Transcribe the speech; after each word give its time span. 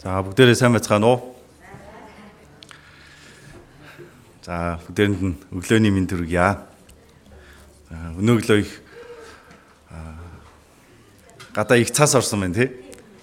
За 0.00 0.22
бүгдээрээ 0.24 0.56
сайн 0.56 0.72
байцгаана 0.72 1.12
уу? 1.12 1.36
За 4.40 4.80
бүгдээрэнд 4.88 5.20
нь 5.20 5.36
өглөөний 5.52 5.92
мэнд 5.92 6.08
төргийа. 6.08 6.64
За 7.92 8.16
өнөөглөө 8.16 8.64
их 8.64 8.72
гадаа 11.52 11.76
их 11.76 11.92
цас 11.92 12.16
орсон 12.16 12.40
байна 12.40 12.56
тий. 12.56 12.72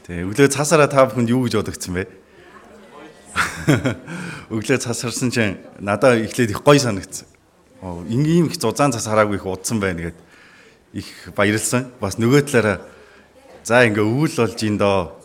Тэгээ 0.05 0.29
өглөө 0.29 0.53
цасаараа 0.53 0.85
та 0.85 1.09
бүхэнд 1.09 1.33
юу 1.33 1.49
гэж 1.49 1.57
бодогдсон 1.57 1.97
бэ? 1.97 2.05
Өглөө 4.53 4.77
цас 4.77 5.01
орсон 5.01 5.33
чинь 5.33 5.57
надад 5.81 6.21
эхлээд 6.29 6.53
их 6.53 6.61
гоё 6.61 6.77
санагдсан. 6.77 7.25
Оо 7.81 8.05
ингийн 8.05 8.53
их 8.53 8.61
зузаан 8.61 8.93
цас 8.93 9.09
хараагүй 9.09 9.41
их 9.41 9.49
удсан 9.49 9.81
байна 9.81 10.13
гэд 10.13 10.17
их 10.93 11.09
баярлсан. 11.33 11.89
Бас 11.97 12.21
нөгөө 12.21 12.45
талаараа 12.45 12.85
за 13.65 13.81
ингээ 13.81 14.05
өвөл 14.05 14.45
болж 14.45 14.61
ин 14.61 14.77
доо 14.77 15.16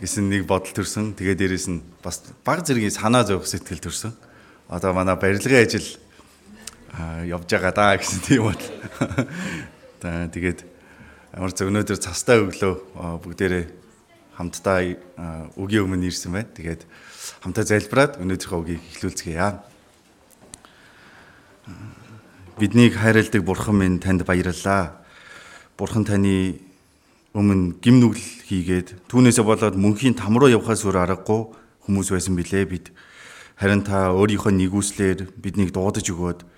гэсэн 0.00 0.28
нэг 0.30 0.46
бодол 0.46 0.72
төрсөн. 0.72 1.14
Тэгээ 1.14 1.36
дээрэс 1.38 1.66
нь 1.70 1.80
бас 2.02 2.22
баг 2.44 2.66
зэргийн 2.66 2.94
санаа 2.94 3.22
зовх 3.22 3.46
сэтгэл 3.46 3.80
төрсөн. 3.82 4.12
Одоо 4.68 4.92
манай 4.92 5.14
барилгын 5.14 5.62
ажил 5.62 5.86
явж 7.26 7.46
байгаа 7.46 7.72
даа 7.72 7.96
гэсэн 7.96 8.20
тийм 8.24 8.50
бодол. 8.50 8.70
Тэгээд 10.34 10.60
ямар 11.36 11.52
ч 11.52 11.58
өнөөдөр 11.62 11.98
цастай 12.00 12.40
өглөө 12.40 12.74
бүгдээрээ 13.22 13.64
хамтдаа 14.36 14.78
өгийн 15.56 15.84
өмнө 15.84 16.08
ирсэн 16.08 16.32
байна. 16.32 16.52
Тэгээд 16.52 16.82
хамтаа 17.44 17.64
залбираад 17.64 18.20
өнөөдрийнхөө 18.20 18.60
үгийг 18.60 18.82
эхлүүлцгээе. 18.96 19.48
Биднийг 22.56 22.96
хайрладаг 22.96 23.42
Бурхан 23.44 23.76
минь 23.76 24.00
танд 24.00 24.24
баярлалаа. 24.24 25.00
Бурхан 25.76 26.04
таны 26.08 26.65
өмнө 27.36 27.76
гим 27.84 28.00
нүгэл 28.00 28.48
хийгээд 28.48 28.88
түүнээсээ 29.12 29.44
болоод 29.44 29.76
мөнхийн 29.76 30.16
там 30.16 30.40
руу 30.40 30.48
явхаас 30.48 30.88
өөр 30.88 31.04
аргагүй 31.04 31.52
хүмүүс 31.84 32.08
байсан 32.08 32.32
билээ 32.32 32.64
бид. 32.64 32.96
Харин 33.60 33.84
та 33.84 34.08
өөрийнхөө 34.16 34.56
нэгүслэр 34.56 35.36
биднийг 35.36 35.76
дуудаж 35.76 36.08
өгөөд 36.08 36.48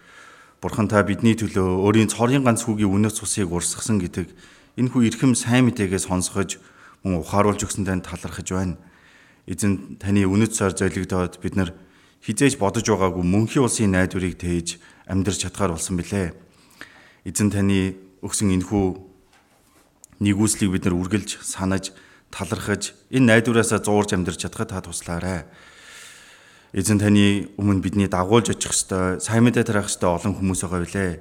Бурхан 0.63 0.87
та 0.87 1.03
бидний 1.03 1.35
төлөө 1.35 1.83
өөрийн 1.83 2.11
цорын 2.11 2.47
ганц 2.47 2.63
хүүгийн 2.63 2.91
үнэт 2.95 3.15
цусыг 3.15 3.51
урсгасан 3.51 3.99
гэдэг 3.99 4.31
энэ 4.79 4.91
хүү 4.91 5.03
эрхэм 5.11 5.35
сайн 5.35 5.67
мэдээгээ 5.67 6.03
сонсгож 6.03 6.63
мөн 7.03 7.23
ухааруулж 7.27 7.63
өгсөн 7.67 7.87
танд 7.87 8.07
талархаж 8.07 8.47
байна. 8.55 8.79
Эзэн 9.51 9.99
таны 9.99 10.27
үнэт 10.27 10.55
цаар 10.55 10.75
золигдоод 10.79 11.43
бид 11.43 11.55
нар 11.59 11.75
хизээж 12.23 12.59
бодож 12.59 12.87
байгаагүй 12.87 13.23
мөнхийн 13.23 13.67
улсын 13.67 13.95
найдварыг 13.95 14.35
тээж 14.39 14.83
амьдрч 15.07 15.47
чадхаар 15.47 15.75
болсон 15.75 15.99
билээ. 15.99 16.35
Эзэн 17.23 17.51
таны 17.55 17.95
өгсөн 18.23 18.51
энэхүү 18.59 19.08
нэгүслийг 20.19 20.71
бид 20.75 20.85
нар 20.87 20.99
үргэлж 20.99 21.39
санаж 21.43 21.95
талархаж 22.31 22.95
энэ 23.11 23.39
найдвараасаа 23.39 23.81
зуурж 23.83 24.13
амьдрч 24.13 24.43
чадхад 24.43 24.75
та 24.75 24.83
туслаарай. 24.83 25.47
Эзэн 26.75 27.01
таны 27.01 27.49
өмнө 27.57 27.81
бидний 27.81 28.09
дагуулж 28.11 28.53
очих 28.53 28.75
ёстой, 28.75 29.21
сайн 29.25 29.49
мэдээ 29.49 29.65
тараах 29.65 29.89
ёстой 29.89 30.11
олон 30.13 30.37
хүмүүс 30.37 30.61
байгаа 30.67 30.85
билээ. 30.85 31.13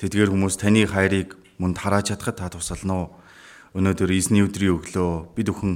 Тэдгээр 0.00 0.32
хүмүүс 0.32 0.56
таны 0.56 0.86
хайрыг 0.88 1.36
мөн 1.60 1.76
тарааж 1.76 2.14
чадхад 2.14 2.40
та 2.40 2.48
тусална 2.48 2.94
уу? 2.94 3.08
Өнөөдөр 3.76 4.10
эзний 4.16 4.46
өдрийн 4.46 4.80
өглөө 4.80 5.36
бид 5.36 5.52
бүхэн 5.52 5.74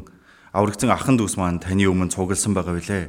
аврагцсан 0.56 0.88
ахын 0.88 1.20
дүүс 1.20 1.36
маань 1.36 1.60
таны 1.60 1.84
өмнө 1.84 2.08
цугласан 2.08 2.56
байгаа 2.56 2.80
билээ. 2.80 3.04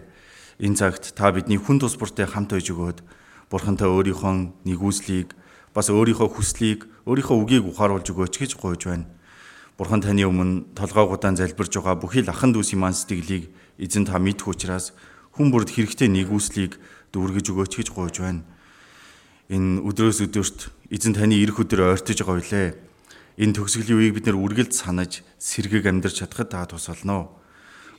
Энэ 0.59 0.75
цагт 0.75 1.15
та 1.15 1.31
бидний 1.31 1.55
хүн 1.55 1.79
тус 1.79 1.95
бүртээ 1.95 2.27
хамт 2.35 2.51
байж 2.51 2.67
өгөөд 2.67 2.99
бурхантай 3.47 3.87
өөрийнхөө 3.87 4.67
нэгүслийг 4.67 5.31
бас 5.71 5.87
өөрийнхөө 5.87 6.29
хүслийг 6.35 6.83
өөрийнхөө 7.07 7.37
үгийг 7.39 7.63
ухааруулж 7.69 8.07
өгөөч 8.11 8.33
гэж 8.43 8.51
гуйж 8.59 8.81
байна. 8.91 9.07
Бурхан 9.73 10.05
таны 10.05 10.21
өмнө 10.29 10.77
толгоогуудаа 10.77 11.33
залбирж 11.33 11.81
байгаа 11.81 11.97
бүхий 11.97 12.21
л 12.21 12.29
ахан 12.29 12.53
дүүс 12.53 12.77
иман 12.77 12.93
сэтгэлийг 12.93 13.49
эзэн 13.81 14.05
та 14.05 14.21
мэдэх 14.21 14.45
учраас 14.45 14.93
хүн 15.33 15.49
бүрд 15.49 15.73
хэрэгтэй 15.73 16.13
нэгүслийг 16.13 16.77
дүүргэж 17.09 17.45
өгөөч 17.49 17.73
гэж 17.81 17.87
гуйж 17.89 18.21
байна. 18.21 18.45
Энэ 19.49 19.81
өдрөөс 19.81 20.29
өдөрт 20.29 20.69
эзэн 20.93 21.17
таны 21.17 21.41
ирэх 21.41 21.57
өдөр 21.57 21.89
ойртож 21.89 22.21
байгаа 22.21 22.37
билээ. 22.37 22.69
Энэ 23.41 23.55
төгсгөлийн 23.57 23.97
үеийг 23.97 24.13
бид 24.13 24.25
нэр 24.29 24.37
үргэлж 24.37 24.77
санаж 24.77 25.25
сэргийг 25.41 25.89
амьдрч 25.89 26.21
чадхад 26.21 26.53
та 26.53 26.69
тусална. 26.69 27.33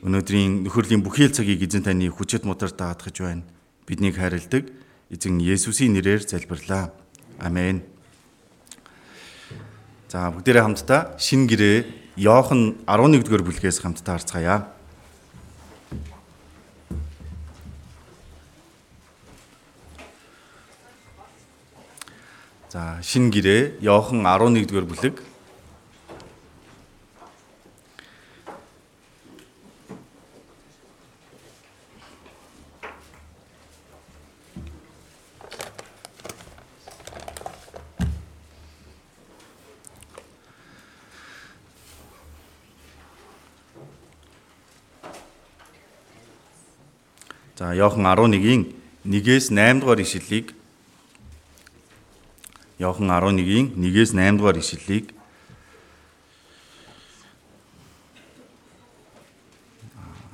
Өнөөдрийн 0.06 0.62
нөхөрлийн 0.62 1.02
бүхий 1.02 1.26
л 1.26 1.34
цагийг 1.34 1.58
эзэн 1.58 1.90
таны 1.90 2.06
хүчит 2.06 2.46
мутар 2.46 2.70
даатгаж 2.70 3.18
байна. 3.18 3.42
Биднийг 3.82 4.14
хайрладаг 4.14 4.70
эзэн 5.10 5.42
Есүсийн 5.42 5.98
нэрээр 5.98 6.22
залбирлаа. 6.22 6.94
Амен. 7.42 7.82
За 10.08 10.30
бүгдээрээ 10.30 10.62
хамтдаа 10.62 11.16
шин 11.18 11.48
гэрээ 11.48 11.84
Иохан 12.16 12.78
11-р 12.86 13.42
бүлгээс 13.42 13.82
хамтдаа 13.82 14.20
харцгаая. 14.20 14.68
За 22.70 23.02
шин 23.02 23.30
гэрээ 23.34 23.82
Иохан 23.82 24.22
11-р 24.22 24.86
бүлэг 24.86 25.33
За 47.54 47.70
Иохан 47.70 48.02
11-ийн 48.02 48.74
1-ээс 49.06 49.54
8 49.54 49.80
дугаар 49.80 50.02
ишлэлийг 50.02 50.54
Иохан 52.82 53.06
11-ийн 53.06 53.70
1-ээс 53.78 54.10
8 54.10 54.38
дугаар 54.38 54.58
ишлэлийг 54.58 55.14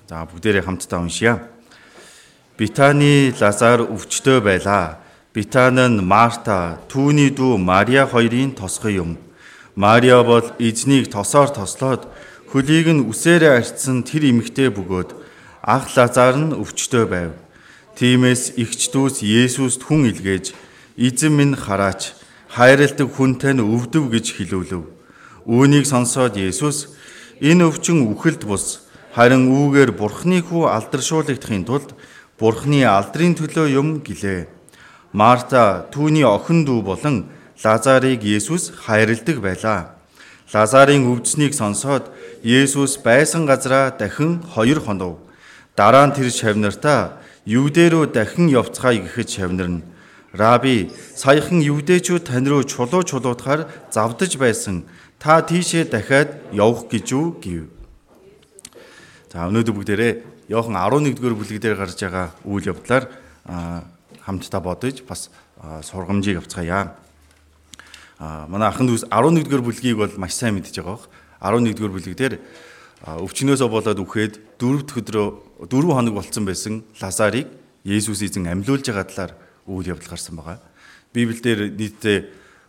За 0.08 0.24
бүгдээрээ 0.24 0.64
хамтдаа 0.64 1.04
уншъя. 1.04 1.44
Битаны 2.56 3.36
Лазар 3.36 3.84
өвчтөй 3.84 4.40
байлаа. 4.40 4.98
Битан 5.36 5.76
нь 5.76 6.00
Марта, 6.00 6.80
түүний 6.88 7.30
дүү 7.30 7.60
Мария 7.60 8.08
хоёрын 8.08 8.56
тосгой 8.56 8.98
юм. 8.98 9.20
Мария 9.76 10.24
бол 10.24 10.50
эзнийг 10.58 11.12
тосоор 11.12 11.52
тослоод 11.52 12.08
хөлийг 12.48 12.90
нь 12.90 13.06
үсээрээ 13.06 13.60
арчсан 13.60 14.02
тэр 14.02 14.26
эмэгтэй 14.34 14.72
бөгөөд 14.72 15.19
Ах 15.62 15.92
Лазар 15.94 16.40
нь 16.40 16.56
өвчтөй 16.56 17.04
байв. 17.04 17.32
Тиймээс 17.92 18.56
эгч 18.56 18.88
дүүс 18.96 19.20
Есүст 19.20 19.84
хүн 19.84 20.08
илгээж 20.08 20.56
эзэн 20.96 21.36
минь 21.36 21.52
хараач 21.52 22.16
хайрладаг 22.48 23.12
хүнтэй 23.12 23.52
нь 23.52 23.60
өвдөв 23.60 24.08
гэж 24.08 24.40
хэлүүлв. 24.40 24.88
Үүнийг 25.44 25.84
сонсоод 25.84 26.40
Есүс 26.40 26.96
энэ 27.44 27.68
өвчин 27.68 28.08
үхэлд 28.08 28.48
бус 28.48 28.88
харин 29.12 29.52
үүгээр 29.52 29.92
Бурхны 29.92 30.40
хүү 30.40 30.64
алдаршуулгдахын 30.64 31.68
тулд 31.68 31.92
Бурхны 32.40 32.80
алдрын 32.88 33.36
төлөө 33.36 33.68
юм 33.68 34.00
гэлээ. 34.00 34.48
Марта 35.12 35.84
түүний 35.92 36.24
охин 36.24 36.64
дүү 36.64 36.80
болон 36.80 37.28
Лазарыг 37.60 38.24
Есүс 38.24 38.72
хайрладаг 38.80 39.36
байлаа. 39.44 40.00
Лазарын 40.48 41.04
өвдснийг 41.04 41.52
сонсоод 41.52 42.08
Есүс 42.40 42.96
байсан 43.04 43.44
газараа 43.44 43.92
дахин 43.92 44.40
хоёр 44.40 44.80
хонов 44.80 45.28
Дараа 45.76 46.06
нь 46.06 46.14
тэр 46.14 46.30
шавнартаа 46.30 47.20
Юудэ 47.46 47.90
рүү 47.90 48.12
дахин 48.12 48.52
явцгаая 48.52 49.00
гэхэд 49.00 49.28
шавнар 49.28 49.68
нь 49.68 49.82
Раби 50.32 50.90
саяхан 51.16 51.58
ювдээчүүд 51.58 52.22
тань 52.30 52.46
руу 52.46 52.62
чулуу 52.62 53.02
чулуудахаар 53.02 53.66
завдаж 53.90 54.38
байсан. 54.38 54.86
Та 55.18 55.42
тийшээ 55.42 55.90
дахиад 55.90 56.38
явах 56.54 56.86
гэж 56.86 57.06
юу 57.10 57.34
гэв. 57.42 57.66
За 59.32 59.50
өнөөдөр 59.50 59.74
бүгдээрээ 59.74 60.12
Иохан 60.54 60.78
11-р 60.78 61.34
бүлэг 61.34 61.58
дээр 61.58 61.74
гарч 61.74 61.98
байгаа 61.98 62.30
үйл 62.46 62.70
явдлаар 62.70 63.10
хамтдаа 64.22 64.60
бодож 64.62 65.02
бас 65.02 65.30
сургамжийг 65.82 66.38
авцгаая. 66.38 66.94
А 68.22 68.46
манай 68.46 68.70
ахын 68.70 68.86
дүүс 68.86 69.10
11-р 69.10 69.62
бүлгийг 69.66 69.98
бол 69.98 70.14
маш 70.14 70.38
сайн 70.38 70.54
мэдж 70.54 70.78
байгаа 70.78 70.94
бох. 70.94 71.10
11-р 71.42 71.90
бүлэг 71.90 72.14
дээр 72.14 72.34
өвчнөөсөө 73.00 73.68
болоод 73.72 74.00
үхээд 74.04 74.34
дөрөв 74.60 74.84
дэх 74.84 75.00
өдрөө 75.00 75.26
дөрвөн 75.72 75.96
хоног 75.96 76.14
болцсон 76.20 76.44
байсан 76.44 76.84
Лазарыг 77.00 77.48
Есүс 77.80 78.20
эзэн 78.20 78.44
амьлуулж 78.44 78.84
байгаа 78.84 79.08
талаар 79.08 79.32
үйл 79.64 79.96
явдал 79.96 80.12
гарсан 80.12 80.36
байгаа. 80.36 80.60
Библиэлд 81.16 81.80
нийтдээ 81.80 82.18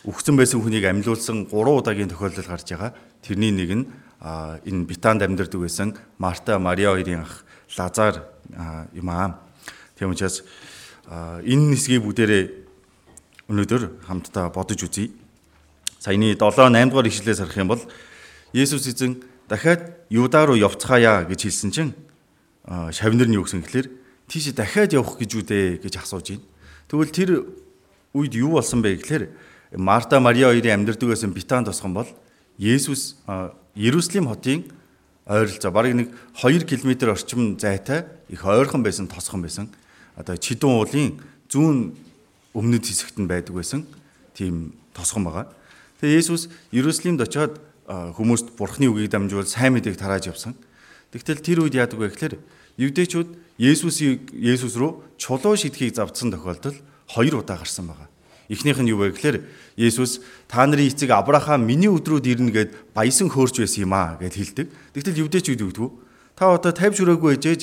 үхсэн 0.08 0.40
байсан 0.40 0.64
хүнийг 0.64 0.88
амьлуулсан 0.88 1.52
3 1.52 1.52
удаагийн 1.52 2.08
тохиолдол 2.08 2.48
гарч 2.48 2.72
байгаа. 2.72 2.96
Тэрний 3.20 3.52
нэг 3.52 3.72
нь 3.76 3.86
энэ 4.24 4.88
Битанд 4.88 5.20
амьдардаг 5.20 5.60
байсан 5.60 6.00
Марта, 6.16 6.56
Мариа 6.64 6.96
хоёрын 6.96 7.28
ах 7.28 7.44
Лазар 7.76 8.24
юм 8.96 9.10
аа. 9.12 9.36
Тийм 10.00 10.16
учраас 10.16 10.48
энэ 11.12 11.76
нисгийг 11.76 12.08
бүгдээрээ 12.08 12.44
өнөөдөр 13.52 14.08
хамтдаа 14.08 14.48
бодож 14.48 14.80
үзье. 14.80 15.12
Саяны 16.00 16.40
7 16.40 16.72
8 16.72 16.88
дугаар 16.88 17.12
ишлэлээс 17.12 17.44
харах 17.44 17.60
юм 17.60 17.68
бол 17.68 17.84
Есүс 18.56 18.88
эзэн 18.88 19.31
дахиад 19.52 20.08
Юда 20.08 20.48
руу 20.48 20.56
явцгаая 20.56 21.28
гэж 21.28 21.52
хэлсэн 21.52 21.72
чинь 21.76 21.92
шавнар 22.66 23.28
нь 23.28 23.36
юу 23.36 23.44
гэсэн 23.44 23.68
гэхээр 23.68 23.88
тийш 24.32 24.56
дахиад 24.56 24.96
явах 24.96 25.20
гэж 25.20 25.32
үдэ 25.36 25.60
гэж 25.84 26.00
асууж 26.00 26.40
байна. 26.40 26.48
Тэгвэл 26.88 27.12
тэр 27.12 27.30
үед 28.16 28.34
юу 28.40 28.56
болсон 28.56 28.80
бэ 28.80 29.04
гэхээр 29.04 29.24
Марта 29.76 30.24
Мариа 30.24 30.56
хоёрын 30.56 30.88
амьдардаг 30.88 31.12
байсан 31.12 31.36
Битан 31.36 31.68
тосгон 31.68 31.94
бол 31.94 32.08
Есүс 32.56 33.20
Иерусалим 33.76 34.32
хотын 34.32 34.72
ойролцоо 35.28 35.72
бараг 35.72 35.96
нэг 35.96 36.08
2 36.40 36.64
км 36.64 37.12
орчим 37.12 37.60
зайтай 37.60 38.06
их 38.30 38.46
ойрхон 38.46 38.84
байсан 38.84 39.08
тосгон 39.08 39.42
байсан. 39.42 39.68
Одоо 40.16 40.36
Чидүүн 40.36 40.76
уулын 40.80 41.20
зүүн 41.52 41.96
өмнөд 42.56 42.84
хэсэгт 42.84 43.20
нь 43.20 43.28
байдаг 43.28 43.56
байсан 43.56 43.88
тийм 44.36 44.76
тосгон 44.94 45.24
байгаа. 45.24 45.48
Тэгээ 46.00 46.20
Есүс 46.20 46.52
Иерусалимд 46.72 47.24
очиод 47.24 47.60
хүмүүст 47.88 48.54
Бурхны 48.58 48.88
үгийг 48.92 49.12
дамжуул 49.12 49.48
сайн 49.48 49.74
мэдээг 49.78 49.98
тарааж 49.98 50.30
явсан. 50.32 50.54
Тэгтэл 51.12 51.42
тэр 51.42 51.60
үед 51.66 51.76
яадаг 51.76 52.00
вэ 52.00 52.10
гэхээр 52.14 52.36
евдээчүүд 52.78 53.30
Есүсийг 53.62 54.32
Есүс 54.34 54.80
рүү 54.80 55.20
чулуу 55.20 55.56
шидэхийг 55.60 55.96
завдсан 55.96 56.32
тохиолдол 56.32 56.78
хоёр 57.12 57.44
удаа 57.44 57.60
гарсан 57.60 57.92
байгаа. 57.92 58.10
Эхнийх 58.48 58.80
нь 58.80 58.92
юу 58.92 59.04
вэ 59.04 59.14
гэхээр 59.16 59.44
Есүс 59.76 60.24
та 60.48 60.66
нарын 60.66 60.88
эцэг 60.88 61.12
Авраам 61.12 61.68
миний 61.68 61.92
өдрүүд 61.92 62.26
ирнэ 62.26 62.52
гэд 62.52 62.70
баясан 62.96 63.28
хөөрч 63.28 63.64
байсан 63.64 63.88
юм 63.88 63.94
аа 63.94 64.18
гэд 64.20 64.36
хэлдэг. 64.36 64.68
Тэгтэл 64.96 65.22
евдээчүүд 65.28 65.62
юу 65.62 65.70
гэдгүү? 65.72 65.90
Та 66.36 66.52
одоо 66.52 66.72
тавьж 66.72 67.00
өрөөгүй 67.04 67.38
ээжээж 67.38 67.62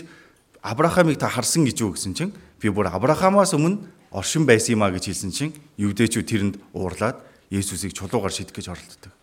Авраамыг 0.62 1.18
та 1.18 1.28
харсан 1.28 1.64
гэж 1.64 1.76
юу 1.82 1.92
гэсэн 1.96 2.14
чинь 2.14 2.32
би 2.60 2.68
бүр 2.68 2.88
Авраамаас 2.88 3.52
өмнө 3.52 3.84
оршин 4.10 4.46
байсан 4.46 4.76
юм 4.76 4.82
аа 4.84 4.92
гэж 4.94 5.12
хэлсэн 5.12 5.32
чинь 5.32 5.54
евдээчүүд 5.76 6.26
тэрэнд 6.28 6.54
уурлаад 6.72 7.20
Есүсийг 7.48 7.96
чулуугаар 7.96 8.32
шидэх 8.32 8.56
гэж 8.56 8.72
оролддог. 8.72 9.17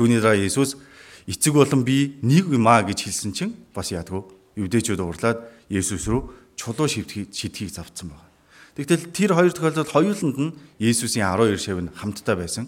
Түүний 0.00 0.16
дараа 0.16 0.40
Есүс 0.40 0.80
эцэг 1.28 1.52
болон 1.52 1.84
би 1.84 2.16
нэг 2.24 2.48
юм 2.48 2.64
аа 2.64 2.80
гэж 2.88 3.04
хэлсэн 3.04 3.36
чинь 3.36 3.52
бас 3.76 3.92
яадгүй 3.92 4.24
евдээчүүд 4.56 4.96
уурлаад 4.96 5.44
Есүс 5.68 6.08
рүү 6.08 6.56
чулуу 6.56 6.88
шидхийг 6.88 7.68
завцсан 7.68 8.08
байна. 8.08 8.24
Тэгтэл 8.80 9.12
тэр 9.12 9.36
хоёр 9.36 9.52
тохиолдолд 9.52 9.92
хоёуланд 9.92 10.36
нь 10.40 10.56
Есүсийн 10.80 11.28
12 11.28 11.60
шав 11.60 11.84
нь 11.84 11.92
хамтдаа 11.92 12.32
байсан. 12.32 12.64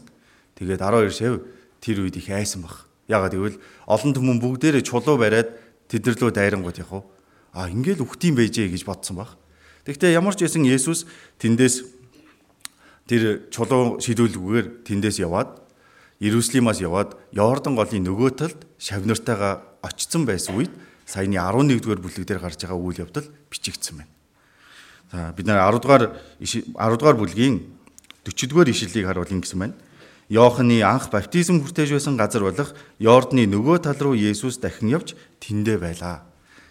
Тэгээд 0.61 0.85
12 0.85 1.09
шав 1.09 1.41
тэр 1.81 2.05
үед 2.05 2.21
их 2.21 2.29
айсан 2.29 2.69
баг. 2.69 2.85
Ягаад 3.09 3.33
гэвэл 3.33 3.57
олон 3.89 4.13
түмэн 4.13 4.37
бүгдээрээ 4.37 4.85
чулуу 4.85 5.17
бариад 5.17 5.57
тэдэрлөө 5.89 6.37
дайрангууд 6.37 6.85
яг 6.85 6.93
уу. 6.93 7.09
А 7.57 7.73
ингээл 7.73 8.05
үхтийм 8.05 8.37
байжээ 8.37 8.69
гэж 8.69 8.85
бодсон 8.85 9.25
баг. 9.25 9.41
Тэгтээ 9.89 10.13
ямар 10.21 10.37
ч 10.37 10.45
байсан 10.45 10.69
Есүс 10.69 11.09
тэндээс 11.41 11.81
тэр 13.09 13.49
чулуу 13.49 14.05
шидүүлгүүгээр 14.05 14.85
тэндээс 14.85 15.25
яваад 15.25 15.62
Иерусалимаас 16.23 16.79
яваад 16.79 17.19
Йордан 17.35 17.75
голын 17.75 18.07
нөгөө 18.07 18.31
талд 18.39 18.63
шавнартайгаа 18.79 19.83
очсон 19.83 20.23
байсан 20.23 20.55
үед 20.55 20.71
саяны 21.03 21.35
11-р 21.35 21.99
бүлэг 21.99 22.23
дээр 22.23 22.39
гарч 22.39 22.63
байгаа 22.63 22.79
үйл 22.79 23.03
явдал 23.03 23.27
бичигдсэн 23.51 23.99
байна. 23.99 24.11
За 25.11 25.35
бид 25.35 25.51
нэр 25.51 25.59
10 25.59 25.83
дугаар 25.83 26.15
10 26.39 26.71
дугаар 26.79 27.19
бүлгийн 27.19 27.67
40 28.23 28.55
дугаар 28.55 28.71
ишлэлийг 28.71 29.07
харуул 29.11 29.35
ингэсэн 29.35 29.59
байна. 29.59 29.75
Йоохны 30.31 30.79
анх 30.87 31.11
баптизм 31.11 31.59
хүртэж 31.59 31.91
байсан 31.91 32.15
газар 32.15 32.47
болох 32.47 32.71
Йордны 33.03 33.43
нөгөө 33.51 33.83
тал 33.83 33.99
руу 33.99 34.15
Есүс 34.15 34.63
дахин 34.63 34.95
явж 34.95 35.19
тэндэ 35.43 35.83
байлаа. 35.83 36.23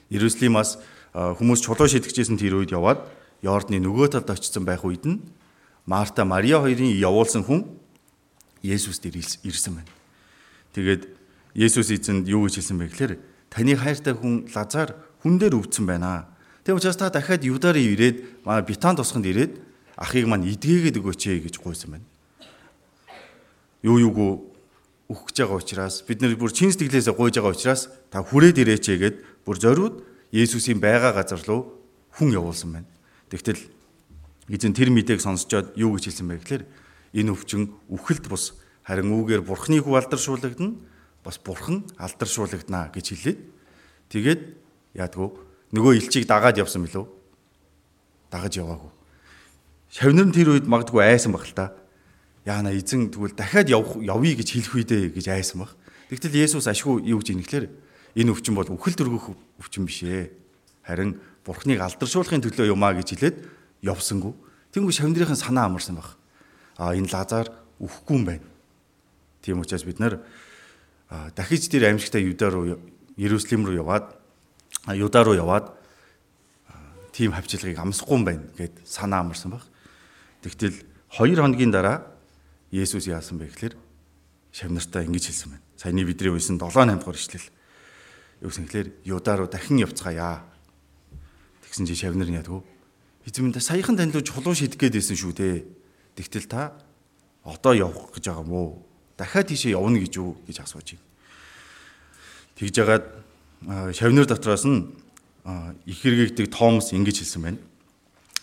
Иерусалимаас 0.08 0.80
хүмүүс 1.12 1.60
чулуу 1.60 1.92
шитгэжсэн 1.92 2.40
тэр 2.40 2.64
үед 2.64 2.72
яваад 2.72 3.04
Йордны 3.44 3.84
нөгөө 3.84 4.16
талд 4.16 4.32
очсон 4.32 4.64
байх 4.64 4.88
үед 4.88 5.04
нь 5.04 5.20
Марта 5.84 6.24
Мария 6.24 6.64
хоёрын 6.64 6.96
явуулсан 6.96 7.44
хүн 7.44 7.81
Есүс 8.64 9.02
дээр 9.02 9.22
ирсэн 9.44 9.82
байна. 9.82 9.92
Тэгээд 10.74 11.08
Есүс 11.58 11.92
эзэнд 11.92 12.30
юу 12.30 12.48
гэж 12.48 12.62
хэлсэн 12.62 12.78
бэ 12.80 12.86
гэхээр 12.94 13.14
таны 13.52 13.76
хайртай 13.76 14.16
хүн 14.16 14.48
Лазар 14.54 14.96
хүн 15.20 15.36
дээр 15.42 15.58
өвдсөн 15.60 15.86
байна. 15.86 16.32
Тэг 16.64 16.78
учраас 16.78 16.96
та 16.96 17.10
дахиад 17.10 17.44
Юдар 17.44 17.76
ирээд 17.76 18.46
Битан 18.66 18.96
тосгонд 18.96 19.26
ирээд 19.26 19.60
ахыг 19.98 20.26
маань 20.30 20.48
идгээгээд 20.48 20.98
өгөөч 21.02 21.22
ээ 21.28 21.40
гэж 21.50 21.60
гуйсан 21.60 21.98
байна. 21.98 22.08
Юу 23.84 23.98
юугүй 24.00 24.52
өгөх 25.12 25.28
гэж 25.34 25.38
байгаа 25.44 25.60
учраас 25.60 25.96
бид 26.08 26.22
нар 26.22 26.38
бүр 26.40 26.54
чин 26.56 26.72
сэтгэлээсээ 26.72 27.18
гуйж 27.18 27.36
байгаа 27.36 27.52
учраас 27.52 27.92
та 28.08 28.24
хүрээд 28.24 28.62
ирээч 28.64 28.86
ээ 28.94 29.00
гэд 29.02 29.16
бүр 29.44 29.58
зориуд 29.60 29.96
Есүсийн 30.32 30.80
байгаа 30.80 31.12
газар 31.12 31.44
руу 31.44 31.76
хүн 32.16 32.32
явуулсан 32.32 32.72
байна. 32.72 32.90
Тэгтэл 33.28 33.60
эзэн 34.48 34.72
тэр 34.72 34.90
мэдээг 34.96 35.20
сонсчоод 35.20 35.76
юу 35.76 36.00
гэж 36.00 36.08
хэлсэн 36.08 36.28
бэ 36.32 36.40
гэхээр 36.40 36.64
энэ 37.14 37.32
өвчин 37.36 37.72
үхэлд 37.92 38.28
бус 38.32 38.56
харин 38.88 39.12
үүгээр 39.12 39.44
бурхны 39.44 39.80
хүү 39.84 39.96
алдаршуулгадна 40.00 40.76
бас 41.24 41.38
бурхан 41.38 41.86
алдаршуулгадна 42.00 42.90
гэж 42.96 43.06
хэлээд 43.14 43.40
тэгээд 44.10 44.42
яадгүй 44.98 45.30
нөгөө 45.72 45.92
элчийг 46.00 46.28
дагаад 46.28 46.60
явсан 46.60 46.84
билүү? 46.84 47.06
Дагаж 48.32 48.54
яваагүй. 48.60 48.92
Шавнар 49.92 50.28
нь 50.28 50.36
тэр 50.36 50.56
үед 50.56 50.68
магадгүй 50.68 51.04
айсан 51.04 51.32
баг 51.36 51.48
л 51.48 51.56
та. 51.56 51.76
Яана 52.48 52.72
эзэн 52.72 53.12
тэгвэл 53.12 53.36
дахиад 53.36 53.68
явах 53.68 54.00
явъя 54.00 54.36
гэж 54.40 54.50
хэлэх 54.56 54.76
үедээ 54.76 55.04
гэж 55.16 55.26
айсан 55.32 55.64
баг. 55.68 55.76
Тэгтэл 56.12 56.44
Есүс 56.44 56.68
ашгүй 56.68 57.08
юу 57.08 57.20
гэж 57.20 57.36
инэхлээр 57.36 57.66
энэ 58.16 58.32
өвчин 58.32 58.56
бол 58.56 58.68
үхэл 58.68 58.96
дөргөх 58.96 59.36
өвчин 59.60 59.88
биш 59.88 60.04
ээ. 60.04 60.32
Харин 60.84 61.20
Бурхныг 61.44 61.80
алдаршуулахын 61.80 62.44
төлөө 62.44 62.72
юмаа 62.72 62.96
гэж 62.96 63.16
хэлээд 63.16 63.38
явсангүй. 63.84 64.34
Тэнгүү 64.76 64.94
шавнырийн 64.96 65.36
санаа 65.36 65.68
амарсан 65.68 66.00
баг. 66.00 66.21
А 66.78 66.96
энэ 66.96 67.10
Лазар 67.12 67.52
үхэхгүй 67.80 68.16
юм 68.16 68.26
байна. 68.26 68.48
Тийм 69.42 69.60
учраас 69.60 69.84
бид 69.84 70.00
нар 70.00 70.22
дахиж 71.36 71.68
тэр 71.68 71.92
аимшигтай 71.92 72.24
Юда 72.24 72.50
руу 72.50 72.80
Иерусалим 73.18 73.66
руу 73.66 73.76
яваад 73.76 74.16
Юда 74.88 75.24
руу 75.24 75.36
яваад 75.36 75.74
тийм 77.12 77.34
хавчлагыг 77.36 77.80
амсахгүй 77.80 78.18
юм 78.18 78.26
байна 78.26 78.46
гэд 78.56 78.86
санаа 78.86 79.22
амарсан 79.22 79.52
баг. 79.52 79.66
Тэгтэл 80.42 80.80
2 81.12 81.36
хоногийн 81.36 81.72
дараа 81.72 82.08
Есүс 82.72 83.06
яасан 83.12 83.38
бэ 83.38 83.52
гэхээр 83.52 83.76
шавнартаа 84.56 85.04
ингэж 85.04 85.28
хэлсэн 85.28 85.50
байна. 85.52 85.64
Саяны 85.76 86.08
бидний 86.08 86.32
үйсэн 86.32 86.56
7 86.56 86.72
8 86.72 87.04
дугаар 87.04 87.20
ишлэл. 87.20 87.52
Юу 88.40 88.50
гэсэн 88.50 88.66
гэхээр 88.66 88.88
Юда 89.04 89.36
руу 89.36 89.52
дахин 89.52 89.84
явцгаая. 89.84 90.48
Тэгсэн 91.68 91.86
чи 91.86 91.96
шавнар 92.00 92.32
нь 92.32 92.40
ядгүй. 92.40 92.64
Эзэмдээ 93.28 93.60
саяхан 93.60 94.00
танд 94.00 94.16
л 94.16 94.24
чулуу 94.24 94.56
шидэх 94.56 94.80
гээд 94.80 94.98
байсан 94.98 95.18
шүү 95.20 95.34
дээ. 95.36 95.81
Тэгтэл 96.16 96.48
та 96.48 96.74
одоо 97.44 97.74
явах 97.74 98.12
гэж 98.14 98.28
байгаа 98.28 98.46
мó? 98.46 98.84
Дахиад 99.18 99.48
тийшээ 99.48 99.78
явна 99.78 100.00
гэж 100.00 100.14
юу 100.18 100.38
гэж 100.46 100.62
асууж 100.62 100.98
байна. 100.98 101.06
Тэгж 102.58 102.74
жагаад 102.76 103.06
шавнар 103.96 104.26
дотроос 104.26 104.66
нь 104.66 104.92
их 105.86 105.98
хэрэгэгдэг 106.02 106.52
Томас 106.54 106.94
ингэж 106.94 107.24
хэлсэн 107.26 107.42
байна. 107.42 107.60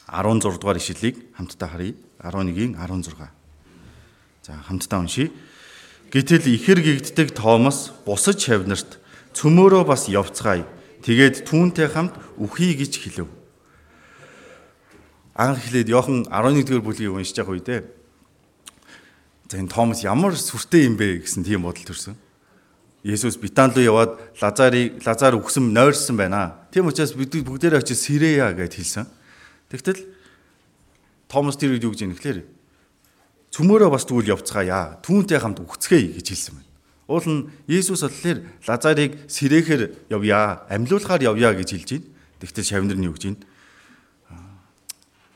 16 0.09 0.59
дугаар 0.59 0.79
ишлэлийг 0.81 1.17
хамтдаа 1.37 1.69
харъя. 1.69 1.95
11-ийн 2.19 2.75
16. 2.75 3.31
За 4.43 4.53
хамтдаа 4.67 5.01
уншийе. 5.05 5.31
Гэтэл 6.11 6.49
их 6.49 6.65
хэрэгэгддэг 6.67 7.37
Томас 7.37 7.93
бусад 8.07 8.41
шавнарт 8.41 8.99
цөмөөрөө 9.37 9.85
бас 9.85 10.09
явцгаая. 10.09 10.67
Тэгээд 11.05 11.47
түүнтэй 11.47 11.87
хамт 11.93 12.17
үхий 12.41 12.75
гэж 12.75 12.99
хэлв. 12.99 13.38
Анх 15.39 15.63
хэлээд 15.63 15.95
Йохан 15.95 16.27
11-р 16.27 16.83
бүлгийг 16.83 17.15
уншиж 17.15 17.39
байгаа 17.39 17.55
үедээ 17.55 17.81
за 19.49 19.55
энэ 19.57 19.71
Томас 19.71 20.03
ямар 20.03 20.35
сүртэй 20.35 20.91
юм 20.91 20.99
бэ 20.99 21.25
гэсэн 21.25 21.47
тийм 21.47 21.63
бодол 21.63 21.87
төрсөн. 21.87 22.19
Есүс 23.07 23.39
Битан 23.41 23.73
руу 23.73 23.87
яваад 23.87 24.19
Лазарыг 24.43 25.01
Лазар 25.07 25.39
өгсөн 25.39 25.73
нойрсон 25.73 26.19
байна. 26.19 26.69
Тийм 26.75 26.91
учраас 26.91 27.15
бид 27.15 27.33
бүгдээрээ 27.33 27.81
очиж 27.81 27.97
Сирея 27.97 28.53
гэж 28.53 28.77
хэлсэн. 28.77 29.07
Тэгтэл 29.71 30.05
Томас 31.31 31.57
тэр 31.57 31.79
үед 31.79 31.87
юу 31.87 31.95
гэж 31.95 32.05
нэхлээр 32.05 32.45
цөмөөрөө 33.55 33.89
бас 33.89 34.05
тэгвэл 34.05 34.37
явцгаая. 34.37 35.01
Түүнтэй 35.01 35.41
хамт 35.41 35.63
үгцгээе 35.65 36.19
гэж 36.21 36.27
хэлсэн 36.29 36.55
байна. 36.59 36.69
Уул 37.09 37.25
нь 37.25 37.49
Есүс 37.71 38.05
болохоор 38.05 38.45
Лазарыг 38.69 39.17
Сирэхэр 39.33 40.13
явъя, 40.13 40.67
амьлуулахаар 40.69 41.25
явъя 41.25 41.57
гэж 41.57 41.69
хэлж 41.73 41.89
байна. 41.97 42.11
Тэгтэл 42.45 42.69
шавнар 42.69 43.01
нь 43.01 43.09
юу 43.09 43.17
гэж 43.17 43.25
байна? 43.33 43.41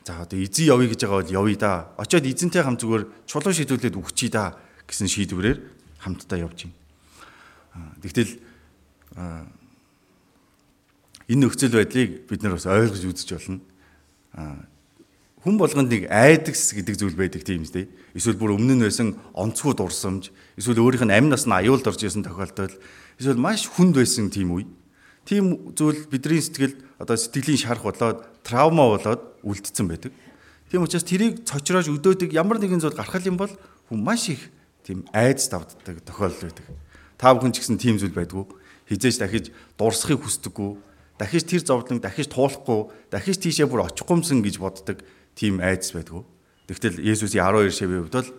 За 0.03 0.19
одоо 0.19 0.35
эзэн 0.39 0.67
явъя 0.67 0.91
гэж 0.91 1.07
байгаа 1.07 1.23
бол 1.23 1.31
явъя 1.31 1.57
да. 1.57 1.71
Очоод 1.95 2.27
эзэнтэй 2.27 2.63
хамт 2.63 2.83
зүгээр 2.83 3.03
чулуу 3.23 3.55
шийдүүлээд 3.55 3.95
үгчий 3.95 4.27
да 4.27 4.59
гэсэн 4.83 5.07
шийдвэрээр 5.07 5.63
хамтдаа 6.03 6.43
явж 6.43 6.67
байна. 6.67 6.75
Тэгтэл 8.03 8.35
энэ 11.31 11.39
нөхцөл 11.39 11.71
байдлыг 11.71 12.27
бид 12.27 12.43
нар 12.43 12.59
бас 12.59 12.67
ойлгож 12.67 12.99
үзэж 12.99 13.29
болно. 13.31 13.63
Хүн 15.43 15.55
болгонд 15.59 15.91
нэг 15.91 16.11
айдагс 16.11 16.75
гэдэг 16.75 16.95
зүйл 16.99 17.15
байдаг 17.15 17.43
тийм 17.47 17.63
үстэй. 17.63 17.87
Эсвэл 18.11 18.39
бүр 18.39 18.55
өмнө 18.55 18.79
нь 18.79 18.83
байсан 18.83 19.15
онцгой 19.35 19.75
дурсамж, 19.75 20.31
эсвэл 20.59 20.79
өөрийнх 20.83 21.07
нь 21.07 21.15
амь 21.15 21.27
нас 21.27 21.43
нь 21.47 21.51
аюулд 21.51 21.83
орж 21.83 21.99
исэн 21.99 22.23
тохиолдол, 22.23 22.71
эсвэл 23.19 23.39
маш 23.39 23.67
хүнд 23.67 23.95
байсан 23.99 24.31
тийм 24.31 24.55
үе. 24.55 24.67
Тийм 25.27 25.75
зүйл 25.75 26.07
бидний 26.07 26.39
сэтгэлд 26.39 26.79
одоо 27.03 27.19
сэтгэлийн 27.19 27.59
шарах 27.59 27.83
болоод 27.83 28.23
травма 28.47 28.87
болоод 28.95 29.21
үлдсэн 29.43 29.87
байдаг. 29.91 30.15
Тийм 30.71 30.87
учраас 30.87 31.03
тэрийг 31.03 31.43
цочроож 31.43 31.91
өдөөдөг 31.91 32.31
ямар 32.31 32.63
нэгэн 32.63 32.79
зүйл 32.79 32.95
гарах 32.95 33.19
юм 33.27 33.35
бол 33.35 33.51
хүн 33.91 33.99
маш 33.99 34.31
их 34.31 34.47
тийм 34.87 35.03
айдас 35.11 35.51
давддаг 35.51 35.99
тохиолдол 36.07 36.47
байдаг. 36.47 36.65
Та 37.19 37.35
бүхэн 37.35 37.51
ч 37.51 37.59
гэсэн 37.59 37.75
тийм 37.75 37.99
зүйл 37.99 38.15
байдгүй. 38.15 38.47
Хизээж 38.87 39.19
дахиж 39.19 39.45
дурсахыг 39.75 40.23
хүсдэггүй. 40.23 40.71
дахиж 41.17 41.43
тэр 41.45 41.61
зовлон 41.63 42.01
дахиж 42.01 42.27
туулахгүй, 42.27 42.89
дахиж 43.11 43.37
тийшээ 43.37 43.69
бүр 43.69 43.85
очихгүймсэн 43.87 44.41
гэж 44.41 44.55
боддог 44.57 44.97
тийм 45.37 45.61
айдас 45.61 45.93
байдгүй. 45.93 46.25
Тэгтэл 46.67 46.99
Есүсийн 46.99 47.45
12 47.45 47.69
шивийн 47.69 48.01
хувьд 48.07 48.17
бол 48.17 48.29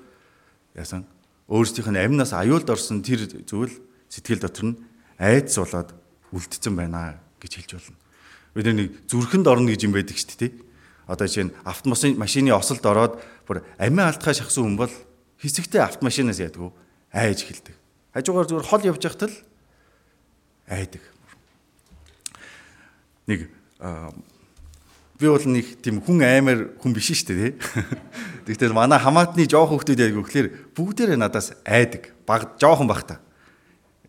яасан 0.75 1.07
өөрсдийнх 1.49 1.91
нь 1.93 2.03
амнаас 2.03 2.35
аюулд 2.35 2.69
орсон 2.69 3.01
тэр 3.01 3.25
зүйл 3.47 3.73
сэтгэл 4.11 4.43
дотор 4.43 4.65
нь 4.75 4.79
айдас 5.17 5.57
болоод 5.57 5.95
үлдсэн 6.35 6.75
байна 6.75 7.23
гэж 7.39 7.53
хэлж 7.63 7.71
болно. 7.79 8.04
Бид 8.55 8.67
нэг 8.71 8.95
зүрхэнд 9.11 9.47
орно 9.51 9.75
гэж 9.75 9.91
юм 9.91 9.95
байдаг 9.95 10.15
шүү 10.15 10.39
дээ. 10.39 10.53
Одоо 11.11 11.27
жишээ 11.27 11.51
нь 11.51 11.55
автомашин 11.67 12.15
машины 12.17 12.55
осолд 12.55 12.87
ороод 12.87 13.19
бүр 13.45 13.67
амиа 13.77 14.15
алдхаа 14.15 14.33
шахсан 14.33 14.65
хүн 14.65 14.79
бол 14.79 14.95
хэсэгтээ 15.43 15.83
автомашинаас 15.83 16.39
яддаг 16.39 16.73
айж 17.15 17.47
эхэлдэг. 17.47 17.75
Хажуугаар 18.15 18.49
зүгээр 18.51 18.69
хол 18.71 18.89
явж 18.89 19.03
байхад 19.03 19.31
л 19.31 19.37
айдаг. 20.71 21.03
Нэг 23.27 23.51
би 25.19 25.27
бол 25.31 25.47
нэг 25.47 25.67
тийм 25.79 26.03
хүн 26.03 26.23
аймаар 26.27 26.75
хүн 26.83 26.93
биш 26.95 27.15
шүү 27.15 27.31
дээ. 27.31 27.53
Тэгвэл 28.51 28.75
манай 28.75 28.99
хамаатны 28.99 29.47
жоох 29.47 29.71
хүмүүс 29.71 29.95
яг 29.95 30.15
гэхэлэр 30.19 30.49
бүгдээрээ 30.75 31.19
надаас 31.19 31.55
айдаг. 31.63 32.11
Баг 32.27 32.59
жоохон 32.59 32.91
бах 32.91 33.07
та. 33.07 33.23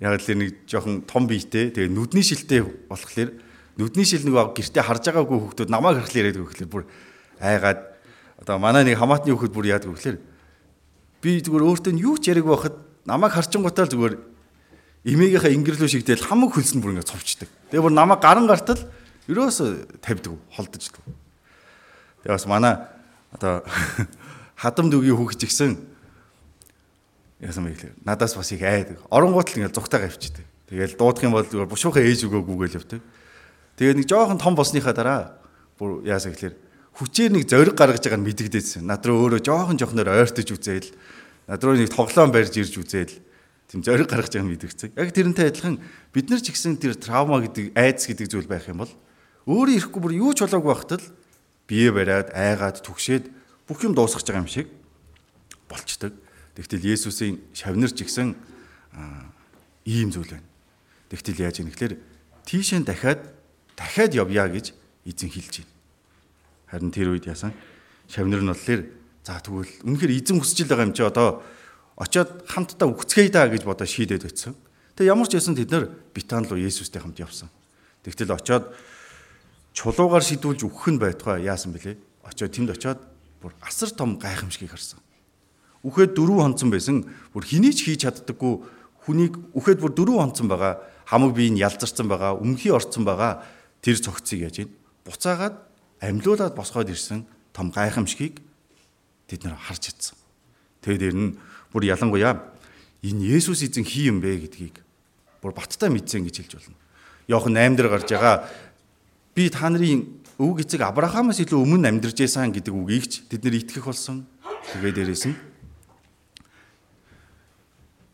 Яг 0.01 0.17
л 0.17 0.27
нэг 0.33 0.65
жоохон 0.65 1.05
том 1.05 1.29
биетэй. 1.29 1.69
Тэгээ 1.69 1.93
нүдний 1.93 2.25
шилтэй 2.25 2.65
болохоор 2.89 3.37
нүдний 3.77 4.07
шил 4.07 4.23
нэг 4.23 4.55
гэртээ 4.55 4.83
харж 4.83 5.03
байгаагүй 5.11 5.37
хүмүүс 5.55 5.69
намайг 5.69 5.99
харахаар 5.99 6.19
яриад 6.23 6.39
гэхэлэр 6.39 6.71
бүр 6.71 6.83
айгаад 7.39 7.79
одоо 8.39 8.55
манай 8.59 8.83
нэг 8.87 8.99
хамаатны 8.99 9.35
хүмүүс 9.35 9.51
бүр 9.51 9.67
яадаг 9.71 9.91
гэхэлэр 9.91 10.17
би 11.21 11.31
зүгээр 11.43 11.67
өөртөө 11.67 11.93
юу 11.99 12.15
ч 12.21 12.31
яриаг 12.31 12.47
байхад 12.47 12.75
намайг 13.03 13.33
харчингуудаа 13.35 13.89
зүгээр 13.89 14.15
эмээгийнхаа 15.05 15.53
ингэрлүү 15.53 15.89
шигдэл 15.89 16.25
хамаг 16.25 16.57
хөлсөнд 16.57 16.81
бүр 16.81 16.97
ингэ 16.97 17.05
цовчдаг. 17.05 17.49
Тэгээ 17.69 17.85
бүр 17.85 17.93
намайг 17.93 18.21
гаран 18.25 18.49
гартал 18.49 18.81
ерөөсө 19.29 20.01
тавьдаг 20.01 20.33
холдож 20.49 20.89
л. 20.89 20.97
Тэгээ 22.25 22.33
бас 22.33 22.45
манай 22.49 22.89
одоо 23.29 23.61
хадам 24.61 24.89
дүгийн 24.89 25.13
хүүхч 25.13 25.45
гисэн 25.45 25.77
яасан 27.37 27.69
бэ 27.69 27.77
гэхээр 27.77 27.93
надаас 28.01 28.33
бас 28.33 28.49
их 28.49 28.65
айдаг. 28.65 28.97
Оронгууд 29.13 29.45
л 29.45 29.57
ингээл 29.61 29.77
зүгтайгаа 29.77 30.09
авчихдээ. 30.09 30.45
Тэгээл 30.73 30.97
дуудах 30.97 31.21
юм 31.21 31.37
бол 31.37 31.45
зүгээр 31.45 31.69
бушуухан 31.69 32.01
ээж 32.01 32.25
өгөө 32.25 32.41
гүгээл 32.41 32.77
явдаг. 32.81 33.01
Тэгээ 33.75 33.95
нэг 33.99 34.07
жоохон 34.07 34.39
том 34.39 34.55
болсныхаа 34.55 34.95
дараа 34.95 35.35
бүр 35.75 36.07
яасан 36.07 36.31
гэхээр 36.31 36.55
хүчээр 36.95 37.31
нэг 37.35 37.43
зориг 37.51 37.75
гаргаж 37.75 38.07
байгааг 38.07 38.23
нь 38.23 38.27
мэдэгдээсэн. 38.31 38.87
Над 38.87 39.03
руу 39.03 39.27
өөрөө 39.27 39.43
жоохон 39.43 39.75
жоохноор 39.75 40.15
ойртож 40.15 40.47
үзээл 40.47 40.89
над 41.51 41.59
руу 41.59 41.75
нэг 41.75 41.91
тоглоом 41.91 42.31
барьж 42.31 42.55
ирж 42.55 42.79
үзээл 42.79 43.19
тийм 43.67 43.83
зориг 43.83 44.07
гаргаж 44.07 44.31
байгааг 44.31 44.47
нь 44.47 44.53
мэдэгдсэн. 44.55 44.95
Яг 44.95 45.11
тэрнтэй 45.11 45.51
адилхан 45.51 45.83
бид 46.15 46.31
нар 46.31 46.39
ч 46.39 46.55
гэсэн 46.55 46.79
тэр 46.79 46.95
травма 46.95 47.43
гэдэг 47.43 47.75
айдас 47.75 48.07
гэдэг 48.07 48.31
зүйл 48.31 48.47
байх 48.47 48.71
юм 48.71 48.87
бол 48.87 48.93
өөрөө 49.43 49.75
ирэхгүй 49.75 50.01
бүр 50.07 50.13
юу 50.15 50.31
ч 50.31 50.47
болоогүй 50.47 50.71
байхад 50.71 51.03
л 51.03 51.11
бие 51.67 51.91
бариад 51.91 52.31
айгаад 52.31 52.79
түгшээд 52.79 53.27
бүх 53.67 53.83
юм 53.83 53.91
дуусгаж 53.91 54.23
байгаа 54.23 54.47
юм 54.47 54.49
шиг 54.49 54.71
болчдөг. 55.67 56.15
Тэгтэл 56.55 56.95
Есүсийн 56.95 57.43
шавнар 57.51 57.91
ч 57.91 58.07
гэсэн 58.07 58.31
ийм 59.83 60.15
зүйл 60.15 60.31
байна. 60.31 60.47
Тэгтэл 61.11 61.43
яаж 61.43 61.59
юм 61.59 61.67
гэхээр 61.75 61.99
тийшээ 62.47 62.87
дахиад 62.87 63.34
дахиад 63.75 64.15
явъя 64.15 64.47
гэж 64.49 64.73
эзэн 65.05 65.29
хэлж 65.29 65.63
байна. 65.63 65.73
Харин 66.71 66.91
тэр 66.91 67.13
үед 67.13 67.27
яасан 67.27 67.53
шавнар 68.09 68.41
нь 68.41 68.49
болохоор 68.49 68.81
за 69.23 69.39
тэгвэл 69.39 69.71
үнэхээр 69.85 70.15
эзэн 70.15 70.39
хүсэж 70.39 70.67
байгаа 70.67 70.87
юм 70.89 70.93
чи 70.93 71.03
одоо 71.03 71.43
очиод 71.97 72.45
хамтдаа 72.47 72.89
үгцгээе 72.89 73.31
да 73.31 73.47
гэж 73.47 73.63
бодож 73.63 73.89
шийдээд 73.89 74.27
өтсөн. 74.29 74.53
Тэгээ 74.95 75.11
ямар 75.11 75.27
ч 75.27 75.37
байсан 75.37 75.55
тэд 75.55 75.71
нар 75.71 75.89
Битан 76.13 76.45
руу 76.47 76.59
Есүстэй 76.59 77.01
хамт 77.01 77.19
явсан. 77.19 77.49
Тэгтэл 78.03 78.35
очиод 78.35 78.71
чулуугаар 79.75 80.23
шидүүлж 80.23 80.63
өгөх 80.67 80.87
нь 80.93 81.01
байтугай 81.01 81.43
яасан 81.43 81.75
бэлээ? 81.75 81.99
Очоод 82.23 82.51
тэнд 82.53 82.71
очоод 82.71 82.99
бүр 83.41 83.51
асар 83.59 83.91
том 83.91 84.15
гайхамшгийг 84.15 84.71
харсан. 84.71 84.99
Үхээд 85.83 86.15
дөрөв 86.15 86.41
хонцсон 86.41 86.69
байсан. 86.71 87.05
Бүр 87.35 87.43
хэний 87.45 87.73
ч 87.75 87.85
хийж 87.85 88.07
чаддаггүй 88.07 88.63
хүнийг 89.05 89.37
үхээд 89.53 89.79
бүр 89.83 89.93
дөрөв 89.93 90.17
хонцсон 90.17 90.47
байгаа. 90.49 90.81
Хамаг 91.05 91.37
бие 91.37 91.53
нь 91.53 91.61
ялзарсан 91.61 92.09
байгаа, 92.09 92.33
өмхий 92.39 92.73
орцсон 92.73 93.05
байгаа. 93.05 93.45
Тэр 93.85 94.01
цогцыг 94.01 94.41
яаж 94.41 94.65
ийн? 94.65 94.73
Буцаагаад 95.05 95.61
амьлуулад 96.01 96.57
босгоод 96.57 96.89
ирсэн 96.89 97.21
том 97.53 97.69
гайхамшгийг 97.69 98.41
тэд 99.29 99.45
нар 99.45 99.61
харж 99.61 99.93
чадсан. 99.93 100.17
Тэгээд 100.81 101.13
дээр 101.13 101.13
нь 101.13 101.37
бүр 101.69 101.85
ялангуяа 101.93 102.49
энэ 103.05 103.37
Есүс 103.37 103.61
эзэн 103.61 103.85
хий 103.85 104.09
юм 104.09 104.25
бэ 104.25 104.41
гэдгийг 104.49 104.81
бүр 105.37 105.53
баттай 105.53 105.93
мэдсэн 105.93 106.25
гэж 106.25 106.49
хэлж 106.49 106.53
болно. 106.57 106.77
Йохан 107.29 107.53
8 107.53 107.77
дээр 107.77 107.89
гарч 107.93 108.09
байгаа 108.09 108.49
би 109.37 109.53
та 109.53 109.69
нарын 109.69 110.17
өвөг 110.41 110.65
эцэг 110.65 110.81
Авраамаас 110.81 111.37
илүү 111.45 111.61
өмнө 111.61 111.85
амьдарч 111.85 112.17
байсан 112.25 112.49
гэдэг 112.49 112.73
үгийг 112.73 113.05
ч 113.05 113.21
тэд 113.29 113.45
нэр 113.45 113.61
итгэх 113.61 113.85
болсон. 113.85 114.25
Тэгээ 114.73 114.97
дээрээс 114.97 115.29
нь 115.29 115.37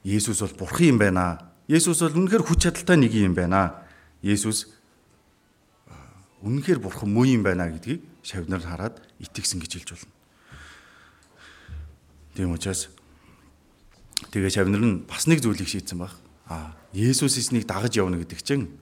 Есүс 0.04 0.44
бол 0.44 0.68
бурхан 0.68 0.92
юм 0.92 0.98
байна. 1.00 1.48
Есүс 1.72 2.04
бол 2.04 2.28
үнэхээр 2.28 2.44
хүч 2.44 2.60
чадалтай 2.68 3.00
нэг 3.00 3.16
юм 3.16 3.32
байна. 3.32 3.88
Есүс 4.20 4.81
үнэхээр 6.42 6.80
бурхан 6.82 7.10
муу 7.14 7.26
юм 7.26 7.46
байна 7.46 7.70
гэдгийг 7.70 8.02
шавнаар 8.26 8.62
хараад 8.62 8.96
итгэсэн 9.22 9.62
гэж 9.62 9.72
хэлж 9.78 9.90
болно. 9.94 10.14
Тийм 12.34 12.52
учраас 12.54 12.90
тэгээ 14.34 14.50
шавнар 14.50 14.82
нь 14.82 15.06
бас 15.06 15.30
нэг 15.30 15.42
зүйлийг 15.42 15.70
шийдсэн 15.70 16.02
баг. 16.02 16.14
А 16.50 16.74
Есүс 16.94 17.38
эснийг 17.38 17.70
дагаж 17.70 17.96
явна 17.96 18.18
гэдэг 18.18 18.42
чинь 18.42 18.74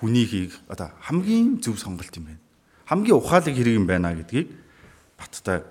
хүний 0.00 0.24
хийх 0.24 0.58
одоо 0.68 0.90
хамгийн 1.04 1.60
зөв 1.60 1.78
сонголт 1.78 2.14
юм 2.16 2.32
байна. 2.32 2.42
Хамгийн 2.86 3.18
ухаалаг 3.18 3.54
хэрэг 3.54 3.74
юм 3.76 3.86
байна 3.86 4.14
гэдгийг 4.16 4.48
баттай 5.18 5.62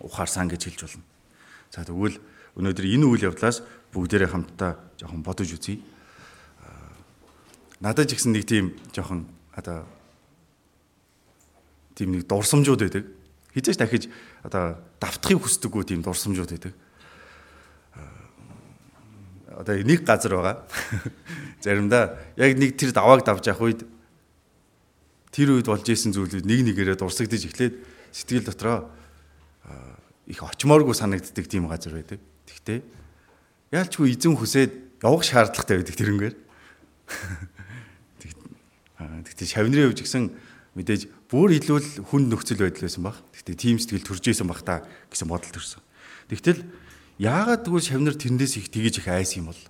ухаарсан 0.00 0.48
гэж 0.48 0.66
хэлж 0.66 0.80
болно. 0.82 1.04
За 1.70 1.84
тэгвэл 1.84 2.18
өнөөдөр 2.58 2.86
энэ 2.88 3.06
үйл 3.06 3.26
явдлаас 3.30 3.62
бүгдээрээ 3.92 4.32
хамтдаа 4.32 4.80
жоохон 4.98 5.22
бодож 5.22 5.52
үзье. 5.52 5.80
Надад 7.80 8.08
ч 8.08 8.16
гэсэн 8.16 8.32
нэг 8.32 8.44
тийм 8.48 8.76
жоохон 8.92 9.28
одоо 9.56 9.84
тийм 11.94 12.16
нэг 12.16 12.28
дурсамжууд 12.28 12.80
байдаг. 12.82 13.04
Хизээч 13.52 13.76
дахиж 13.76 14.04
одоо 14.42 14.80
давтахыг 15.00 15.44
хүсдэггүй 15.44 15.84
тийм 15.84 16.00
дурсамжууд 16.02 16.50
байдаг 16.52 16.74
одоо 19.56 19.76
нэг 19.76 20.04
газар 20.04 20.34
байгаа. 20.36 20.56
Заримдаа 21.64 22.18
яг 22.36 22.56
нэг 22.56 22.76
тэр 22.76 22.92
давааг 22.92 23.24
давж 23.24 23.46
явах 23.46 23.62
үед 23.62 23.80
тэр 25.30 25.56
үед 25.56 25.68
болж 25.68 25.86
исэн 25.86 26.12
зүйлүүд 26.12 26.44
нэг 26.44 26.60
нэгээрээ 26.72 26.96
дурсагдж 26.96 27.46
эхлээд 27.46 27.74
сэтгэл 28.12 28.48
дотроо 28.48 28.88
их 30.26 30.40
очмооргүй 30.40 30.96
санагддаг 30.96 31.46
тийм 31.46 31.68
газар 31.68 31.94
байдаг. 31.96 32.20
Тэгтээ 32.48 32.80
яалчгүй 33.72 34.12
эзэн 34.16 34.36
хүсээд 34.36 35.04
явах 35.04 35.24
шаардлагатай 35.24 35.76
байдаг 35.80 35.96
тэрнгээр. 35.96 36.34
Тэгтээ 39.26 39.48
шавнырын 39.48 39.90
хувьд 39.90 40.02
гисэн 40.02 40.24
мэдээж 40.78 41.02
бүр 41.28 41.56
илүү 41.58 41.78
л 41.78 41.88
хүнд 42.08 42.28
нөхцөл 42.32 42.62
байдал 42.62 42.86
байсан 42.86 43.02
баг. 43.02 43.16
Тэгтээ 43.34 43.56
тийм 43.56 43.76
сэтгэл 43.78 44.06
төрж 44.06 44.24
исэн 44.30 44.48
баг 44.48 44.62
та 44.62 44.86
гэсэн 45.10 45.28
бодол 45.28 45.52
төрсөн. 45.52 45.82
Тэгтэл 46.30 46.64
Яагаад 47.22 47.62
тэгвэл 47.62 47.86
шавнар 47.86 48.16
тэрнээс 48.18 48.56
их 48.58 48.66
тгийж 48.66 48.98
их 48.98 49.08
айс 49.08 49.38
юм 49.38 49.52
бол? 49.52 49.60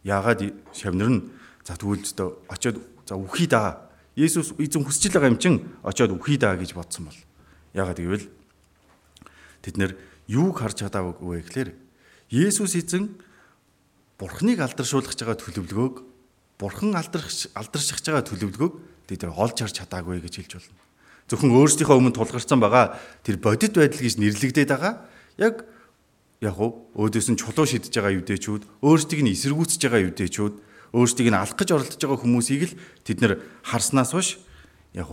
Яагаад 0.00 0.54
шавнар 0.72 1.10
нь 1.10 1.20
за 1.60 1.76
тэгвэл 1.76 2.00
зөө 2.08 2.48
очиод 2.48 2.80
за 3.04 3.20
үхий 3.20 3.44
да. 3.44 3.90
Есүс 4.16 4.56
эзэн 4.56 4.80
хүсэж 4.80 5.12
байгаа 5.12 5.34
юм 5.34 5.36
чин 5.36 5.60
очиод 5.84 6.14
үхий 6.14 6.38
да 6.38 6.56
гэж 6.56 6.72
бодсон 6.72 7.12
бол. 7.12 7.20
Яагаад 7.76 8.00
гэвэл 8.00 8.26
тэд 9.60 9.76
нэр 9.76 9.92
юуг 10.24 10.56
харж 10.56 10.86
чадаагүй 10.86 11.42
гэхээр 11.44 11.76
Есүс 12.32 12.80
эзэн 12.80 13.12
Бурхныг 14.16 14.62
алдаршуулгаж 14.62 15.18
байгаа 15.18 15.36
төлөвлөгөөг 15.36 15.94
Бурхан 16.58 16.94
алдарш 16.96 17.48
алдаршиж 17.54 18.02
байгаа 18.02 18.24
төлөвлөгөөг 18.26 18.74
тэд 19.08 19.22
нар 19.24 19.36
олж 19.36 19.56
харж 19.60 19.76
чадаагүй 19.82 20.20
гэж 20.20 20.34
хэлж 20.40 20.52
болно. 20.58 20.80
Зөвхөн 21.28 21.54
өөрсдийнхөө 21.54 21.96
өмнө 21.98 22.16
тулгарсан 22.16 22.60
байгаа 22.60 22.98
тэр 23.24 23.36
бодит 23.38 23.72
байдал 23.76 24.02
гэж 24.02 24.14
нэрлэгдээд 24.20 24.70
байгаа 24.70 24.94
яг 25.38 25.64
яг 26.42 26.56
өөдөөс 26.58 27.28
нь 27.32 27.38
чулуу 27.38 27.66
шидэж 27.66 27.94
байгаа 27.94 28.18
юдэчүүд 28.18 28.62
өөрсдийг 28.82 29.20
нь 29.22 29.32
эсэргүүцэж 29.32 29.80
байгаа 29.86 30.06
юдэчүүд 30.10 30.54
өөрсдийг 30.92 31.28
нь 31.30 31.38
алах 31.38 31.56
гэж 31.56 31.70
оролдож 31.70 32.00
байгаа 32.02 32.20
хүмүүсийг 32.20 32.62
л 32.66 32.78
тэд 33.06 33.18
нэр 33.22 33.32
харснаас 33.62 34.10
хойш 34.12 34.42
яг 34.92 35.08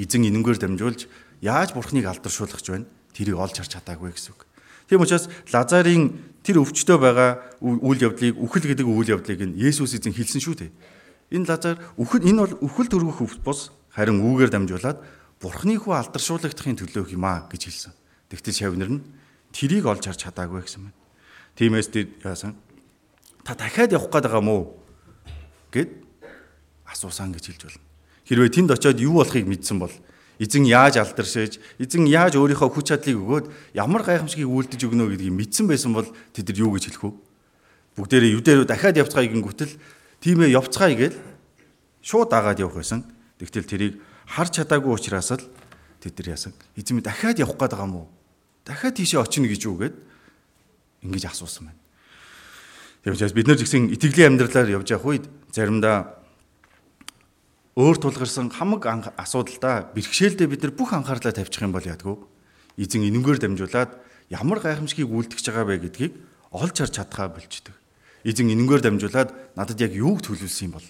эзэн 0.00 0.26
энэнгээр 0.32 0.58
дамжуулж 0.58 1.06
яаж 1.44 1.76
бурхныг 1.76 2.08
алдаршуулах 2.08 2.58
гэж 2.58 2.68
байна 2.72 2.88
тэрийг 3.14 3.38
олж 3.38 3.54
харж 3.60 3.70
чадаагүй 3.78 4.10
гэсэн 4.10 4.34
үг. 4.34 4.42
Тийм 4.88 5.00
учраас 5.00 5.28
Лазарын 5.52 6.12
тэр 6.44 6.60
өвчтөө 6.60 6.96
байгаа 7.00 7.30
үйл 7.64 8.00
явдлыг 8.04 8.36
үхэл 8.36 8.68
гэдэг 8.68 8.86
үйл 8.86 9.16
явдлыг 9.16 9.40
нь 9.40 9.56
Есүс 9.56 9.96
эзэн 9.96 10.12
хэлсэн 10.12 10.44
шүү 10.44 10.56
дээ. 10.60 10.70
Энэ 11.32 11.48
Лазар 11.48 11.80
үхэл 11.96 12.28
энэ 12.28 12.40
бол 12.44 12.54
үхэл 12.60 12.92
төрөх 12.92 13.40
бус 13.40 13.72
харин 13.96 14.20
үүгээр 14.20 14.52
дамжуулаад 14.52 14.98
бурхны 15.40 15.80
хүү 15.80 15.92
алдаршуулгахын 15.96 16.76
төлөө 16.84 17.16
юм 17.16 17.24
а 17.24 17.48
гэж 17.48 17.62
хэлсэн. 17.72 17.92
Тэгтэл 18.28 18.60
шавнар 18.60 18.90
нь 18.92 19.04
тэрийг 19.56 19.88
олж 19.88 20.04
харж 20.04 20.20
чадаагүй 20.20 20.68
гэсэн 20.68 20.84
байна. 20.84 20.98
Тиймээс 21.56 21.88
яасан 22.20 22.58
та 23.44 23.54
дахиад 23.56 23.92
явах 23.96 24.12
гээд 24.12 24.28
байгаа 24.28 24.44
мó 24.44 24.76
гэд 25.72 25.90
асуусан 26.88 27.32
гэж 27.32 27.44
хэлж 27.56 27.62
болно. 27.68 27.84
Хэрвээ 28.24 28.52
тэнд 28.52 28.70
очиод 28.72 28.98
юу 29.00 29.20
болохыг 29.20 29.46
мэдсэн 29.48 29.78
бол 29.78 29.92
эзэн 30.38 30.66
яаж 30.66 30.98
алдаршээж, 30.98 31.62
эзэн 31.78 32.10
яаж 32.10 32.34
өөрийнхөө 32.34 32.70
хүч 32.74 32.86
чадлыг 32.90 33.18
өгөөд 33.22 33.46
ямар 33.78 34.02
гайхамшигыг 34.02 34.50
үйлдэж 34.50 34.80
өгнө 34.82 35.14
гэдгийг 35.14 35.34
мэдсэн 35.34 35.66
байсан 35.70 35.94
бол 35.94 36.08
тэд 36.34 36.50
нар 36.50 36.58
юу 36.58 36.74
гэж 36.74 36.84
хэлэх 36.90 37.04
вэ? 37.06 37.12
Бүгдээрээ 37.94 38.34
юдэрөө 38.42 38.66
дахиад 38.66 38.98
явцгаая 38.98 39.30
гингүүтэл 39.30 39.78
тийм 40.18 40.42
ээ 40.42 40.58
явцгаая 40.58 40.94
гэж 40.98 41.14
шууд 42.02 42.28
дагаад 42.34 42.58
явах 42.58 42.82
байсан. 42.82 43.06
Тэгтэл 43.38 43.70
тэрийг 43.70 43.94
харж 44.26 44.58
чадаагүй 44.58 44.90
учраас 44.90 45.30
л 45.38 45.46
тэд 46.02 46.18
нар 46.18 46.34
яасан. 46.34 46.52
Эзэн 46.74 46.98
минь 46.98 47.06
дахиад 47.06 47.38
явах 47.38 47.54
гээд 47.54 47.72
байгаа 47.78 47.86
юм 47.86 47.96
уу? 48.02 48.08
Дахиад 48.66 48.98
тийшээ 48.98 49.22
очино 49.22 49.46
гэж 49.46 49.62
юу 49.70 49.78
гээд 49.78 49.94
ингэж 51.06 51.24
асуусан 51.30 51.70
байна. 51.70 51.80
Учраас 53.04 53.36
бид 53.36 53.46
нар 53.46 53.60
жигсэн 53.60 53.92
итгэлийн 53.92 54.34
амьдралаар 54.34 54.80
явж 54.80 54.88
явах 54.90 55.06
үед 55.06 55.24
заримдаа 55.52 56.23
өөр 57.74 57.96
тулгарсан 57.98 58.54
хамаг 58.54 58.86
асуудалдаа 59.18 59.90
бэрхшээлдээ 59.94 60.46
бид 60.46 60.62
нар 60.62 60.74
бүх 60.78 60.94
анхаарлаа 60.94 61.34
тавьчих 61.34 61.62
юм 61.66 61.74
бол 61.74 61.82
яадгүй 61.82 62.14
эзэн 62.78 63.06
энэнгээр 63.06 63.38
дамжуулаад 63.38 63.90
ямар 64.30 64.58
гайхамшигыг 64.58 65.10
үйлдэж 65.10 65.46
байгаа 65.46 65.66
бэ 65.66 65.82
гэдгийг 65.90 66.12
олж 66.50 66.74
харж 66.74 66.94
чадхаа 66.98 67.30
болчдөг. 67.30 67.74
Эзэн 68.26 68.50
энэнгээр 68.50 68.82
дамжуулаад 68.82 69.30
надад 69.54 69.78
яг 69.78 69.94
юуг 69.94 70.22
төлөвлөсөн 70.26 70.70
юм 70.70 70.74
бол. 70.78 70.88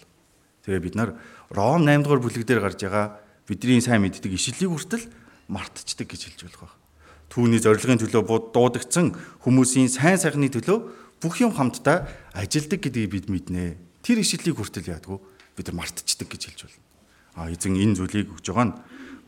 Тэгээ 0.65 0.81
бид 0.81 0.97
нар 0.97 1.17
Ром 1.53 1.85
8 1.85 2.05
дугаар 2.05 2.25
бүлэг 2.25 2.45
дээр 2.49 2.65
гарч 2.65 2.81
байгаа 2.81 3.21
бидний 3.45 3.85
сайн 3.85 4.01
мэддэг 4.01 4.33
ишлэлийг 4.33 4.73
хүртэл 4.73 5.05
мартчихдаг 5.49 6.09
гэж 6.09 6.21
хэлж 6.25 6.41
болох 6.49 6.73
байна. 6.73 6.81
Түүний 7.29 7.61
зорилгын 7.61 8.01
төлөө 8.01 8.53
дуудагдсан 8.55 9.13
хүмүүсийн 9.45 9.93
сайн 9.93 10.17
сайхны 10.17 10.49
төлөө 10.49 10.79
бүх 11.21 11.35
юм 11.45 11.53
хамтдаа 11.53 12.09
ажилдаг 12.33 12.81
гэдгийг 12.81 13.11
бид 13.13 13.27
мэднэ. 13.29 13.77
Тэр 14.01 14.25
ишлэлийг 14.25 14.57
хүртэл 14.57 14.89
яадгүй 14.89 15.19
бид 15.57 15.67
нар 15.71 15.77
мартчихдаг 15.83 16.29
гэж 16.29 16.43
хэлж 16.51 16.61
байна. 16.67 16.81
А 17.35 17.51
эзэн 17.51 17.79
энэ 17.79 17.97
зүйлийг 17.99 18.31
өгж 18.31 18.47
байгаа 18.51 18.67
нь 18.71 18.77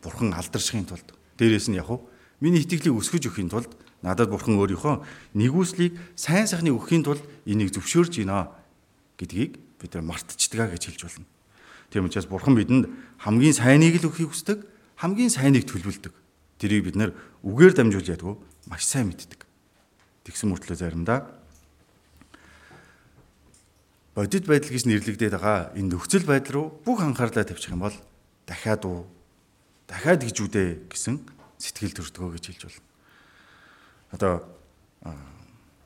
бурхан 0.03 0.31
алдаршихын 0.35 0.87
тулд 0.87 1.09
дээрээс 1.39 1.71
нь 1.71 1.79
яг 1.79 1.91
уу 1.91 2.07
миний 2.41 2.62
итгэлийг 2.62 2.95
өсгөж 2.95 3.31
өгөхийн 3.31 3.51
тулд 3.51 3.71
надад 4.03 4.31
бурхан 4.31 4.59
өөрийнхөө 4.61 5.03
нэгүслийг 5.35 5.99
сайн 6.15 6.47
сайхны 6.47 6.71
өгөхийн 6.71 7.03
тулд 7.03 7.23
энийг 7.49 7.75
зөвшөөрж 7.75 8.23
гинэ 8.23 8.51
гэдгийг 9.19 9.59
бид 9.81 9.91
нар 9.95 10.05
мартчихдаг 10.05 10.73
гэж 10.77 10.83
хэлж 10.95 11.03
байна. 11.07 11.27
Тийм 11.91 12.07
учраас 12.07 12.27
бурхан 12.27 12.55
бидэнд 12.55 12.91
хамгийн 13.23 13.55
сайныг 13.55 14.03
л 14.03 14.09
өгөхийг 14.11 14.31
хүсдэг, 14.31 14.59
хамгийн 14.99 15.31
сайныг 15.31 15.65
төлөвлөдөг. 15.65 16.12
Тэрийг 16.59 16.85
бид 16.91 16.97
нар 16.97 17.11
үгээр 17.45 17.73
дамжуулж 17.77 18.09
ядгүй 18.11 18.35
маш 18.67 18.85
сайн 18.85 19.12
мэддэг. 19.12 19.47
Тэгсэн 20.25 20.51
мөртлөө 20.51 20.77
заримдаа 20.77 21.36
бодит 24.16 24.48
байдал 24.48 24.72
гэж 24.72 24.88
нэрлэгдээд 24.88 25.37
байгаа 25.37 25.76
энэ 25.76 25.92
нөхцөл 25.92 26.24
байдал 26.24 26.52
руу 26.57 26.66
бүх 26.88 27.05
анхаарлаа 27.05 27.44
тавьчих 27.44 27.76
юм 27.76 27.85
бол 27.85 27.92
дахиад 28.48 28.88
уу 28.88 29.05
дахиад 29.85 30.24
гэж 30.24 30.37
үдэ 30.40 30.64
гэсэн 30.88 31.20
сэтгэл 31.61 32.00
төрдгөө 32.00 32.40
гэж 32.40 32.44
хэлж 32.48 32.62
байна. 32.64 32.81
Одоо 34.16 34.35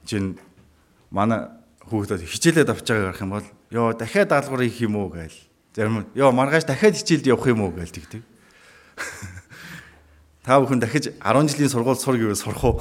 чинь 0.07 0.39
манай 1.11 1.51
хүүхдүүд 1.91 2.23
хичээлээд 2.23 2.71
авч 2.71 2.87
байгааг 2.87 3.19
гарах 3.19 3.25
юм 3.27 3.35
бол 3.35 3.49
ёо 3.75 3.99
дахиад 3.99 4.31
даалгавар 4.31 4.63
хийх 4.63 4.87
юм 4.87 4.95
уу 4.95 5.11
гээл. 5.11 5.39
Зарим 5.75 6.07
ёо 6.15 6.31
маргааш 6.31 6.71
дахиад 6.71 6.95
хичээлд 6.95 7.27
явах 7.27 7.51
юм 7.51 7.67
уу 7.67 7.75
гээл 7.75 7.91
тэгдэг. 7.91 8.23
Та 10.47 10.63
бүхэн 10.63 10.79
дахиж 10.79 11.11
10 11.19 11.51
жилийн 11.51 11.71
сургууль 11.75 11.99
сур 11.99 12.15
гэвэл 12.15 12.39
сурах 12.39 12.63
уу? 12.63 12.79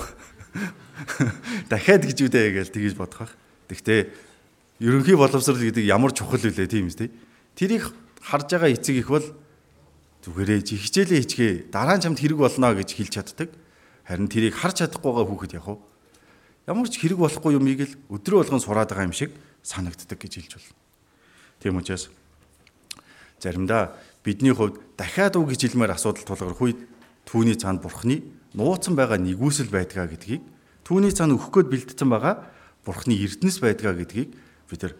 Дахиад 1.73 2.05
гэж 2.05 2.17
үдэ 2.29 2.53
гээл 2.53 2.69
тэгэж 2.69 2.93
бодох 2.93 3.25
бах. 3.25 3.33
Тэгтээ 3.69 4.28
ерөнхий 4.79 5.15
боловсрал 5.15 5.59
гэдэг 5.59 5.85
ямар 5.85 6.11
чухал 6.15 6.39
вүлээ 6.39 6.67
тийм 6.67 6.87
үстэй. 6.87 7.11
Тэрийг 7.55 7.91
харж 8.23 8.47
байгаа 8.51 8.71
эцэг 8.71 8.95
их 8.95 9.07
бол 9.11 9.27
зүгээрээ 10.23 10.63
хичээлээ 10.63 11.19
хичгээ 11.23 11.51
дараа 11.71 11.99
нь 11.99 12.03
чамд 12.03 12.19
хэрэг 12.19 12.39
болно 12.39 12.75
гэж 12.75 12.89
хэлж 12.95 13.13
чаддаг. 13.19 13.49
Харин 14.07 14.31
тэрийг 14.31 14.55
харж 14.55 14.83
чадахгүй 14.87 15.11
байгаа 15.11 15.27
хүүхэд 15.27 15.55
яг 15.59 15.67
уу 15.67 15.79
ямар 16.67 16.87
ч 16.87 17.01
хэрэг 17.01 17.19
болохгүй 17.19 17.57
юмыг 17.57 17.79
л 17.83 17.93
өдрөө 18.13 18.45
болгон 18.45 18.63
сураад 18.63 18.91
байгаа 18.91 19.09
юм 19.09 19.15
шиг 19.15 19.35
санагддаг 19.63 20.19
гэж 20.19 20.33
хэлж 20.37 20.51
болно. 20.55 20.75
Тийм 21.59 21.75
учраас 21.79 22.07
заримдаа 23.39 23.95
бидний 24.23 24.53
хувьд 24.53 24.79
дахиад 24.95 25.35
үг 25.35 25.55
гэж 25.55 25.71
хэлмээр 25.71 25.95
асуудал 25.95 26.23
тулгарх 26.23 26.61
үед 26.61 26.79
түүний 27.25 27.55
цаанд 27.55 27.81
бурхны 27.81 28.21
нууцсан 28.53 28.95
байгаа 28.95 29.17
нэгүсэл 29.17 29.71
байдгаа 29.71 30.07
гэдгийг 30.11 30.43
түүний 30.83 31.13
цаана 31.15 31.35
өгөх 31.39 31.49
гээд 31.49 31.69
бэлдсэн 31.71 32.09
байгаа 32.09 32.47
бурхны 32.85 33.15
эрдэнэс 33.17 33.57
байдгаа 33.63 33.93
гэдгийг 33.97 34.29
бид 34.69 34.81
нар 34.85 34.93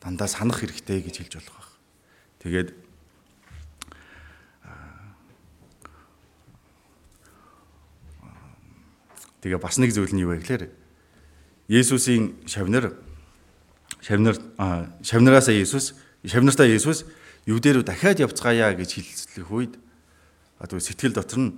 дандаа 0.00 0.28
санах 0.30 0.62
хэрэгтэй 0.62 1.02
гэж 1.02 1.14
хэлж 1.26 1.34
болох 1.42 1.54
байх. 1.58 1.70
Тэгээд 2.42 2.68
тэгээ 9.42 9.60
бас 9.60 9.78
нэг 9.78 9.90
зүйл 9.90 10.14
нь 10.14 10.22
юу 10.22 10.34
вэ 10.34 10.42
гэхээр 10.42 10.70
Есүсийн 11.66 12.46
шавнар 12.46 12.94
шавнар 13.98 14.38
шавнараасаа 15.02 15.54
Есүс 15.54 15.98
шавнартаа 16.22 16.70
Есүс 16.70 17.06
юудэрүү 17.46 17.82
дахиад 17.82 18.22
явцгаая 18.22 18.74
гэж 18.74 18.90
хэлцлэх 18.94 19.50
үед 19.50 19.74
одоо 20.58 20.78
сэтгэл 20.78 21.14
дотор 21.14 21.38
нь 21.38 21.50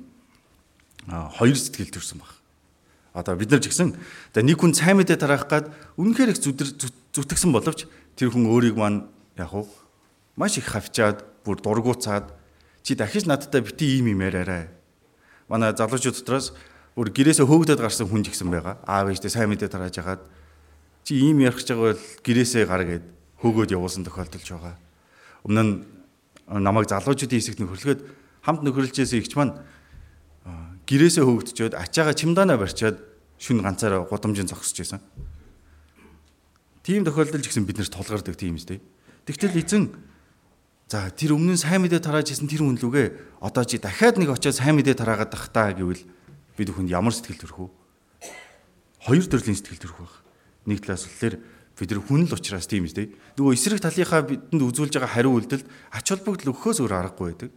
хоёр 1.08 1.56
сэтгэл 1.56 1.92
төрсэн 1.92 2.20
баг. 2.20 2.32
Одоо 3.16 3.36
бид 3.36 3.52
нар 3.52 3.60
ч 3.60 3.72
гэсэн 3.72 3.96
за 4.32 4.40
нэг 4.44 4.60
хүн 4.60 4.76
цай 4.76 4.92
мэдээ 4.92 5.16
тараах 5.16 5.48
гад 5.48 5.72
үнэхээр 5.96 6.36
их 6.36 6.40
зүтгэсэн 7.18 7.50
боловч 7.50 7.90
тэр 8.14 8.30
хүн 8.30 8.46
өөрийг 8.46 8.78
маань 8.78 9.10
яг 9.34 9.50
уу 9.50 9.66
маш 10.38 10.54
их 10.62 10.70
хавчаад 10.70 11.26
бүр 11.42 11.58
дургуцаад 11.58 12.30
чи 12.86 12.94
дахиж 12.94 13.26
надтай 13.26 13.60
бити 13.60 13.98
ийм 13.98 14.14
юм 14.14 14.22
яриарай. 14.22 14.70
Манай 15.50 15.74
залуучууд 15.74 16.14
дотроос 16.22 16.54
бүр 16.94 17.10
гэрээсээ 17.10 17.42
хөөгдөд 17.42 17.82
гарсан 17.82 18.06
хүн 18.06 18.22
ч 18.22 18.30
гэсэн 18.30 18.50
байгаа. 18.50 18.78
Аав 18.86 19.10
ээжтэй 19.10 19.34
сайн 19.34 19.50
мэдээ 19.50 19.66
тарааж 19.66 19.98
хагаад 19.98 20.22
чи 21.02 21.18
ийм 21.18 21.42
ярих 21.42 21.58
гэж 21.58 21.74
байгаа 21.74 21.98
бол 21.98 22.04
гэрээсээ 22.22 22.64
гар 22.70 22.82
гээд 22.86 23.04
хөөгөөд 23.42 23.74
явуулсан 23.74 24.06
тохиолдолж 24.06 24.46
байгаа. 24.46 24.74
Өмнө 25.42 25.62
нь 25.66 25.74
намайг 26.48 26.86
залуучуудын 26.86 27.38
хэсэгт 27.38 27.60
нөхөрлөхөд 27.60 28.00
хамт 28.46 28.62
нөхөрлөжээс 28.62 29.12
ихч 29.18 29.34
маань 29.34 29.58
гэрээсээ 30.88 31.24
хөөгдчөөд 31.26 31.74
ачаага 31.76 32.16
чимдаанаа 32.16 32.56
барьчаад 32.56 32.96
шүн 33.36 33.60
ганцаараа 33.60 34.08
гудамжин 34.08 34.48
зогсож 34.48 34.80
байсан. 34.80 35.00
Тийм 36.88 37.04
тохиолдол 37.04 37.44
ч 37.44 37.52
гэсэн 37.52 37.68
бид 37.68 37.76
нэрс 37.76 37.92
тулгардаг 37.92 38.32
тийм 38.32 38.56
үстэй. 38.56 38.80
Тэгтэл 39.28 39.60
эзэн 39.60 39.92
за 40.88 41.12
тэр 41.12 41.36
өмнө 41.36 41.52
нь 41.52 41.60
сайн 41.60 41.84
мэдээ 41.84 42.00
тарааж 42.00 42.32
исэн 42.32 42.48
тэр 42.48 42.64
хүн 42.64 42.80
лүгэ 42.80 43.44
одоо 43.44 43.68
чи 43.68 43.76
дахиад 43.76 44.16
нэг 44.16 44.32
очиод 44.32 44.56
сайн 44.56 44.80
мэдээ 44.80 44.96
тараагаад 44.96 45.28
тах 45.28 45.52
та 45.52 45.76
гэвэл 45.76 46.00
бид 46.56 46.68
хүнд 46.72 46.88
ямар 46.88 47.12
сэтгэл 47.12 47.44
төрөх 47.44 47.60
вэ? 47.60 47.68
Хоёр 49.04 49.24
төрлийн 49.28 49.52
сэтгэл 49.60 49.84
төрөх 49.84 50.00
байх. 50.00 50.16
Нэг 50.64 50.80
талаас 50.80 51.04
болохоор 51.04 51.36
бид 51.76 51.90
нар 51.92 52.00
хүн 52.08 52.24
л 52.24 52.32
учраас 52.32 52.64
тийм 52.64 52.88
үстэй. 52.88 53.12
Нөгөө 53.36 53.52
эсрэг 53.52 53.84
талынхаа 53.84 54.24
бидэнд 54.24 54.64
үзүүлж 54.64 54.96
байгаа 54.96 55.12
хариу 55.12 55.36
үйлдэлд 55.36 55.68
ач 55.92 56.06
холбогдол 56.08 56.56
өгөхөөс 56.56 56.80
өөр 56.80 56.96
аргагүй 56.96 57.36
байдаг. 57.36 57.52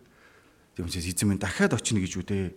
Тийм 0.76 0.92
учраас 0.92 1.08
эзэн 1.08 1.32
минь 1.32 1.40
дахиад 1.40 1.72
очино 1.72 2.04
гэж 2.04 2.20
үдээ 2.20 2.52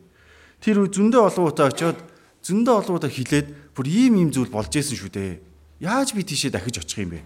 Тэр 0.65 0.89
зөндөө 0.89 1.29
олон 1.29 1.45
удаа 1.53 1.69
очиод 1.69 2.01
зөндөө 2.41 2.75
олон 2.81 2.97
удаа 2.97 3.13
хилээд 3.13 3.77
бүр 3.77 3.85
ийм 3.85 4.17
ийм 4.17 4.31
зүйл 4.33 4.49
болж 4.49 4.73
исэн 4.73 4.97
шүү 4.97 5.13
дээ. 5.13 5.33
Яаж 5.81 6.15
би 6.15 6.23
тийшээ 6.23 6.51
дахиж 6.51 6.79
очих 6.79 7.03
юм 7.03 7.19
бэ? 7.19 7.23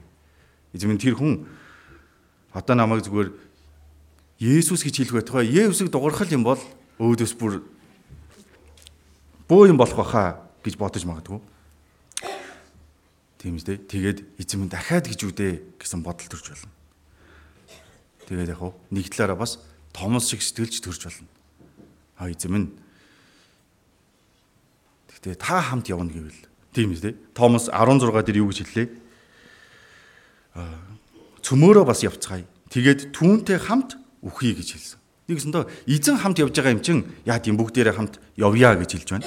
Эзэм 0.73 0.99
тэр 0.99 1.17
хүн 1.17 1.47
одоо 2.53 2.75
намайг 2.77 3.05
зүгээр 3.05 3.33
Есүс 4.39 4.87
гэж 4.87 5.03
хэлэх 5.03 5.17
байтугай 5.21 5.51
Есүсийг 5.51 5.91
дуурхал 5.91 6.31
юм 6.31 6.45
бол 6.47 6.61
өөдөөс 7.03 7.35
бүр 7.37 7.65
бөө 9.49 9.73
юм 9.73 9.79
болох 9.79 9.99
баха 9.99 10.43
гэж 10.63 10.79
бодож 10.79 11.05
магадгүй. 11.05 11.41
Тийм 13.39 13.59
үү? 13.59 13.87
Тэгээд 13.87 14.19
эзэм 14.39 14.71
дахиад 14.71 15.11
гэж 15.11 15.21
үдээ 15.27 15.53
гэсэн 15.79 16.03
бодол 16.03 16.27
төрж 16.27 16.55
болно. 16.55 16.73
Тэгээд 18.31 18.53
яг 18.55 18.63
нэг 18.91 19.07
талаараа 19.11 19.39
бас 19.43 19.59
томос 19.93 20.31
шиг 20.31 20.43
сэтгэлж 20.43 20.83
төрж 20.83 21.03
болно. 21.07 21.29
А 22.19 22.31
эзэм 22.31 22.55
нь 22.57 22.69
Гэтэ 25.19 25.35
та 25.35 25.59
хамт 25.59 25.91
явна 25.91 26.15
гэвэл 26.15 26.47
тийм 26.79 26.95
үү? 26.95 27.19
Томас 27.35 27.67
16 27.67 28.23
дээр 28.23 28.39
юу 28.39 28.55
гэж 28.55 28.63
хэллээ? 28.63 28.87
Цөмөөрөө 31.43 31.83
бас 31.83 32.07
явцгаая. 32.07 32.47
Тэгээд 32.71 33.11
түүнтэй 33.11 33.59
хамт 33.59 33.99
үхье 34.23 34.55
гэж 34.55 34.79
хэлсэн. 34.79 34.99
Нэгсэндээ 35.27 35.65
эзэн 35.91 36.23
хамт 36.23 36.39
явж 36.39 36.55
байгаа 36.55 36.79
юм 36.79 36.83
чин 36.87 36.99
яа 37.27 37.43
тийм 37.43 37.59
бүгдээрээ 37.59 37.99
хамт 37.99 38.23
явъя 38.39 38.79
гэж 38.79 38.91
хэлж 38.95 39.09
байна. 39.11 39.27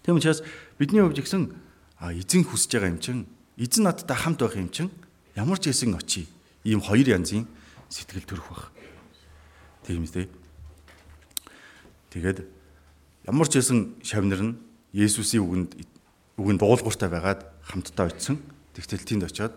Тийм 0.00 0.16
учраас 0.16 0.40
бидний 0.80 1.04
хувьд 1.04 1.20
гисэн 1.20 1.52
эзэн 2.00 2.42
хүсэж 2.48 2.70
байгаа 2.80 2.90
юм 2.96 3.00
чин 3.04 3.28
эзэн 3.60 3.84
надтай 3.84 4.16
хамт 4.16 4.40
байх 4.40 4.56
юм 4.56 4.72
чин 4.72 4.88
ямар 5.36 5.60
ч 5.60 5.68
хэсэн 5.68 5.92
очие. 5.92 6.26
Ийм 6.64 6.80
хоёр 6.80 7.04
янзын 7.06 7.44
сэтгэл 7.92 8.24
төрөх 8.24 8.48
байх. 8.48 8.64
Тийм 9.84 10.08
үү? 10.08 10.26
Тэгээд 12.10 12.38
ямар 13.28 13.46
ч 13.46 13.60
хэсэн 13.60 14.00
шавнар 14.02 14.42
нь 14.42 14.58
Есүсийн 14.90 15.46
үгэнд 15.46 15.70
үгэнд 16.40 16.60
дуулууртай 16.64 17.12
байгаад 17.12 17.44
хамтдаа 17.68 18.08
очисон. 18.08 18.40
Тэгтэл 18.72 19.04
тэнд 19.04 19.28
очиод 19.28 19.54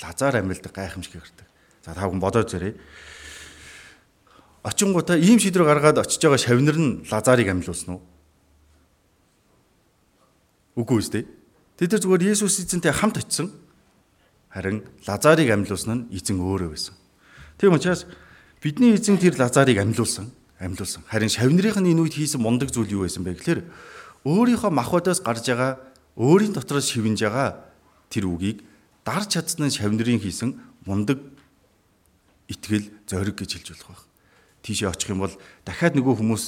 Лазар 0.00 0.40
амьд 0.40 0.64
гайхамшиг 0.72 1.20
гардаг. 1.20 1.46
За 1.84 1.92
та 1.92 2.08
бүхэн 2.08 2.20
бодоод 2.20 2.48
зэрэг. 2.48 2.76
Очингуудаа 4.64 5.16
ийм 5.16 5.38
шийдвэр 5.38 5.68
гаргаад 5.68 6.00
очиж 6.00 6.20
байгаа 6.20 6.40
шавнар 6.40 6.76
нь 6.76 7.04
Лазарыг 7.06 7.48
амьлуулсан 7.48 7.96
уу? 7.96 8.02
Үгүй 10.76 10.98
үстэй. 10.98 11.24
Тэд 11.78 11.92
нар 11.92 12.02
зүгээр 12.02 12.34
Есүс 12.34 12.64
эзэнтэй 12.64 12.92
хамт 12.92 13.22
очисон. 13.22 13.54
Харин 14.50 14.82
Лазарыг 15.06 15.48
амьлуулсан 15.52 16.10
нь 16.10 16.18
эзэн 16.18 16.40
өөрөө 16.40 16.74
байсан. 16.74 16.98
Тийм 17.60 17.78
учраас 17.78 18.04
бидний 18.58 18.96
эзэн 18.98 19.22
тэр 19.22 19.38
Лазарыг 19.38 19.78
амьлуулсан, 19.78 20.34
амьлуулсан. 20.58 21.06
Харин 21.06 21.30
шавнырийнх 21.30 21.78
нь 21.78 21.94
энэ 21.94 22.02
үед 22.02 22.18
хийсэн 22.18 22.42
мундаг 22.42 22.74
зүйл 22.74 23.00
юу 23.00 23.02
байсан 23.06 23.22
бэ 23.22 23.38
гэхээр 23.38 23.60
өөрийнхөө 24.26 24.72
махбодоос 24.74 25.22
гарч 25.22 25.46
байгаа 25.46 25.78
өөрийн 26.16 26.52
дотроос 26.56 26.88
шивнж 26.88 27.20
байгаа 27.20 27.60
тэр 28.08 28.26
үгийг 28.32 28.64
дарж 29.04 29.36
чадсан 29.36 29.68
нь 29.68 29.76
шавнырын 29.76 30.20
хийсэн 30.20 30.56
мундаг 30.88 31.20
итгэл 32.48 32.88
зориг 33.04 33.36
гэж 33.36 33.60
хэлж 33.60 33.68
болох 33.76 33.88
байх. 33.92 34.04
Тийшээ 34.64 34.88
очих 34.88 35.12
юм 35.12 35.20
бол 35.22 35.34
дахиад 35.62 35.94
нөгөө 35.94 36.16
хүмүүс 36.16 36.44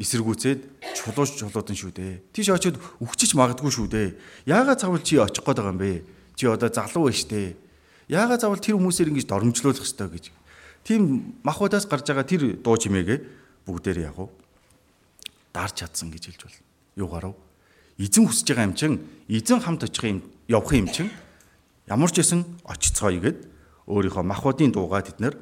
эсэргүүцээд 0.00 0.60
чулууш 0.96 1.30
чулуудан 1.38 1.76
шүү 1.76 1.92
дээ. 1.94 2.12
Тийш 2.34 2.50
очиод 2.50 2.80
өгчиж 2.98 3.38
магадгүй 3.38 3.70
шүү 3.70 3.88
дээ. 3.92 4.08
Яагаад 4.48 4.82
цавал 4.82 5.02
чи 5.04 5.20
очих 5.20 5.44
гээд 5.44 5.58
байгаа 5.62 5.70
юм 5.70 5.78
бэ? 5.78 6.02
Чи 6.34 6.50
одоо 6.50 6.66
залуу 6.72 7.06
байж 7.06 7.22
тээ. 7.30 7.54
Яагаад 8.10 8.42
цавал 8.42 8.58
тэр 8.58 8.74
хүмүүсээр 8.74 9.14
ингэж 9.14 9.26
доромжлуулах 9.30 9.86
ёстой 9.86 10.10
гэж. 10.10 10.34
Тийм 10.82 11.38
махбодоос 11.46 11.86
гарч 11.86 12.10
байгаа 12.10 12.26
тэр 12.26 12.58
дуу 12.58 12.74
чимээгээ 12.74 13.18
бүгдээр 13.70 14.10
яг 14.10 14.18
уу 14.18 14.34
дарж 15.54 15.86
чадсан 15.86 16.10
гэж 16.10 16.34
хэлж 16.34 16.40
байна. 16.42 16.58
Юугаар 16.98 17.26
вэ? 17.30 17.43
Эзэн 17.98 18.26
хүсэж 18.26 18.46
байгаа 18.50 18.66
юм 18.66 18.74
чин 18.74 18.92
эзэн 19.28 19.60
хамт 19.62 19.86
очих 19.86 20.04
юм 20.04 20.18
явах 20.48 20.72
юм 20.74 20.90
чин 20.90 21.10
ямар 21.86 22.10
ч 22.10 22.18
байсан 22.18 22.42
очицгоё 22.66 23.20
гэд 23.22 23.38
өөрийнхөө 23.86 24.24
махбодын 24.26 24.74
дуугаа 24.74 25.06
тэд 25.06 25.22
нэр 25.22 25.34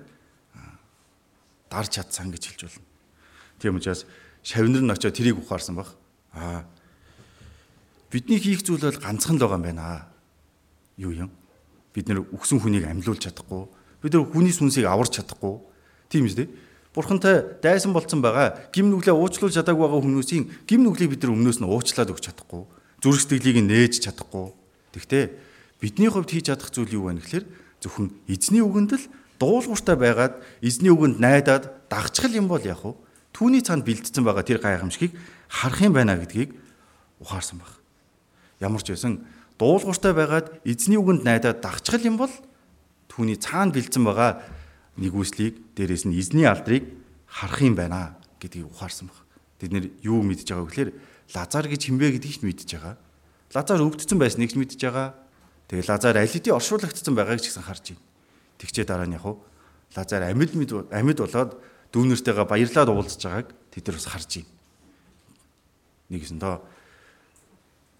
дарж 1.73 1.91
чадсан 1.97 2.29
гэж 2.29 2.43
хэлж 2.53 2.61
байна. 2.69 2.85
Тийм 3.57 3.77
учраас 3.81 4.05
шавнар 4.45 4.85
нь 4.85 4.93
очиод 4.93 5.17
тэрийг 5.17 5.41
ухаарсан 5.41 5.81
баг. 5.81 5.89
Аа 6.37 6.69
бидний 8.13 8.37
хийх 8.37 8.61
зүйл 8.61 8.85
бол 8.85 9.01
ганцхан 9.01 9.41
л 9.41 9.43
байгаа 9.49 9.57
юм 9.57 9.65
байна. 9.65 10.07
Юу 11.01 11.13
юм? 11.17 11.31
Бид 11.97 12.13
нэр 12.13 12.29
өгсөн 12.37 12.61
хүнийг 12.61 12.85
амьлуулж 12.85 13.25
чадахгүй. 13.25 13.65
Бид 14.05 14.13
нэр 14.13 14.29
хүний 14.29 14.53
сүнсийг 14.53 14.85
аварч 14.85 15.17
чадахгүй. 15.17 15.57
Тийм 16.13 16.29
үү? 16.29 16.53
Бурхантай 16.93 17.57
дайсан 17.65 17.97
болцсон 17.97 18.21
байгаа 18.21 18.69
гим 18.69 18.93
нүглээ 18.93 19.17
уучлуулж 19.17 19.57
чадаагүй 19.57 19.81
байгаа 19.89 20.05
хүмүүсийн 20.05 20.45
гим 20.69 20.85
нүглийг 20.85 21.17
бид 21.17 21.25
нар 21.25 21.33
өмнөөс 21.33 21.65
нь 21.65 21.69
уучлаад 21.69 22.13
өгч 22.13 22.29
чадахгүй. 22.29 22.69
Зүрх 23.01 23.21
сэтгэлийг 23.25 23.65
нээж 23.65 24.05
чадахгүй. 24.05 24.53
Тэгтээ 24.93 25.25
бидний 25.81 26.13
хувьд 26.13 26.29
хийж 26.29 26.53
чадах 26.53 26.69
зүйл 26.69 26.93
юу 26.93 27.09
вэ 27.09 27.25
гэхээр 27.25 27.45
зөвхөн 27.81 28.13
эзний 28.29 28.61
үгэнд 28.61 28.93
л 28.93 29.05
дуулууртай 29.41 29.97
байгаад 29.97 30.35
эзний 30.61 30.93
үгэнд 30.93 31.17
найдаад 31.17 31.89
дагчхал 31.89 32.37
юм 32.37 32.47
бол 32.53 32.61
яг 32.61 32.85
уу 32.85 33.01
түүний 33.33 33.65
цаанд 33.65 33.89
бэлдсэн 33.89 34.23
байгаа 34.23 34.45
тэр 34.45 34.61
гайхамшигыг 34.61 35.17
харах 35.49 35.81
юм 35.81 35.97
байна 35.97 36.21
гэдгийг 36.21 36.53
ухаарсан 37.25 37.59
баг. 37.59 37.73
Ямар 38.61 38.85
ч 38.85 38.93
байсан 38.93 39.25
дуулууртай 39.57 40.13
байгаад 40.13 40.47
эзний 40.69 41.01
үгэнд 41.01 41.25
найдаад 41.25 41.65
дагчхал 41.65 42.05
юм 42.05 42.21
бол 42.21 42.33
түүний 43.09 43.41
цаанд 43.41 43.73
бэлдсэн 43.73 44.05
байгаа 44.05 44.45
нэгүслийг 44.97 45.77
дээрээс 45.77 46.05
нь 46.09 46.17
эзний 46.17 46.45
алдрыг 46.45 46.85
харах 47.29 47.61
юм 47.63 47.75
байна 47.77 48.17
гэдгийг 48.41 48.69
ухаарсан 48.69 49.09
баг. 49.09 49.25
Бид 49.61 49.73
нэр 49.73 49.87
юу 50.05 50.21
мэдж 50.21 50.49
байгаа 50.49 50.67
гэхээр 50.69 50.91
Лазар 51.33 51.65
гэж 51.71 51.81
хинбэ 51.89 52.13
гэдгийг 52.19 52.37
ч 52.37 52.43
мэдж 52.45 52.69
байгаа. 52.77 52.97
Лазар 53.55 53.81
өвдсөн 53.81 54.19
байсныг 54.21 54.53
ч 54.53 54.57
мэдж 54.61 54.77
байгаа. 54.77 55.17
Тэгээ 55.73 55.89
Лазар 55.89 56.17
аль 56.21 56.29
хэдийн 56.29 56.57
оршуулгдсан 56.61 57.15
байгааг 57.17 57.41
ч 57.41 57.49
гэсэн 57.49 57.65
харж 57.65 57.97
байна. 57.97 58.05
Тэгчээ 58.61 58.85
дараа 58.85 59.09
нь 59.09 59.17
яг 59.17 59.25
уу 59.25 59.41
Лазар 59.97 60.23
амьд 60.29 60.53
амьд 60.93 61.19
болоод 61.25 61.51
дүүнэртэйгээ 61.93 62.47
баярлаад 62.49 62.91
уулзж 62.93 63.23
байгааг 63.25 63.49
тэд 63.73 63.85
нар 63.89 63.97
бас 63.97 64.09
харж 64.13 64.31
байна. 64.45 64.53
Нэгсэн 66.13 66.37
доо 66.37 66.61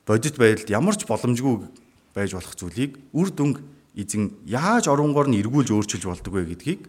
бодит 0.05 0.37
байдалд 0.37 0.69
ямар 0.69 0.97
ч 0.97 1.09
боломжгүй 1.09 1.69
байж 2.13 2.37
болох 2.37 2.53
зүйлийг 2.53 3.01
үр 3.17 3.29
дүнг 3.33 3.65
эзэн 3.95 4.41
яаж 4.49 4.89
оронгоор 4.89 5.29
нь 5.29 5.41
эргүүлж 5.41 5.73
өөрчилж 5.73 6.05
болдог 6.09 6.33
вэ 6.33 6.49
гэдгийг 6.57 6.89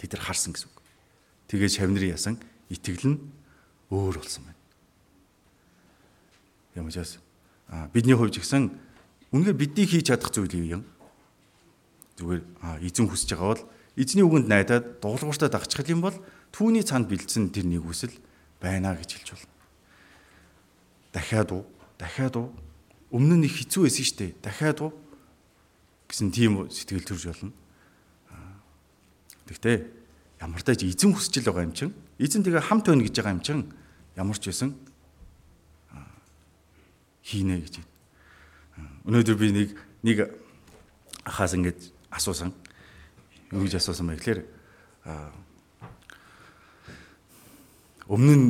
тэд 0.00 0.16
нар 0.16 0.22
харсан 0.24 0.56
гэсэн 0.56 0.68
үг. 0.72 0.78
Тэгээд 1.52 1.76
шавнырын 1.76 2.14
ясан 2.16 2.34
итгэл 2.72 3.04
нь 3.12 3.18
өөр 3.92 4.16
болсон 4.20 4.48
байна. 4.48 4.60
Ямагчаас 6.76 7.20
бидний 7.92 8.16
хувьд 8.16 8.40
гэсэн 8.40 8.72
үнэхээр 9.32 9.60
бидний 9.60 9.84
хийж 9.84 10.08
чадах 10.08 10.32
зүйл 10.32 10.80
юм? 10.80 10.82
Зүгээр 12.16 12.42
эзэн 12.80 13.08
хүсэж 13.08 13.36
байгаа 13.36 13.52
бол 13.52 13.64
эзний 13.98 14.24
үгэнд 14.24 14.48
найдаад 14.48 14.84
дуулууртаа 15.04 15.52
дагчих 15.52 15.84
юм 15.92 16.00
бол 16.00 16.16
түүний 16.54 16.86
цаанд 16.86 17.10
бэлдсэн 17.12 17.52
тэр 17.52 17.68
нэг 17.68 17.84
үсэл 17.84 18.14
байна 18.62 18.96
гэж 18.96 19.10
хэлж 19.12 19.28
болно. 19.36 19.54
Дахиад 21.12 21.50
уу? 21.52 21.64
Дахиад 21.98 22.34
уу? 22.36 22.48
Өмнө 23.10 23.42
нь 23.42 23.46
их 23.48 23.58
хэцүү 23.58 23.88
байсан 23.88 24.04
шүү 24.04 24.18
дээ. 24.18 24.32
Дахиад 24.42 24.78
уу? 24.80 24.92
Гэсэн 26.08 26.32
тийм 26.32 26.66
сэтгэл 26.72 27.04
төрж 27.04 27.24
болно. 27.28 27.52
Тэгтээ 29.46 29.76
ямар 30.40 30.62
тааж 30.64 30.82
эзэн 30.82 31.12
хүсчил 31.12 31.44
байгаа 31.44 31.68
юм 31.68 31.76
чин 31.76 31.92
эзэн 32.18 32.42
тэгээ 32.42 32.64
хамт 32.64 32.88
байна 32.88 33.04
гэж 33.04 33.14
байгаа 33.20 33.36
юм 33.36 33.44
чин 33.44 33.58
ямар 34.16 34.38
ч 34.40 34.48
байсан 34.48 34.72
хийнэ 37.24 37.60
гэж 37.60 37.74
байна. 37.80 37.92
Өнөөдөр 39.04 39.36
би 39.36 39.48
нэг 39.52 39.68
нэг 40.02 40.18
ахаас 41.28 41.52
ингэж 41.52 41.92
асуусан. 42.08 42.52
Юу 43.52 43.68
гэж 43.68 43.76
асуусан 43.76 44.08
бэ 44.08 44.16
гэхээр 44.16 44.40
өмнө 48.08 48.34
нь 48.36 48.46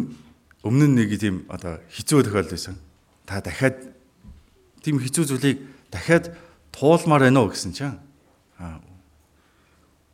өмнө 0.62 0.86
нь 0.86 0.94
нэг 0.94 1.10
тийм 1.18 1.46
одоо 1.50 1.82
хэцүү 1.90 2.22
тохиолдол 2.22 2.54
байсан. 2.54 2.78
Та 3.26 3.42
дахиад 3.42 3.82
тийм 4.82 5.02
хэцүү 5.02 5.24
зүйлийг 5.26 5.58
дахиад 5.90 6.34
туулмаар 6.72 7.28
байна 7.28 7.44
уу 7.44 7.52
гэсэн 7.52 7.72
чинь 7.72 7.98
аа 8.58 8.80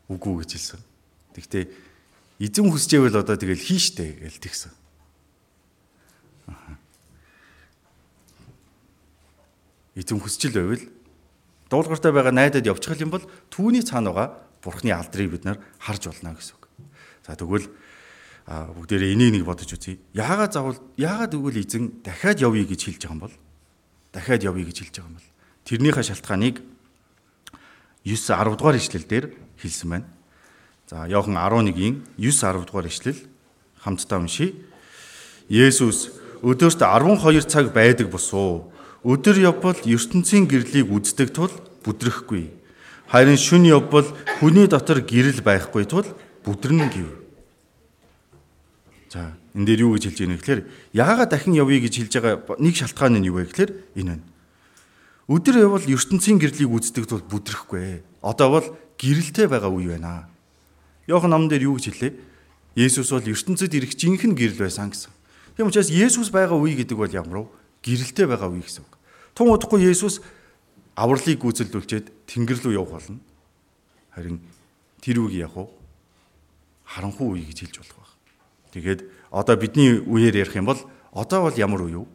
үгүй 0.08 0.44
гэж 0.44 0.50
хэлсэн. 0.56 0.80
Тэгтээ 1.34 1.64
эзэн 2.40 2.68
хүсчээвэл 2.68 3.20
одоо 3.24 3.36
тэгэл 3.36 3.60
хийн 3.60 3.80
штэ 3.80 4.06
гэж 4.20 4.34
тэгсэн. 4.40 4.72
Эзэн 9.94 10.18
хүсчил 10.20 10.52
байвал 10.52 10.84
дуулгартай 11.70 12.12
байгаа 12.12 12.34
найдад 12.34 12.66
явчих 12.66 13.00
юм 13.00 13.14
бол 13.14 13.24
түүний 13.48 13.82
цаана 13.82 14.12
байгаа 14.12 14.28
бурхны 14.60 14.92
алдрыг 14.92 15.30
бид 15.30 15.44
нар 15.48 15.58
харж 15.78 16.10
болно 16.10 16.36
гэсэн 16.36 16.54
үг. 16.58 16.64
За 17.24 17.38
тэгвэл 17.38 17.66
бүгдээрээ 18.44 19.14
энийг 19.16 19.40
нэг 19.40 19.44
бодож 19.48 19.72
үзье. 19.72 19.98
Яагаад 20.12 20.52
заавал 20.52 20.78
яагаад 21.00 21.32
тэгвэл 21.32 21.62
эзэн 21.64 22.04
дахиад 22.04 22.44
явъя 22.44 22.68
гэж 22.68 22.80
хэлж 22.84 23.00
байгаа 23.08 23.14
юм 23.16 23.22
бол 23.24 23.34
дахиад 24.12 24.42
явъя 24.44 24.64
гэж 24.68 24.76
хэлж 24.84 24.94
байгаа 25.00 25.08
юм 25.08 25.16
бол 25.16 25.28
тэрнийхээ 25.64 26.04
шалтгааныг 26.12 26.60
9 28.04 28.16
10 28.16 28.56
дугаар 28.56 28.76
ишлэл 28.76 29.04
дээр 29.08 29.32
хэлсэн 29.56 29.88
байна. 29.90 30.08
За 30.88 31.08
Иохан 31.08 31.36
11-ийн 31.40 32.04
9 32.20 32.30
10 32.30 32.68
дугаар 32.68 32.86
ишлэл 32.86 33.16
хамтдаа 33.80 34.20
уншийе. 34.20 34.52
Есүс 35.48 36.12
өдөрт 36.44 36.80
12 36.84 37.48
цаг 37.48 37.72
байдаг 37.72 38.12
босуу. 38.12 38.72
Өдөр 39.04 39.36
явбал 39.40 39.76
ертөнцийн 39.84 40.48
гэрлийг 40.48 40.92
үздэг 40.92 41.32
тул 41.32 41.52
бүдрэхгүй. 41.84 42.52
Харин 43.08 43.36
шүн 43.36 43.64
явбал 43.68 44.08
хүний 44.40 44.68
дотор 44.68 45.00
гэрэл 45.00 45.40
байхгүй 45.44 45.84
тул 45.84 46.08
бүдрэн 46.44 46.88
гэв. 46.88 47.08
За 49.12 49.36
энэ 49.56 49.64
дээр 49.64 49.80
юу 49.88 49.96
гэж 49.96 50.08
хэлж 50.08 50.18
байна 50.20 50.36
вэ 50.36 50.40
гэхээр 50.40 50.60
яагаад 50.92 51.30
дахин 51.32 51.56
явъя 51.56 51.80
гэж 51.80 51.94
хэлж 52.00 52.12
байгаа 52.20 52.56
нэг 52.60 52.74
шалтгаан 52.76 53.20
нь 53.20 53.28
юу 53.28 53.40
вэ 53.40 53.48
гэхээр 53.48 53.70
энэ 53.96 54.08
байна. 54.16 54.24
Өдөр 55.24 55.56
явбал 55.56 55.88
ертөнцийн 55.88 56.36
гэрлийг 56.36 56.68
үздэг 56.68 57.08
тул 57.08 57.24
бүдрэхгүй. 57.24 58.04
Одоо 58.20 58.48
бол 58.52 58.66
гэрэлтэй 59.00 59.48
байгаа 59.48 59.72
үе 59.72 59.96
байна. 59.96 60.28
Йохан 61.08 61.32
номон 61.32 61.48
дээр 61.48 61.72
юу 61.72 61.80
гэж 61.80 61.96
хэллээ? 61.96 62.12
Есүс 62.76 63.08
бол 63.08 63.24
ертөнцид 63.24 63.72
ирэх 63.72 63.96
жинхэнэ 63.96 64.36
гэрэл 64.36 64.68
байсан 64.68 64.92
гэсэн. 64.92 65.12
Тийм 65.56 65.72
учраас 65.72 65.88
Есүс 65.88 66.28
байгаа 66.28 66.60
үе 66.60 66.76
гэдэг 66.76 66.96
бол 66.98 67.08
ямар 67.08 67.48
вэ? 67.48 67.52
Гэрэлтэй 67.80 68.26
байгаа 68.28 68.52
үе 68.52 68.60
гэсэн 68.60 68.84
үг. 68.84 68.92
Тун 69.32 69.48
удахгүй 69.48 69.80
Есүс 69.88 70.20
авралыг 70.92 71.40
гүйцэлдүүлчихэд 71.40 72.12
тэнгэр 72.28 72.58
рүү 72.60 72.74
явах 72.76 73.00
болно. 73.00 73.20
Харин 74.12 74.44
тэр 75.00 75.24
үеийг 75.24 75.48
яг 75.48 75.56
уу 75.56 75.72
харанхуй 76.84 77.40
үе 77.40 77.48
гэж 77.48 77.64
хэлж 77.64 77.76
болох 77.80 77.96
байх. 77.96 78.12
Тэгээд 78.76 79.00
одоо 79.32 79.56
бидний 79.56 79.98
үеэр 80.04 80.36
ярих 80.44 80.54
юм 80.54 80.68
бол 80.68 80.80
одоо 81.12 81.48
бол 81.48 81.56
ямар 81.56 81.82
үе 81.82 81.98
вэ? 82.02 82.06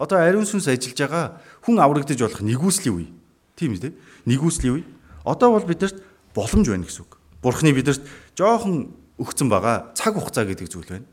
Одоо 0.00 0.24
ариун 0.24 0.48
сүнс 0.48 0.64
ажиллаж 0.64 0.96
байгаа 0.96 1.24
хүн 1.60 1.76
аврагдаж 1.76 2.16
болох 2.16 2.40
нэгүслийн 2.40 2.96
үе. 2.96 3.08
Тийм 3.52 3.76
үү? 3.76 3.92
Нэгүслийн 4.24 4.80
үе. 4.80 4.84
Одоо 5.28 5.52
бол 5.52 5.68
бидэрт 5.68 6.00
боломж 6.32 6.66
байна 6.72 6.88
гэсэн 6.88 7.04
үг. 7.04 7.20
Бурхны 7.44 7.76
бидэрт 7.76 8.00
жоохон 8.32 8.96
өгцөн 9.20 9.52
байгаа 9.52 9.92
цаг 9.92 10.16
хугацаа 10.16 10.48
гэдэг 10.48 10.72
зүйл 10.72 10.88
байна. 10.88 11.04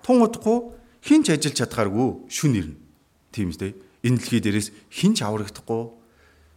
Тун 0.00 0.24
удахгүй 0.24 0.72
хинч 1.04 1.28
ажиллаж 1.28 1.68
чадхааргүй 1.68 2.32
шүн 2.32 2.56
ирнэ. 2.56 2.76
Тийм 3.28 3.52
үү? 3.52 3.76
Энэ 4.08 4.16
дэлхий 4.16 4.40
дээрээс 4.40 4.68
хинч 4.88 5.20
аврагдахгүй 5.20 6.00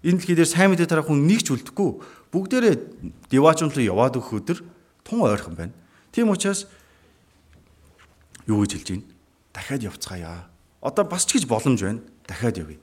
энэ 0.07 0.19
дэлхий 0.19 0.35
дээр 0.39 0.47
сайн 0.47 0.71
мэдээ 0.71 0.87
тарах 0.87 1.11
хүн 1.11 1.27
нэг 1.27 1.43
ч 1.43 1.51
үлдэхгүй 1.51 1.89
бүгдээрээ 2.31 2.75
диваач 3.27 3.59
руу 3.63 3.83
яваад 3.83 4.15
өгөх 4.19 4.39
өдөр 4.39 4.59
тун 5.03 5.19
ойрхон 5.23 5.55
байна. 5.55 5.75
Тийм 6.11 6.31
учраас 6.31 6.67
юу 8.47 8.63
гэж 8.63 8.71
хэлж 8.79 8.87
байна? 8.95 9.07
Дахиад 9.51 9.83
явцгаая. 9.83 10.52
Одоо 10.83 11.07
бас 11.07 11.23
ч 11.23 11.39
гэж 11.39 11.47
боломж 11.47 11.79
байна. 11.79 12.03
Дахиад 12.27 12.59
явъя. 12.59 12.77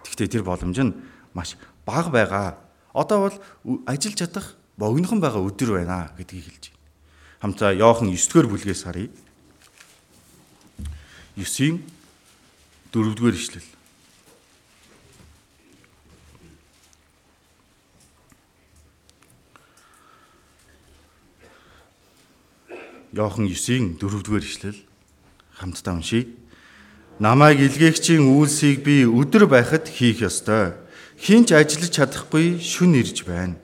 Гэхдээ 0.00 0.40
тэр 0.40 0.42
боломж 0.42 0.72
нь 0.80 0.96
маш 1.36 1.60
бага 1.84 2.08
байгаа. 2.08 2.56
Одоо 2.96 3.28
бол 3.28 3.36
ажиллаж 3.84 4.16
чадах 4.16 4.56
богинохон 4.80 5.20
байгаа 5.20 5.44
өдөр 5.44 5.84
байна 5.84 6.16
гэдгийг 6.16 6.48
хэлж 6.48 6.64
байна. 6.72 6.80
Хамтаа 7.44 7.76
Йохан 7.76 8.08
9-р 8.08 8.48
бүлгээс 8.48 8.88
харъя. 8.88 9.12
9-ийн 11.36 11.84
4-р 12.88 13.36
ишлэл. 13.36 13.68
Йохан 23.12 23.44
9-ийн 23.44 24.00
4-р 24.00 24.40
ишлэл 24.40 24.80
хамтдаа 25.52 26.00
уншийе. 26.00 26.41
Намайг 27.22 27.62
илгээгчийн 27.62 28.26
үйлсийг 28.26 28.82
би 28.82 29.06
өдөр 29.06 29.46
байхад 29.46 29.86
хийх 29.86 30.26
ёстой. 30.26 30.74
Хинч 31.22 31.54
ажиллаж 31.54 31.94
чадахгүй 31.94 32.58
шүн 32.58 32.98
ирж 32.98 33.22
байна. 33.22 33.54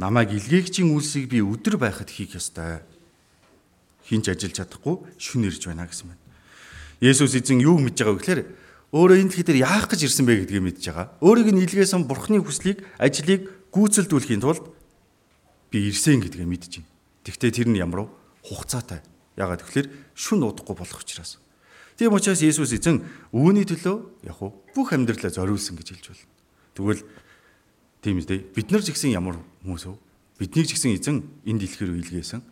Намайг 0.00 0.32
илгээгчийн 0.32 0.88
үйлсийг 0.88 1.28
би 1.28 1.44
өдөр 1.44 1.76
байхад 1.76 2.08
хийх 2.08 2.40
ёстой. 2.40 2.80
Хинч 4.08 4.32
ажиллаж 4.32 4.64
чадахгүй 4.64 4.96
шүн 5.20 5.44
ирж 5.44 5.68
байна 5.68 5.84
гэсэн 5.84 6.08
байна. 6.08 6.24
Есүс 7.04 7.36
эзэн 7.36 7.60
юу 7.60 7.76
мэдж 7.76 8.00
байгаа 8.00 8.16
вэ 8.16 8.20
гэхээр 8.24 8.40
өөрөө 8.88 9.20
энэ 9.20 9.28
дэлхий 9.28 9.44
дээр 9.44 9.68
яах 9.68 9.84
гэж 9.92 10.08
ирсэн 10.08 10.24
бэ 10.24 10.40
гэдгийг 10.48 10.64
мэдж 10.64 10.88
байгаа. 10.88 11.12
Өөрийг 11.20 11.52
нь 11.52 11.68
илгээсэн 11.68 12.08
бурхны 12.08 12.40
хүслийг 12.40 12.80
ажлыг 12.96 13.52
гүйцэлдүүлэхийн 13.76 14.40
тулд 14.40 14.72
би 15.68 15.92
ирсэн 15.92 16.24
гэдгээ 16.24 16.48
мэдж 16.48 16.80
байна. 16.80 16.88
Тэгвэл 17.28 17.52
тэр 17.52 17.68
нь 17.68 17.76
ямар 17.76 18.08
хугацаатай. 18.40 19.04
Ягаад 19.36 19.60
гэвэл 19.68 19.92
шүн 20.16 20.48
удахгүй 20.48 20.80
болох 20.80 21.04
учраас. 21.04 21.43
Тийм 21.94 22.12
учраас 22.14 22.42
Есүс 22.42 22.74
эзэн 22.74 23.02
үүний 23.30 23.62
төлөө 23.62 24.26
яг 24.26 24.38
уу 24.42 24.50
бүх 24.74 24.90
амьдралаа 24.90 25.30
зориулсан 25.30 25.78
гэж 25.78 25.88
хэлж 25.94 26.06
байна. 26.10 26.26
Тэгвэл 26.74 27.02
тийм 28.02 28.18
үстэй 28.18 28.42
бид 28.50 28.68
нар 28.74 28.82
ч 28.82 28.90
гэсэн 28.90 29.14
ямар 29.14 29.38
хүмүүс 29.62 29.86
вэ? 29.86 29.94
Биднийг 30.42 30.66
ч 30.66 30.74
гэсэн 30.74 30.98
эзэн 30.98 31.16
энэ 31.46 31.62
дэлхийрөө 31.62 31.98
илгээсэн. 32.02 32.42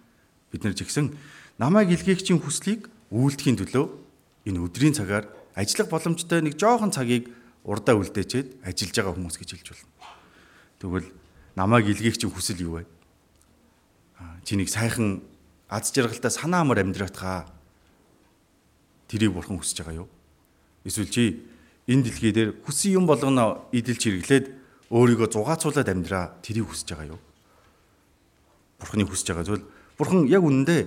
Бид 0.54 0.62
нар 0.62 0.74
ч 0.78 0.86
гэсэн 0.86 1.10
намайг 1.58 1.90
илгээгчийн 1.90 2.38
хүслийг 2.38 2.86
үйлдэхийн 3.10 3.58
төлөө 3.58 3.86
энэ 4.46 4.62
өдрийн 4.62 4.94
цагаар 4.94 5.26
ажиллах 5.58 5.90
боломжтой 5.90 6.38
нэг 6.38 6.54
жоохон 6.54 6.94
цагийг 6.94 7.34
урдаа 7.66 7.98
үлдээчээд 7.98 8.62
ажиллаж 8.62 8.94
байгаа 8.94 9.14
хүмүүс 9.18 9.36
гэж 9.42 9.50
хэлж 9.58 9.68
байна. 9.74 9.90
Тэгвэл 10.78 11.08
намайг 11.58 11.90
илгээгчийн 11.90 12.30
хүсэл 12.30 12.62
юу 12.62 12.78
вэ? 12.78 12.86
чинийг 14.44 14.68
сайхан 14.68 15.22
аз 15.68 15.92
жаргалтай 15.94 16.30
санаа 16.30 16.62
амар 16.62 16.82
амьдраатгаа 16.82 17.46
тэрийг 19.12 19.36
бурхан 19.36 19.60
хүсэж 19.60 19.84
байгаа 19.84 20.08
юу? 20.08 20.08
Эсвэл 20.88 21.12
чи 21.12 21.44
энэ 21.84 22.08
дэлхий 22.08 22.32
дээр 22.32 22.56
хүссэн 22.64 22.96
юм 22.96 23.04
болгоно 23.04 23.68
идэлж 23.76 24.00
хэрэглээд 24.00 24.46
өөрийгөө 24.88 25.28
зугаацуулаад 25.28 25.88
амьдраа 25.92 26.24
тэрийг 26.40 26.72
хүсэж 26.72 26.88
байгаа 26.96 27.12
юу? 27.12 27.20
Бурханы 28.80 29.04
хүсэж 29.04 29.26
байгаа 29.36 29.46
зүйл 29.46 29.64
бурхан 30.00 30.24
яг 30.32 30.40
үнэндээ 30.40 30.82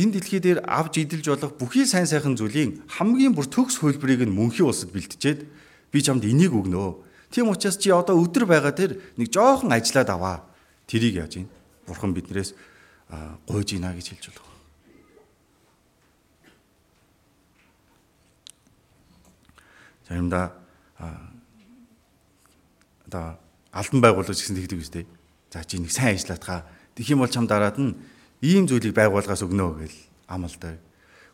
энэ 0.00 0.12
дэлхий 0.16 0.40
дээр 0.40 0.64
авж 0.64 0.96
идэлж 1.04 1.26
болох 1.28 1.52
бүхий 1.60 1.84
сайн 1.84 2.08
сайхан 2.08 2.34
зүйлийн 2.40 2.88
хамгийн 2.88 3.36
бүр 3.36 3.44
төгс 3.44 3.84
хөлбөрийг 3.84 4.24
нь 4.24 4.32
мөнхийн 4.32 4.66
улсад 4.72 4.90
бэлтжээд 4.96 5.44
би 5.92 5.98
чамд 6.00 6.24
энийг 6.24 6.56
өгнө. 6.56 6.96
Тийм 7.28 7.52
учраас 7.52 7.76
чи 7.76 7.92
одоо 7.92 8.16
өдөр 8.16 8.48
байгаа 8.48 8.72
тэр 8.72 9.00
нэг 9.20 9.28
жоохон 9.28 9.72
ажиллаад 9.72 10.08
аваа. 10.08 10.36
Тэрийг 10.88 11.20
яаж 11.20 11.44
ийн? 11.44 11.48
Бурхан 11.84 12.16
биднээс 12.16 12.56
гуйж 13.48 13.76
ийна 13.76 13.92
гэж 13.92 14.16
хэлж 14.16 14.32
болох. 14.32 14.51
Заримдаа 20.12 20.52
одоо 23.08 23.40
албан 23.72 24.00
байгуулалт 24.04 24.36
гэсэн 24.36 24.60
тэгдэг 24.60 24.80
үстэй. 24.84 25.04
За 25.48 25.64
чи 25.64 25.80
нэг 25.80 25.88
сайн 25.88 26.20
ажиллаадгаа. 26.20 26.68
Тэгэх 26.92 27.16
юм 27.16 27.24
бол 27.24 27.32
чам 27.32 27.48
дараад 27.48 27.80
нь 27.80 27.96
ийм 28.44 28.68
зүйлийг 28.68 28.92
байгуулгаас 28.92 29.40
өгнө 29.40 29.88
гэл 29.88 29.98
амлалтай. 30.28 30.76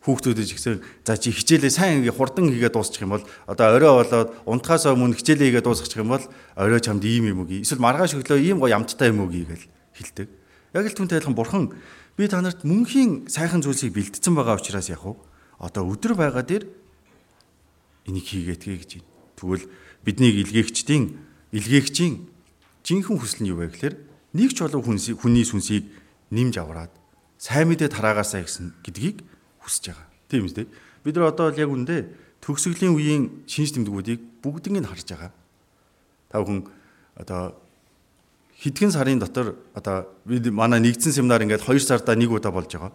Хүүхдүүдэд 0.06 0.46
ч 0.46 0.52
гэсэн 0.54 0.78
за 1.02 1.18
чи 1.18 1.34
хичээлээ 1.34 1.74
сайн 1.74 1.98
ингээ 2.06 2.14
хурдан 2.14 2.54
хийгээд 2.54 2.78
дуусчих 2.78 3.02
юм 3.02 3.18
бол 3.18 3.26
одоо 3.50 3.66
орой 3.74 3.92
болоод 3.98 4.30
унтахаас 4.46 4.86
өмнө 4.86 5.18
хичээлээ 5.18 5.58
хийгээд 5.58 5.66
дуусгачих 5.66 5.98
юм 5.98 6.14
бол 6.14 6.24
орой 6.54 6.78
чамд 6.78 7.02
ийм 7.02 7.34
юм 7.34 7.42
үгүй. 7.42 7.66
Эсвэл 7.66 7.82
маргааш 7.82 8.14
өглөө 8.14 8.38
ийм 8.38 8.62
гоё 8.62 8.78
ямттай 8.78 9.10
юм 9.10 9.26
үгүй 9.26 9.42
гэл 9.50 9.66
хэлдэг. 9.98 10.28
Яг 10.78 10.86
л 10.86 10.94
түнтэй 10.94 11.18
адилхан 11.18 11.34
бурхан 11.34 11.74
би 12.14 12.30
та 12.30 12.38
нарт 12.38 12.62
мөнхийн 12.62 13.26
сайхан 13.26 13.58
зүйлсийг 13.58 13.90
бэлдсэн 13.90 14.38
байгаа 14.38 14.62
учраас 14.62 14.86
яг 14.86 15.02
уу 15.02 15.18
одоо 15.58 15.82
өдөр 15.90 16.14
байгаа 16.14 16.46
дээр 16.46 16.64
энийг 18.08 18.26
хийгээдгээ 18.26 18.76
гэж 18.80 18.90
байна. 18.98 19.08
Тэгвэл 19.36 19.64
бидний 20.02 20.32
илгээгчдийн 20.42 21.04
илгээгчийн 21.52 22.14
жинхэнэ 22.82 23.20
хүсэл 23.20 23.40
нь 23.44 23.50
юу 23.52 23.60
вэ 23.60 23.68
гэхээр 23.70 23.94
нэг 24.34 24.50
ч 24.56 24.64
болов 24.64 24.88
хүний 24.88 25.44
сүнсийг 25.44 25.84
нэмж 26.32 26.54
аваад 26.58 26.92
сайн 27.36 27.68
мэдээ 27.68 27.92
тараагаасаа 27.92 28.42
гэсэн 28.42 28.74
гэдгийг 28.82 29.22
хүсэж 29.62 29.92
байгаа. 29.92 30.08
Тийм 30.28 30.48
үстэй. 30.48 30.66
Бид 31.04 31.14
нар 31.16 31.30
одоо 31.30 31.52
яг 31.52 31.70
үндэ 31.70 32.08
төгсгөлийн 32.42 32.96
үеийн 32.96 33.24
шинж 33.46 33.76
тэмдгүүдийг 33.76 34.42
бүгднийг 34.42 34.82
нь 34.82 34.90
харж 34.90 35.08
байгаа. 35.12 35.32
Та 36.28 36.40
бүхэн 36.40 36.66
одоо 37.16 37.56
хэдхэн 38.58 38.92
сарын 38.92 39.22
дотор 39.22 39.56
одоо 39.74 40.10
бид 40.26 40.50
манай 40.50 40.80
нэгдсэн 40.82 41.14
семинар 41.14 41.42
ингээд 41.42 41.62
2 41.62 41.78
сарда 41.78 42.18
нэг 42.18 42.30
удаа 42.32 42.52
болж 42.52 42.68
байгаа. 42.72 42.92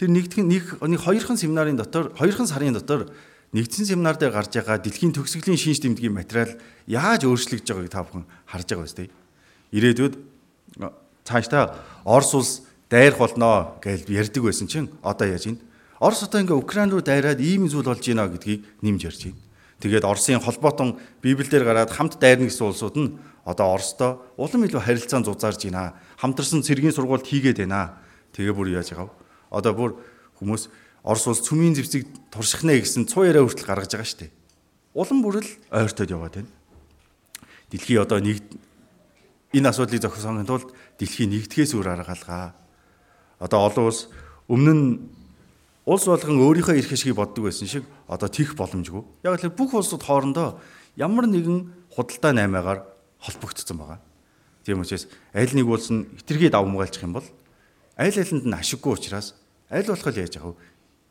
Тэр 0.00 0.10
нэгдхэн 0.10 0.48
нэг 0.48 0.64
нэг 0.80 1.00
хоёрхан 1.04 1.36
семинарын 1.36 1.76
дотор 1.76 2.10
хоёрхан 2.16 2.48
сарын 2.48 2.74
дотор 2.74 3.12
нэгдсэн 3.54 3.86
семинар 3.86 4.18
дээр 4.18 4.34
гарч 4.34 4.58
байгаа 4.58 4.82
дэлхийн 4.82 5.14
төгсгөлийн 5.14 5.54
шинж 5.54 5.78
тэмдгийн 5.78 6.10
материал 6.10 6.58
яаж 6.90 7.22
өөрчлөгдөж 7.22 7.70
байгааг 7.70 7.94
та 7.94 8.02
бүхэн 8.02 8.26
харж 8.50 8.66
байгаа 8.66 8.84
биз 8.84 8.96
дээ. 8.98 9.10
Ирээдүйд 9.78 10.14
цаашдаа 11.22 11.78
Орос 12.02 12.34
улс 12.34 12.52
дайрах 12.90 13.22
болноо 13.22 13.78
гэж 13.78 14.10
ярьдаг 14.10 14.42
байсан 14.42 14.66
чинь 14.66 14.90
одоо 15.06 15.30
яаж 15.30 15.46
ийн? 15.46 15.62
Орос 16.02 16.26
одоо 16.26 16.42
ингээ 16.42 16.58
Украин 16.58 16.90
руу 16.90 17.00
дайраад 17.00 17.38
ийм 17.38 17.70
зүйл 17.70 17.86
болж 17.86 18.02
байна 18.02 18.26
гэдгийг 18.26 18.66
нэмж 18.82 19.00
ярьж 19.06 19.22
байна. 19.30 19.38
Тэгээд 19.80 20.04
Оросын 20.04 20.42
холбоотон 20.42 20.98
Библиэлд 21.22 21.62
гараад 21.62 21.90
хамт 21.94 22.18
дайрна 22.18 22.50
гэсэн 22.50 22.66
улсууд 22.66 22.96
нь 22.98 23.14
одоо 23.46 23.70
Оростой 23.70 24.18
улам 24.36 24.66
илүү 24.66 24.82
харилцаан 24.82 25.24
зузаарж 25.24 25.70
байна. 25.70 25.94
Хамтарсан 26.18 26.66
цэргийн 26.66 26.94
сургуульд 26.94 27.26
хийгээд 27.26 27.62
байна. 27.62 28.02
Тэгээ 28.34 28.54
бүр 28.54 28.74
яаж 28.74 28.94
вэ? 28.94 29.06
Одоо 29.50 29.72
бүр 29.74 29.90
хүмүүс 30.42 30.68
Орос 31.04 31.28
улс 31.28 31.44
цөмийн 31.44 31.76
зэвсэг 31.76 32.08
турших 32.32 32.64
нэ 32.64 32.80
гэсэн 32.80 33.04
цуу 33.04 33.28
яриа 33.28 33.44
хүртэл 33.44 33.68
гаргаж 33.68 33.92
байгаа 33.92 34.08
шүү 34.08 34.20
дээ. 34.24 34.32
Улам 34.96 35.20
бүр 35.20 35.44
л 35.44 35.50
ойртоод 35.68 36.08
яваад 36.08 36.34
байна. 36.40 36.50
Дэлхий 37.68 38.00
одоо 38.00 38.24
нэг 38.24 38.40
энэ 39.52 39.68
асуудлыг 39.68 40.00
зохицохын 40.00 40.48
тулд 40.48 40.72
дэлхий 40.96 41.28
нэгдгээс 41.28 41.76
өөр 41.76 41.92
арга 41.92 42.16
алгаа. 42.16 42.56
Одоо 43.36 43.68
олон 43.68 43.84
улс 43.92 44.08
өмнө 44.48 44.72
нь 44.72 44.88
улс 45.84 46.08
болгон 46.08 46.40
өөрийнхөө 46.40 46.80
эрх 46.80 46.96
ашгийг 46.96 47.20
боддог 47.20 47.52
байсан 47.52 47.68
шиг 47.68 47.84
одоо 48.08 48.32
тийх 48.32 48.56
боломжгүй. 48.56 49.04
Яг 49.28 49.44
л 49.44 49.52
бүх 49.52 49.76
улсууд 49.76 50.00
хоорондоо 50.00 50.56
ямар 50.96 51.28
нэгэн 51.28 51.68
худалдаа 51.92 52.32
наймаагаар 52.32 52.80
холбогдсон 53.20 53.76
байгаа. 53.76 54.00
Тийм 54.64 54.80
учраас 54.80 55.04
аль 55.36 55.52
нэг 55.52 55.68
улс 55.68 55.92
нь 55.92 56.08
хитрхий 56.16 56.48
давмгаалчих 56.48 57.04
юм 57.04 57.12
бол 57.12 57.28
аль 58.00 58.16
алинд 58.16 58.48
нь 58.48 58.56
ашиггүй 58.56 58.96
учраас 58.96 59.36
аль 59.68 59.84
болох 59.84 60.08
яаж 60.08 60.40
яах 60.40 60.56
вэ? 60.56 60.56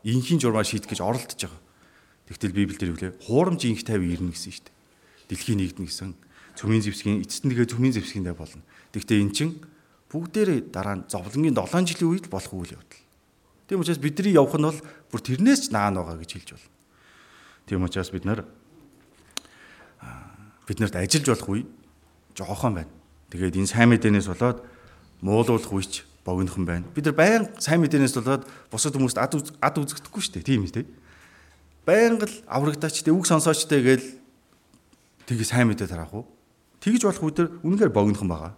Инхийн 0.04 0.39
журмаар 0.39 0.68
шийдэх 0.68 0.92
гэж 0.92 1.00
оролдож 1.00 1.39
байгаа. 1.39 1.62
Тэгтэл 2.28 2.56
Библиэлд 2.56 3.00
хэлээ 3.00 3.13
хуурамч 3.24 3.62
инх 3.68 3.84
50 3.88 4.04
ирнэ 4.04 4.32
гэсэн 4.36 4.52
шүү 4.52 4.66
дээ. 4.68 4.76
Дэлхийн 5.32 5.60
нэгднэ 5.63 5.86
гэсэн 5.88 6.12
цөмийн 6.60 6.84
зэвсгийн 6.84 7.24
эцэст 7.24 7.44
нэгэ 7.48 7.72
цөмийн 7.72 7.96
зэвсгиндээ 7.96 8.36
болно. 8.36 8.63
Тэгтээ 8.92 9.20
эн 9.24 9.32
чин 9.32 9.50
бүгдээрээ 10.12 10.70
дараа 10.70 11.02
нь 11.02 11.08
зовлонгийн 11.08 11.56
7 11.56 11.88
жилийн 11.88 12.12
үед 12.12 12.26
болох 12.28 12.54
үйл 12.54 12.76
явдал. 12.78 13.02
Тийм 13.68 13.80
учраас 13.82 13.98
бидний 13.98 14.36
явах 14.36 14.60
нь 14.60 14.68
бол 14.68 14.80
бүр 15.10 15.22
тэрнээс 15.24 15.68
ч 15.68 15.74
наан 15.74 15.98
байгаа 15.98 16.20
гэж 16.22 16.32
хэлж 16.36 16.50
байна. 16.54 16.70
Тийм 17.66 17.84
учраас 17.84 18.12
бид 18.12 18.26
нар 18.28 18.46
биднэрт 20.68 20.96
ажиллаж 20.96 21.28
болох 21.32 21.50
үе 21.50 21.63
жоохон 22.38 22.74
байна. 22.78 22.92
Тэгээд 23.34 23.58
энэ 23.58 23.72
сайн 23.72 23.89
мэдээнээс 23.89 24.30
болоод 24.30 24.62
муулуулах 25.26 25.72
үеч 25.74 26.06
богинохон 26.23 26.65
байна. 26.65 26.86
Бид 26.95 27.05
нар 27.05 27.15
баян 27.15 27.43
сайн 27.59 27.83
мэдээнээс 27.83 28.15
болоод 28.17 28.47
бусад 28.71 28.95
хүмүүст 28.95 29.19
ад 29.19 29.36
ад 29.36 29.75
үзэгдэхгүй 29.77 30.21
шүү 30.23 30.33
дээ. 30.39 30.47
Тийм 30.47 30.63
үү? 30.63 30.88
Баян 31.83 32.15
л 32.15 32.36
аврагдаач 32.47 33.03
тэ 33.03 33.12
үг 33.12 33.27
сонсооч 33.27 33.67
тэ 33.67 33.83
гээл 33.83 34.07
тгий 35.27 35.43
сайн 35.43 35.67
мэдээ 35.67 35.91
тараах 35.91 36.15
уу? 36.15 36.25
Тэгж 36.79 37.03
болох 37.03 37.23
үедэр 37.27 37.47
үнэхээр 37.59 37.91
богинохон 37.91 38.31
байгаа. 38.31 38.53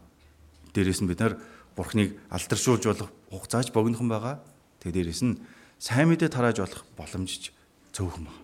Дээрээс 0.78 1.02
нь 1.02 1.10
бид 1.10 1.22
нар 1.26 1.42
бурхныг 1.74 2.14
алдаршуулж 2.30 2.86
болох 2.86 3.10
хугацааж 3.34 3.74
богинохон 3.74 4.10
байгаа. 4.14 4.42
Тэгээ 4.86 5.10
дээрээс 5.10 5.22
нь 5.26 5.42
сайн 5.82 6.14
мэдээ 6.14 6.30
тарааж 6.30 6.62
болох 6.62 6.86
боломж 6.94 7.50
цөөхөн 7.98 8.30
байна. 8.30 8.42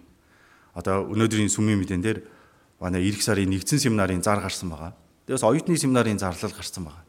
Одоо 0.74 1.06
өнөөдрийн 1.14 1.54
сүмийн 1.54 1.78
мэдэн 1.78 2.02
дээр 2.02 2.26
манай 2.82 3.06
эх 3.06 3.22
сарын 3.22 3.54
нэгдсэн 3.54 3.78
семинарын 3.78 4.26
зар 4.26 4.42
гарсан 4.42 4.74
байгаа. 4.74 4.98
Тэгээс 5.30 5.46
оюутны 5.46 5.78
семинарын 5.78 6.18
зарлал 6.18 6.54
гарсан 6.58 6.90
байгаа. 6.90 7.06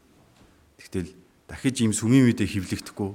Тэгтэл 0.77 1.22
дахиж 1.53 1.85
ийм 1.85 1.93
сүмийн 1.93 2.25
мэдээ 2.25 2.49
хөвлөгдөхгүй, 2.49 3.11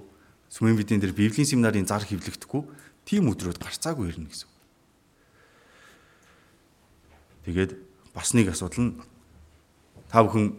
сүмийн 0.46 0.78
мэдэн 0.78 1.02
дээр 1.02 1.10
библийн 1.10 1.42
семинарын 1.42 1.90
зар 1.90 2.06
хөвлөгдөхгүй 2.06 2.62
тийм 3.02 3.26
өдрүүд 3.34 3.58
гарцаагүй 3.58 4.14
ирнэ 4.14 4.30
гэсэн. 4.30 4.46
Тэгээд 7.50 7.72
бас 8.14 8.30
нэг 8.38 8.54
асуудал 8.54 8.78
нь 8.78 8.92
та 10.06 10.22
бүхэн 10.22 10.54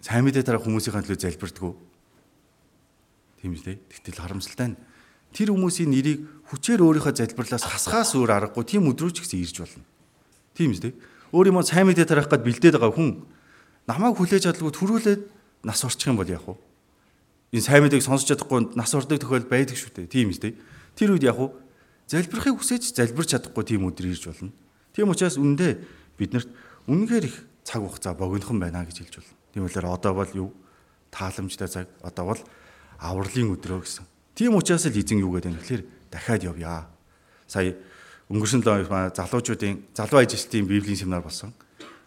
сайн 0.00 0.24
мэдээ 0.24 0.48
тарах 0.48 0.64
хүмүүсийн 0.64 0.96
төлөө 0.96 1.20
залбирдгүү. 1.20 1.72
Тийм 3.44 3.52
үү? 3.52 3.76
Тэгтэл 3.92 4.22
харамсалтай 4.24 4.72
нь 4.72 4.80
тэр 5.36 5.52
хүмүүсийн 5.52 5.92
нэрийг 5.92 6.24
хүчээр 6.48 6.80
өөрийнхөө 6.80 7.20
залбирлаас 7.20 7.68
хасгаас 7.68 8.16
өөр 8.16 8.32
аргагүй 8.32 8.64
тийм 8.64 8.88
өдрөөч 8.88 9.20
гэсэн 9.20 9.44
ирж 9.44 9.56
болно. 9.60 9.84
Тийм 10.56 10.72
үү? 10.72 10.96
Өөр 11.36 11.52
юм 11.52 11.60
сайн 11.60 11.84
мэдээ 11.90 12.08
тарах 12.08 12.32
гээд 12.32 12.46
бэлдээд 12.46 12.80
байгаа 12.80 12.96
хүн 12.96 13.28
намайг 13.84 14.16
хүлээж 14.16 14.48
чадлагүй 14.48 14.72
төрүүлээд 14.72 15.22
нас 15.62 15.84
орчих 15.84 16.08
юм 16.08 16.16
бол 16.16 16.28
яах 16.28 16.44
вэ? 16.44 16.56
Энэ 17.56 17.64
сайн 17.64 17.82
мэдээг 17.86 18.02
сонсч 18.02 18.28
чадахгүй 18.28 18.74
нас 18.76 18.92
ордог 18.92 19.20
тохиол 19.20 19.46
байдаг 19.46 19.76
шүү 19.78 20.04
дээ. 20.04 20.10
Тийм 20.10 20.34
үү? 20.34 20.56
Тэр 20.98 21.14
үед 21.14 21.24
яах 21.24 21.38
вэ? 21.38 21.48
Залбирахыг 22.10 22.58
хүсэж 22.58 22.92
залбирч 22.94 23.32
чадахгүй 23.32 23.64
тийм 23.64 23.86
өдөр 23.88 24.12
ирж 24.12 24.28
болно. 24.28 24.52
Тийм 24.94 25.10
учраас 25.10 25.36
үндэ 25.36 25.82
биднэрт 26.18 26.48
үнэхээр 26.86 27.24
их 27.26 27.36
цаг 27.66 27.82
хугацаа 27.82 28.14
богинохон 28.14 28.62
байна 28.62 28.86
гэж 28.86 29.02
хэлж 29.02 29.14
болно. 29.18 29.34
Тийм 29.52 29.66
үлээр 29.66 29.86
одоо 29.90 30.12
бол 30.14 30.32
юу 30.34 30.50
тааламжтай 31.10 31.68
цаг 31.68 31.86
одоо 32.02 32.24
бол 32.32 32.40
авралын 32.98 33.52
өдрөө 33.58 33.82
гэсэн. 33.82 34.06
Тийм 34.36 34.54
учраас 34.54 34.86
л 34.86 34.94
эзэн 34.94 35.20
юу 35.20 35.34
гэдэг 35.34 35.50
нь 35.50 35.58
тэгэхээр 35.58 35.82
дахиад 36.10 36.42
явъя. 36.46 36.86
Сая 37.50 37.74
өнгөрсөн 38.30 38.62
7 38.62 38.86
хоног 38.86 39.14
залуучуудын 39.14 39.74
залуу 39.94 40.20
ажилтны 40.22 40.62
библийн 40.66 40.96
семинар 40.96 41.22
болсон. 41.22 41.50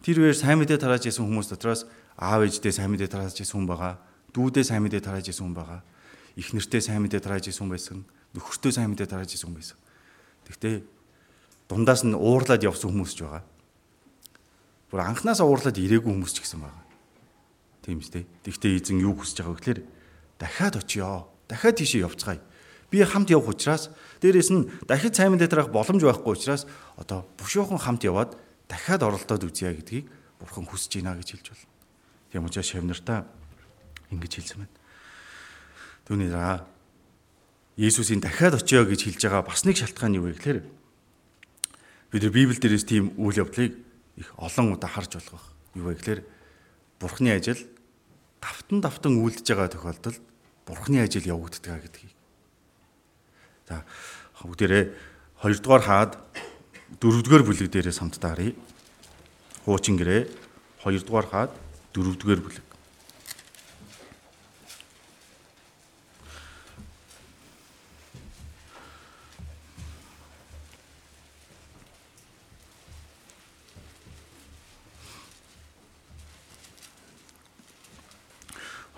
Тэр 0.03 0.23
үеэр 0.23 0.35
сайн 0.35 0.59
мэдээ 0.63 0.79
тарааж 0.79 1.11
исэн 1.11 1.27
хүмүүс 1.27 1.51
дотроос 1.51 1.83
аав 2.19 2.43
ээждээ 2.43 2.75
сайн 2.75 2.91
мэдээ 2.91 3.07
тарааж 3.07 3.39
исэн 3.39 3.63
хүн 3.63 3.67
байгаа. 3.71 3.95
Дүүдээ 4.35 4.65
сайн 4.67 4.83
мэдээ 4.83 4.99
тарааж 4.99 5.31
исэн 5.31 5.47
хүн 5.47 5.55
байгаа. 5.55 5.81
Их 6.35 6.51
нэртэй 6.51 6.83
сайн 6.83 6.99
мэдээ 7.07 7.23
тарааж 7.23 7.47
исэн 7.47 7.63
хүн 7.63 7.71
байсан. 7.71 7.97
Нөхөртөө 8.35 8.71
сайн 8.75 8.91
мэдээ 8.91 9.07
тарааж 9.07 9.31
исэн 9.31 9.47
хүн 9.47 9.55
байсан. 9.55 9.77
Гэхдээ 10.43 10.75
дундаас 11.71 12.03
нь 12.03 12.11
уурлаад 12.11 12.59
явсан 12.59 12.91
хүмүүс 12.91 13.13
ч 13.15 13.23
байгаа. 13.23 13.43
Бүр 14.91 14.99
анханасаа 15.07 15.47
уурлаад 15.47 15.79
ирээгүй 15.79 16.11
хүмүүс 16.11 16.33
ч 16.35 16.43
гэсэн 16.43 16.59
байгаа. 16.59 16.83
Тийм 17.87 18.03
үстэй. 18.03 18.27
Тэгвэл 18.43 18.75
эзэн 18.83 18.99
юу 18.99 19.15
хүсэж 19.15 19.39
байгаа 19.39 19.55
вэ 19.55 19.59
гэхээр 19.63 19.79
дахиад 20.43 20.75
очиё. 20.75 21.29
Дахиад 21.47 21.79
тийшээ 21.79 22.03
явцгаая. 22.03 22.43
Би 22.91 23.05
хамт 23.05 23.29
явах 23.29 23.53
учраас 23.53 23.93
дээрэс 24.19 24.49
нь 24.51 24.67
дахид 24.89 25.13
сайн 25.15 25.37
мэдээ 25.37 25.47
тарах 25.47 25.69
боломж 25.69 26.01
байхгүй 26.01 26.33
учраас 26.35 26.65
одоо 26.97 27.23
бушуухан 27.37 27.77
хамт 27.77 28.03
яваад 28.03 28.33
дахиад 28.65 29.05
оролдоод 29.05 29.45
үзье 29.45 29.71
гэдгийг 29.77 30.09
бурхан 30.41 30.65
хүсэж 30.65 30.99
байна 30.99 31.15
гэж 31.21 31.37
хэлж 31.37 31.47
байна. 31.53 31.78
Тийм 32.31 32.45
учраас 32.45 32.69
шавнартаа 32.69 33.25
ингэж 34.13 34.33
хэлсэн 34.37 34.65
байна. 34.65 34.75
Түүний 36.05 36.29
дараа 36.29 36.65
Есүсийн 37.79 38.19
дахиад 38.19 38.59
очиё 38.59 38.83
гэж 38.83 39.07
хэлж 39.07 39.21
байгаа 39.23 39.43
бас 39.47 39.63
нэг 39.63 39.79
шалтгаан 39.79 40.19
юу 40.19 40.27
вэ 40.27 40.35
гэхээр 40.35 40.59
бид 42.11 42.23
Библиэл 42.27 42.59
дээрээс 42.59 42.85
тийм 42.85 43.15
үйл 43.15 43.45
явдлыг 43.45 43.77
их 44.19 44.29
олон 44.35 44.75
удаа 44.75 44.91
харж 44.91 45.15
болох. 45.15 45.45
Юу 45.73 45.89
вэ 45.89 45.95
гэхээр 45.95 46.21
Бурхны 46.99 47.31
ажил 47.31 47.61
давтан 48.41 48.81
давтан 48.81 49.15
үйлдэж 49.23 49.47
байгаа 49.47 49.71
тохиолдолд 49.71 50.19
бурхны 50.67 50.99
ажил 50.99 51.23
явагддаг 51.23 51.81
гэдгийг. 51.83 52.13
За 53.67 53.83
бүгдээрээ 54.43 54.83
2 55.43 55.63
дугаар 55.63 55.83
хаад 55.83 56.11
4 56.99 57.23
дугаар 57.23 57.43
бүлэг 57.47 57.71
дээрээ 57.71 57.95
самтдаа 57.95 58.35
харъя. 58.35 58.55
Хуучин 59.63 59.95
гэрээ 59.95 60.27
2 60.83 61.07
дугаар 61.07 61.27
хаад 61.27 61.51
4 61.93 62.15
дугаар 62.17 62.41
бүлэг. 62.41 62.69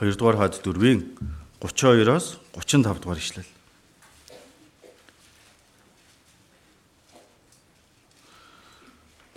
хоёрдугаар 0.01 0.37
хаад 0.41 0.57
дөрвийн 0.65 1.13
32-оос 1.61 2.41
35 2.57 3.05
дугаар 3.05 3.21
ишлэл. 3.21 3.45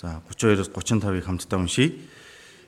За 0.01 0.25
32-оос 0.33 0.73
35-ыг 0.73 1.25
хамтдаа 1.29 1.61
уншийе. 1.61 2.01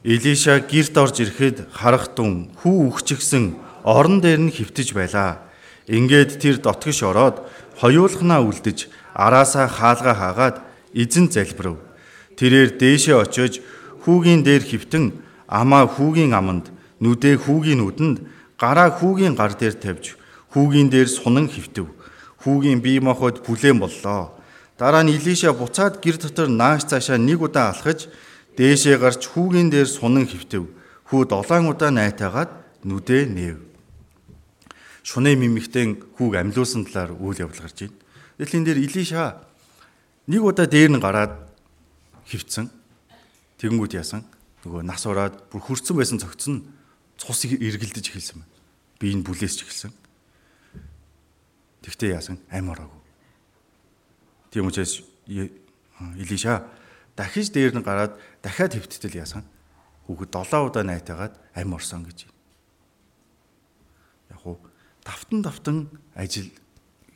Илиша 0.06 0.62
гэрт 0.62 0.94
орж 1.02 1.18
ирэхэд 1.18 1.66
харах 1.74 2.14
тун 2.14 2.54
хүү 2.62 2.94
өгчгсөн 2.94 3.58
орон 3.82 4.22
дээр 4.22 4.38
нь 4.38 4.54
хөвтөж 4.54 4.94
байлаа. 4.94 5.42
Ингээд 5.90 6.38
тэр 6.38 6.62
дотгош 6.62 7.02
ороод 7.02 7.42
хоёулахнаа 7.82 8.38
үлдэж 8.46 8.86
араасаа 9.18 9.66
хаалга 9.66 10.14
хаагаад 10.14 10.56
эзэн 10.94 11.26
залбирв. 11.26 11.82
Тэрээр 12.38 12.78
дээшээ 12.78 13.18
очиж 13.18 13.58
хүүгийн 14.06 14.46
дээр 14.46 14.62
хөвтөн 14.62 15.04
амаа 15.50 15.90
хүүгийн 15.90 16.38
аманд 16.38 16.70
нүдээ 17.02 17.42
хүүгийн 17.42 17.82
нүдэнд 17.82 18.22
гараа 18.62 18.94
хүүгийн 18.94 19.34
гар 19.34 19.58
дээр 19.58 19.74
тавьж 19.74 20.14
хүүгийн 20.54 20.86
дээр 20.86 21.10
сунан 21.10 21.50
хөвтөв. 21.50 21.90
Хүүгийн 22.46 22.78
бие 22.78 23.02
махбод 23.02 23.42
бүлээн 23.42 23.82
боллоо. 23.82 24.38
Дараа 24.78 25.02
нь 25.02 25.18
Илиша 25.18 25.50
буцаад 25.50 25.98
гэр 25.98 26.14
дотор 26.22 26.46
нааш 26.46 26.86
цаашаа 26.94 27.18
нэг 27.18 27.42
удаа 27.42 27.74
алхаж 27.74 28.06
дээшээ 28.56 28.96
гарч 28.98 29.28
хүүгийн 29.28 29.68
дээр 29.70 29.88
сунан 29.88 30.24
хөвтөв. 30.24 30.64
Хүү 31.12 31.22
долоон 31.28 31.70
удаа 31.70 31.92
найтаагаад 31.92 32.50
нүдээ 32.82 33.22
нээв. 33.28 33.58
Шунэ 35.06 35.36
мимигтэн 35.38 36.16
хүүг 36.18 36.34
амьлуулсан 36.40 36.88
талаар 36.88 37.14
үйл 37.14 37.46
явдал 37.46 37.68
гарч 37.68 37.86
байна. 37.86 37.96
Тэгэл 38.40 38.56
энэ 38.58 38.66
дээр 38.66 38.82
Илиша 38.82 39.38
нэг 40.26 40.42
удаа 40.42 40.66
дээр 40.66 40.90
нь 40.96 41.00
гараад 41.00 41.46
хөвцөн. 42.26 42.66
Тэгэнгүүт 43.60 43.94
яасан? 43.94 44.26
Нөгөө 44.66 44.82
нас 44.82 45.06
ураад 45.06 45.46
бүр 45.52 45.62
хөрцөн 45.62 45.96
байсан 45.96 46.18
цогцсон 46.18 46.66
цус 47.16 47.46
эргэлдэж 47.46 48.10
эхэлсэн 48.10 48.42
байна. 48.42 48.52
Би 48.98 49.14
энэ 49.14 49.22
бүлээсч 49.22 49.62
эхэлсэн. 49.62 49.92
Тэгтээ 51.86 52.18
яасан? 52.18 52.42
Ам 52.50 52.74
ороогүй. 52.74 53.00
Тийм 54.50 54.66
учраас 54.66 55.06
Илиша 56.18 56.66
дахиж 57.16 57.50
дээр 57.50 57.74
нь 57.74 57.82
гараад 57.82 58.20
дахиад 58.44 58.76
хөвтөл 58.76 59.16
яасан? 59.16 59.42
Хүүхэд 60.06 60.30
7 60.30 60.68
удаа 60.68 60.84
найтаагаад 60.84 61.34
ам 61.56 61.74
орсон 61.74 62.04
гэж. 62.04 62.28
Яг 64.30 64.44
уу 64.44 64.60
давтан 65.02 65.42
давтан 65.42 65.88
ажил 66.14 66.52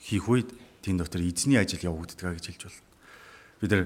хийх 0.00 0.26
үед 0.26 0.50
тэн 0.82 0.98
дотор 0.98 1.20
эзний 1.20 1.60
ажил 1.60 1.84
явагддаг 1.84 2.40
гэж 2.40 2.44
хэлж 2.50 2.62
байна. 2.66 2.82
Бид 3.60 3.70
нар 3.70 3.84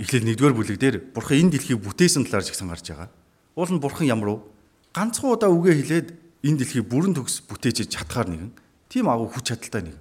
эхлэл 0.00 0.26
1-р 0.32 0.54
бүлэг 0.56 0.78
дээр 0.80 0.96
бурхан 1.12 1.46
энэ 1.46 1.60
дэлхийг 1.60 1.78
бүтээсэн 1.84 2.24
талаар 2.24 2.46
ч 2.46 2.56
гэсэн 2.56 2.68
гарч 2.70 2.86
байгаа. 2.88 3.10
Уул 3.54 3.70
нь 3.70 3.82
бурхан 3.82 4.08
ямар 4.08 4.40
вэ? 4.40 4.54
ганцхан 4.94 5.34
удаа 5.34 5.50
үгээ 5.50 5.74
хэлээд 5.82 6.08
энэ 6.46 6.58
дэлхийг 6.62 6.86
бүрэн 6.86 7.14
төгс 7.18 7.42
бүтээж 7.50 7.90
чадхаар 7.90 8.30
нэгэн 8.30 8.52
тийм 8.86 9.10
агуу 9.10 9.26
хүч 9.26 9.50
чадалтай 9.50 9.82
нэг. 9.90 9.96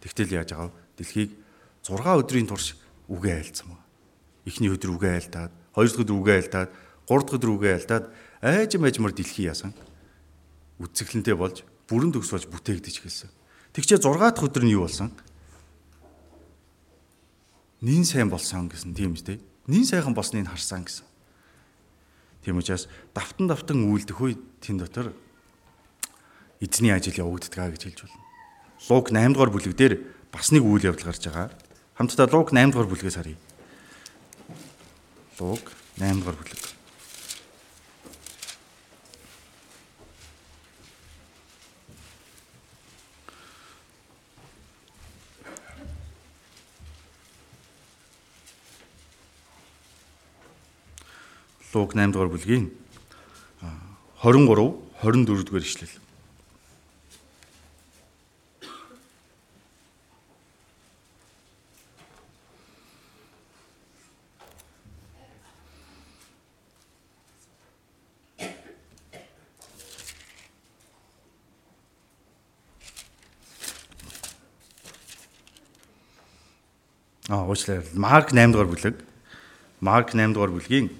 Тэгтэл 0.00 0.40
яаж 0.40 0.56
байгаа 0.56 0.72
вэ? 0.72 0.76
Дэлхийг 0.96 1.30
6 1.84 2.00
өдрийн 2.24 2.48
турш 2.48 2.80
үгээ 3.12 3.36
айлцсан 3.36 3.68
ба. 3.76 3.78
Эхний 4.46 4.72
өдөр 4.72 4.96
үгээ 4.96 5.12
айлтаад, 5.20 5.52
хоёр 5.74 5.90
дахь 5.90 6.02
өдөр 6.04 6.16
үгээ 6.20 6.36
айлтаад, 6.40 6.70
гурав 7.04 7.24
дахь 7.26 7.36
өдөр 7.36 7.50
үгээ 7.56 7.72
айлтаад 7.76 8.04
айж 8.40 8.72
мэжмэр 8.80 9.12
дэлхий 9.12 9.46
яасан. 9.50 9.74
Үцэглэнтэй 10.80 11.36
болж 11.36 11.64
бүрэн 11.90 12.14
төгс 12.14 12.32
болж 12.32 12.46
бүтээгдэж 12.48 12.94
эхэлсэн. 13.04 13.30
Тэгчээ 13.76 14.00
6 14.00 14.16
дахь 14.16 14.46
өдөр 14.46 14.64
нь 14.64 14.74
юу 14.74 14.88
болсон? 14.88 15.12
Нин 17.80 18.04
сайн 18.04 18.28
болсон 18.28 18.68
гэсэн 18.68 18.96
тийм 18.96 19.16
үстэй. 19.16 19.40
Нин 19.68 19.84
сайхан 19.84 20.16
болсныг 20.16 20.48
харсан 20.48 20.84
гэсэн. 20.84 21.04
Тийм 22.44 22.56
учраас 22.56 22.88
давтан 23.12 23.48
давтан 23.48 23.84
үйлдэх 23.88 24.20
үе 24.20 24.36
тэн 24.64 24.80
дотор 24.80 25.12
эзний 26.60 26.92
ажил 26.92 27.16
явагддаг 27.16 27.72
гэж 27.76 27.84
хэлж 27.84 28.00
байна. 28.04 28.20
Луг 28.88 29.12
8 29.12 29.32
дугаар 29.32 29.52
бүлэг 29.52 29.76
дээр 29.76 29.94
бас 30.32 30.52
нэг 30.52 30.64
үйл 30.64 30.88
явдал 30.88 31.12
гарч 31.12 31.24
байгаа. 31.28 31.52
Хамтдаа 31.96 32.28
Луг 32.32 32.52
8 32.52 32.72
дугаар 32.72 32.88
бүлгээс 32.88 33.16
харъя. 33.16 33.36
Луг 35.40 35.72
8 35.96 36.20
дугаар 36.20 36.36
бүлэг. 36.36 36.60
Луг 51.72 51.94
8 51.96 52.12
дугаар 52.12 52.28
бүлгийн 52.28 52.68
23 54.20 54.76
24 55.00 55.44
дугаар 55.48 55.64
ишлэл. 55.64 56.00
Аа 77.30 77.46
уучлаарай. 77.60 77.84
Марк 77.94 78.32
8 78.32 78.52
дугаар 78.52 78.68
бүлэг. 78.68 78.96
Марк 79.80 80.14
8 80.14 80.34
дугаар 80.34 80.50
бүлгийн 80.50 80.90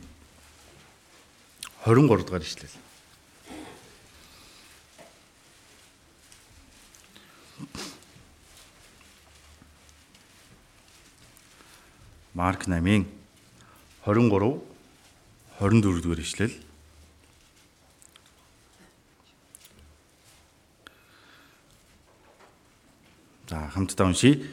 23 1.85 2.25
дугаар 2.25 2.43
ишлэл. 2.43 2.71
Марк 12.35 12.65
8-ын 12.69 13.07
23 14.05 14.61
24 15.61 16.03
дугаар 16.03 16.21
ишлэл. 16.21 16.55
За 23.49 23.69
хамтдаа 23.75 24.07
уншийе. 24.07 24.47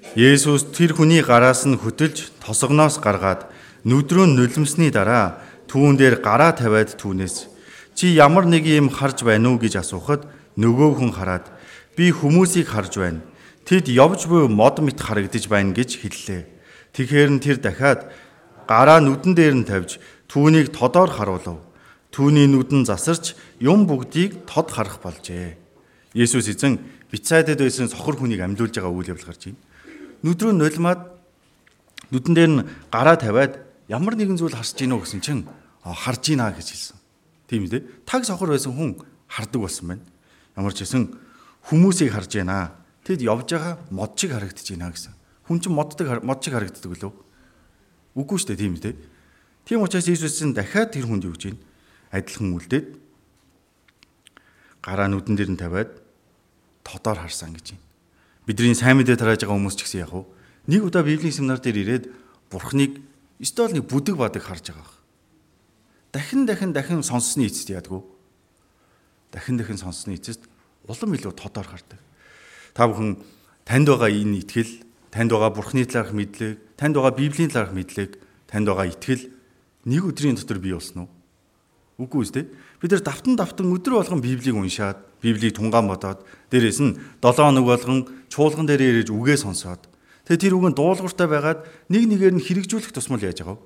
Есүс 0.00 0.72
тэр 0.72 0.96
хүний 0.96 1.20
гараас 1.20 1.68
нь 1.68 1.76
хөтөлж 1.76 2.32
тосгоноос 2.40 2.98
гаргаад 3.04 3.46
нүдрөө 3.84 4.32
нулимсны 4.32 4.88
дараа 4.90 5.44
түүн 5.68 6.00
дээр 6.00 6.24
гараа 6.24 6.56
тавиад 6.56 6.96
түүнээс 6.96 7.46
чи 7.94 8.16
ямар 8.16 8.48
нэг 8.48 8.64
юм 8.64 8.88
харж 8.88 9.22
байна 9.22 9.52
уу 9.52 9.60
гэж 9.60 9.84
асуухад 9.84 10.24
нөгөө 10.56 10.90
хүн 10.98 11.12
хараад 11.12 11.46
би 11.94 12.10
хүмүүсийг 12.16 12.72
харж 12.72 12.96
байна. 12.96 13.20
Тэд 13.68 13.92
явж 13.92 14.24
буй 14.24 14.48
мод 14.48 14.80
мэт 14.80 14.98
харагдаж 14.98 15.46
байна 15.52 15.76
гэж 15.76 16.00
хэллээ. 16.00 16.42
Тэгэхээр 16.96 17.30
нь 17.36 17.44
тэр 17.44 17.60
дахиад 17.60 18.08
гараа 18.66 19.04
нүдэн 19.04 19.36
дээр 19.36 19.54
нь 19.62 19.68
тавьж 19.68 20.00
түүнийг 20.32 20.72
тодоор 20.72 21.12
харуулв. 21.12 21.60
Түүний 22.10 22.48
нүдэн 22.48 22.88
засарч 22.88 23.36
юм 23.60 23.84
бүгдийг 23.84 24.48
тод 24.48 24.72
харах 24.72 24.98
болжээ. 25.04 25.60
Есүс 26.16 26.50
эзэн 26.50 26.80
Бицайдад 27.12 27.60
байсан 27.60 27.86
сохор 27.86 28.16
хүнийг 28.18 28.42
амьлуулж 28.42 28.74
байгаа 28.74 28.90
үйл 28.90 29.12
явдал 29.14 29.30
гарч 29.30 29.52
байна 29.52 29.69
нүдрөө 30.24 30.52
нулимаад 30.52 31.00
нүдэн 32.12 32.34
дээр 32.34 32.50
нь 32.50 32.66
гараа 32.92 33.16
тавиад 33.16 33.62
ямар 33.88 34.14
нэгэн 34.18 34.36
зүйл 34.36 34.52
харж 34.52 34.76
гинөө 34.76 35.00
гэсэн 35.06 35.20
чинь 35.24 35.42
харж 35.84 36.22
гинэ 36.34 36.52
гэж 36.52 36.68
хэлсэн. 36.74 36.98
Тийм 37.48 37.64
үү? 37.64 38.04
Таг 38.04 38.28
сохор 38.28 38.52
байсан 38.52 38.76
хүн 38.76 39.00
хардаг 39.30 39.60
болсон 39.64 39.86
байна. 39.96 40.04
Ямар 40.56 40.74
ч 40.76 40.84
хэсэн 40.84 41.16
хүмүүсийг 41.70 42.12
харж 42.12 42.30
байна. 42.36 42.76
Тэд 43.06 43.24
явж 43.24 43.48
байгаа 43.48 43.80
мод 43.88 44.12
чиг 44.18 44.36
харагдаж 44.36 44.66
байна 44.68 44.92
гэсэн. 44.92 45.14
Хүн 45.48 45.58
чинь 45.64 45.74
моддаг 45.74 46.20
мод 46.20 46.44
чиг 46.44 46.52
харагддаг 46.52 46.92
лөө. 47.00 47.12
Үгүй 48.18 48.36
шүү 48.36 48.52
дээ 48.52 48.60
тийм 48.60 48.74
үү? 48.76 48.94
Тийм 49.64 49.80
учраас 49.80 50.08
Иесусийн 50.10 50.52
дахиад 50.52 50.92
тэр 50.92 51.08
хүнд 51.08 51.24
юу 51.24 51.34
гэж 51.38 51.54
байна? 51.54 51.62
Адилхан 52.12 52.52
үлдээд 52.58 52.86
гараа 54.84 55.08
нүдэн 55.08 55.36
дээр 55.38 55.50
нь 55.54 55.60
тавиад 55.60 55.90
тодоор 56.84 57.22
харсан 57.22 57.54
гэж 57.54 57.78
байна 57.78 57.89
бидний 58.50 58.74
сайн 58.74 58.98
мэдээ 58.98 59.14
тарааж 59.14 59.46
байгаа 59.46 59.54
хүмүүс 59.54 59.78
ч 59.78 59.86
гэсэн 59.86 60.02
яг 60.02 60.10
уу 60.10 60.26
нэг 60.66 60.82
удаа 60.82 61.06
библийн 61.06 61.30
семинар 61.30 61.62
дээр 61.62 61.78
ирээд 61.86 62.04
бурхныг 62.50 62.98
стол 63.46 63.70
нэг 63.70 63.86
бүдэг 63.86 64.18
бадаг 64.18 64.42
харж 64.42 64.74
байгаа. 64.74 64.90
Дахин 66.10 66.50
дахин 66.50 66.74
дахин 66.74 67.06
сонссны 67.06 67.46
эцэст 67.46 67.70
яадгүй. 67.70 68.02
Дахин 69.30 69.54
дахин 69.54 69.78
сонссны 69.78 70.18
эцэст 70.18 70.50
улам 70.90 71.14
илүү 71.14 71.32
тодор 71.38 71.66
хардаг. 71.66 72.02
Та 72.74 72.90
бүхэн 72.90 73.22
танд 73.62 73.86
байгаа 73.86 74.10
энэ 74.10 74.42
итгэл, 74.42 74.82
танд 75.14 75.30
байгаа 75.30 75.54
бурхны 75.54 75.86
талаарх 75.86 76.10
мэдлэг, 76.10 76.58
танд 76.74 76.98
байгаа 76.98 77.14
библийн 77.14 77.50
талаарх 77.54 77.70
мэдлэг, 77.70 78.18
танд 78.50 78.66
байгаа 78.66 78.90
итгэл 78.90 79.30
нэг 79.86 80.02
өдрийн 80.02 80.34
дотор 80.34 80.58
бий 80.58 80.74
болсон 80.74 81.06
уу? 81.06 81.10
Үгүй 82.02 82.26
үстэй. 82.26 82.44
Бид 82.82 82.90
нар 82.90 83.04
давтан 83.06 83.36
давтан 83.38 83.70
өдөр 83.70 84.02
болгон 84.02 84.20
Библийг 84.24 84.56
уншаад, 84.56 84.98
Библийг 85.20 85.56
тунгаан 85.56 85.86
бодоод, 85.86 86.24
дээрээс 86.50 86.80
нь 86.80 86.96
7 87.20 87.44
хоног 87.44 87.64
болгон 87.64 88.08
чуулган 88.32 88.66
дээр 88.66 89.04
ирэж 89.04 89.08
үгээ 89.12 89.36
сонсоод, 89.36 89.84
тэгээ 90.24 90.42
тэр 90.48 90.54
үгэн 90.56 90.74
дуулууртай 90.74 91.28
байгаад 91.28 91.60
нэг 91.92 92.02
нэгээр 92.08 92.34
нь 92.36 92.44
хэрэгжүүлэх 92.44 92.92
тусмал 92.92 93.20
яаж 93.20 93.44
байгаа 93.44 93.60
вэ? 93.60 93.64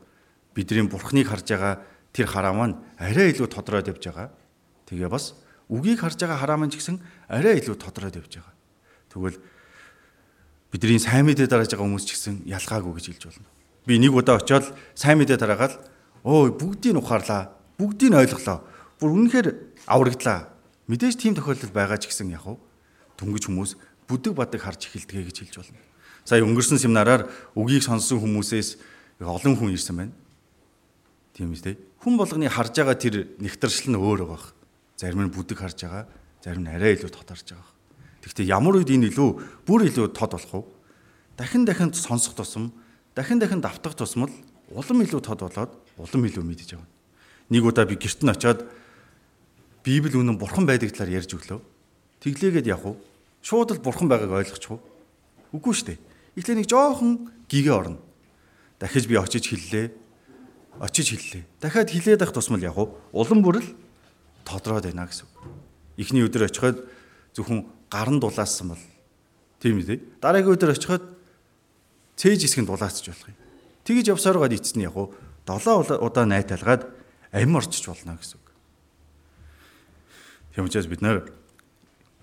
Бидний 0.55 0.86
Бурхныг 0.90 1.26
харж 1.30 1.46
байгаа 1.50 1.82
тэр 2.14 2.26
хараа 2.30 2.55
маань 2.55 2.78
арай 2.98 3.34
илүү 3.34 3.50
тодроод 3.50 3.90
явж 3.90 4.02
байгаа. 4.07 4.30
Тэгээ 4.86 5.11
бас 5.11 5.34
үгийг 5.66 5.98
харж 5.98 6.18
байгаа 6.22 6.38
хараа 6.38 6.59
маань 6.62 6.70
ч 6.70 6.78
гэсэн 6.78 7.02
арай 7.26 7.59
илүү 7.59 7.74
тодроод 7.74 8.14
явж 8.14 8.32
байгаа. 8.38 8.55
Тэгвэл 9.11 9.38
бидний 10.70 11.02
сайн 11.02 11.26
мэдээ 11.26 11.50
дарааж 11.50 11.74
байгаа 11.74 11.86
хүмүүс 11.90 12.07
ч 12.07 12.14
гэсэн 12.14 12.34
ялгаагүй 12.46 12.92
гэж 12.98 13.07
хэлж 13.11 13.22
болно. 13.34 13.48
Би 13.82 13.98
нэг 13.98 14.14
удаа 14.14 14.38
очиод 14.38 14.70
сайн 14.94 15.18
мэдээ 15.18 15.38
дараагаад 15.42 15.74
өө 16.22 16.55
бүгдийг 16.55 17.02
ухаарлаа 17.02 17.50
бүгдийг 17.78 18.14
ойлголоо. 18.14 18.62
Бүр 19.02 19.11
үнэнхээр 19.11 19.48
аврагдлаа. 19.90 20.53
Мэдээж 20.89 21.16
тийм 21.16 21.35
тохиолдол 21.35 21.72
байгаа 21.72 21.97
ч 21.97 22.12
гэсэн 22.12 22.28
яг 22.35 22.45
дөнгөж 23.16 23.49
хүмүүс 23.49 23.72
бүдэг 24.09 24.35
бадаг 24.37 24.61
харж 24.61 24.91
эхэлдэг 24.91 25.32
гэж 25.32 25.37
хэлж 25.41 25.55
болно. 25.62 25.80
Сая 26.24 26.45
өнгөрсөн 26.45 26.80
семинараар 26.80 27.30
үгийг 27.57 27.85
сонссон 27.85 28.20
хүмүүсээс 28.20 28.76
олон 29.24 29.55
хүн 29.57 29.72
ирсэн 29.72 29.97
байна. 29.97 30.14
Тийм 31.32 31.53
үү? 31.53 31.76
Хүн 32.05 32.14
болгоны 32.20 32.49
харж 32.53 32.74
байгаа 32.76 32.97
тэр 33.01 33.32
нэгтэршил 33.41 33.93
нь 33.93 34.01
өөр 34.01 34.28
байгаа. 34.28 34.53
Зарим 35.01 35.24
нь 35.24 35.32
бүдэг 35.32 35.57
харж 35.57 35.78
байгаа, 35.89 36.05
зарим 36.45 36.64
нь 36.64 36.72
арай 36.72 37.01
илүү 37.01 37.11
тод 37.12 37.28
харж 37.28 37.57
байгаа. 37.57 37.70
Гэхдээ 38.24 38.53
ямар 38.53 38.76
үед 38.76 38.93
энэ 38.93 39.09
илүү 39.09 39.28
бүр 39.64 39.89
илүү 39.89 40.12
тод 40.12 40.37
болох 40.37 40.53
вэ? 40.53 40.62
Дахин 41.37 41.64
дахин 41.64 41.93
сонсох 41.93 42.37
тусам, 42.37 42.72
дахин 43.16 43.41
дахин 43.41 43.61
давтах 43.61 43.97
тусмал 43.97 44.30
улам 44.72 45.03
илүү 45.05 45.20
тод 45.20 45.41
болоод 45.45 45.72
улам 45.97 46.22
илүү 46.24 46.45
мэдэж 46.45 46.76
явна. 46.76 46.89
Нэг 47.51 47.64
удаа 47.64 47.85
би 47.85 47.97
гэрт 47.97 48.24
нь 48.24 48.32
очиод 48.32 48.64
Библи 49.85 50.16
үнэн 50.16 50.41
бурхан 50.41 50.64
байдаг 50.64 50.97
талаар 50.97 51.20
ярьж 51.20 51.37
өглөө. 51.37 51.61
Тэглээгээд 52.24 52.72
явах 52.72 52.97
уу? 52.97 53.01
Шууд 53.45 53.76
л 53.76 53.85
бурхан 53.85 54.09
байгааг 54.09 54.32
ойлгочих 54.32 54.72
уу? 54.72 54.80
Үгүй 55.53 55.72
шүү 55.76 55.87
дээ. 55.93 55.99
Эхлээ 56.41 56.57
нэг 56.64 56.68
жоохон 56.72 57.28
гигээ 57.53 57.74
орно. 57.76 58.01
Дахиж 58.80 59.05
би 59.05 59.20
очиж 59.20 59.45
хэллээ. 59.53 59.93
Очиж 60.80 61.12
хэллээ. 61.12 61.45
Дахиад 61.61 61.93
хэлээд 61.93 62.24
ах 62.24 62.32
тусмал 62.32 62.64
яг 62.64 62.80
уу? 62.80 62.97
Улам 63.12 63.45
бүр 63.45 63.61
л 63.61 63.68
тодроод 64.49 64.89
байна 64.89 65.05
гэсэн. 65.05 65.28
Эхний 66.01 66.24
өдөр 66.24 66.49
очиход 66.49 66.80
зөвхөн 67.37 67.68
гарн 67.93 68.18
дулаасан 68.24 68.72
бол 68.72 68.82
тийм 69.61 69.85
үү? 69.85 70.01
Дараагийн 70.24 70.57
өдөр 70.57 70.72
очиход 70.72 71.05
цээж 72.16 72.49
хэсгэнд 72.49 72.72
дулаасч 72.72 73.12
болох 73.12 73.28
юм. 73.28 73.37
Тэгэж 73.85 74.16
явсаар 74.16 74.41
гад 74.41 74.57
нь 74.57 74.85
яг 74.85 74.97
уу 74.97 75.12
7 75.45 76.01
удаа 76.01 76.24
найталгаад 76.24 76.89
амь 77.37 77.53
орчиж 77.53 77.85
болно 77.85 78.16
гэсэн. 78.16 78.43
Тийм 80.55 80.64
учраас 80.64 80.86
бид 80.86 81.02
нар 81.02 81.26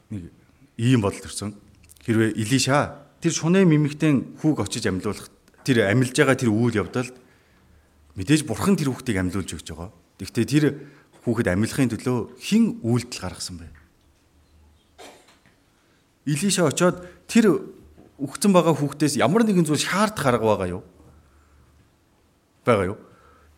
нэг 0.10 0.32
ийм 0.80 1.04
бодол 1.04 1.20
төрсөн. 1.20 1.54
Хэрвээ 2.08 2.34
Илиша 2.40 3.04
тэр 3.20 3.32
шунэ 3.36 3.68
мимигтэн 3.68 4.40
хүүг 4.40 4.64
очиж 4.64 4.88
амьлуулах 4.88 5.30
тэр 5.68 5.92
амьлж 5.92 6.16
байгаа 6.16 6.40
тэр 6.40 6.50
үйл 6.50 6.80
явдалд 6.80 7.14
мэдээж 8.16 8.48
бурхан 8.48 8.80
тэр 8.80 8.90
хүүхдийг 8.90 9.20
амьлуулж 9.20 9.52
өгч 9.52 9.68
байгаа. 9.76 9.92
Гэхдээ 10.18 10.46
тэр 10.48 10.66
хүүхэд 11.28 11.52
амьлахын 11.52 11.92
төлөө 11.92 12.18
хэн 12.40 12.82
үйлдэл 12.82 13.22
гаргасан 13.22 13.62
бэ? 13.62 13.68
Илиша 16.26 16.66
очоод 16.66 17.04
тэр 17.28 17.62
өгцөн 18.18 18.52
байгаа 18.56 18.74
хүүхдээс 18.74 19.20
ямар 19.20 19.44
нэгэн 19.44 19.68
зүйл 19.68 19.82
шаардах 19.82 20.26
арга 20.26 20.48
байгаа 20.48 20.70
юу? 20.80 20.84
Байгаа 22.66 22.96
юу? 22.96 23.00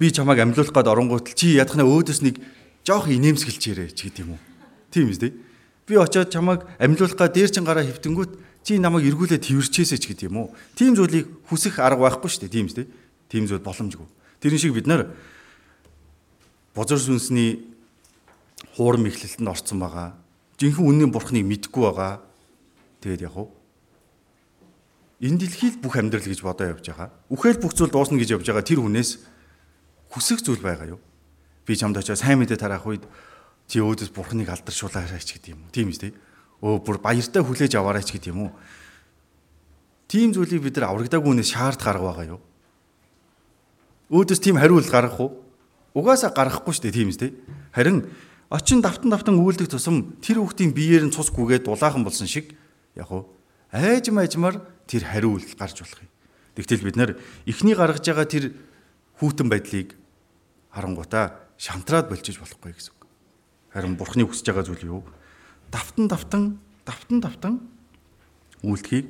би 0.04 0.12
чамайг 0.12 0.40
амьлуулах 0.44 0.74
гээд 0.74 0.92
оронгууд 0.92 1.26
чи 1.32 1.56
ядахна 1.56 1.88
өөдөөс 1.88 2.20
нэг 2.28 2.36
жоох 2.84 3.08
инээмсгэлчээрэй 3.08 3.96
ч 3.96 4.12
гэдэм 4.12 4.36
үү. 4.36 4.40
Тийм 4.94 5.10
үстэй. 5.10 5.34
Би 5.90 5.98
очиод 5.98 6.30
чамайг 6.30 6.62
амьлуулах 6.78 7.18
гээд 7.18 7.34
дээр 7.34 7.50
чин 7.50 7.66
гараа 7.66 7.82
хөвтөнгүүт 7.82 8.32
чи 8.62 8.78
намайг 8.78 9.10
эргүүлээ 9.10 9.42
тэрчээсэй 9.42 9.98
ч 9.98 10.14
гэдэм 10.14 10.38
үү. 10.38 10.48
Тийм 10.78 10.94
зүйлийг 10.94 11.28
хүсэх 11.50 11.82
арга 11.82 12.06
байхгүй 12.14 12.30
шүү 12.30 12.46
дээ. 12.46 12.54
Тийм 12.54 12.70
үстэй. 12.70 12.86
Тийм 13.28 13.50
зүйл 13.50 13.66
боломжгүй. 13.66 14.06
Тэрэн 14.38 14.62
шиг 14.62 14.78
бид 14.78 14.86
нар 14.86 15.10
бозор 16.78 17.02
сүнсний 17.02 17.66
хуурам 18.78 19.10
ихлэлтэнд 19.10 19.50
орцсон 19.50 19.82
байгаа. 19.82 20.14
Жинхэнэ 20.62 20.86
үнний 20.86 21.10
бурхныг 21.10 21.42
мэдгүй 21.42 21.84
байгаа. 21.90 22.22
Тэгээд 23.02 23.26
яг 23.26 23.36
уу 23.36 23.50
энэ 25.24 25.40
дэлхийд 25.40 25.80
бүх 25.80 25.96
амьдрал 25.96 26.28
гэж 26.28 26.44
бодоо 26.44 26.68
явж 26.76 26.84
байгаа. 26.84 27.10
Үхэл 27.32 27.64
бүх 27.64 27.72
зүйл 27.72 27.88
дуусна 27.88 28.20
гэж 28.20 28.36
явж 28.36 28.44
байгаа 28.44 28.68
тэр 28.68 28.84
хүнээс 28.84 29.24
хүсэх 30.12 30.44
зүйл 30.44 30.60
байгаа 30.60 31.00
юу? 31.00 31.02
Би 31.64 31.80
чамд 31.80 31.96
очиж 31.96 32.20
сайн 32.20 32.44
мэдээ 32.44 32.60
тараах 32.60 32.84
үед 32.84 33.08
чи 33.74 33.82
өөдөөс 33.82 34.14
бурхныг 34.14 34.54
алдаршуулаарай 34.54 35.18
ч 35.18 35.42
гэдэг 35.42 35.58
юм 35.58 35.66
уу? 35.66 35.74
Тийм 35.74 35.90
үү? 35.90 36.14
Өө 36.62 36.86
бүр 36.86 36.98
баяртай 37.02 37.42
хүлээж 37.42 37.74
аваарай 37.74 38.06
ч 38.06 38.14
гэдэг 38.14 38.30
юм 38.30 38.46
уу? 38.46 38.52
Тийм 40.06 40.30
зүйлийг 40.30 40.62
бид 40.62 40.78
нар 40.78 40.94
аврагдаагүй 40.94 41.34
хүнээс 41.34 41.50
шаардах 41.58 41.90
арга 41.90 42.06
байгаа 42.14 42.38
юу? 42.38 42.42
Өөдөөс 44.14 44.42
тийм 44.46 44.62
хариулт 44.62 44.94
гаргах 44.94 45.18
уу? 45.18 45.42
Угаасаа 45.98 46.30
гаргахгүй 46.30 46.70
шүү 46.70 46.86
дээ, 46.86 46.98
тийм 47.02 47.10
үү? 47.10 47.34
Харин 47.74 47.98
очин 48.54 48.86
давтан 48.86 49.10
давтан 49.10 49.42
үйлдэх 49.42 49.74
тусам 49.74 50.22
тэр 50.22 50.38
хүүхдийн 50.38 50.78
биеэр 50.78 51.10
нь 51.10 51.14
цус 51.14 51.34
гүгээд 51.34 51.66
дулаахан 51.66 52.06
болсон 52.06 52.30
шиг 52.30 52.54
яг 52.94 53.10
уу 53.10 53.26
айжм 53.74 54.22
айжмаар 54.22 54.62
тэр 54.86 55.10
хариулт 55.10 55.58
гарч 55.58 55.82
болох 55.82 56.06
юм. 56.06 56.14
Тэгтэл 56.54 56.86
бид 56.86 56.98
нар 57.02 57.18
эхний 57.50 57.74
гаргаж 57.74 58.06
байгаа 58.06 58.30
тэр 58.30 58.54
хүүтэн 59.18 59.50
байдлыг 59.50 59.98
харангуудаа 60.70 61.42
шантраад 61.58 62.14
болчих 62.14 62.38
болохгүй 62.38 62.78
гэсэн 62.78 62.94
үг. 62.94 63.03
Харин 63.74 63.98
бурхны 63.98 64.24
хүсэж 64.30 64.46
байгаа 64.54 64.66
зүйл 64.70 64.86
юу? 64.86 65.02
Давтан 65.74 66.08
давтан 66.08 66.44
давтан 66.86 67.20
давтан 67.20 67.54
үйлдэхийг 68.62 69.10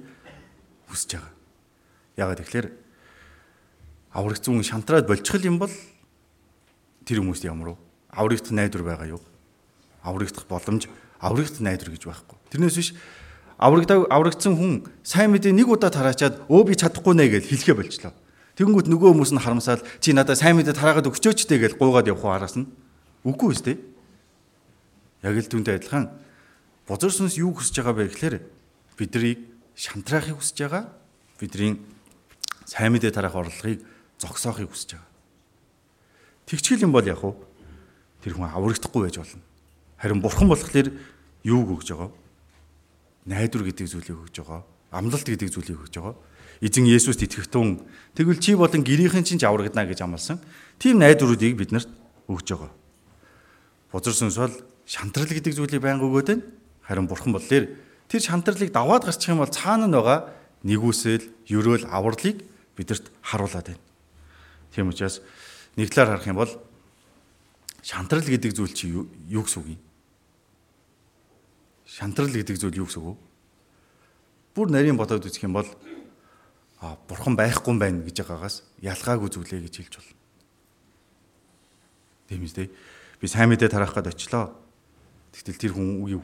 хүсэж 0.88 1.20
байгаа. 1.20 1.34
Яагаад 2.18 2.40
тэгэхээр 2.42 2.68
аврагцсан 4.16 4.56
хүн 4.56 4.64
шантраад 4.64 5.06
болчихл 5.06 5.44
юм 5.44 5.60
бол 5.60 5.74
тэр 7.04 7.20
хүмүүст 7.20 7.44
ямар 7.44 7.76
вэ? 7.76 7.78
Аврагдах 8.16 8.56
найдвар 8.56 8.84
байгаа 8.88 9.08
юу? 9.20 9.22
Аврагдах 10.00 10.48
боломж, 10.48 10.88
аврагдах 11.20 11.60
найдвар 11.60 11.92
гэж 11.92 12.08
байхгүй. 12.08 12.38
Тэрнээс 12.54 12.78
биш 12.80 12.96
аврагдаг 13.58 14.08
аврагдсан 14.10 14.56
хүн 14.58 14.74
сайн 15.04 15.32
мэдээ 15.32 15.54
нэг 15.54 15.70
удаа 15.70 15.94
тараачаад 15.94 16.46
өө 16.50 16.62
би 16.68 16.74
чадахгүй 16.76 17.14
нэ 17.16 17.30
гэж 17.32 17.44
хэлхээ 17.48 17.76
болчлоо. 17.78 18.14
Тэгэнгүүт 18.60 18.88
нөгөө 18.92 19.10
хүмүүс 19.14 19.32
нь 19.34 19.42
харамсаад 19.42 19.82
чи 20.04 20.14
надад 20.14 20.38
сайн 20.38 20.58
мэдээ 20.60 20.76
тараагаад 20.78 21.10
өгчөөч 21.10 21.48
дээ 21.48 21.60
гэж 21.64 21.74
гуйгаад 21.80 22.12
явах 22.12 22.28
араас 22.28 22.58
нь? 22.60 22.68
Үгүй 23.24 23.56
ээ. 23.56 23.93
Яг 25.24 25.40
л 25.40 25.48
түүнтэй 25.48 25.80
адилхан 25.80 26.12
бузар 26.88 27.12
сүнс 27.12 27.40
юу 27.40 27.56
хүсэж 27.56 27.80
байгаа 27.80 27.96
бэ 27.96 28.12
гэхээр 28.12 28.36
биднийг 29.00 29.40
шантраахыг 29.74 30.38
хүсэж 30.38 30.58
байгаа. 30.68 30.84
Бидний 31.40 31.80
сайн 32.68 32.92
мэдээ 32.94 33.16
тараах 33.16 33.40
орлогыг 33.40 33.82
зогсоохыг 34.20 34.70
хүсэж 34.70 35.00
байгаа. 35.00 35.10
Тэгчгэл 36.46 36.86
юм 36.86 36.92
бол 36.92 37.08
яг 37.08 37.24
уу 37.24 37.40
тэр 38.20 38.36
хүн 38.36 38.52
аврагдахгүй 38.52 39.08
байж 39.08 39.18
болно. 39.18 39.42
Харин 39.98 40.20
бурхан 40.20 40.52
болохоор 40.52 40.92
юуг 41.48 41.70
өгж 41.80 41.96
байгаа? 41.96 42.12
Найдвар 43.26 43.64
гэдэг 43.64 43.88
зүйлийг 43.88 44.20
өгж 44.28 44.36
байгаа. 44.44 44.68
Амлалт 44.92 45.24
гэдэг 45.24 45.50
зүйлийг 45.50 45.80
өгж 45.88 45.96
байгаа 45.98 46.20
эзэн 46.64 46.88
Есүст 46.88 47.20
итгэх 47.20 47.52
тун 47.52 47.84
тэгвэл 48.16 48.40
чи 48.40 48.56
болон 48.56 48.88
гэрийнхэн 48.88 49.28
чинь 49.28 49.44
аврагдана 49.44 49.84
гэж 49.84 50.00
амласан. 50.08 50.40
Тийм 50.80 51.00
найдваруудыг 51.04 51.60
биднэрт 51.60 51.92
өгж 52.32 52.48
байгаа. 52.56 52.72
Бузар 53.92 54.16
сүнс 54.16 54.40
бол 54.40 54.56
шантрал 54.86 55.30
гэдэг 55.30 55.54
зүйлийг 55.56 55.82
байнга 55.82 56.06
өгөөд 56.06 56.28
байна. 56.28 56.44
Харин 56.84 57.08
бурхан 57.08 57.34
болохоор 57.34 57.72
тэр 58.08 58.22
шантралыг 58.22 58.72
даваад 58.72 59.08
гарчих 59.08 59.32
юм 59.32 59.40
бол 59.40 59.52
цаана 59.52 59.88
нь 59.88 59.96
байгаа 59.96 60.30
нэгүсэл, 60.64 61.28
ерөөл, 61.48 61.88
авралыг 61.88 62.44
бидэрт 62.76 63.12
харуулад 63.22 63.68
байна. 63.72 63.84
Тийм 64.76 64.90
учраас 64.90 65.22
нэг 65.76 65.90
талаар 65.92 66.20
харах 66.20 66.28
юм 66.28 66.40
бол 66.40 66.52
шантрал 67.84 68.24
гэдэг 68.24 68.52
зүйл 68.56 68.74
чи 68.74 68.90
юу 68.90 69.08
гэсэн 69.44 69.60
үг 69.62 69.68
юм? 69.76 69.82
Шантрал 71.86 72.32
гэдэг 72.32 72.58
зүйл 72.58 72.80
юу 72.82 72.88
гэсэн 72.88 73.04
үг 73.04 73.16
вэ? 73.16 73.22
Бүр 74.56 74.68
нарийн 74.72 74.98
бодоод 74.98 75.26
үзэх 75.26 75.46
юм 75.46 75.54
бол 75.54 75.68
бурхан 77.08 77.36
байхгүй 77.36 77.72
юм 77.74 77.80
байна 77.80 78.04
гэж 78.04 78.24
байгаагаас 78.24 78.64
ялгаагүй 78.82 79.30
зүйлээ 79.30 79.62
гэж 79.68 79.76
хэлж 79.78 79.94
болно. 80.00 80.18
Тийм 82.28 82.44
үстэй. 82.44 82.68
Би 83.20 83.28
сайн 83.28 83.50
мэдээ 83.50 83.70
тараах 83.70 83.94
гээд 83.94 84.14
очлоо. 84.14 84.63
Тэгтэл 85.34 85.58
тэр 85.58 85.74
хүн 85.74 86.06
үгүй 86.06 86.22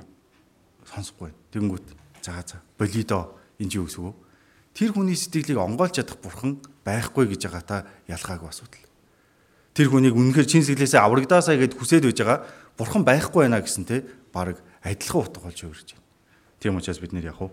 сонсохгүй. 0.86 1.34
Тэнгүүт 1.51 1.86
за 2.22 2.39
за 2.45 2.62
болидо 2.78 3.34
энэ 3.57 3.74
юу 3.82 3.89
гэсэн 3.89 4.05
үг 4.05 4.14
вэ? 4.14 4.30
Тэр 4.78 4.89
хүний 4.93 5.18
сэтгэлийг 5.18 5.57
онгойлж 5.57 5.97
чадах 5.97 6.22
бурхан 6.22 6.62
байхгүй 6.86 7.26
гэж 7.34 7.49
байгаа 7.49 7.64
та 7.66 7.78
ялгаагүй 8.07 8.49
асуудал. 8.49 8.86
Тэр 9.74 9.88
хүнийг 9.89 10.16
үнэхээр 10.16 10.47
чин 10.47 10.64
сэтгэлээсээ 10.64 11.01
аврагдаасаа 11.01 11.57
гэд 11.57 11.74
хүсээд 11.74 12.05
байж 12.05 12.20
байгаа 12.22 12.39
бурхан 12.78 13.03
байхгүй 13.03 13.49
байна 13.49 13.60
гэсэн 13.60 13.86
те 13.89 14.05
баг 14.32 14.62
адилхан 14.86 15.26
утга 15.26 15.41
болж 15.41 15.60
өөрж 15.60 15.97
байна. 15.97 16.05
Тийм 16.62 16.78
учраас 16.78 17.01
бид 17.01 17.14
нэр 17.14 17.34
яг 17.34 17.41
уу 17.41 17.51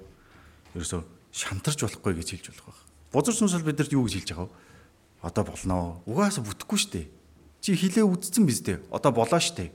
ерөөсөө 0.76 1.02
шантарч 1.32 1.80
болохгүй 1.82 2.14
гэж 2.20 2.28
хэлж 2.36 2.46
болох 2.52 2.76
байна. 2.76 2.84
Бузар 3.12 3.34
сүнсэл 3.34 3.64
бидэрт 3.64 3.92
юу 3.96 4.04
гэж 4.04 4.14
хэлж 4.22 4.30
байгаа 4.36 4.48
вэ? 4.48 4.54
Одоо 5.24 5.44
болноо. 5.44 5.84
Угаасаа 6.06 6.44
бүтэхгүй 6.44 6.78
шүү 6.78 6.92
дээ. 6.92 7.06
Чи 7.64 7.74
хилээ 7.74 8.04
үдцсэн 8.04 8.44
биз 8.46 8.60
дээ. 8.62 8.78
Одоо 8.92 9.10
болоо 9.10 9.40
шүү 9.40 9.56
дээ. 9.56 9.70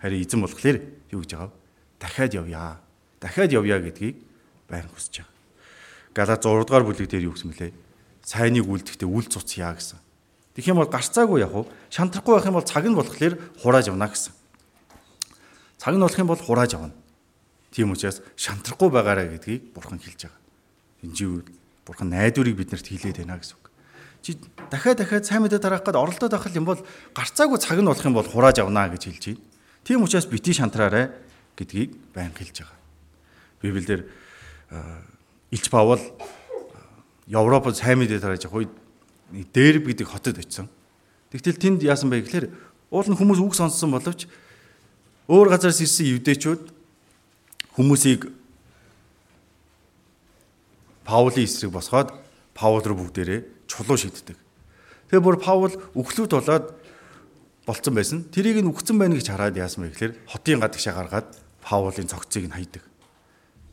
Харин 0.00 0.22
эзэн 0.22 0.40
болохоор 0.40 0.76
юу 1.10 1.20
гэж 1.22 1.30
байгаа 1.34 1.50
вэ? 1.50 1.56
Дахиад 2.00 2.32
явъя. 2.34 2.80
Дахиад 3.20 3.52
явъя 3.52 3.80
гэдгийг 3.80 4.16
байн 4.68 4.88
хүсэж 4.92 5.24
байгаа. 5.24 5.32
Галаа 6.14 6.38
6 6.40 6.64
дугаар 6.66 6.84
бүлэг 6.84 7.08
дээр 7.08 7.28
юу 7.28 7.34
гэсэн 7.34 7.50
мөлий? 7.52 7.72
Сайныг 8.24 8.66
үлдэхдээ 8.66 9.08
үл 9.08 9.26
цуцъя 9.28 9.72
гэсэн. 9.72 9.98
Тэгэх 10.56 10.72
юм 10.72 10.80
бол 10.80 10.90
гарцаагүй 10.90 11.40
яг 11.44 11.52
уу 11.52 11.68
шантрахгүй 11.92 12.34
байх 12.36 12.48
юм 12.48 12.56
бол 12.56 12.64
цаг 12.64 12.84
нь 12.88 12.96
болохоор 12.96 13.34
хурааж 13.60 13.92
явна 13.92 14.08
гэсэн. 14.08 14.32
Цаг 15.76 15.94
нь 15.94 16.02
болох 16.02 16.18
юм 16.18 16.28
бол 16.32 16.40
хурааж 16.40 16.72
явна. 16.74 16.96
Тийм 17.70 17.92
учраас 17.92 18.24
шантрахгүй 18.34 18.88
байгаарай 18.88 19.28
гэдгийг 19.36 19.76
бурхан 19.76 20.00
хэлж 20.00 20.28
байгаа. 20.28 20.40
Энэ 21.04 21.14
жив 21.14 21.44
Бурхан 21.86 22.10
найдварыг 22.10 22.58
биднэрт 22.58 22.82
хилээд 22.82 23.22
байна 23.22 23.38
гэсэн 23.38 23.54
үг. 23.54 23.70
Чи 24.20 24.34
дахиад 24.74 24.98
дахиад 24.98 25.22
сайн 25.22 25.46
мэдээ 25.46 25.62
тараах 25.62 25.86
гээд 25.86 25.94
оролдоод 25.94 26.34
байх 26.34 26.50
юм 26.50 26.66
бол 26.66 26.82
гарцаагүй 27.14 27.62
цаг 27.62 27.78
нь 27.78 27.86
болох 27.86 28.02
юм 28.02 28.18
бол 28.18 28.26
хурааж 28.26 28.58
авнаа 28.58 28.90
гэж 28.90 29.02
хэлж 29.06 29.24
байна. 29.30 29.42
Тийм 29.86 30.02
учраас 30.02 30.26
бити 30.26 30.50
шантраарай 30.50 31.14
гэдгийг 31.54 31.94
байн 32.10 32.34
хэлж 32.34 32.66
байгаа. 32.66 32.78
Библиэлд 33.62 34.10
Илч 35.54 35.70
Паул 35.70 36.02
Европод 37.30 37.78
сайн 37.78 38.02
мэдээ 38.02 38.18
тарааж 38.18 38.50
явах 38.50 38.66
үед 38.66 38.72
Дэрб 39.54 39.86
гэдэг 39.86 40.10
хотод 40.10 40.42
очисон. 40.42 40.66
Тэгтэл 41.30 41.62
тэнд 41.62 41.86
яасан 41.86 42.10
бэ 42.10 42.26
гэхээр 42.26 42.50
уул 42.90 43.06
нь 43.06 43.14
хүмүүс 43.14 43.38
үг 43.38 43.54
сонссон 43.54 43.94
боловч 43.94 44.26
өөр 45.30 45.54
газараас 45.54 45.78
ирсэн 45.78 46.18
евдээчүүд 46.18 46.62
хүмүүсийг 47.78 48.26
Паулийн 51.06 51.46
эсрэг 51.46 51.70
босгоод 51.70 52.10
Паул 52.58 52.82
руу 52.82 53.06
бүгдээрээ 53.06 53.70
чулуу 53.70 53.94
шийддэг. 53.94 54.34
Тэгээ 55.14 55.22
бүр 55.22 55.38
Паул 55.38 55.70
өглөөд 55.94 56.34
болоод 56.34 56.74
болцсон 57.66 57.94
байсан. 57.98 58.18
Тэрийг 58.30 58.62
нь 58.62 58.70
үхсэн 58.70 58.94
байна 58.94 59.18
гэж 59.18 59.34
хараад 59.34 59.58
яасан 59.58 59.90
бэ 59.90 59.92
гэхээр 59.92 60.12
хотын 60.30 60.62
гадагшаа 60.62 60.94
гаргаад 60.94 61.28
Паулын 61.66 62.06
цогцыг 62.06 62.46
нь 62.46 62.54
хайдаг. 62.54 62.86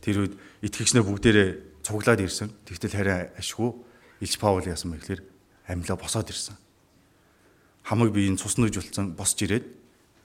Тэр 0.02 0.26
үед 0.26 0.34
итгэгчнээ 0.66 1.06
бүгдээрээ 1.06 1.50
цуглаад 1.86 2.26
ирсэн. 2.26 2.50
Тэгтэл 2.66 2.98
харин 2.98 3.30
ашгүй 3.38 3.70
Илч 4.18 4.42
Паул 4.42 4.66
яасан 4.66 4.98
бэ 4.98 4.98
гэхээр 4.98 5.22
амьлаа 5.70 5.98
босоод 6.02 6.34
ирсэн. 6.34 6.58
Хамаг 7.86 8.10
биеийн 8.10 8.42
цус 8.42 8.58
нүж 8.58 8.82
болцсон 8.82 9.14
босч 9.14 9.38
ирээд 9.46 9.66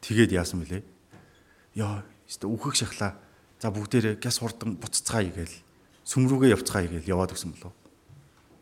тэгээд 0.00 0.32
яасан 0.32 0.64
бэлээ? 0.64 0.82
Яа, 1.76 2.08
өстө 2.24 2.48
үхэх 2.48 2.72
шахлаа. 2.72 3.20
За 3.60 3.68
бүгдээрээ 3.68 4.16
гяс 4.22 4.40
хурдан 4.40 4.80
буцацгаая 4.80 5.28
гээл 5.28 5.56
сүм 6.06 6.30
рүүгээ 6.30 6.54
явцгаая 6.56 6.88
гэж 6.88 7.04
яваад 7.10 7.34
өгсөн 7.36 7.52
болов. 7.52 7.74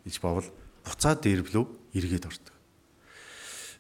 Иж 0.09 0.19
Паул 0.19 0.49
буцаад 0.83 1.21
дээрвлөө 1.21 1.95
эргээд 1.95 2.27
ордог. 2.27 2.56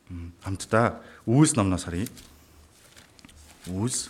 Хамтдаа 0.09 1.03
Үйлс 1.27 1.57
номноос 1.59 1.85
харъя. 1.89 2.07
Үйлс 3.67 4.07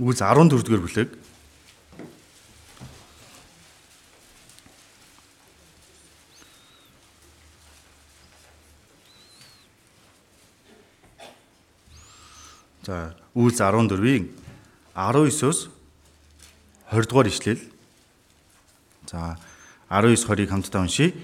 Үгүйс 0.00 0.22
14 0.24 0.64
дугаар 0.64 0.80
бүлэг. 0.80 1.08
За, 12.90 13.14
Үйлс 13.38 13.62
14-ийн 13.62 14.24
19-өөс 14.98 15.58
20 16.90 17.06
дугаар 17.06 17.28
ишлэл. 17.30 17.62
За, 19.06 19.38
19 19.86 20.26
20-ыг 20.26 20.50
хамтдаа 20.50 20.82
уншийе. 20.82 21.14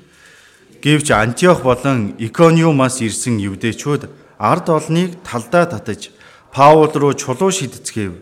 Гэвч 0.78 1.10
Антиох 1.10 1.66
болон 1.66 2.14
Икониумаас 2.22 3.02
ирсэн 3.02 3.42
евдээчүүд 3.42 4.06
ард 4.38 4.66
олныг 4.70 5.18
талдаа 5.26 5.66
татаж 5.66 6.14
Паул 6.54 6.86
руу 6.94 7.18
чулуу 7.18 7.50
шидцгээв 7.50 8.14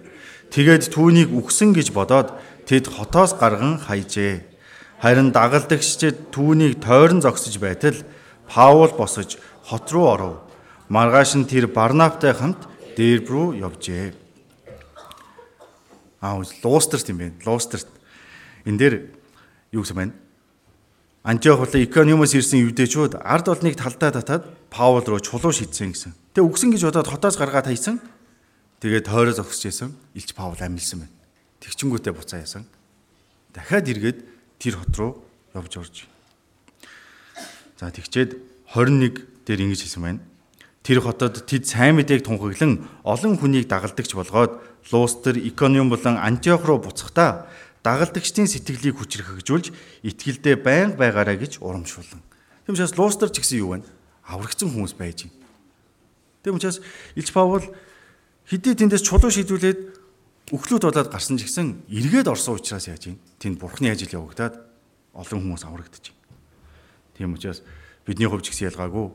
Тэгээд 0.48 0.88
түүнийг 0.88 1.28
үхсэн 1.36 1.76
гэж 1.76 1.92
бодоод 1.92 2.32
тэд 2.64 2.88
хотоос 2.88 3.36
гарган 3.36 3.76
хайжээ. 3.76 4.40
Харин 5.04 5.36
дагалдагчид 5.36 6.32
түүнийг 6.32 6.80
тойрон 6.80 7.20
зогсож 7.20 7.60
байтал 7.60 8.00
Паул 8.48 8.88
босож 8.96 9.36
хот 9.68 9.92
руу 9.92 10.08
оров. 10.08 10.34
Маргааш 10.88 11.36
нь 11.36 11.44
тэр 11.44 11.68
Барнавтай 11.68 12.32
хамт 12.32 12.72
Дерб 12.96 13.28
рүү 13.28 13.46
явжээ. 13.60 14.14
Аа 16.22 16.40
луустерт 16.40 17.08
юм 17.10 17.18
байна. 17.18 17.34
Луустерт. 17.44 17.88
Эн 18.64 18.78
дээр 18.78 19.10
юу 19.74 19.82
гэсэн 19.82 19.96
байна? 19.98 20.14
Антиох 21.24 21.64
болон 21.64 21.84
Икониумоос 21.84 22.36
ирсэн 22.36 22.68
юудэчүүд 22.68 23.20
ард 23.20 23.48
олныг 23.48 23.76
талдаа 23.80 24.12
татаад 24.12 24.44
Паул 24.68 25.00
руу 25.00 25.20
чулуу 25.20 25.56
шидсэн 25.56 25.96
гэсэн. 25.96 26.12
Тэгээ 26.36 26.44
үгсэн 26.44 26.70
гэж 26.72 26.82
бодоод 26.84 27.08
хотоос 27.08 27.40
гаргаад 27.40 27.72
хайсан. 27.72 27.96
Тэгээд 28.84 29.08
тойроо 29.08 29.32
зогсож 29.32 29.64
исэн. 29.72 29.96
Илч 30.12 30.36
Паул 30.36 30.60
амилсан 30.60 31.08
байна. 31.08 31.14
Тэгчингүүтээ 31.64 32.12
буцаа 32.12 32.44
ясан. 32.44 32.68
Дахиад 33.56 33.88
эргээд 33.88 34.18
тэр 34.60 34.76
хот 34.76 34.92
руу 35.00 35.12
явж 35.56 35.72
орж. 35.80 35.96
За 37.80 37.88
тэгчээд 37.88 38.36
21 38.76 39.24
дээр 39.48 39.64
ингэж 39.64 39.80
хэлсэн 39.88 40.02
байна. 40.04 40.20
Тэр 40.84 41.00
хотод 41.00 41.48
тэд 41.48 41.64
сайн 41.64 41.96
мэдээг 41.96 42.28
тунхаглан 42.28 42.84
олон 43.08 43.40
хүнийг 43.40 43.72
дагалдагч 43.72 44.12
болгоод 44.12 44.60
Лустер, 44.92 45.40
Икониум 45.40 45.88
болон 45.88 46.20
Антиох 46.20 46.68
руу 46.68 46.76
буцахдаа 46.76 47.48
дагалдагчдын 47.80 48.44
сэтгэлийг 48.44 49.00
хүчрхэгжүүлж 49.00 49.72
итгэлдээ 50.04 50.60
байнга 50.60 51.00
байгаарай 51.00 51.40
гэж 51.40 51.64
урамшуулсан. 51.64 52.20
Тэм 52.68 52.76
учраас 52.76 53.00
Лустер 53.00 53.32
ч 53.32 53.40
гэсэн 53.40 53.64
юу 53.64 53.80
вэ? 53.80 53.88
Аврагцсан 54.28 54.68
хүмүүс 54.68 54.92
байж 55.00 55.24
байна. 55.24 55.40
Тэм 56.44 56.60
учраас 56.60 56.84
Илч 57.16 57.32
Паул 57.32 57.64
хэдий 58.44 58.76
тэндээс 58.76 59.08
чулуу 59.08 59.32
шийдүүлээд 59.32 60.52
өглөөд 60.52 60.84
болоод 60.84 61.08
гарсан 61.08 61.40
ч 61.40 61.48
гэсэн 61.48 61.88
эргээд 61.88 62.28
орсон 62.28 62.60
учраас 62.60 62.92
яаж 62.92 63.08
юм? 63.08 63.16
Тэнд 63.40 63.56
бурхны 63.56 63.88
ажил 63.88 64.20
явагдаад 64.20 64.60
олон 65.16 65.40
хүмүүс 65.48 65.64
аврагдчих. 65.64 66.12
Тийм 67.16 67.32
учраас 67.32 67.64
бидний 68.04 68.28
хувьд 68.28 68.44
ч 68.44 68.52
гэсэн 68.52 68.68
ялгаагүй 68.68 69.08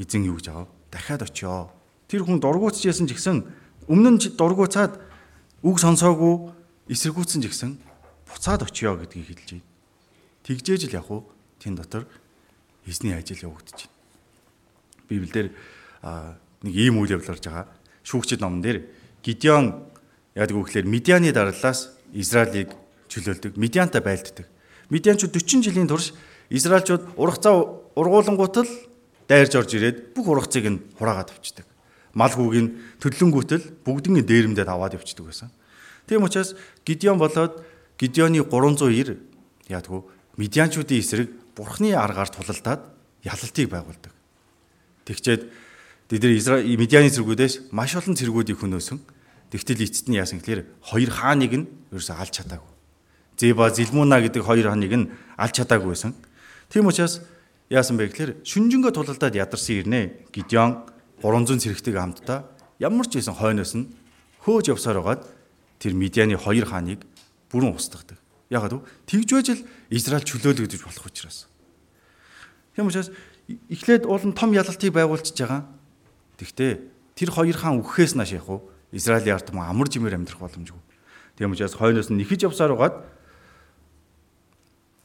эзэн 0.00 0.24
юу 0.24 0.40
гэж 0.40 0.48
аав? 0.48 0.79
Дахиад 0.90 1.22
очиё. 1.22 1.70
Тэр 2.10 2.26
хүн 2.26 2.42
дургуутчихсэн 2.42 3.06
ч 3.06 3.14
гэсэн 3.14 3.46
өмнө 3.86 4.10
нь 4.18 4.20
дургуутаад 4.34 4.98
үг 5.62 5.76
сонсоогүй 5.78 6.50
эсэргүүцсэн 6.90 7.42
ч 7.42 7.46
гэсэн 7.46 7.70
буцаад 8.26 8.66
очиё 8.66 8.98
гэдгийг 8.98 9.26
хэлж 9.30 9.48
байна. 9.54 9.66
Тэгжээж 10.42 10.82
л 10.90 10.96
яг 10.98 11.06
уу 11.10 11.26
тэн 11.62 11.78
дотор 11.78 12.06
эзний 12.86 13.14
ажил 13.14 13.50
явагдаж 13.50 13.86
байна. 13.86 13.94
Библиэлд 15.10 15.54
нэг 16.62 16.74
ийм 16.74 16.98
үйл 16.98 17.14
явдал 17.14 17.34
гарч 17.34 17.44
байгаа. 17.46 17.66
Шүүгчд 18.02 18.40
номон 18.40 18.62
дээр 18.62 18.78
Гидеон 19.22 19.86
яадаг 20.34 20.56
вэ 20.56 20.62
гэхээр 20.64 20.86
Медианы 20.88 21.30
дарлаас 21.30 21.92
Израилийг 22.12 22.74
чөлөөлдөг. 23.08 23.54
Медиантай 23.54 24.00
байлддаг. 24.00 24.46
Медианчууд 24.88 25.34
40 25.34 25.66
жилийн 25.66 25.86
турш 25.86 26.14
Израильчууд 26.50 27.14
ургацаа 27.14 27.54
ургуулангуутал 27.94 28.66
дайрж 29.30 29.54
орж 29.54 29.70
ирээд 29.78 30.10
бүх 30.10 30.26
ургацыг 30.26 30.66
нь 30.66 30.82
хураагаад 30.98 31.30
авчдаг. 31.30 31.66
Мал 32.18 32.34
хүүгийн 32.34 32.98
төлөнгүүтэл 32.98 33.86
бүгднийг 33.86 34.26
дээрэмдээд 34.26 34.66
аваад 34.66 34.98
явчихдаг 34.98 35.30
байсан. 35.30 35.54
Тийм 36.10 36.26
учраас 36.26 36.58
Гидеон 36.82 37.22
болоод 37.22 37.62
Гидеоны 37.94 38.42
390 38.42 39.22
яадгүй 39.70 40.00
медианчуудын 40.34 40.98
эсрэг 40.98 41.30
бурхны 41.54 41.94
аргаар 41.94 42.26
тулалдаад 42.26 42.82
ялалтыг 43.22 43.70
байгуулдаг. 43.70 44.10
Тэгчээд 45.06 45.42
тэд 46.10 46.22
нар 46.26 46.34
Израиль 46.34 46.74
медианы 46.74 47.14
зэргүүдээс 47.14 47.70
маш 47.70 47.94
олон 47.94 48.18
зэргүүдийг 48.18 48.58
хөнөөсөн. 48.58 48.98
Тэгтэл 49.54 49.86
эцэст 49.86 50.10
нь 50.10 50.18
яасан 50.18 50.42
гэхээр 50.42 50.66
хоёр 50.90 51.10
хааныг 51.14 51.52
нь 51.54 51.66
ерөөсө 51.94 52.18
алж 52.18 52.34
чадаагүй. 52.34 52.72
Зеба 53.38 53.70
Зилмуна 53.70 54.18
гэдэг 54.18 54.42
хоёр 54.42 54.66
хааныг 54.74 54.90
нь 54.90 55.10
алж 55.38 55.54
чадаагүй 55.54 55.94
байсан. 55.94 56.18
Тийм 56.70 56.90
учраас 56.90 57.22
яасан 57.70 57.94
бэ 57.96 58.10
гэхээр 58.10 58.32
шүнжэнгөө 58.42 58.90
тулалдаад 58.90 59.38
ядарсан 59.38 59.78
ирнэ. 59.78 60.26
Гидеон 60.34 60.90
300 61.22 61.62
цэрэгтэйг 61.62 61.94
хамтдаа 61.94 62.50
ямар 62.82 63.06
ч 63.06 63.22
байсан 63.22 63.38
хойноос 63.38 63.78
нь 63.78 63.94
хөөж 64.42 64.74
явсаар 64.74 64.98
байгаад 64.98 65.22
тэр 65.78 65.94
Медианы 65.94 66.34
хоёр 66.34 66.66
хааныг 66.66 67.06
бүрэн 67.46 67.70
устгадаг. 67.70 68.18
Ягаад 68.50 68.74
вэ? 68.74 68.82
Тэгж 69.06 69.28
байж 69.30 69.48
л 69.54 69.62
Израиль 69.94 70.26
чөлөөлөгдөж 70.26 70.82
болох 70.82 71.06
учраас. 71.06 71.46
Тийм 72.74 72.90
учраас 72.90 73.14
эхлээд 73.70 74.10
уул 74.10 74.24
нь 74.26 74.34
том 74.34 74.50
ялалтыг 74.50 74.90
байгуулчихж 74.90 75.38
байгаа. 75.38 75.62
Тэгтээ 76.42 76.72
тэр 77.14 77.30
хоёр 77.30 77.54
хаан 77.54 77.78
үхэхээс 77.86 78.18
нааш 78.18 78.34
яг 78.34 78.50
уу 78.50 78.66
Израилийн 78.90 79.38
ард 79.38 79.46
түмэн 79.46 79.70
амар 79.70 79.86
жимээр 79.86 80.18
амьдрах 80.18 80.42
боломжгүй. 80.42 80.82
Тийм 81.38 81.54
учраас 81.54 81.78
хойноос 81.78 82.10
нь 82.10 82.18
нэхэж 82.18 82.50
явсаар 82.50 82.74
угаад 82.74 83.06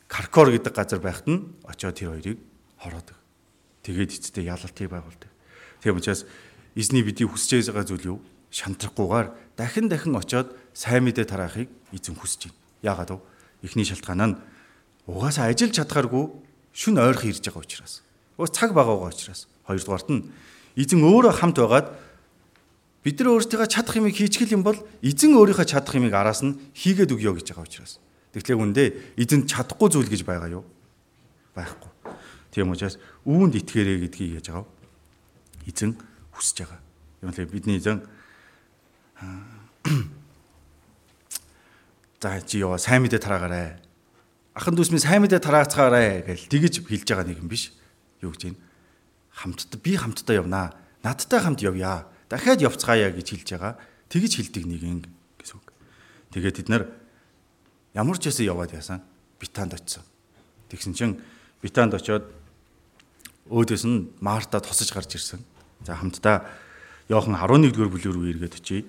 Каркор 0.09 0.49
гэдэг 0.49 0.73
газар 0.73 1.01
байхад 1.03 1.27
нь 1.29 1.53
очиод 1.67 1.97
тэр 1.97 2.15
хоёрыг 2.15 2.39
хороодог. 2.85 3.17
Тэгээд 3.81 4.13
эцэстээ 4.13 4.45
ялалтыг 4.45 4.87
байгуулдаг. 4.93 5.31
Тийм 5.81 5.97
учраас 5.97 6.29
эзний 6.77 7.01
бидний 7.01 7.25
хүсэж 7.25 7.73
байгаа 7.73 7.85
зүйл 7.89 8.09
юу? 8.13 8.19
Шантрахгүйгээр 8.53 9.27
дахин 9.57 9.89
дахин 9.89 10.13
очиод 10.13 10.53
сайн 10.77 11.03
мэдээ 11.09 11.25
тараахыг 11.25 11.69
эзэн 11.89 12.13
хүсэж 12.13 12.53
байна. 12.53 12.61
Яагаад 12.85 13.11
вэ? 13.17 13.19
Эхний 13.65 13.85
шалтгаан 13.89 14.21
нь 14.21 14.37
угаасаа 15.09 15.49
ажиллаж 15.49 15.73
чадхааргүй 15.81 16.25
шүн 16.77 17.01
ойрхон 17.01 17.33
ирж 17.33 17.41
байгаа 17.49 17.65
учраас. 17.65 18.05
Уус 18.37 18.53
цаг 18.53 18.77
багаагаа 18.77 19.09
учраас. 19.09 19.49
Хоёрдугаарт 19.65 20.09
нь 20.13 20.29
эзэн 20.77 21.01
өөрөө 21.01 21.33
хамт 21.33 21.57
байгаад 21.57 21.87
Бид 23.05 23.21
нар 23.21 23.37
өөрсдийнхөө 23.37 23.69
чадах 23.69 24.01
юмыг 24.01 24.17
хийчихэл 24.17 24.57
юм 24.57 24.65
бол 24.65 24.81
эзэн 25.05 25.37
өөрийнхөө 25.37 25.69
чадах 25.69 25.93
юмыг 25.93 26.09
араас 26.17 26.41
нь 26.41 26.57
хийгээд 26.73 27.13
өгье 27.13 27.37
гэж 27.37 27.53
байгаа 27.53 27.69
учраас. 27.69 28.01
Тэгэхээр 28.33 28.57
үндэ 28.57 28.83
эзэн 29.13 29.45
чадахгүй 29.45 29.93
зүйл 29.93 30.09
гэж 30.09 30.25
байгаа 30.25 30.49
юу? 30.49 30.65
Байхгүй. 31.53 31.94
Тийм 32.55 32.71
учраас 32.71 32.95
үүнд 33.27 33.59
итгээрэй 33.59 34.07
гэдгийг 34.07 34.39
яаж 34.39 34.47
вэ? 34.55 34.63
Эзэн 35.67 35.91
хүсэж 36.31 36.63
байгаа. 36.63 36.79
Юм 37.19 37.35
л 37.35 37.51
бидний 37.51 37.83
эзэн 37.83 37.99
За 42.23 42.39
чи 42.47 42.63
яа 42.63 42.79
сайн 42.79 43.03
мэдээ 43.03 43.19
тараагаарай. 43.19 43.75
Ахан 44.55 44.71
дүүс 44.71 44.95
минь 44.95 45.03
сайн 45.03 45.27
мэдээ 45.27 45.43
тараацгаарай 45.43 46.23
гэж 46.23 46.47
тэгэж 46.47 46.73
хэлж 46.87 47.03
байгаа 47.11 47.27
нэг 47.27 47.43
юм 47.43 47.51
биш. 47.51 47.75
Юу 48.23 48.31
гэж 48.31 48.55
юм? 48.55 48.57
Хамтдаа 49.35 49.79
би 49.83 49.99
хамтдаа 49.99 50.39
явнаа. 50.39 50.79
Надтай 51.03 51.43
хамт 51.43 51.59
явъя 51.59 52.07
дахиад 52.31 52.63
явцгаая 52.63 53.11
гэж 53.11 53.35
хэлж 53.35 53.49
байгаа. 53.51 53.75
Тэгж 54.07 54.31
хэлдэг 54.31 54.63
нэг 54.63 54.79
юм 54.79 55.03
гэсэн 55.43 55.59
үг. 55.59 55.67
Тэгээд 56.31 56.57
бид 56.63 56.69
нар 56.71 56.87
ямар 57.91 58.15
ч 58.15 58.31
ясаа 58.31 58.47
яваад 58.47 58.71
яасан 58.71 59.03
битанд 59.43 59.75
очисон. 59.75 60.07
Тэгсэн 60.71 60.95
чинь 60.95 61.19
битанд 61.59 61.93
очиод 61.93 62.44
өөдөөс 63.45 63.85
нь 63.85 64.09
Марта 64.21 64.57
тусаж 64.59 64.89
гарч 64.89 65.15
ирсэн. 65.15 65.45
За 65.85 65.93
хамтдаа 65.95 66.49
Йохан 67.09 67.37
11-р 67.37 67.89
бүлэг 67.93 68.09
рүү 68.09 68.33
эргээд 68.33 68.57
очие. 68.57 68.81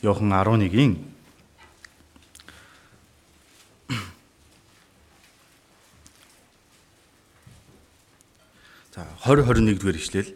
Йохан 0.00 0.32
11-ийн 0.32 0.96
За 8.96 9.04
20 9.28 9.44
21 9.44 9.76
дугаар 9.76 9.96
ишлэл. 10.00 10.32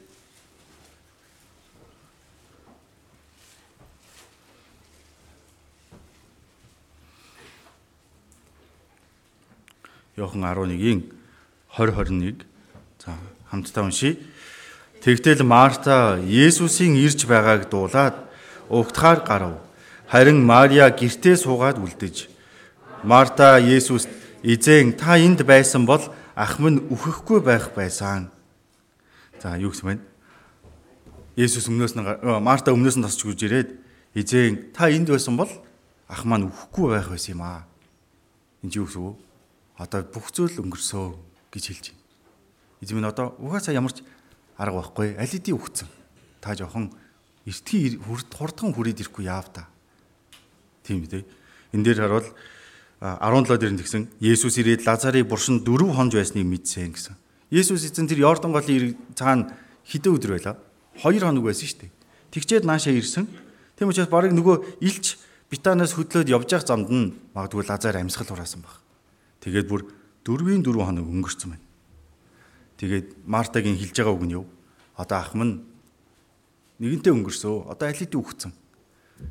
Йохан 10.23 10.47
11-ийн 10.47 11.03
20 11.75 11.95
21 11.99 12.47
за 13.03 13.19
хамтдаа 13.51 13.85
уншийе. 13.85 14.19
Тэгтэл 15.03 15.43
Марта 15.43 16.23
Есүсийн 16.23 16.95
ирж 16.95 17.27
байгааг 17.27 17.67
дуулаад 17.67 18.15
угтахаар 18.71 19.21
гарав. 19.27 19.55
Харин 20.07 20.47
Мария 20.47 20.87
гертээ 20.91 21.37
суугаад 21.37 21.83
үлдэж 21.83 22.31
Марта 23.03 23.59
Есүст 23.59 24.09
"Эзэн 24.43 24.95
та 24.95 25.19
энд 25.19 25.43
байсан 25.43 25.87
бол 25.87 26.03
ах 26.37 26.59
минь 26.63 26.87
үхэхгүй 26.87 27.43
байх 27.43 27.75
байсан." 27.75 28.31
За 29.43 29.59
юу 29.59 29.75
гэсэн 29.75 29.99
бэ? 29.99 29.99
Есүс 31.35 31.67
өмнөөс 31.67 31.99
нь 31.99 32.07
Марта 32.39 32.71
өмнөөс 32.71 32.95
нь 32.95 33.03
тасч 33.03 33.27
гүж 33.27 33.43
ирээд 33.43 33.69
эзэн 34.15 34.71
та 34.71 34.87
энд 34.87 35.11
байсан 35.11 35.35
бол 35.35 35.51
ах 36.07 36.23
маань 36.23 36.47
үхэхгүй 36.47 36.95
байх 36.95 37.11
байсан 37.11 37.35
юм 37.35 37.43
аа. 37.43 37.67
Энд 38.63 38.79
юу 38.79 38.87
гэсэн 38.87 39.03
вэ? 39.03 39.32
Одоо 39.83 40.07
бүх 40.07 40.31
зүйл 40.31 40.63
өнгөрсөө 40.63 41.07
гэж 41.51 41.65
хэлж 41.67 41.85
байна. 41.91 42.01
Эзэн 42.83 42.97
минь 42.99 43.11
одоо 43.11 43.35
угаасаа 43.43 43.75
ямар 43.75 43.91
ч 43.91 44.07
арга 44.55 44.79
байхгүй 44.79 45.19
аль 45.19 45.27
хэдийн 45.27 45.59
үхсэн. 45.59 45.91
Та 46.39 46.55
жоохон 46.55 46.95
эртхий 47.47 47.99
хурдхан 47.99 48.71
хүрээд 48.71 49.03
ирэхгүй 49.03 49.27
яав 49.27 49.51
та. 49.51 49.67
Тийм 50.87 51.03
үү? 51.03 51.27
Энд 51.75 51.85
дээр 51.87 51.99
харуул 52.07 52.29
17 53.03 53.59
дээр 53.59 53.73
нь 53.75 53.81
тэгсэн 53.83 54.03
Есүс 54.23 54.63
ирээд 54.63 54.87
Лазарыг 54.87 55.27
буршин 55.27 55.67
дөрөв 55.67 55.95
хонж 55.99 56.15
байсныг 56.15 56.47
мэдсэн 56.47 56.95
гэсэн. 56.95 57.17
Есүс 57.51 57.83
эзэн 57.83 58.07
тэр 58.07 58.23
Йордан 58.23 58.55
голын 58.55 58.95
цаана 59.19 59.51
хэдэн 59.87 60.15
өдөр 60.15 60.39
байлаа? 60.39 60.57
2 61.03 61.19
хоног 61.19 61.51
байсан 61.51 61.67
шүү 61.67 61.81
дээ. 61.83 61.91
Тэгчээд 62.31 62.65
наашаа 62.67 62.95
ирсэн. 62.95 63.27
Тийм 63.75 63.91
учраас 63.91 64.07
барыг 64.07 64.31
нөгөө 64.37 64.83
илч 64.85 65.19
Битанаас 65.51 65.99
хөдлөөд 65.99 66.31
явж 66.31 66.49
явах 66.55 66.67
замд 66.67 66.89
нь 66.89 67.13
магадгүй 67.35 67.67
Лазар 67.67 67.99
амьсгал 67.99 68.31
хураасан 68.31 68.63
баг. 68.63 68.82
Тэгээд 69.43 69.67
бүр 69.67 69.83
4-ийн 70.23 70.63
4 70.63 70.79
хоног 70.79 71.07
өнгөрцөн 71.11 71.59
байна. 71.59 71.67
Тэгээд 72.79 73.27
Мартагийн 73.27 73.75
хэлж 73.75 73.95
байгаа 73.99 74.15
үг 74.15 74.25
нь 74.27 74.35
юу? 74.39 74.47
Одоо 74.95 75.19
ах 75.19 75.35
минь 75.35 75.67
нэгэнтээ 76.79 77.11
өнгөрсөө. 77.11 77.75
Одоо 77.75 77.87
аль 77.91 77.99
хэдийн 77.99 78.23
үхсэн. 78.23 78.53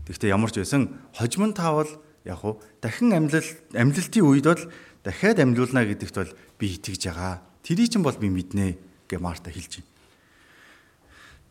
Тэгвэл 0.07 0.35
ямар 0.35 0.51
ч 0.51 0.59
байсан 0.59 0.99
хожимн 1.15 1.55
таавал 1.55 1.87
яг 2.27 2.43
уу 2.43 2.59
дахин 2.83 3.15
амьлал 3.15 3.47
амьлалтын 3.71 4.23
үед 4.27 4.45
бол 4.47 4.63
дахиад 5.03 5.39
амьлуулна 5.39 5.87
гэдэгт 5.87 6.15
бол 6.15 6.31
би 6.59 6.65
итгэж 6.75 7.07
байгаа. 7.07 7.41
Тэрий 7.63 7.87
чинь 7.87 8.03
бол 8.03 8.15
би 8.15 8.27
мэднэ 8.27 8.77
гэ 9.07 9.17
Марта 9.19 9.51
хэлж 9.51 9.79
байна. 9.79 9.89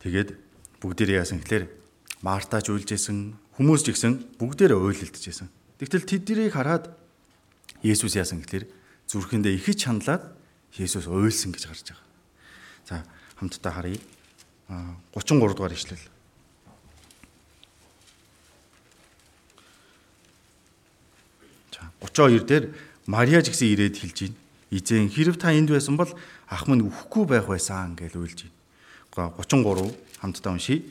Тэгээд 0.05 0.29
бүгдээрээ 0.81 1.21
яасан 1.21 1.41
гэхээр 1.41 1.65
Марта 2.21 2.61
ч 2.61 2.73
үйлжсэн 2.73 3.37
хүмүүс 3.57 3.81
ч 3.85 3.87
гэсэн 3.93 4.37
бүгдээрээ 4.37 4.79
уйлэлдэжсэн. 4.79 5.49
Тэгтэл 5.81 6.05
тэднийг 6.05 6.53
хараад 6.53 7.00
Есүс 7.81 8.13
яасан 8.13 8.45
гэхээр 8.45 8.69
зүрхэндээ 9.09 9.57
ихэж 9.57 9.89
хандлаад 9.89 10.23
Есүс 10.77 11.09
уйлсан 11.09 11.51
гэж 11.51 11.63
гарч 11.67 11.87
байгаа. 11.91 12.07
За 12.85 12.95
хамтдаа 13.41 13.73
харъя. 13.73 13.99
33 15.17 15.57
дугаар 15.57 15.73
ишлэл. 15.73 15.99
За 21.73 21.81
32 21.99 22.45
дээр 22.45 22.63
Мариа 23.09 23.41
ч 23.41 23.49
гэсэн 23.51 23.73
ирээд 23.73 23.97
хэлж 23.97 24.17
байна. 24.29 24.37
Эзэн 24.71 25.09
хэрв 25.11 25.35
та 25.41 25.51
энд 25.51 25.73
байсан 25.73 25.97
бол 25.97 26.13
ах 26.47 26.63
минь 26.69 26.85
үхэхгүй 26.85 27.25
байх 27.27 27.49
байсан 27.49 27.97
гэж 27.97 28.15
уйлж 28.15 28.47
байна. 29.11 29.33
33 29.35 29.91
хамтдаа 30.21 30.53
уншийе. 30.55 30.85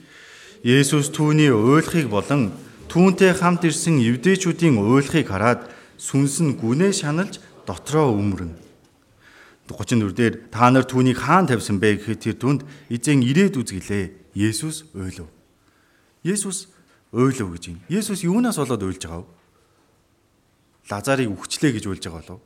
Есүс 0.60 1.08
түүний 1.08 1.48
уйлахыг 1.48 2.12
болон 2.12 2.52
түүнтэй 2.92 3.32
хамт 3.32 3.64
ирсэн 3.64 3.96
евдээчүүдийн 3.96 4.76
уйлахыг 4.76 5.24
хараад 5.32 5.64
сүнс 6.00 6.40
нь 6.40 6.56
гүнээ 6.56 6.96
шаналж 6.96 7.36
дотроо 7.68 8.16
өмрөн. 8.16 8.56
34 9.68 10.16
дээр 10.16 10.34
та 10.48 10.72
нар 10.72 10.88
түүнийг 10.88 11.20
хаан 11.20 11.46
тавьсан 11.46 11.76
бэ 11.76 12.00
гэхэд 12.00 12.20
тэр 12.24 12.36
түнд 12.40 12.60
эзэн 12.88 13.20
ирээд 13.22 13.60
үзгэлээ. 13.60 14.32
Есүс 14.34 14.88
уйлав. 14.96 15.28
Есүс 16.24 16.72
уйлав 17.12 17.48
гэж 17.54 17.64
юм. 17.70 17.78
Есүс 17.86 18.24
юунаас 18.24 18.58
болоод 18.58 18.82
уйлж 18.82 19.04
байгаа 19.04 19.22
вэ? 19.22 19.30
Лазарыг 20.90 21.30
үхчлээ 21.30 21.78
гэж 21.78 21.84
уйлж 21.86 22.02
байгаа 22.02 22.24
болов. 22.24 22.40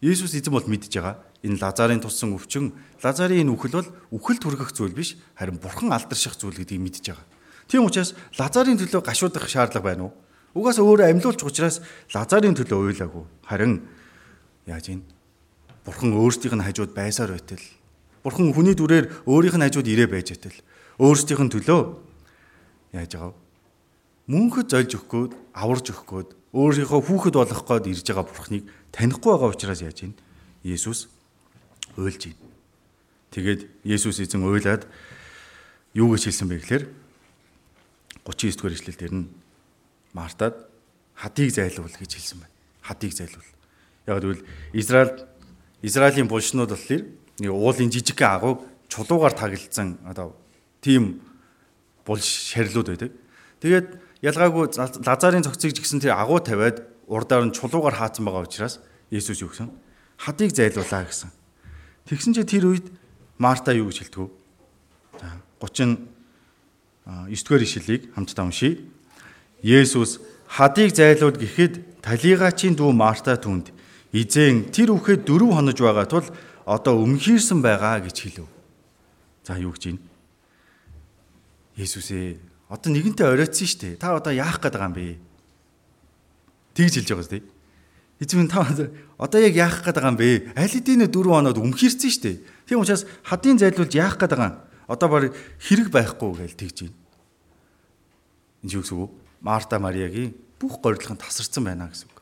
Есүс 0.00 0.32
эзэн 0.32 0.54
бол 0.54 0.64
мэдж 0.64 0.88
байгаа. 0.94 1.20
Энэ 1.42 1.58
Лазарын 1.58 2.00
туссан 2.00 2.32
өвчин, 2.32 2.72
Лазарын 3.02 3.44
энэ 3.44 3.52
үхэл 3.52 3.82
бол 3.82 3.88
үхэл 4.14 4.38
түргэх 4.38 4.70
зүйл 4.72 4.94
биш, 4.94 5.18
харин 5.34 5.58
бурхан 5.58 5.90
алдарших 5.90 6.38
зүйл 6.38 6.54
гэдгийг 6.54 6.80
мэдж 6.80 7.02
байгаа. 7.12 7.26
Тийм 7.66 7.84
учраас 7.84 8.14
Лазарын 8.38 8.78
төлөө 8.78 9.02
гашуудах 9.02 9.50
шаардлага 9.50 9.82
байна 9.82 10.02
уу? 10.08 10.14
Угаасаа 10.52 10.84
өөрөө 10.84 11.08
амьлуулчих 11.08 11.48
учраас 11.48 11.80
Лазарын 12.12 12.52
төлөө 12.52 12.92
уйлаагүй. 12.92 13.24
Харин 13.48 13.88
яаж 14.68 14.92
юм? 14.92 15.00
Бурхан 15.84 16.12
өөрсдийнх 16.12 16.60
нь 16.60 16.66
хажууд 16.68 16.92
байсаар 16.92 17.32
байтал. 17.32 17.64
Бурхан 18.20 18.52
хүний 18.52 18.76
дүрээр 18.76 19.24
өөрийнх 19.24 19.56
нь 19.56 19.64
хажууд 19.64 19.88
ирээ 19.88 20.08
байж 20.12 20.36
байтал. 20.36 20.58
Өөрсдийнх 21.00 21.42
нь 21.48 21.52
төлөө 21.56 21.80
яаж 22.92 23.10
байгаа 23.16 23.32
вэ? 23.32 23.40
Мөнхөд 24.28 24.68
зольж 24.68 24.92
өгөхгүйд, 25.00 25.32
аварж 25.56 25.86
өгөхгүйд, 25.90 26.28
өөрийнхөө 26.52 27.00
хүүхэд 27.00 27.34
болох 27.34 27.64
гээд 27.64 27.90
ирж 27.90 28.06
байгаа 28.12 28.28
Бурханыг 28.28 28.64
танихгүй 28.92 29.32
байгаа 29.32 29.50
учраас 29.56 29.80
яаж 29.80 29.98
юм? 30.04 30.12
Есүс 30.62 31.08
уйлж 31.96 32.28
байна. 32.28 32.44
Тэгээд 33.32 33.60
Есүс 33.88 34.20
эзэн 34.20 34.44
уйлаад 34.44 34.84
юу 35.96 36.12
гэж 36.12 36.28
хэлсэн 36.28 36.48
бэ 36.52 36.60
гэхээр 36.60 36.84
39 38.28 38.56
дугаар 38.60 38.76
ишлэл 38.76 39.00
дээр 39.00 39.14
нь 39.16 39.26
Мартад 40.12 40.68
хадыг 41.14 41.52
зайлуул 41.52 41.92
гэж 41.92 42.12
хэлсэн 42.16 42.38
байна. 42.40 42.52
Хадыг 42.82 43.12
зайлуул. 43.12 43.48
Яг 44.06 44.20
гэвэл 44.20 44.44
Израиль 44.72 45.26
Израилийн 45.82 46.28
булшнууд 46.28 46.70
болохоор 46.70 47.02
нэг 47.40 47.50
уулын 47.50 47.90
жижиг 47.90 48.20
агууг 48.22 48.66
чулуугаар 48.88 49.32
таглалцсан 49.32 49.98
одоо 50.04 50.36
тийм 50.80 51.20
булш 52.04 52.26
шарилуд 52.52 52.88
байдаг. 52.92 53.10
Тэгээд 53.60 53.88
ялгаагүй 54.22 54.76
лазарын 54.78 55.46
цогцыг 55.46 55.72
жигсэн 55.74 56.02
тэр 56.02 56.18
агуу 56.18 56.38
тавиад 56.38 56.84
урдаар 57.06 57.46
нь 57.48 57.56
чулуугаар 57.56 57.96
хаацсан 57.96 58.24
байгаа 58.26 58.46
учраас 58.46 58.78
Есүс 59.10 59.42
юу 59.42 59.50
гэсэн? 59.50 59.70
Хадыг 60.16 60.52
зайлуулаа 60.54 61.04
гэсэн. 61.04 61.30
Тэгсэн 62.08 62.34
чинь 62.34 62.48
тэр 62.48 62.64
үед 62.70 62.86
Марта 63.38 63.74
юу 63.74 63.90
гэж 63.90 64.08
хэлдэг 64.08 64.20
вэ? 64.22 64.30
За 65.20 65.28
30 65.60 65.98
9 67.06 67.44
дугаар 67.44 67.62
ишлэлийг 67.62 68.14
хамтдаа 68.14 68.46
уншийе. 68.46 68.78
Есүс 69.62 70.18
хадыг 70.50 70.92
зайлууд 70.92 71.38
гэхэд 71.38 72.02
талигачийн 72.02 72.74
дүү 72.74 72.90
Марта 72.92 73.38
түнд 73.38 73.70
Изэн 74.12 74.68
тэр 74.68 74.92
үхэд 74.92 75.24
дөрөв 75.24 75.56
хонож 75.56 75.78
байгаа 75.80 76.04
тул 76.04 76.28
одоо 76.68 77.00
өмхийрсэн 77.00 77.64
байгаа 77.64 78.04
гэж 78.04 78.16
хэлв. 78.20 78.48
За 79.40 79.56
юу 79.56 79.72
гэж 79.72 79.88
байна? 79.88 80.04
Есүс 81.80 82.12
ээ 82.12 82.36
одоо 82.68 82.92
нэгэнтээ 82.92 83.32
оройтсан 83.32 83.64
шүү 83.64 83.80
дээ. 83.80 83.96
Та 83.96 84.12
одоо 84.12 84.36
яах 84.36 84.60
гээд 84.60 84.76
байгаа 84.76 84.92
юм 84.92 84.96
бэ? 85.00 85.16
Тэгж 86.76 86.92
хэлж 87.00 87.08
байгаа 87.08 87.24
зү. 87.24 87.40
Эзэн 88.20 88.52
та 88.52 88.68
одоо 89.16 89.40
яг 89.40 89.56
яах 89.56 89.80
гээд 89.80 89.96
байгаа 89.96 90.12
юм 90.12 90.20
бэ? 90.20 90.52
Аль 90.60 90.68
хэдийн 90.76 91.08
дөрөв 91.08 91.32
хоноод 91.32 91.56
өмхийрсэн 91.56 92.12
шүү 92.12 92.24
дээ. 92.28 92.36
Тийм 92.68 92.84
учраас 92.84 93.08
хадын 93.24 93.56
зайлуулж 93.56 93.96
яах 93.96 94.20
гээд 94.20 94.36
байгаа 94.36 94.52
юм? 94.52 94.60
Одоо 94.92 95.08
баг 95.08 95.32
хэрэг 95.56 95.88
байхгүй 95.88 96.36
гэж 96.36 96.52
тэгж 96.52 96.76
байна. 96.84 96.96
Энд 98.60 98.76
юу 98.76 98.84
гэсэн 98.84 99.00
үг? 99.00 99.12
Марта 99.42 99.78
Мариагийн 99.78 100.32
бүх 100.56 100.80
горилго 100.80 101.12
нь 101.12 101.20
тасарсан 101.20 101.66
байна 101.66 101.90
гэсэн 101.90 102.12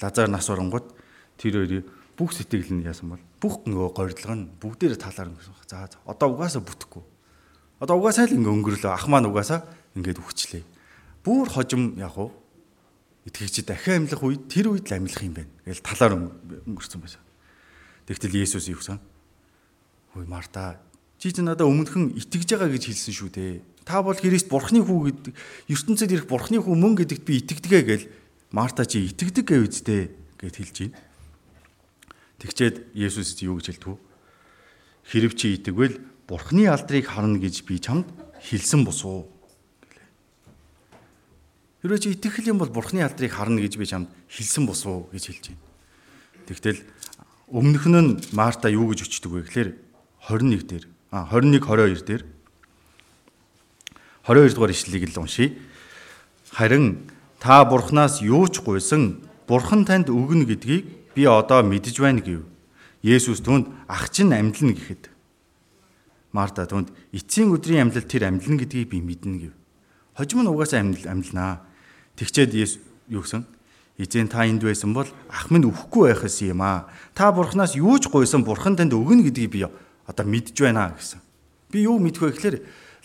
Лазар 0.00 0.28
нас 0.28 0.48
оронгууд 0.52 0.92
тэр 1.40 1.64
хоёрын 1.64 1.84
бүх 2.16 2.36
сэтгэл 2.36 2.72
нь 2.76 2.84
яасан 2.84 3.16
бол 3.16 3.22
бүх 3.40 3.64
нөгөө 3.64 3.90
горилго 3.96 4.34
нь 4.36 4.48
бүгдээрээ 4.60 5.00
талаар 5.00 5.32
өнгөрсөн. 5.32 5.56
За 5.68 5.88
одоо 6.04 6.36
угаасаа 6.36 6.60
бүтэхгүй. 6.60 7.04
Одоо 7.80 7.96
угаасаа 7.96 8.28
л 8.28 8.36
ингээ 8.36 8.56
өнгөрлөө. 8.60 8.92
Ах 8.92 9.08
маань 9.08 9.28
угаасаа 9.28 9.64
ингээд 9.96 10.20
үхчлээ. 10.20 10.64
Бүүр 11.24 11.48
хожим 11.48 11.96
яг 11.96 12.16
уу 12.20 12.32
итгэгч 13.24 13.64
дахин 13.64 14.04
амьлах 14.04 14.20
үед 14.20 14.48
тэр 14.52 14.76
үед 14.76 14.84
л 14.84 14.96
амьлах 15.00 15.24
юм 15.24 15.32
байна. 15.32 15.52
Тэгэл 15.64 15.80
талаар 15.80 16.12
өнгөрсөн 16.68 17.00
байсан. 17.00 17.24
Тэгтэл 18.04 18.36
Есүс 18.36 18.68
юу 18.68 18.80
гэсэн? 18.80 19.00
Хөөе 20.12 20.28
Марта, 20.28 20.76
чи 21.16 21.32
ч 21.32 21.40
надад 21.40 21.66
өмнөхөн 21.66 22.16
итгэж 22.20 22.54
байгаа 22.54 22.70
гэж 22.70 22.84
хэлсэн 22.92 23.14
шүү 23.16 23.30
дээ. 23.32 23.52
Та 23.86 24.02
бол 24.02 24.18
Христ 24.18 24.50
Бурхны 24.50 24.82
хүү 24.82 24.98
гэдэг 25.06 25.34
ертөнцид 25.70 26.10
ирэх 26.10 26.26
Бурхны 26.26 26.58
хүү 26.58 26.74
мөн 26.74 26.98
гэдэгт 26.98 27.22
би 27.22 27.38
итгэдэг 27.38 27.86
гэл 27.86 28.04
Марта 28.50 28.82
чи 28.82 29.06
итгэдэг 29.06 29.46
гэв 29.46 29.62
үсттэй 29.62 30.10
гэд 30.42 30.54
хэлж 30.58 30.76
байна. 30.90 30.98
Тэгчээд 32.42 32.76
Есүс 32.98 33.38
юу 33.46 33.62
гэж 33.62 33.78
хэлдэг 33.78 33.94
вэ? 33.94 34.02
Хэрв 35.06 35.32
чи 35.38 35.54
итгэвэл 35.54 36.02
Бурхны 36.26 36.66
алдрыг 36.66 37.06
харна 37.06 37.38
гэж 37.38 37.62
би 37.62 37.78
чамд 37.78 38.10
хэлсэн 38.42 38.82
босуу. 38.82 39.30
Хэрвээ 41.86 42.02
чи 42.02 42.10
итгэх 42.18 42.42
юм 42.42 42.58
бол 42.58 42.74
Бурхны 42.74 43.06
алдрыг 43.06 43.30
харна 43.30 43.62
гэж 43.62 43.78
би 43.78 43.86
чамд 43.86 44.10
хэлсэн 44.26 44.66
босуу 44.66 45.06
гэж 45.14 45.30
хэлж 45.30 45.44
байна. 45.54 45.62
Тэгтэл 46.50 46.82
өмнөх 47.54 47.86
нь 47.86 48.18
Марта 48.34 48.66
юу 48.66 48.90
гэж 48.90 49.06
өчтдөг 49.06 49.30
вэ 49.30 49.46
гэхээр 49.46 49.70
21 50.26 50.66
дээр 50.66 50.84
а 51.14 51.30
21 51.30 51.62
22 51.62 52.02
дээр 52.02 52.22
22 54.26 54.54
дугаар 54.54 54.74
ишлэлийг 54.74 55.14
л 55.14 55.22
уншийе. 55.22 55.54
Харин 56.50 57.06
Та 57.38 57.64
Бурханаас 57.64 58.18
юу 58.22 58.48
ч 58.50 58.58
гуйсан 58.58 59.22
Бурхан 59.46 59.86
танд 59.86 60.10
өгнө 60.10 60.50
гэдгийг 60.50 61.14
би 61.14 61.22
одоо 61.30 61.62
мэдэж 61.62 62.02
байна 62.02 62.18
гэв. 62.18 62.42
Есүс 63.06 63.38
түнд 63.38 63.70
ах 63.86 64.10
чинь 64.10 64.34
амьдлна 64.34 64.74
гэхэд 64.74 65.14
Марта 66.34 66.66
түнд 66.66 66.90
эцсийн 67.14 67.54
өдрийн 67.54 67.86
амьдлал 67.86 68.02
тэр 68.02 68.26
амьдлна 68.26 68.58
гэдгийг 68.58 68.90
би 68.90 68.98
мэднэ 68.98 69.38
гэв. 69.46 69.54
Хожим 70.18 70.42
нь 70.42 70.50
угаасаа 70.50 70.82
амьдл 70.82 71.06
амьдлнаа. 71.06 71.62
Тэгчээд 72.18 72.50
Есүс 72.50 72.82
юу 73.06 73.22
гэсэн? 73.22 73.46
Эзэн 73.94 74.26
та 74.26 74.42
энд 74.42 74.66
байсан 74.66 74.90
бол 74.90 75.06
ах 75.30 75.46
минь 75.54 75.70
өхгүй 75.70 76.10
байх 76.10 76.26
юм 76.42 76.66
аа. 76.66 76.90
Та 77.14 77.30
Бурханаас 77.30 77.78
юу 77.78 77.94
ч 78.02 78.10
гуйсан 78.10 78.42
Бурхан 78.42 78.74
танд 78.74 78.90
өгнө 78.90 79.30
гэдгийг 79.30 79.52
би 79.54 79.62
одоо 79.62 80.26
мэдж 80.26 80.56
байна 80.56 80.90
гэсэн. 80.98 81.22
Би 81.70 81.86
юу 81.86 82.02
мэдэх 82.02 82.26
вэ 82.26 82.32
гэхээр 82.34 82.56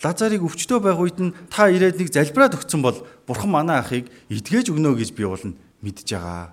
Лазарыг 0.02 0.42
өвчтөө 0.42 0.78
байх 0.82 0.98
үед 0.98 1.18
нь 1.22 1.30
та 1.46 1.70
ирээд 1.70 2.02
нэг 2.02 2.10
залбираад 2.10 2.58
өгсөн 2.58 2.82
бол 2.82 3.06
бурхан 3.22 3.54
манай 3.54 3.78
ахыг 3.78 4.10
эдгэж 4.26 4.74
өгнө 4.74 4.98
гэж 4.98 5.14
би 5.14 5.22
бол 5.22 5.38
мэдж 5.38 6.08
байгаа. 6.10 6.50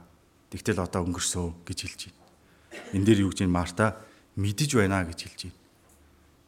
Тэгтэл 0.53 0.85
одоо 0.85 1.01
өнгөрсөө 1.09 1.65
гэж 1.65 1.77
хэлж 1.81 2.01
байна. 2.13 2.21
Энд 2.93 3.05
дээр 3.09 3.25
юу 3.25 3.33
гэж 3.33 3.49
Марта 3.49 3.97
мэдэж 4.37 4.77
байна 4.77 5.01
гэж 5.01 5.19
хэлж 5.25 5.39
байна. 5.49 5.57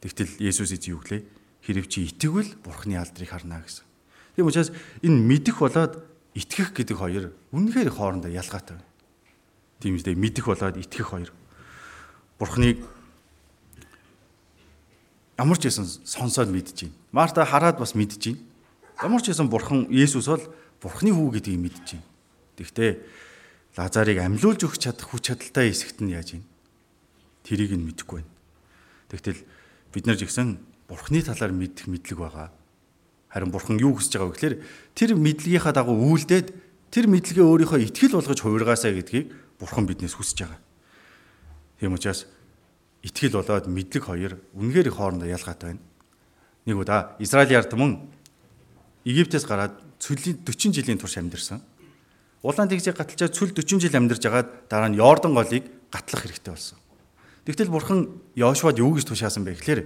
Тэгтэл 0.06 0.32
Есүс 0.46 0.78
эзэн 0.78 0.94
юу 0.94 1.02
гэлээ? 1.02 1.22
Хэрэг 1.66 1.86
чи 1.90 2.06
итгэвэл 2.06 2.58
бурханы 2.62 3.02
алдрыг 3.02 3.30
харна 3.34 3.66
гэсэн. 3.66 3.86
Тийм 4.38 4.46
учраас 4.46 4.70
энэ 5.02 5.18
мэдэх 5.26 5.58
болоод 5.58 6.02
итгэх 6.38 6.74
гэдэг 6.74 6.98
хоёр 6.98 7.26
үнэхээр 7.50 7.90
хоорондоо 7.90 8.30
ялгаатай 8.30 8.78
байна. 8.78 8.90
Тийм 9.82 9.98
үстэй 9.98 10.14
мэдэх 10.14 10.46
болоод 10.46 10.78
итгэх 10.78 11.10
хоёр. 11.10 11.30
Бурханыг 12.38 12.82
ямар 15.42 15.58
ч 15.58 15.66
байсан 15.66 15.90
сонсоод 16.06 16.54
мэдэж 16.54 16.86
байна. 16.86 16.96
Марта 17.10 17.42
хараад 17.42 17.82
бас 17.82 17.98
мэдэж 17.98 18.22
байна. 18.30 18.42
Ямар 19.02 19.22
ч 19.26 19.34
байсан 19.34 19.50
бурхан 19.50 19.90
Есүс 19.90 20.30
бол 20.30 20.46
бурхны 20.78 21.10
хүү 21.10 21.42
гэдгийг 21.42 21.58
мэдэж 21.58 21.88
байна. 21.98 22.06
Тэгвэл 22.62 23.02
Лазарыг 23.78 24.20
амьлуулж 24.20 24.68
өгч 24.68 24.84
чадах 24.84 25.10
хүч 25.10 25.32
чадалтай 25.32 25.72
эсэгт 25.72 26.04
нь 26.04 26.12
яаж 26.12 26.36
юм? 26.38 26.44
Тэрийг 27.48 27.72
нь 27.74 27.88
мэдэхгүй 27.88 28.22
байна. 28.22 28.32
Тэгтэл 29.10 29.40
бид 29.96 30.06
нар 30.06 30.20
жигсэн 30.20 30.60
бурхны 30.92 31.24
талаар 31.24 31.56
мэдэх 31.56 31.88
мэдлэг 31.88 32.20
байгаа. 32.20 32.52
Харин 33.32 33.50
бурхан 33.50 33.80
юу 33.80 33.96
хүсэж 33.96 34.20
байгаа 34.20 34.28
вэ 34.28 34.36
гэхээр 34.36 34.56
тэр 34.92 35.10
мэдлэгийнхаа 35.16 35.72
дагуу 35.72 35.96
үйлдээд 36.04 36.48
тэр 36.92 37.06
мэдлэгээ 37.08 37.48
өөрийнхөө 37.48 37.80
итгэл 37.88 38.20
болгож 38.20 38.40
хувиргаасаа 38.44 38.92
гэдгийг 38.92 39.32
бурхан 39.56 39.88
биднээс 39.88 40.20
хүсэж 40.20 40.38
байгаа. 40.44 40.60
Тийм 41.80 41.96
учраас 41.96 42.28
итгэл 43.02 43.42
болоод 43.42 43.66
мэдлэг 43.68 44.04
хоёр 44.06 44.34
үнэхээр 44.54 44.90
хоорондоо 44.94 45.30
ялгаатай 45.30 45.76
байна. 45.76 45.84
Нэг 46.66 46.78
удаа 46.78 47.16
Израилийн 47.18 47.60
ард 47.62 47.74
түмэн 47.74 47.92
Египтээс 49.06 49.46
гараад 49.50 49.74
цөлийн 49.98 50.46
40 50.46 50.78
жилийн 50.78 51.02
турш 51.02 51.18
амьдэрсэн. 51.18 51.62
Улаан 52.46 52.70
тэгжийг 52.70 52.98
гаталчаад 52.98 53.34
цөл 53.34 53.54
40 53.54 53.82
жил 53.82 53.98
амьдарч 53.98 54.24
агаад 54.26 54.50
дараа 54.70 54.90
нь 54.90 54.98
Йордан 55.02 55.34
голыг 55.34 55.66
гатлах 55.90 56.22
хэрэгтэй 56.22 56.54
болсон. 56.54 56.78
Тэгтэл 57.46 57.74
бурхан 57.74 58.22
Йошуад 58.38 58.78
юу 58.78 58.94
гэж 58.94 59.10
тушаасан 59.10 59.46
бэ 59.46 59.58
гэхээр 59.58 59.82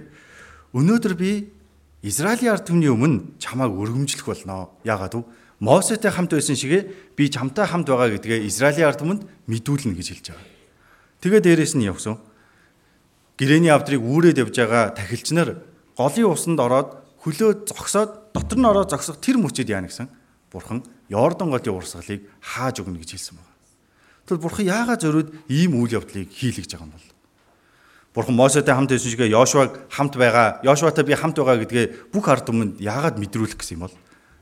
өнөөдөр 0.76 1.14
би 1.16 1.48
Израилийн 2.04 2.52
ард 2.52 2.68
түмний 2.68 2.92
өмнө 2.92 3.40
чамааг 3.40 3.72
өргөмжлөх 3.72 4.28
болно. 4.28 4.68
Яагаад 4.84 5.16
вэ? 5.16 5.24
Мосетэй 5.60 6.12
хамт 6.12 6.36
байсан 6.36 6.52
шигэ 6.52 7.16
би 7.16 7.32
чамтай 7.32 7.64
хамт 7.64 7.88
байгаа 7.88 8.12
гэдгээ 8.20 8.44
Израилийн 8.44 8.92
ард 8.92 9.00
түмэнд 9.00 9.22
мэдүүлнэ 9.48 9.96
гэж 9.96 10.08
хэлж 10.12 10.26
байгаа. 10.36 10.48
Тэгээ 11.24 11.40
дээрэс 11.40 11.74
нь 11.80 11.88
явсан. 11.88 12.20
Гэрэний 13.36 13.68
авдрыг 13.68 14.00
үүрээд 14.00 14.40
явж 14.40 14.56
байгаа 14.56 14.96
тахилч 14.96 15.36
нар 15.36 15.60
голын 15.92 16.32
усанд 16.32 16.56
ороод 16.56 17.04
хөлөө 17.20 17.68
зогсоод 17.68 18.32
дотор 18.32 18.58
нь 18.58 18.64
ороод 18.64 18.88
зогсох 18.88 19.20
тэр 19.20 19.36
мөчөд 19.36 19.68
яана 19.68 19.92
гэсэн 19.92 20.08
бурхан 20.48 20.80
Йордан 21.12 21.52
голын 21.52 21.76
урсгалыг 21.76 22.24
хааж 22.40 22.80
өгнө 22.80 22.96
гэж 23.04 23.12
хэлсэн 23.12 23.36
байна. 23.36 23.52
Тэгвэл 24.24 24.40
бурхан 24.40 24.64
яагаад 24.64 25.00
зориуд 25.04 25.28
ийм 25.52 25.76
үйл 25.76 26.00
явдлыг 26.00 26.32
хийлгэж 26.32 26.72
байгаа 26.72 26.88
юм 26.88 26.96
бол? 26.96 27.08
Бурхан 28.16 28.36
Мосетэй 28.40 28.72
хамт 28.72 28.90
байсан 28.90 29.12
шигээ 29.12 29.28
Йошуаг 29.36 29.84
хамт 29.92 30.16
байгаа, 30.16 30.64
Йошуатай 30.64 31.04
би 31.04 31.12
хамт 31.12 31.36
байгаа 31.36 31.60
гэдгээ 31.60 32.16
бүх 32.16 32.24
ард 32.32 32.48
түмэнд 32.48 32.80
яагаад 32.80 33.20
мэдрүүлэх 33.20 33.60
гэсэн 33.60 33.76
юм 33.76 33.84
бол? 33.84 33.96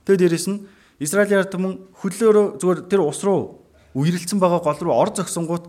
Тэгээ 0.07 0.31
дээрэс 0.31 0.47
нь 0.55 0.63
Израилийн 1.03 1.43
ард 1.43 1.51
түмэн 1.51 1.73
хөлөөрөө 1.99 2.47
зүгээр 2.63 2.81
тэр 2.87 3.03
ус 3.03 3.19
руу 3.27 3.67
үерэлцэн 3.99 4.39
байгаа 4.39 4.63
гол 4.63 4.79
руу 4.79 4.95
ор 4.95 5.11
зогсонгууд 5.11 5.67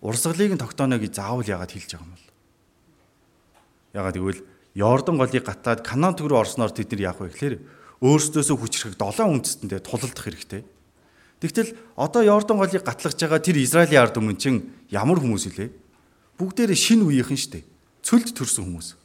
урсгалыг 0.00 0.56
нь 0.56 0.62
тогтооно 0.64 0.96
гэж 0.96 1.20
заавал 1.20 1.44
яагаад 1.44 1.76
хэлж 1.76 1.92
байгаа 1.92 2.08
юм 2.08 2.16
бол? 2.16 2.31
Яагаад 3.92 4.16
гэвэл 4.16 4.40
Йордан 4.74 5.16
голыг 5.20 5.44
гатаад 5.44 5.84
Канаан 5.84 6.16
төг 6.16 6.32
рүү 6.32 6.40
орсноор 6.40 6.72
тэд 6.72 6.96
нар 6.96 7.12
яах 7.12 7.20
вэ 7.20 7.28
гэхээр 7.32 7.56
өөрсдөөсөө 8.00 8.56
хүчрэх 8.56 8.94
долоон 8.96 9.44
үндэстэндээ 9.44 9.80
тулалдах 9.84 10.24
хэрэгтэй. 10.24 10.64
Тэгтэл 11.44 11.76
одоо 11.94 12.22
Йордан 12.24 12.56
голыг 12.56 12.80
гатлаж 12.80 13.14
байгаа 13.20 13.40
тэр 13.42 13.60
Израилийн 13.60 14.00
ард 14.00 14.16
түмэн 14.16 14.38
чинь 14.40 14.72
ямар 14.88 15.20
хүмүүс 15.20 15.52
илээ? 15.52 15.70
Бүгдээрээ 16.40 16.78
шин 16.78 17.04
үеийнхэн 17.04 17.36
штэ. 17.36 17.66
Цөлд 18.00 18.32
төрсэн 18.32 18.64
хүмүүс. 18.64 18.96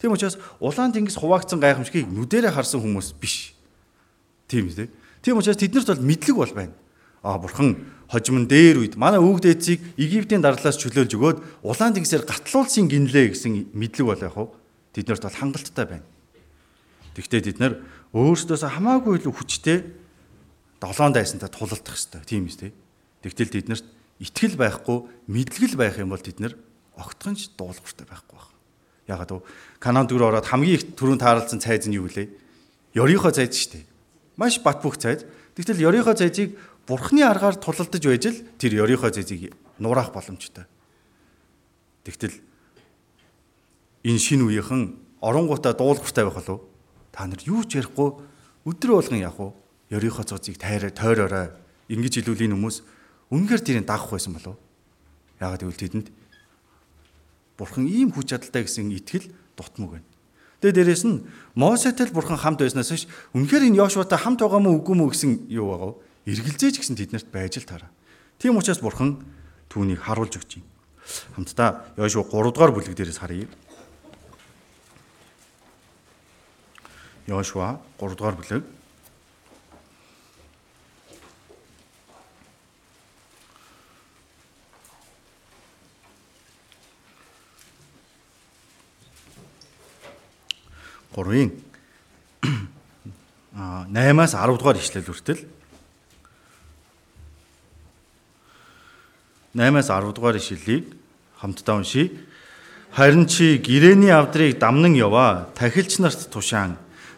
Тийм 0.00 0.14
учраас 0.14 0.38
улаан 0.62 0.94
тэнгис 0.94 1.18
хуваагдсан 1.20 1.60
гайхамшигыг 1.60 2.08
нүдэрээ 2.08 2.54
харсан 2.54 2.80
хүмүүс 2.80 3.12
биш. 3.20 3.52
Тийм 4.48 4.72
үү? 4.72 4.88
Тийм 5.20 5.36
учраас 5.36 5.60
тэднэрт 5.60 5.92
бол 5.92 6.06
мэдлэг 6.08 6.36
бол 6.36 6.54
байна. 6.56 6.72
Аа 7.20 7.36
бурхан 7.36 7.76
хожим 8.10 8.42
нь 8.42 8.50
дээр 8.50 8.82
үед 8.82 8.98
манай 8.98 9.22
өвөг 9.22 9.38
дээдсийг 9.46 9.78
Египтийн 9.94 10.42
дарлаас 10.42 10.74
чөлөөлж 10.82 11.14
өгөөд 11.14 11.38
улаан 11.62 11.94
тэнгисээр 11.94 12.26
гатлуулсан 12.26 12.90
гинлээ 12.90 13.30
гэсэн 13.30 13.70
мэдлэг 13.70 14.06
бол 14.10 14.18
яг 14.18 14.34
хав 14.34 14.48
тэднэрт 14.98 15.22
бол 15.22 15.38
хангалттай 15.38 15.86
байна. 15.86 16.06
Тэгвэл 17.14 17.30
тэд 17.38 17.58
нар 17.62 17.78
өөрсдөөс 18.10 18.66
хамаагүй 18.66 19.22
илүү 19.22 19.30
хүчтэй 19.30 19.78
долоон 20.82 21.14
дайсантай 21.14 21.50
тулалдах 21.54 21.94
хэрэгтэй. 21.94 22.26
Тийм 22.26 22.50
үү? 22.50 22.74
Тэгтэл 23.22 23.54
тэднэрт 23.54 23.86
итгэл 24.18 24.58
байхгүй, 24.58 24.98
мэдлэгэл 25.30 25.78
байх 25.78 25.94
юм 26.02 26.10
бол 26.10 26.18
тэд 26.18 26.42
нар 26.42 26.58
огтхонч 26.98 27.54
дуулууртай 27.54 28.10
байхгүй 28.10 28.34
байх. 28.34 28.50
Ягаад 29.06 29.30
вэ? 29.38 29.46
Канаан 29.78 30.10
дөрөөр 30.10 30.34
ороод 30.34 30.50
хамгийн 30.50 30.76
их 30.76 30.84
түрүүн 30.98 31.22
таарлцсан 31.22 31.62
цайз 31.62 31.86
нь 31.86 31.94
юу 31.94 32.10
вэ? 32.10 32.26
Ёрийнхоо 32.98 33.30
цайз 33.30 33.54
шүү 33.54 33.70
дээ 33.78 33.90
Маш 34.40 34.56
бат 34.64 34.80
бөх 34.80 34.96
цайз. 34.96 35.28
Тэгтэл 35.52 35.84
ёрийнхоо 35.84 36.16
цайзыг 36.16 36.56
бурхны 36.90 37.22
аргаар 37.22 37.54
тулалдаж 37.54 38.02
байж 38.02 38.24
л 38.26 38.42
тэр 38.58 38.82
ёрийнхоо 38.82 39.14
цайзыг 39.14 39.54
нураах 39.78 40.10
боломжтой. 40.10 40.66
Тэгтэл 42.02 42.34
энэ 44.02 44.18
шин 44.18 44.42
үеийнхэн 44.42 44.98
оронгуудаа 45.22 45.78
дуулууртай 45.78 46.26
байх 46.26 46.42
болов 46.42 46.66
та 47.14 47.30
нар 47.30 47.38
юу 47.46 47.62
ч 47.62 47.78
ярихгүй 47.78 48.18
өдрө 48.66 48.98
болгон 48.98 49.22
явах 49.22 49.38
уу? 49.38 49.52
Ёрийнхоо 49.94 50.26
цайзыг 50.26 50.58
тайраа 50.58 50.90
тойроорой. 50.90 51.54
Ингэж 51.86 52.26
хэлүүл 52.26 52.50
энэ 52.50 52.54
хүмүүс 52.58 52.76
үнэхээр 53.30 53.62
тэрийг 53.62 53.86
дагах 53.86 54.10
байсан 54.10 54.34
болов. 54.34 54.58
Яагаад 55.38 55.62
гэвэл 55.62 55.82
тэдэнд 55.86 56.08
бурхан 57.54 57.86
ийм 57.86 58.10
хүч 58.10 58.34
чадалтай 58.34 58.66
гэсэн 58.66 58.90
итгэл 58.90 59.30
дутмаг 59.54 60.02
байна. 60.02 60.08
Тэгээ 60.60 60.74
дээрэс 60.74 61.04
нь 61.06 61.24
Мосетэй 61.54 62.10
л 62.10 62.16
бурхан 62.16 62.36
хамт 62.36 62.60
байснаас 62.60 62.90
биш 62.90 63.04
үнэхээр 63.32 63.70
энэ 63.70 63.78
Йошуатай 63.78 64.18
хамт 64.18 64.42
байгаа 64.42 64.60
мó 64.60 64.74
үгүй 64.74 64.96
мó 64.98 65.08
гэсэн 65.08 65.46
юу 65.48 65.70
байгаа 65.70 65.90
вэ? 65.94 66.09
Эргэлзээж 66.26 66.80
гэсэн 66.80 66.96
тэднэрт 67.00 67.28
байж 67.32 67.56
л 67.60 67.68
таараа. 67.68 67.90
Тийм 68.36 68.56
учраас 68.60 68.80
бурхан 68.84 69.24
түүнийг 69.72 70.04
харуулж 70.04 70.36
өгч 70.36 70.60
юм. 70.60 70.64
Хамтдаа 71.36 71.88
Йошуа 71.96 72.28
3 72.28 72.52
дугаар 72.52 72.72
бүлэг 72.76 72.92
дээрээс 72.92 73.20
харъя. 73.20 73.48
Йошуа 77.28 77.80
3 77.96 78.16
дугаар 78.16 78.36
бүлэг 78.36 78.64
3-ын 91.14 91.50
8-аас 93.90 94.32
10 94.34 94.58
дугаар 94.58 94.78
ишлэл 94.78 95.04
хүртэл 95.04 95.59
8-аас 99.54 99.90
10 99.90 100.14
дугаар 100.14 100.36
ишлэлийг 100.36 100.94
хамтдаа 101.40 101.76
уншийе. 101.82 102.12
Харин 102.92 103.26
чи 103.26 103.56
гирэний 103.58 104.10
авдрыг 104.10 104.58
дамнан 104.58 104.94
яваа 104.94 105.48
тахилч 105.54 105.98
нарт 105.98 106.30
тушаан 106.30 106.76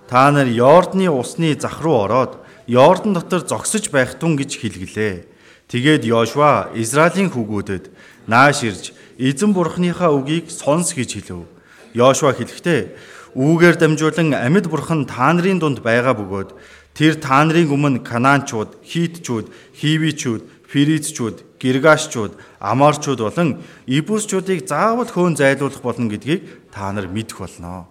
та 0.09 0.31
нар 0.31 0.47
Йордны 0.47 1.09
усны 1.09 1.55
зах 1.57 1.81
руу 1.81 2.05
ороод 2.05 2.37
Йордан 2.67 3.15
дотор 3.15 3.41
зогсож 3.41 3.89
байх 3.91 4.15
тун 4.21 4.37
гэж 4.37 4.61
хэлгэлээ. 4.61 5.25
Тэгээд 5.69 6.05
Йошуа 6.05 6.73
Израилийн 6.75 7.33
хүүгүүдэд 7.33 7.91
нааш 8.29 8.63
ирж 8.69 8.85
эзэн 9.19 9.53
бурхныхаа 9.53 10.13
үгийг 10.13 10.53
сонс 10.53 10.93
гэж 10.93 11.11
хэлв. 11.25 11.49
Йошуа 11.97 12.33
хэлэхдээ 12.37 12.97
Үүгээр 13.33 13.77
дамжуулан 13.81 14.37
амьд 14.37 14.69
бурхан 14.69 15.09
та 15.09 15.33
нарын 15.33 15.57
дунд 15.57 15.81
байгаа 15.81 16.13
бөгөөд 16.13 16.53
тэр 16.93 17.17
та 17.17 17.41
нарын 17.41 17.73
өмнө 17.73 18.05
Канаанчууд, 18.05 18.77
Хитчүүд, 18.85 19.49
Хивичүүд, 19.81 20.43
Феризчүүд, 20.69 21.37
Гиргашчууд, 21.63 22.35
Амарчууд 22.59 23.23
болон 23.23 23.63
Ибусчуудыг 23.87 24.67
заавал 24.67 25.07
хөөн 25.07 25.39
зайлуулах 25.39 25.79
болно 25.79 26.11
гэдгийг 26.11 26.75
та 26.75 26.91
нар 26.91 27.07
мэдэх 27.07 27.39
болно. 27.39 27.87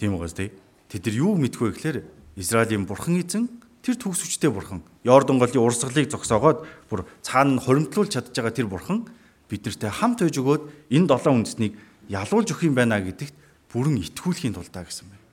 Тийм 0.00 0.16
үгээс 0.16 0.32
тий. 0.32 0.48
Тэд 0.88 1.04
нар 1.04 1.16
юу 1.20 1.36
мэдэх 1.36 1.60
вэ 1.60 1.76
гэхээр 1.76 1.98
Израилийн 2.40 2.88
бурхан 2.88 3.20
эзэн 3.20 3.52
тэр 3.84 4.00
төгс 4.00 4.24
хүчтэй 4.24 4.48
бурхан. 4.48 4.80
Йордан 5.04 5.36
голын 5.36 5.60
урсгалыг 5.60 6.08
зогсоогоод 6.08 6.64
бүр 6.88 7.04
цаана 7.20 7.60
нь 7.60 7.60
хоримтлуулж 7.60 8.16
чадж 8.16 8.32
байгаа 8.32 8.56
тэр 8.56 8.72
бурхан 8.72 9.04
биднэртэй 9.52 9.92
хамт 9.92 10.24
байж 10.24 10.36
өгөөд 10.40 10.64
энэ 10.88 11.08
долоон 11.12 11.44
үндэснийг 11.44 11.76
ялуулж 12.08 12.48
өгөх 12.56 12.72
юм 12.72 12.76
байна 12.76 13.04
гэдэгт 13.04 13.36
бүрэн 13.68 14.00
итгүүлэхийн 14.00 14.56
тулдаа 14.56 14.88
гэсэн 14.88 15.12
байна. 15.12 15.26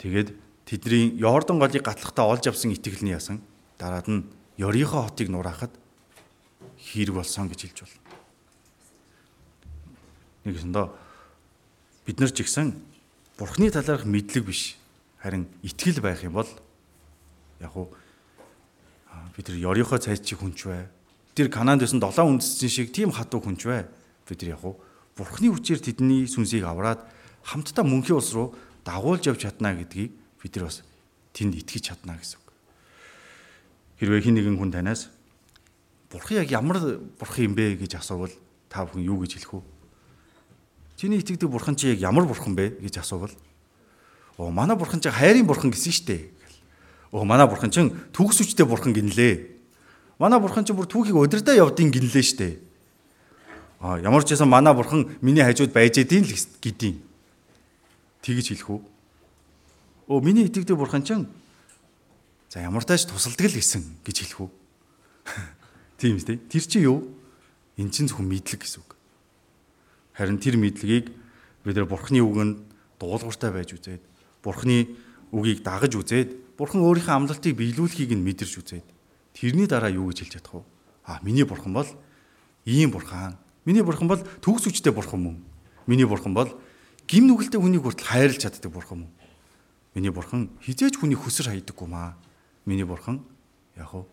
Тэгээд 0.00 0.28
тэдний 0.64 1.20
Йордан 1.20 1.60
голыг 1.60 1.84
гатлахтаа 1.84 2.32
олж 2.32 2.48
авсан 2.48 2.72
итгэл 2.72 3.04
нь 3.04 3.12
ясан. 3.12 3.44
Дараад 3.78 4.10
нь 4.10 4.26
Ёрихо 4.58 5.06
хотыг 5.06 5.30
нураахад 5.30 5.70
хэрэг 6.78 7.14
болсон 7.14 7.46
гэж 7.46 7.60
хэлж 7.70 7.78
байна. 7.86 8.02
Нэг 10.44 10.54
өндөө 10.66 10.86
бид 12.06 12.18
нар 12.18 12.32
ч 12.34 12.42
ихсэн 12.42 12.74
Бурхны 13.38 13.70
талаарх 13.70 14.02
мэдлэг 14.02 14.50
биш 14.50 14.74
харин 15.22 15.46
итгэл 15.62 16.02
байх 16.02 16.26
юм 16.26 16.34
бол 16.34 16.50
яг 17.62 17.70
уу 17.76 17.94
бид 19.38 19.46
нар 19.46 19.58
Ёрихо 19.62 20.02
цайз 20.02 20.26
чи 20.26 20.34
хүнч 20.34 20.66
бай. 20.66 20.90
Тэр 21.38 21.46
Канаанд 21.46 21.86
байсан 21.86 22.02
долоон 22.02 22.42
үндэстэн 22.42 22.70
шиг 22.70 22.90
тийм 22.90 23.14
хатуу 23.14 23.38
хүнч 23.38 23.62
бай. 23.62 23.86
Бид 24.26 24.42
нар 24.42 24.58
яг 24.58 24.62
уу 24.66 24.74
Бурхны 25.14 25.54
хүчээр 25.54 25.78
тэдний 25.78 26.26
сүнсийг 26.26 26.66
авраад 26.66 27.06
хамтдаа 27.46 27.86
мөнхийн 27.86 28.18
ус 28.18 28.34
руу 28.34 28.58
дагуулж 28.82 29.30
явж 29.30 29.46
чадна 29.46 29.74
гэдгийг 29.78 30.10
бид 30.42 30.52
нар 30.58 30.66
бас 30.66 30.82
тэнд 31.30 31.54
итгэж 31.62 31.94
чадна 31.94 32.18
гэсэн. 32.18 32.47
Хэрвээ 33.98 34.22
хин 34.22 34.34
нэгэн 34.38 34.58
хүн 34.58 34.70
танаас 34.72 35.10
Бурхан 36.10 36.40
яг 36.40 36.50
ямар 36.50 36.78
бурхан 37.20 37.44
юм 37.44 37.54
бэ 37.54 37.76
гэж 37.76 38.00
асуувал 38.00 38.32
та 38.70 38.86
бүхэн 38.88 39.04
юу 39.04 39.20
гэж 39.20 39.36
хэлэх 39.36 39.60
вэ? 39.60 39.62
Чиний 40.96 41.20
итгэдэг 41.20 41.50
бурхан 41.50 41.76
чи 41.76 41.92
яг 41.92 42.00
ямар 42.00 42.24
бурхан 42.24 42.56
бэ 42.56 42.80
гэж 42.80 43.04
асуувал 43.04 43.34
оо 44.38 44.50
манай 44.50 44.76
бурхан 44.76 45.00
чи 45.04 45.10
хайрын 45.10 45.44
бурхан 45.44 45.68
гэсэн 45.70 45.92
штэ. 45.92 46.30
Оо 47.12 47.24
манай 47.28 47.44
бурхан 47.44 47.68
чин 47.70 47.92
төгс 48.16 48.40
үчтэй 48.40 48.64
бурхан 48.64 48.96
гинлээ. 48.96 49.52
Манай 50.16 50.40
бурхан 50.40 50.64
чи 50.64 50.72
бүр 50.72 50.88
түүхийг 50.88 51.18
удирдаа 51.18 51.54
явдгийн 51.54 51.92
гинлээ 51.92 52.22
штэ 52.24 52.68
А 53.80 53.98
ямар 54.00 54.24
ч 54.24 54.34
байсан 54.34 54.48
манай 54.48 54.74
бурхан 54.74 55.06
миний 55.20 55.42
хажууд 55.42 55.72
байж 55.72 55.98
идэв 55.98 56.26
л 56.26 56.34
гэдیں۔ 56.62 56.98
Тэгж 58.22 58.46
хэлэх 58.50 58.70
үү? 58.74 58.80
Өө 60.10 60.18
миний 60.24 60.50
итгэдэг 60.50 60.74
бурхан 60.74 61.06
чинь 61.06 61.30
за 62.48 62.64
ямар 62.64 62.84
тааш 62.84 63.08
тусалдаг 63.08 63.52
л 63.52 63.56
гэсэн 63.60 64.04
гэж 64.04 64.16
хэлэх 64.24 64.40
үү? 64.44 64.50
Тийм 66.00 66.16
үү? 66.16 66.48
Тэр 66.48 66.64
чинь 66.64 66.84
юу? 66.88 67.12
Эн 67.76 67.92
чинь 67.92 68.08
зөвхөн 68.08 68.26
мэдлэг 68.26 68.64
гэсэн 68.64 68.80
үг. 68.82 68.96
Харин 70.16 70.40
тэр 70.40 70.56
мэдлэгийг 70.56 71.12
бид 71.62 71.76
нар 71.76 71.86
бурхны 71.86 72.24
үгэнд 72.24 72.58
дуулууртай 72.98 73.52
байж 73.52 73.76
үзээд 73.76 74.02
бурхны 74.42 74.96
үгийг 75.30 75.62
дагаж 75.62 75.94
үзээд 75.94 76.56
бурхан 76.58 76.82
өөрийнхөө 76.82 77.14
амлалтыг 77.14 77.54
биелүүлэхийг 77.54 78.16
нь 78.16 78.24
мэдэрч 78.24 78.54
үзээд 78.58 78.86
тэрний 79.36 79.68
дараа 79.70 79.92
юу 79.92 80.10
гэж 80.10 80.26
хэлж 80.26 80.32
чадах 80.40 80.58
вэ? 80.58 80.66
А 81.06 81.20
миний 81.22 81.44
бурхан 81.44 81.72
бол 81.72 81.86
ийм 82.64 82.90
бурхан. 82.90 83.38
Миний 83.64 83.86
бурхан 83.86 84.08
бол 84.08 84.18
төгс 84.42 84.66
хүчтэй 84.66 84.90
бурхан 84.90 85.20
мөн. 85.22 85.36
Миний 85.86 86.08
бурхан 86.08 86.34
бол 86.34 86.50
гим 87.06 87.30
нүгэлтэй 87.30 87.60
хүнийг 87.60 87.86
хүртэл 87.86 88.10
хайрлаж 88.10 88.42
чаддаг 88.42 88.72
бурхан 88.72 89.06
мөн. 89.06 89.12
Миний 89.94 90.10
бурхан 90.10 90.50
хизээж 90.64 90.98
хүний 90.98 91.14
хүсэр 91.14 91.54
хайдаггүй 91.54 91.86
маа. 91.86 92.18
Миний 92.68 92.84
бурхан 92.84 93.24
яг 93.80 93.88
уу 93.96 94.04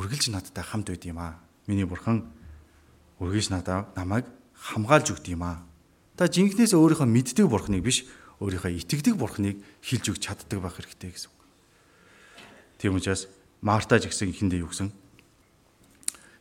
үргэлж 0.00 0.32
надтай 0.32 0.64
хамт 0.64 0.88
байд 0.88 1.04
юм 1.04 1.20
аа. 1.20 1.36
Миний 1.68 1.84
бурхан 1.84 2.24
үргэлж 3.20 3.52
надаа 3.52 3.92
намайг 3.92 4.24
хамгаалж 4.56 5.12
өгд 5.12 5.28
юм 5.36 5.44
аа. 5.44 5.60
Та 6.16 6.32
жинкнээс 6.32 6.72
өөрийнхөө 6.72 7.04
мэддэг 7.04 7.44
бурхныг 7.44 7.84
биш 7.84 8.08
өөрийнхөө 8.40 8.72
итгэдэг 8.80 9.20
бурхныг 9.20 9.60
хилж 9.84 10.16
өгч 10.16 10.22
чаддаг 10.24 10.64
байх 10.64 10.80
хэрэгтэй 10.80 11.12
гэсэн 11.12 11.28
үг. 11.28 11.40
Тийм 12.80 12.96
учраас 12.96 13.28
Марта 13.60 14.00
ч 14.00 14.08
гэсэн 14.08 14.32
ихэндээ 14.32 14.64
юу 14.64 14.72
гэсэн? 14.72 14.88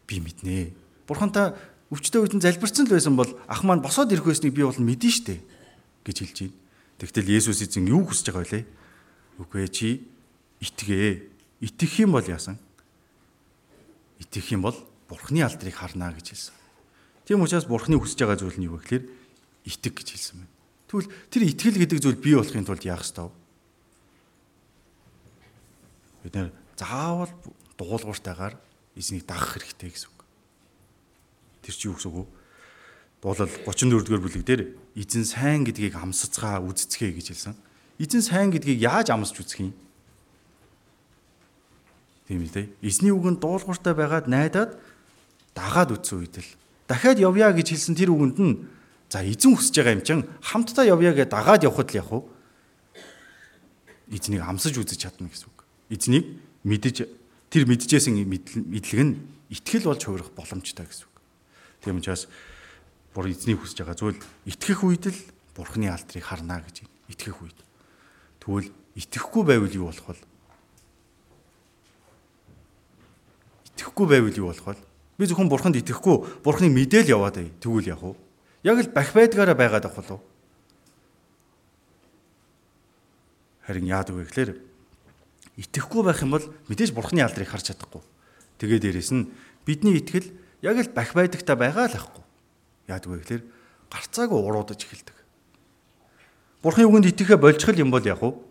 Би 0.08 0.24
мэднэ. 0.24 0.72
Бурхантай 1.12 1.60
өвчтөе 1.92 2.24
үед 2.24 2.40
нь 2.40 2.44
залбирсан 2.44 2.88
л 2.88 2.96
байсан 2.96 3.20
бол 3.20 3.36
ах 3.52 3.68
маань 3.68 3.84
босоод 3.84 4.16
ирэх 4.16 4.32
байсныг 4.32 4.56
би 4.56 4.64
бол 4.64 4.80
мэдэн 4.80 5.12
штэ 5.12 5.44
гэж 6.08 6.18
хэлж 6.24 6.40
байна. 6.40 6.56
Тэгтэл 7.04 7.36
Есүс 7.36 7.60
эзэн 7.68 7.92
юу 7.92 8.08
хүсэж 8.08 8.32
байгаа 8.32 8.48
вэ? 8.48 8.64
Үгүй 9.44 9.68
ээ 9.68 9.72
чи 9.76 9.88
итгээ. 10.62 11.32
Итгэх 11.62 12.00
юм 12.04 12.16
бол 12.16 12.26
яасан? 12.26 12.60
Итгэх 14.20 14.52
юм 14.52 14.64
бол 14.64 14.78
Бурхны 15.10 15.42
алдрыг 15.42 15.76
харна 15.76 16.12
гэж 16.14 16.34
хэлсэн. 16.34 16.56
Тийм 17.26 17.42
учраас 17.42 17.66
Бурхны 17.66 17.98
хүсэж 17.98 18.22
байгаа 18.22 18.38
зүйл 18.38 18.58
нь 18.58 18.68
юу 18.70 18.78
вэ 18.78 18.86
гэхээр 18.86 19.04
итэг 19.66 19.94
гэж 20.02 20.08
хэлсэн 20.14 20.38
байна. 20.42 20.54
Тэгвэл 20.90 21.10
тэр 21.30 21.44
итгэл 21.50 21.82
гэдэг 21.82 22.00
зүйл 22.02 22.22
бий 22.22 22.36
болохын 22.38 22.66
тулд 22.66 22.86
яах 22.86 23.02
ёстой 23.02 23.30
вэ? 23.30 23.34
Бид 26.26 26.34
нэр 26.38 26.50
заавал 26.78 27.34
дуулууртайгаар 27.78 28.58
эзнийг 28.98 29.26
дагах 29.26 29.58
хэрэгтэй 29.58 29.90
гэсэн 29.90 30.10
үг. 30.10 30.22
Тэр 31.66 31.76
чи 31.76 31.86
юу 31.90 31.98
гэсэн 31.98 32.10
үг 32.14 32.26
вэ? 32.26 32.34
Дуулал 33.26 33.50
34-р 33.66 34.22
бүлэг 34.22 34.46
дээр 34.46 34.62
эзэн 34.94 35.26
сайн 35.26 35.66
гэдгийг 35.66 35.98
амсацгаа 35.98 36.62
үзцгээ 36.62 37.14
гэж 37.14 37.34
хэлсэн. 37.34 37.56
Эзэн 37.98 38.22
сайн 38.22 38.50
гэдгийг 38.54 38.86
яаж 38.86 39.10
амсч 39.10 39.42
үзэх 39.42 39.66
юм? 39.66 39.74
Тийм 42.28 42.42
үү? 42.42 42.70
Эзний 42.82 43.14
үгэнд 43.14 43.40
дуулууртай 43.42 43.94
байгаад 43.94 44.26
найдаад 44.26 44.78
дагаад 45.54 45.94
үтсэн 45.94 46.26
үед 46.26 46.42
л 46.42 46.50
дахиад 46.90 47.22
явъя 47.22 47.54
гэж 47.54 47.74
хэлсэн 47.74 47.96
тэр 47.96 48.14
үгэнд 48.14 48.38
нь 48.42 48.54
За 49.10 49.22
эзэн 49.22 49.54
хүсэж 49.56 49.76
байгаа 49.80 49.96
юм 49.96 50.04
чин 50.04 50.20
хамтдаа 50.42 50.86
явъя 50.86 51.14
гэж 51.14 51.30
дагаад 51.30 51.64
явхад 51.64 51.94
л 51.94 52.00
яг 52.02 52.10
уу 52.12 52.28
эзнийг 54.10 54.42
амсаж 54.42 54.76
үзэж 54.76 55.08
чадна 55.08 55.30
гэсэн 55.30 55.48
үг. 55.48 55.64
Эзнийг 55.94 56.26
мэдэж 56.66 57.06
тэр 57.54 57.64
мэджсэн 57.70 58.18
мэдлэг 58.26 59.02
нь 59.06 59.14
итгэл 59.54 59.88
болж 59.88 60.02
хувирах 60.02 60.34
боломжтой 60.34 60.90
гэсэн 60.90 61.06
үг. 61.06 61.16
Тийм 61.86 62.02
учраас 62.02 62.26
бүр 63.14 63.30
эзнийг 63.30 63.62
хүсэж 63.62 63.86
байгаа 63.86 63.96
зүйл 63.96 64.20
итгэх 64.50 64.82
үед 64.82 65.06
л 65.14 65.20
бурхны 65.54 65.86
алдрыг 65.88 66.26
харна 66.26 66.66
гэж 66.66 66.84
итгэх 67.08 67.40
үед. 67.46 67.58
Тэгвэл 68.42 68.74
итгэхгүй 68.98 69.44
байвал 69.46 69.72
юу 69.72 69.94
болох 69.94 70.12
вэ? 70.12 70.18
Итгэхгүй 73.76 74.08
байвал 74.08 74.40
юу 74.40 74.50
болох 74.50 74.68
вэ? 74.72 74.80
Би 75.20 75.28
зөвхөн 75.28 75.52
бурханд 75.52 75.76
итгэхгүй 75.80 76.42
бурхныг 76.44 76.72
мэдээл 76.72 77.12
яваад 77.12 77.36
бай. 77.44 77.52
Тэгвэл 77.60 77.92
яг 77.92 78.02
уу 78.04 78.16
Яг 78.66 78.82
л 78.82 78.90
бах 78.90 79.14
байдгаараа 79.14 79.54
байгаад 79.54 79.86
авах 79.86 80.02
болов. 80.02 80.22
Харин 83.62 83.86
яадаг 83.86 84.18
вэ 84.18 84.26
гэхээр 84.26 84.58
итгэхгүй 85.62 86.02
байх 86.02 86.26
юм 86.26 86.34
бол 86.34 86.46
мэдээж 86.66 86.90
бурхны 86.90 87.22
алдрыг 87.22 87.46
харж 87.46 87.70
чадахгүй. 87.70 88.02
Тэгээ 88.58 88.90
дээрэс 88.90 89.14
нь 89.14 89.30
бидний 89.70 90.02
итгэл 90.02 90.34
яг 90.66 90.82
л 90.82 90.90
бах 90.98 91.14
байдагтаа 91.14 91.54
байгаа 91.54 91.94
л 91.94 91.98
ахгүй. 92.02 92.26
Яадаг 92.90 93.10
вэ 93.14 93.22
гэхээр 93.22 93.44
гарцаагүй 93.94 94.40
уруудаж 94.42 94.82
эхэлдэг. 94.82 95.14
Бурхны 96.66 96.90
үгэнд 96.90 97.14
итгэхэ 97.14 97.38
болчихл 97.38 97.78
юм 97.78 97.94
бол 97.94 98.02
яг 98.02 98.18
уу 98.26 98.42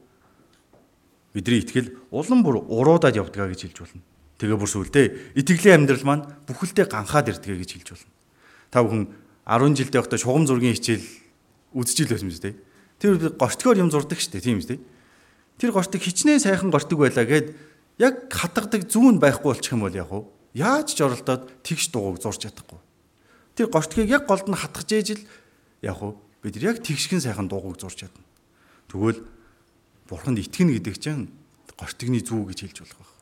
бидний 1.35 1.59
итгэл 1.59 1.91
улам 2.15 2.47
бүр 2.47 2.63
уруудаад 2.71 3.19
явдгаа 3.19 3.51
гэж 3.51 3.67
хэлж 3.67 3.79
болно. 3.83 4.03
Тэгээ 4.45 4.61
бүр 4.61 4.69
сүулдэ 4.69 5.03
итгэлийн 5.41 5.89
амьдрал 5.89 6.05
маань 6.05 6.29
бүхэлдээ 6.45 6.85
ганхаад 6.93 7.33
ирдгээ 7.33 7.65
гэж 7.65 7.71
хэлж 7.81 7.89
болно. 7.97 8.13
Та 8.69 8.85
бүхэн 8.85 9.05
10 9.49 9.73
жилдээ 9.81 10.01
байхдаа 10.05 10.21
шугам 10.21 10.45
зургийн 10.45 10.77
хичээл 10.77 11.09
үзчихэл 11.73 12.13
байсан 12.13 12.29
шүү 12.29 12.45
дээ. 12.45 12.57
Тэр 13.01 13.13
гортгоор 13.41 13.81
юм 13.81 13.89
зурдаг 13.89 14.21
дээ, 14.21 14.45
тийм 14.45 14.61
үү? 14.61 14.85
Тэр 15.57 15.73
гортог 15.73 15.97
хичнээн 16.05 16.45
сайхан 16.45 16.69
гортог 16.69 17.01
байлаа 17.01 17.25
гэд 17.25 17.57
яг 17.97 18.29
хатгадаг 18.29 18.85
зүүн 18.85 19.17
байхгүй 19.17 19.49
болчих 19.49 19.73
юм 19.73 19.89
бол 19.89 19.97
яг 19.97 20.13
уу 20.13 20.29
яаж 20.53 20.93
ч 20.93 21.01
оролдоод 21.01 21.65
тэгш 21.65 21.89
дууг 21.89 22.21
зурж 22.21 22.45
чадахгүй. 22.45 22.81
Тэр 23.57 23.73
гортгийг 23.73 24.13
яг 24.13 24.29
голд 24.29 24.45
нь 24.45 24.61
хатгаж 24.61 24.93
ээж 24.93 25.09
л 25.17 25.25
яг 25.81 26.05
уу 26.05 26.21
бид 26.45 26.61
яг 26.61 26.85
тэгшгэн 26.85 27.25
сайхан 27.25 27.49
дуугыг 27.49 27.81
зурж 27.81 28.05
чадна. 28.05 28.21
Тэгвэл 28.93 29.25
бурханд 30.11 30.43
итгэнэ 30.43 30.77
гэдэг 30.83 30.97
чинь 31.01 31.33
гортигны 31.79 32.21
зүү 32.21 32.51
гэж 32.51 32.59
хэлж 32.67 32.79
болох 32.83 32.99
байх. 32.99 33.14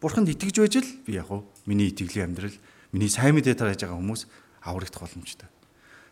Бурханд 0.00 0.28
итгэж 0.28 0.60
байж 0.60 0.76
л 0.76 0.88
би 1.06 1.16
яг 1.16 1.30
уу 1.32 1.48
миний 1.64 1.88
итгэлийн 1.88 2.36
амьдрал, 2.36 2.52
миний 2.92 3.08
сайн 3.08 3.32
мэдээ 3.36 3.56
тарааж 3.56 3.80
байгаа 3.80 3.96
хүмүүс 3.96 4.28
аврагдах 4.60 5.00
боломжтой. 5.08 5.48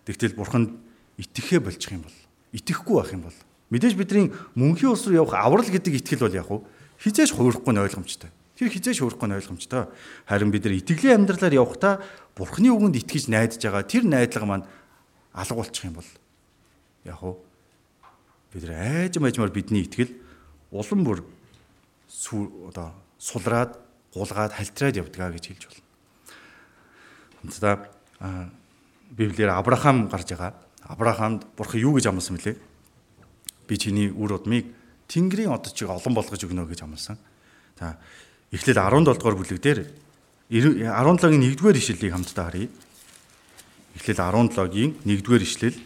Тэгтэл 0.08 0.36
бурханд 0.36 0.80
итгэхэ 1.20 1.60
болчих 1.60 1.92
юм 1.92 2.08
бол 2.08 2.16
итгэхгүй 2.56 2.94
байх 2.96 3.12
юм 3.12 3.22
бол 3.28 3.38
мэдээж 3.68 3.94
бидний 3.94 4.32
мөнхийн 4.56 4.92
улс 4.94 5.04
руу 5.04 5.20
явах 5.20 5.36
аврал 5.36 5.68
гэдэг 5.68 6.00
итгэл 6.00 6.24
бол 6.24 6.38
яг 6.38 6.48
уу 6.48 6.64
хизээж 7.02 7.36
хуурахгүй 7.36 7.72
нь 7.76 7.82
ойлгомжтой. 7.84 8.30
Тэр 8.56 8.72
хизээж 8.72 9.04
хуурахгүй 9.04 9.28
нь 9.28 9.36
ойлгомжтой. 9.36 9.90
Харин 10.24 10.48
бид 10.48 10.64
нар 10.64 10.78
итгэлийн 10.80 11.26
амьдралаар 11.26 11.54
явахдаа 11.60 12.00
бурхны 12.32 12.72
үгэнд 12.72 13.04
итгэж 13.04 13.28
найдаж 13.28 13.60
байгаа 13.60 13.84
тэр 13.84 14.04
найдлага 14.08 14.46
маань 14.48 14.68
алга 15.34 15.60
болчих 15.60 15.84
юм 15.84 15.98
бол 16.00 16.10
яг 17.04 17.20
уу 17.20 17.36
бид 18.54 18.64
нар 18.64 19.10
айжм 19.10 19.26
айжмаар 19.26 19.52
бидний 19.52 19.84
итгэл 19.84 20.14
улам 20.70 21.04
бүр 21.04 21.20
одоо 22.70 22.94
сулраад 23.18 23.78
гулгаад 24.14 24.52
халтраад 24.54 24.96
явдгаа 24.96 25.30
гэж 25.34 25.44
хэлж 25.50 25.62
болно. 25.68 25.82
За 27.50 27.88
Библиэр 29.10 29.50
Авраам 29.54 30.08
гарч 30.08 30.32
байгаа. 30.32 30.54
Авраамд 30.84 31.46
бурхан 31.56 31.80
юу 31.80 31.94
гэж 31.96 32.06
амласан 32.08 32.36
бэлээ? 32.36 32.56
Би 33.68 33.74
чиний 33.78 34.08
үр 34.10 34.38
удмыг 34.38 34.66
Тэнгэрийн 35.08 35.52
одчиг 35.52 35.88
олон 35.88 36.14
болгож 36.14 36.40
өгнө 36.44 36.66
гэж 36.66 36.82
амласан. 36.82 37.18
За 37.78 37.96
Эхлэл 38.52 38.78
17 38.78 39.18
дугаар 39.18 39.36
бүлэг 39.36 39.60
дээр 39.60 39.80
17-гийн 40.50 41.42
1-р 41.56 41.76
ишлэлийг 41.76 42.12
хамтдаа 42.12 42.44
харъя. 42.52 42.68
Эхлэл 43.96 44.20
17-гийн 44.20 44.90
1-р 45.04 45.42
ишлэл 45.42 45.76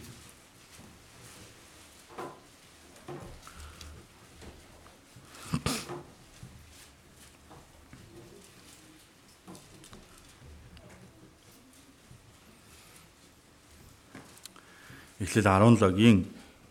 Эхлэл 15.19 15.43
17-гийн 15.43 16.23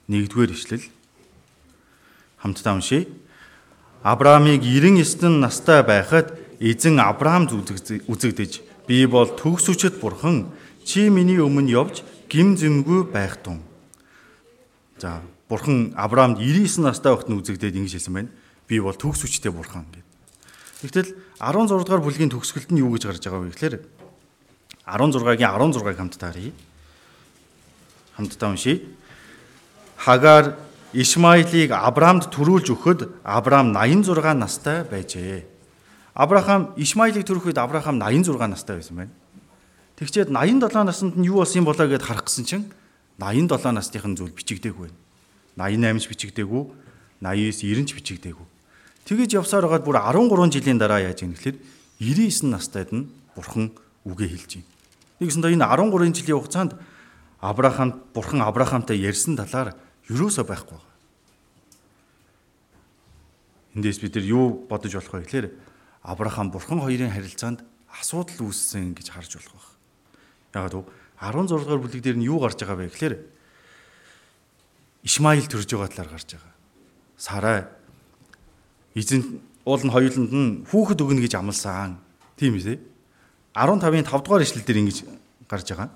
1-р 0.09 0.51
ишлэл 0.57 0.84
хамтдаа 2.40 2.80
уншийе. 2.80 3.09
Авраамыг 4.03 4.64
99 4.64 5.28
настай 5.36 5.84
байхад 5.84 6.32
эзэн 6.57 6.96
Авраам 6.96 7.44
үзэгдэж 7.44 8.62
би 8.88 9.04
бол 9.04 9.29
төгс 9.29 9.68
үчит 9.68 10.00
бурхан 10.00 10.49
чи 10.80 11.12
миний 11.12 11.37
өмнө 11.45 11.68
явж 11.68 12.00
гим 12.33 12.57
зэмгүй 12.57 13.12
байх 13.12 13.37
тун. 13.45 13.61
За 14.96 15.20
бурхан 15.49 15.92
Авраамд 15.92 16.41
99 16.41 16.88
настай 16.88 17.12
байхад 17.12 17.29
нь 17.29 17.37
үзэгдээд 17.37 17.76
ингэж 17.76 18.00
хэлсэн 18.00 18.14
байна. 18.16 18.33
Би 18.64 18.80
бол 18.80 18.96
төгс 18.96 19.29
үчтэй 19.29 19.53
бурхан 19.53 19.84
гэд. 19.92 20.08
Тэгтэл 20.88 21.12
16 21.37 21.84
дугаар 21.84 22.00
бүлгийн 22.00 22.33
төгсгөлд 22.33 22.72
нь 22.72 22.80
юу 22.80 22.96
гэж 22.96 23.12
гарч 23.12 23.29
байгаа 23.29 23.45
вэ 23.45 23.53
гэхээр 23.53 23.76
16-гийн 24.88 25.53
16-ыг 25.53 25.96
хамтдаа 26.00 26.33
харъя 26.33 26.57
хамтдаа 28.18 28.50
уншийе. 28.50 28.82
Хагаар 29.96 30.58
Ишмаилийг 30.92 31.70
Авраамд 31.70 32.26
төрүүлж 32.34 32.74
өгөхөд 32.74 33.00
Авраам 33.22 33.70
86 33.70 34.34
настай 34.34 34.82
байжээ. 34.82 35.46
Авраам 36.18 36.74
Ишмаилийг 36.74 37.22
төрөх 37.22 37.46
үед 37.46 37.58
Авраам 37.62 38.03
86 38.03 38.34
настай 38.50 38.82
байсан 38.82 38.96
байна. 38.99 39.14
Тэгчээд 40.03 40.34
87 40.34 40.82
наснд 40.82 41.14
нь 41.14 41.30
юу 41.30 41.46
болсон 41.46 41.62
юм 41.62 41.70
болоо 41.70 41.86
гэд 41.86 42.03
харах 42.03 42.26
гэсэн 42.26 42.45
чинь 42.46 42.66
87 43.22 43.74
насныхын 43.74 44.18
зүйл 44.18 44.34
бичигдээгүй 44.34 44.90
байна. 44.90 44.99
88 45.58 46.03
ч 46.03 46.07
бичигдээгүй, 46.11 46.62
89 47.22 47.62
90 47.62 47.86
ч 47.86 47.90
бичигдээгүй. 47.99 48.46
Тэгэж 49.11 49.30
явсаар 49.42 49.66
байгаад 49.66 49.86
бүр 49.86 49.99
13 49.99 50.54
жилийн 50.54 50.78
дараа 50.78 51.03
яаж 51.03 51.26
юм 51.26 51.34
гэхэлэр 51.34 51.58
99 51.99 52.46
настайд 52.46 52.90
нь 52.95 53.11
бурхан 53.34 53.74
үгээ 54.07 54.28
хэлж 54.38 54.50
байна. 54.62 54.70
Нэгсэндээ 55.18 55.53
энэ 55.58 55.66
13 55.66 56.14
жилийн 56.14 56.38
хугацаанд 56.38 56.72
Авраамд 57.40 58.12
бурхан 58.14 58.42
Авраамтай 58.42 58.98
ярьсан 58.98 59.36
талаар 59.36 59.76
юусоо 60.08 60.44
байхгүй 60.44 60.74
байна. 60.74 60.88
Эндээс 63.78 64.02
бид 64.02 64.14
нар 64.18 64.26
юу 64.26 64.66
бодож 64.66 64.94
болох 64.94 65.14
вэ 65.14 65.22
гэхээр 65.22 65.46
Авраам 66.02 66.50
бурхан 66.50 66.82
хоёрын 66.82 67.14
харилцаанд 67.14 67.62
асуудал 67.94 68.50
үүссэн 68.50 68.94
гэж 68.98 69.14
харж 69.14 69.38
болох 69.38 69.54
байх. 69.54 69.70
Ягаад 70.54 70.74
вэ? 70.74 70.82
16 71.22 71.46
дугаар 71.62 71.82
бүлэг 71.82 72.02
дээр 72.02 72.18
нь 72.18 72.26
юу 72.26 72.42
гарч 72.42 72.58
байгаа 72.58 72.78
вэ 72.82 72.90
гэхээр 72.90 73.14
Исмаил 75.06 75.46
төрж 75.46 75.70
байгаа 75.70 75.88
талаар 75.94 76.10
гарч 76.10 76.28
байгаа. 76.34 76.54
Сарай 77.14 77.58
эзэн 78.98 79.38
уул 79.62 79.82
нь 79.86 79.94
хоёуланд 79.94 80.32
нь 80.34 80.50
хүүхэд 80.66 81.02
өгнө 81.06 81.22
гэж 81.22 81.38
амласан. 81.38 82.02
Тийм 82.34 82.58
үү? 82.58 82.82
15-ын 83.54 84.06
5 84.06 84.26
дугаар 84.26 84.42
ишлэл 84.42 84.66
дээр 84.66 84.82
ингэж 84.82 84.98
гарч 85.46 85.70
байгаа. 85.70 85.90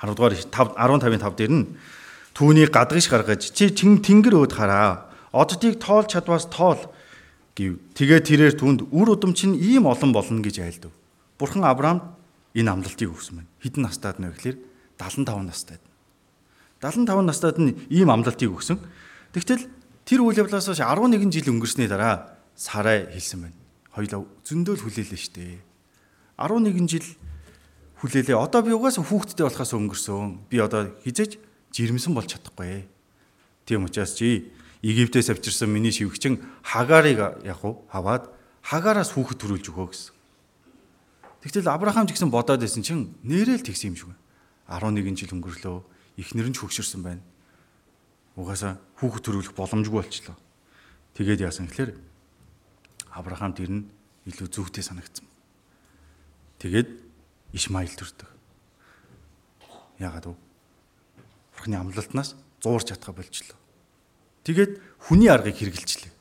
10 0.00 0.16
дугаар 0.16 0.34
5 0.34 0.76
15-ын 0.76 1.20
5 1.20 1.36
дээр 1.36 1.52
нь 1.52 1.66
түүний 2.32 2.66
гадагш 2.72 3.12
гаргаж 3.12 3.52
чи 3.52 3.68
тэнгэр 3.68 4.34
өөд 4.40 4.52
хараа. 4.56 5.12
Оддыг 5.32 5.76
тоолж 5.76 6.10
чадвас 6.10 6.48
тоол 6.48 6.80
гэв. 7.54 7.78
Тэгээ 7.94 8.20
тэрээр 8.24 8.54
түнд 8.56 8.88
үр 8.90 9.14
удам 9.14 9.36
чинь 9.36 9.54
ийм 9.54 9.84
олон 9.84 10.10
болно 10.16 10.40
гэж 10.40 10.64
айлдав. 10.64 10.92
Бурхан 11.38 11.68
Авраамд 11.68 12.02
энэ 12.56 12.70
амлалтыг 12.72 13.12
өгсөн 13.12 13.44
байна. 13.44 13.50
Хэдэн 13.60 13.82
настайд 13.84 14.18
нэ 14.18 14.32
гэхээр 14.32 14.56
75 14.96 15.44
настайд. 15.44 15.82
75 16.80 17.28
настайд 17.28 17.56
нь 17.60 17.76
ийм 17.92 18.08
амлалтыг 18.08 18.48
өгсөн. 18.48 18.80
Тэгтэл 19.36 19.68
тэр 20.08 20.20
үйл 20.24 20.40
явдлаас 20.40 20.66
хойш 20.66 20.80
11 20.80 21.28
жил 21.28 21.52
өнгөрсний 21.52 21.86
дараа 21.86 22.40
Сарай 22.56 23.08
хэлсэн 23.08 23.48
байна. 23.48 23.56
Хоёлаа 23.92 24.24
зөндөөл 24.44 24.84
хүлээлээ 24.84 25.20
штэ. 25.20 25.60
11 26.36 26.88
жил 26.88 27.06
хүлээлээ. 28.00 28.36
Одоо 28.36 28.64
би 28.64 28.72
угаасаа 28.72 29.04
хүүхдтэй 29.04 29.44
болохоос 29.44 29.72
өнгөрсөн. 29.76 30.48
Би 30.48 30.56
одоо 30.56 30.88
хизэж 31.04 31.36
жирэмсэн 31.76 32.16
болж 32.16 32.32
чадахгүй. 32.32 32.88
Тийм 33.68 33.84
учраас 33.84 34.16
чи 34.16 34.50
Египтээс 34.80 35.28
авчирсан 35.28 35.68
миний 35.68 35.92
шивгчин 35.92 36.40
Хагарыг 36.64 37.44
яг 37.44 37.60
уу 37.60 37.84
хаваад 37.92 38.32
Хагараас 38.64 39.12
хүүхэд 39.12 39.36
төрүүлж 39.36 39.66
өгөө 39.68 39.88
гэсэн. 39.92 40.14
Тэгтэл 41.44 41.68
Авраам 41.68 42.08
ч 42.08 42.16
гэсэн 42.16 42.32
бодоод 42.32 42.64
байсан 42.64 42.80
чинь 42.80 43.12
нэрэл 43.20 43.60
тэгсэн 43.60 43.92
юм 43.92 43.96
шиг 43.96 44.08
байна. 44.08 44.96
11 44.96 45.20
жил 45.20 45.36
өнгөрлөө. 45.36 45.78
Эхнэр 46.16 46.48
нь 46.48 46.56
ч 46.56 46.64
хөгшөрсөн 46.64 47.04
байна. 47.04 47.24
Угаасаа 48.36 48.80
хүүхэд 49.00 49.24
төрүүлэх 49.24 49.52
боломжгүй 49.52 50.00
болчлоо. 50.00 50.36
Тэгээд 51.16 51.44
яасан 51.44 51.68
гэхээр 51.68 51.96
Авраам 53.12 53.52
тэр 53.52 53.68
нь 53.68 53.88
илүү 54.28 54.48
зөвхтэй 54.48 54.84
санагдсан. 54.84 55.28
Тэгээд 56.60 57.09
Исмаил 57.52 57.90
төрдөг. 57.90 58.28
Яагаад 59.98 60.26
вэ? 60.30 60.34
Бурхны 61.56 61.76
амлалтнаас 61.76 62.36
зуурч 62.62 62.92
чадхаа 62.94 63.14
болчлоо. 63.14 63.58
Тэгээд 64.44 64.80
хүний 65.02 65.28
аргыг 65.28 65.56
хэрэгжилчлээ. 65.58 66.12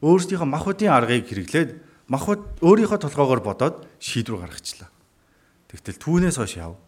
Өөрсдийнхөө 0.00 0.48
махбодын 0.48 0.94
аргыг 0.94 1.28
хэрэглээд 1.28 1.70
махбод 2.08 2.40
өөрийнхөө 2.64 2.98
толгоогоор 3.04 3.42
бодоод 3.44 3.76
шийдвэр 4.00 4.40
гаргачлаа. 4.46 4.88
Тэгтэл 5.68 6.00
түүнээс 6.00 6.40
хойш 6.40 6.56
яв. 6.56 6.80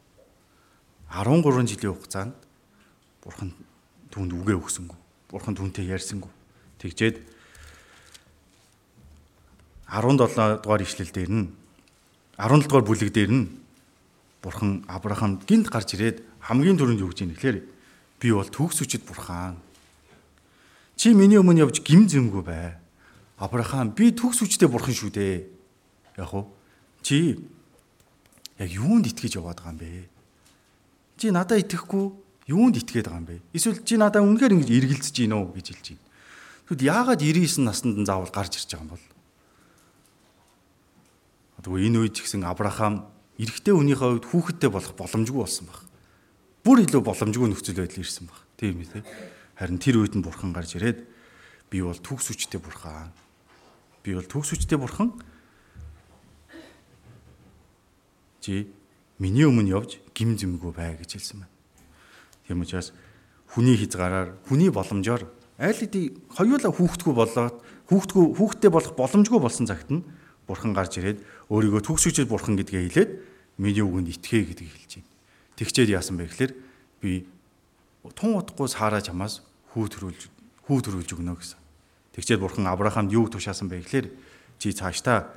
13 1.12 1.68
жилийн 1.68 1.92
хугацаанд 1.92 2.34
бурхан 3.20 3.52
түүнд 4.10 4.32
үгээ 4.32 4.56
өгсөнгүү. 4.56 4.98
Бурхан 5.28 5.54
түүнтэй 5.54 5.86
ярьсангүү. 5.92 6.32
Тэгжээд 6.80 7.16
17 9.92 10.64
дугаар 10.64 10.82
ишлэл 10.82 11.12
дээр 11.12 11.30
нь 11.30 11.48
17 12.38 12.68
дугаар 12.68 12.84
бүлэг 12.84 13.12
дээр 13.12 13.30
нь 13.32 13.46
Бурхан 14.42 14.82
Авраамд 14.88 15.46
гинт 15.46 15.70
гарч 15.70 15.94
ирээд 15.94 16.24
хамгийн 16.42 16.74
түрүүнд 16.80 17.02
юу 17.04 17.12
гэж 17.12 17.22
юм 17.22 17.32
гэхээр 17.36 17.58
би 18.18 18.28
бол 18.34 18.48
төгс 18.50 18.82
үчид 18.82 19.06
бурхан. 19.06 19.54
Чи 20.98 21.14
миний 21.14 21.38
өмнө 21.38 21.62
явж 21.62 21.78
гим 21.86 22.10
зэмгүй 22.10 22.42
бай. 22.42 22.74
Авраам 23.38 23.94
би 23.94 24.10
төгс 24.10 24.42
үчтэй 24.42 24.66
бурхан 24.66 24.94
шүү 24.94 25.14
дээ. 25.14 25.46
Яг 26.18 26.34
уу 26.34 26.50
чи 27.06 27.38
яг 28.58 28.70
юунд 28.70 29.06
итгэж 29.06 29.38
яваад 29.38 29.62
байгаа 29.62 29.74
юм 29.74 29.78
бэ? 29.78 30.10
Чи 31.18 31.30
надад 31.30 31.62
итгэхгүй 31.62 32.04
юунд 32.50 32.78
итгээд 32.82 33.06
байгаа 33.06 33.22
юм 33.22 33.28
бэ? 33.30 33.42
Эсвэл 33.54 33.82
чи 33.86 33.94
надад 33.94 34.26
үнэхээр 34.26 34.58
ингэж 34.58 34.70
эргэлзэж 34.70 35.14
гин 35.22 35.38
үү 35.38 35.54
гэж 35.58 35.66
хэлж 35.70 35.86
байна. 35.94 36.06
Тэгэд 36.70 36.82
яагаад 36.82 37.20
99 37.22 37.66
наснд 37.66 37.94
нь 37.98 38.06
заавал 38.06 38.30
гарч 38.30 38.58
ирж 38.58 38.70
байгаа 38.70 38.86
юм 38.86 38.92
бол? 38.94 39.06
Тэгвэл 41.62 41.86
энэ 41.86 41.98
үед 42.02 42.18
гэсэн 42.18 42.42
Авраам 42.42 43.06
эрэгтэй 43.38 43.70
хүнийхээ 43.70 44.18
хувьд 44.18 44.26
хүүхэдтэй 44.26 44.70
болох 44.70 44.94
боломжгүй 44.98 45.40
болсон 45.46 45.66
баг. 45.70 45.86
Бүр 46.66 46.82
илүү 46.82 47.02
боломжгүй 47.06 47.48
нөхцөл 47.54 47.78
байдал 47.78 48.02
ирсэн 48.02 48.26
баг. 48.26 48.38
Тийм 48.58 48.82
үү? 48.82 49.06
Харин 49.54 49.78
тэр 49.78 50.02
үед 50.02 50.18
нь 50.18 50.26
бурхан 50.26 50.50
гарч 50.50 50.74
ирээд 50.74 51.06
би 51.70 51.78
бол 51.86 51.94
төгс 51.94 52.34
хүчтэй 52.34 52.58
бурхан. 52.58 53.14
Би 54.02 54.18
бол 54.18 54.26
төгс 54.26 54.58
хүчтэй 54.58 54.78
бурхан. 54.78 55.14
Чи 58.42 58.66
миний 59.22 59.46
өмнө 59.46 59.70
явж 59.70 60.02
гим 60.18 60.34
зэмгүй 60.34 60.74
бай 60.74 60.98
гэж 60.98 61.14
хэлсэн 61.14 61.46
байна. 61.46 61.54
Тийм 62.46 62.58
учраас 62.66 62.90
хүний 63.54 63.78
хязгаараар, 63.78 64.34
хүний 64.50 64.70
боломжоор 64.74 65.30
аль 65.62 65.78
хэдийн 65.78 66.18
хоёулаа 66.26 66.74
хүүхдгүй 66.74 67.14
болоод 67.14 67.56
хүүхдгүй 67.86 68.24
хүүхдтэй 68.34 68.70
болох 68.70 68.94
боломжгүй 68.98 69.38
болсон 69.38 69.70
цагт 69.70 69.94
нь 69.94 70.02
бурхан 70.46 70.72
гарч 70.74 70.98
ирээд 70.98 71.18
өөрийгөө 71.48 71.82
төгсөж 71.86 72.26
бурхан 72.26 72.58
гэдгээ 72.58 72.82
хэлээд 72.88 73.10
миний 73.58 73.84
үгэнд 73.84 74.08
итгэе 74.10 74.42
гэдгийг 74.50 74.72
хэлж 74.72 74.92
байна. 74.98 75.10
Тэгчээд 75.56 75.90
яасан 75.94 76.16
бэ 76.18 76.26
гэхээр 76.30 76.52
би 77.02 77.26
тун 78.16 78.34
утгагүй 78.40 78.66
саараа 78.66 79.02
чамаас 79.04 79.44
хүү 79.72 79.86
төрүүлж 79.92 80.22
хүү 80.66 80.78
төрүүлж 80.82 81.10
өгнө 81.14 81.36
гэсэн. 81.38 81.60
Тэгчээд 82.16 82.42
бурхан 82.42 82.66
Авраамд 82.66 83.14
юу 83.14 83.30
тушаасан 83.30 83.70
бэ 83.70 83.86
гэхээр 83.86 84.06
чи 84.58 84.72
цаашдаа 84.74 85.30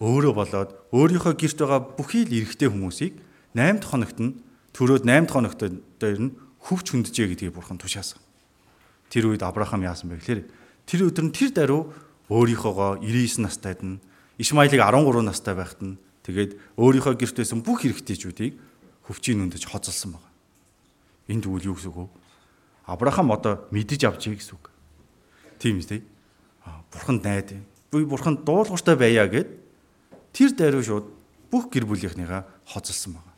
өөрөө 0.00 0.32
болоод 0.36 0.70
өөрийнхөө 0.92 1.34
гэрт 1.36 1.58
байгаа 1.60 1.80
бүхий 1.96 2.24
л 2.24 2.32
эрэгтэй 2.32 2.68
хүмүүсийг 2.68 3.14
8 3.56 3.80
дахь 3.80 3.90
хоногт 3.92 4.18
нь 4.20 4.36
төрөөд 4.76 5.04
8 5.08 5.24
дахь 5.24 5.36
хоногт 5.36 5.60
дээр 6.00 6.20
нь 6.20 6.34
хөвч 6.60 6.86
хөндөжээ 6.92 7.26
гэдгийг 7.32 7.56
бурхан 7.56 7.80
тушаасан. 7.80 8.20
Тэр 9.08 9.32
үед 9.32 9.40
Авраам 9.40 9.86
яасан 9.86 10.12
бэ 10.12 10.20
гэхээр 10.20 10.40
тэр 10.84 11.00
өдөр 11.08 11.24
нь 11.30 11.32
тэр 11.32 11.50
даруй 11.54 11.82
өөрийнхоогоо 12.28 13.00
99 13.00 13.46
настайд 13.46 13.80
нь 13.80 14.02
Исмаилыг 14.38 14.80
13 14.80 15.24
настай 15.24 15.54
байхад 15.56 15.80
нь 15.80 15.96
тэгээд 16.24 16.76
өөрийнхөө 16.76 17.14
гэрт 17.16 17.36
байсан 17.40 17.64
бүх 17.64 17.84
хэрэгтэйчүүдийг 17.84 18.52
хөвчийн 19.08 19.40
нүндэж 19.40 19.64
хоцолсон 19.64 20.18
байна. 20.18 20.30
Энэ 21.30 21.46
тэгвэл 21.46 21.72
юу 21.72 21.76
гэсэн 21.78 21.90
үг 21.94 21.98
вэ? 22.04 22.06
Авраам 22.86 23.32
одоо 23.32 23.64
мэдэж 23.72 24.04
авчиг 24.04 24.36
гэсэн 24.36 24.60
үг. 24.60 24.70
Тийм 25.58 25.80
үү? 25.80 26.04
Бурханд 26.92 27.24
найд. 27.24 27.56
Би 27.90 28.04
бурханд 28.04 28.44
дуулууртай 28.44 28.96
байя 28.98 29.24
гэд 29.24 29.48
тэр 30.36 30.50
даруй 30.52 30.84
шууд 30.84 31.06
бүх 31.50 31.72
гэр 31.72 31.88
бүлийнхнийгаа 31.88 32.44
хоцолсон 32.68 33.16
байна. 33.16 33.32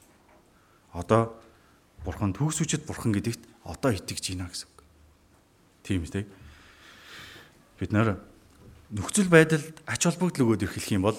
Одоо 0.93 1.39
бурхан 2.05 2.35
төгсүчэд 2.35 2.89
бурхан 2.89 3.15
гэдэгт 3.15 3.43
одоо 3.65 3.93
итгэж 3.95 4.35
байна 4.35 4.51
гэсэн 4.51 4.67
үг. 4.67 4.79
Тийм 5.85 6.03
үү? 6.03 6.27
Бид 7.79 7.93
нэр 7.95 8.19
нөхцөл 8.93 9.29
байдалд 9.29 9.85
ач 9.85 10.01
холбогдол 10.05 10.57
өгөөд 10.57 10.65
ирэх 10.65 10.89
юм 10.89 11.05
бол 11.05 11.19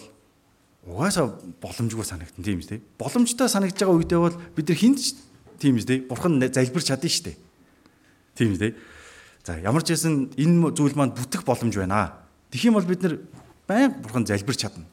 угаасаа 0.89 1.37
боломжгүй 1.61 2.05
санагдана 2.05 2.45
тийм 2.45 2.61
үү? 2.65 2.81
Боломжтой 2.97 3.45
санагдж 3.45 3.77
байгаа 3.77 3.97
үедээ 3.99 4.19
бол 4.19 4.37
бид 4.57 4.67
нар 4.69 4.79
хинч 4.79 5.13
тийм 5.61 5.77
үү? 5.77 6.09
Бурхан 6.09 6.41
залбирч 6.41 6.89
чадна 6.89 7.09
шүү 7.09 7.25
дээ. 7.29 7.37
Тийм 8.33 8.57
үү? 8.57 8.73
За 9.45 9.59
ямар 9.61 9.85
ч 9.85 9.93
байсан 9.93 10.33
энэ 10.33 10.73
зүйл 10.73 10.97
маань 10.97 11.13
бүтэх 11.13 11.45
боломж 11.45 11.77
байна. 11.77 12.17
Тэгэх 12.49 12.73
юм 12.73 12.77
бол 12.79 12.89
бид 12.89 13.05
нар 13.05 13.15
байнга 13.69 14.01
бурхан 14.01 14.25
залбирч 14.25 14.65
чадна. 14.65 14.89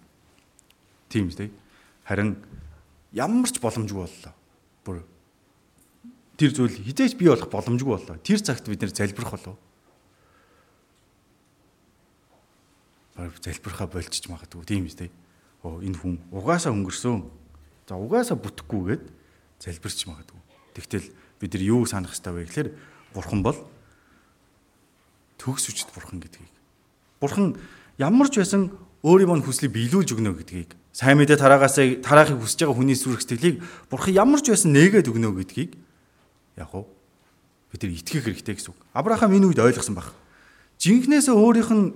Тийм 1.09 1.32
үү? 1.32 1.48
Харин 2.05 2.36
ямар 3.16 3.48
ч 3.48 3.57
боломжгүй 3.57 4.05
боллоо. 4.05 4.35
Бүр 4.85 5.01
тэр 6.36 6.53
зүйл 6.53 6.77
хизээч 6.77 7.16
бий 7.16 7.32
болох 7.32 7.48
боломжгүй 7.48 7.89
боллоо. 7.97 8.20
Тэр 8.20 8.44
цагт 8.44 8.69
бид 8.69 8.85
нэр 8.85 8.93
залбирах 8.93 9.32
болов. 9.32 9.57
Залбирхаа 13.16 13.88
болчих 13.88 14.28
магадгүй 14.28 14.64
тийм 14.68 14.84
үү? 14.86 15.10
Оо 15.64 15.80
энэ 15.80 15.97
хүн 15.97 16.20
угаасаа 16.30 16.72
өнгөрсөн. 16.72 17.24
За 17.88 17.97
угаасаа 17.97 18.36
бүтэхгүйгээд 18.36 19.02
залбирч 19.60 19.98
магадгүй. 20.06 20.40
Тэгтэл 20.76 21.06
бид 21.40 21.52
нар 21.56 21.64
юу 21.64 21.86
санах 21.88 22.12
хэрэгтэй 22.12 22.32
вэ 22.32 22.44
гэхээр 22.47 22.68
бурхан 23.16 23.40
бол 23.43 23.59
төгс 25.40 25.72
үчит 25.72 25.88
бурхан 25.97 26.20
гэдгийг. 26.20 26.52
Бурхан 27.20 27.56
ямар 27.97 28.28
ч 28.28 28.44
байсан 28.44 28.72
өөрийн 29.01 29.28
мань 29.32 29.44
хүслийг 29.44 29.72
биелүүлж 29.72 30.12
өгнө 30.12 30.36
гэдгийг 30.36 30.76
сайн 30.97 31.20
мэдээ 31.20 31.36
тараагаасаа 31.36 32.01
тараахыг 32.01 32.40
хүсэж 32.40 32.64
байгаа 32.64 32.76
хүний 32.80 32.97
сүрх 32.97 33.20
сэтгэлийг 33.20 33.60
бурхан 33.93 34.16
ямар 34.16 34.40
ч 34.40 34.48
байсан 34.52 34.72
нээгээд 34.72 35.12
өгнө 35.12 35.36
гэдгийг 35.44 35.76
яг 36.56 36.72
уу 36.72 36.88
бид 37.68 37.84
нар 37.84 37.93
итгэх 37.93 38.24
хэрэгтэй 38.24 38.56
гэсэн 38.56 38.72
үг. 38.72 38.80
Авраам 38.97 39.36
энэ 39.36 39.52
үед 39.52 39.60
ойлгосон 39.60 39.93
баг. 39.93 40.16
Жинхнээсээ 40.80 41.36
өөрийнх 41.36 41.72
нь 41.76 41.93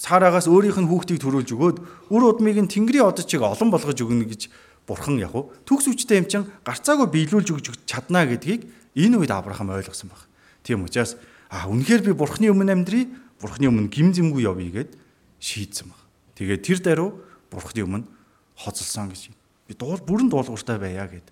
Сараагаас 0.00 0.48
өөрийнх 0.48 0.80
нь 0.80 0.88
хүүхдийг 0.88 1.20
төрүүлж 1.20 1.50
өгөөд 1.52 1.76
үр 2.08 2.22
удмыг 2.24 2.56
нь 2.56 2.72
Тэнгэрийн 2.72 3.04
одод 3.04 3.28
чиг 3.28 3.44
олон 3.44 3.68
болгож 3.68 4.00
өгнө 4.00 4.24
гэж 4.32 4.48
бурхан 4.88 5.20
яг 5.20 5.36
уу 5.36 5.52
төгс 5.68 5.92
үчтэй 5.92 6.24
юм 6.24 6.26
чин 6.26 6.48
гарцаагүй 6.64 7.04
биелүүлж 7.12 7.48
өгч 7.52 7.84
чаднаа 7.84 8.24
гэдгийг 8.24 8.64
энэ 8.96 9.20
үед 9.20 9.28
Авраам 9.28 9.68
ойлгосон 9.76 10.08
баг. 10.08 10.24
Тийм 10.64 10.88
учраас 10.88 11.20
а 11.52 11.68
үнэхээр 11.68 12.00
би 12.00 12.12
бурханы 12.16 12.48
өмнө 12.48 12.72
амьдрий, 12.80 13.12
бурханы 13.44 13.68
өмнө 13.68 13.92
гим 13.92 14.16
зэмгүй 14.16 14.48
явъя 14.48 14.88
гэд 14.88 14.96
шийдсэн 15.36 15.92
баг. 15.92 16.00
Тэгээд 16.32 16.64
тэр 16.64 16.80
даруй 16.80 17.10
бурханы 17.52 17.84
өмнө 17.84 18.08
хоцолсон 18.56 19.12
гэж. 19.12 19.36
Би 19.68 19.76
дуул 19.76 20.00
бүрэн 20.00 20.32
дуулууртай 20.32 20.80
байя 20.80 21.04
гэд. 21.12 21.28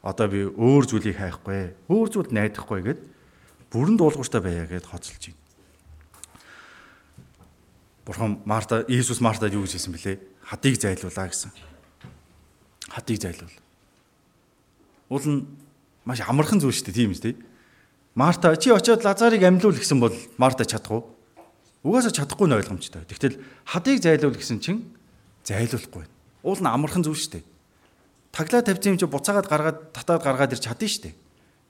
Одоо 0.00 0.24
би 0.24 0.48
өөр 0.48 0.88
зүйлийг 0.88 1.20
хайхгүй, 1.20 1.76
өөр 1.84 2.08
зүйлд 2.08 2.32
найдахгүй 2.32 2.80
гэд 2.80 3.00
бүрэн 3.68 4.00
дуулууртай 4.00 4.40
байя 4.40 4.64
гэд 4.64 4.88
хоцолж 4.88 5.20
байна. 5.20 5.49
Бурхан 8.10 8.42
Марта 8.44 8.84
Иесус 8.88 9.20
Мартад 9.22 9.54
юу 9.54 9.62
гэж 9.62 9.78
хэлсэн 9.78 9.94
бэлээ? 9.94 10.18
Хадыг 10.42 10.74
зайлуулаа 10.82 11.30
гэсэн. 11.30 11.54
Хадыг 12.90 13.22
зайлуул. 13.22 13.54
Уул 15.14 15.26
нь 15.30 15.46
маш 16.02 16.18
амархан 16.26 16.58
зүйл 16.58 16.74
шүү 16.74 16.90
дээ, 16.90 17.06
тийм 17.06 17.14
үстэй. 17.14 17.38
Марта 18.18 18.50
чи 18.58 18.74
очиод 18.74 19.06
Лазарыг 19.06 19.46
амьлуул 19.46 19.78
гэсэн 19.78 20.02
бол 20.02 20.10
Марта 20.42 20.66
чадах 20.66 20.90
уу? 20.90 21.06
Угаасаа 21.86 22.10
чадахгүй 22.10 22.50
нь 22.50 22.58
ойлгомжтой. 22.58 23.06
Тэгтэл 23.06 23.38
хадыг 23.62 24.02
зайлуул 24.02 24.34
гэсэн 24.34 24.58
чинь 24.58 24.90
зайлуулахгүй 25.46 26.02
байна. 26.02 26.14
Уул 26.42 26.58
нь 26.58 26.66
амархан 26.66 27.06
зүйл 27.06 27.14
шүү 27.14 27.38
дээ. 27.38 27.46
Таглаа 28.34 28.66
тавьсан 28.66 28.98
юм 28.98 28.98
чи 28.98 29.06
буцаагаад 29.06 29.46
гаргаад 29.46 29.78
татаад 29.94 30.26
гаргаад 30.26 30.58
ирч 30.58 30.66
чадна 30.66 30.90
шүү 30.90 31.14
дээ. 31.14 31.14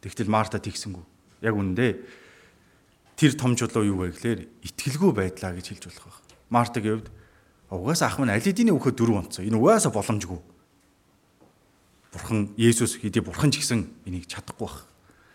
Тэгтэл 0.09 0.33
Марта 0.33 0.57
тэгсэнгүү. 0.57 1.05
Яг 1.45 1.53
үнэндээ 1.53 1.93
тэр 3.21 3.33
том 3.37 3.53
чулуу 3.61 3.85
юу 3.85 4.09
вэ 4.09 4.17
гэхээр 4.17 4.41
итгэлгүй 4.65 5.12
байдлаа 5.12 5.53
гэж 5.53 5.77
хэлж 5.77 5.85
болох 5.85 6.09
байх. 6.09 6.30
Мартагийн 6.51 7.01
хувьд 7.01 7.09
угаасаа 7.70 8.10
ах 8.10 8.18
минь 8.18 8.35
аль 8.35 8.43
хэдийн 8.43 8.74
өгөхөд 8.74 8.98
дөрөв 8.98 9.16
онцоо. 9.31 9.47
Энэ 9.47 9.56
угаасаа 9.56 9.94
боломжгүй. 9.94 10.39
Бурхан 12.10 12.51
Есүс 12.59 12.98
хэдий 12.98 13.22
бурхан 13.22 13.55
ч 13.55 13.62
гэсэн 13.62 13.86
энийг 14.05 14.27
чадахгүй 14.27 14.66
байх. 14.66 14.86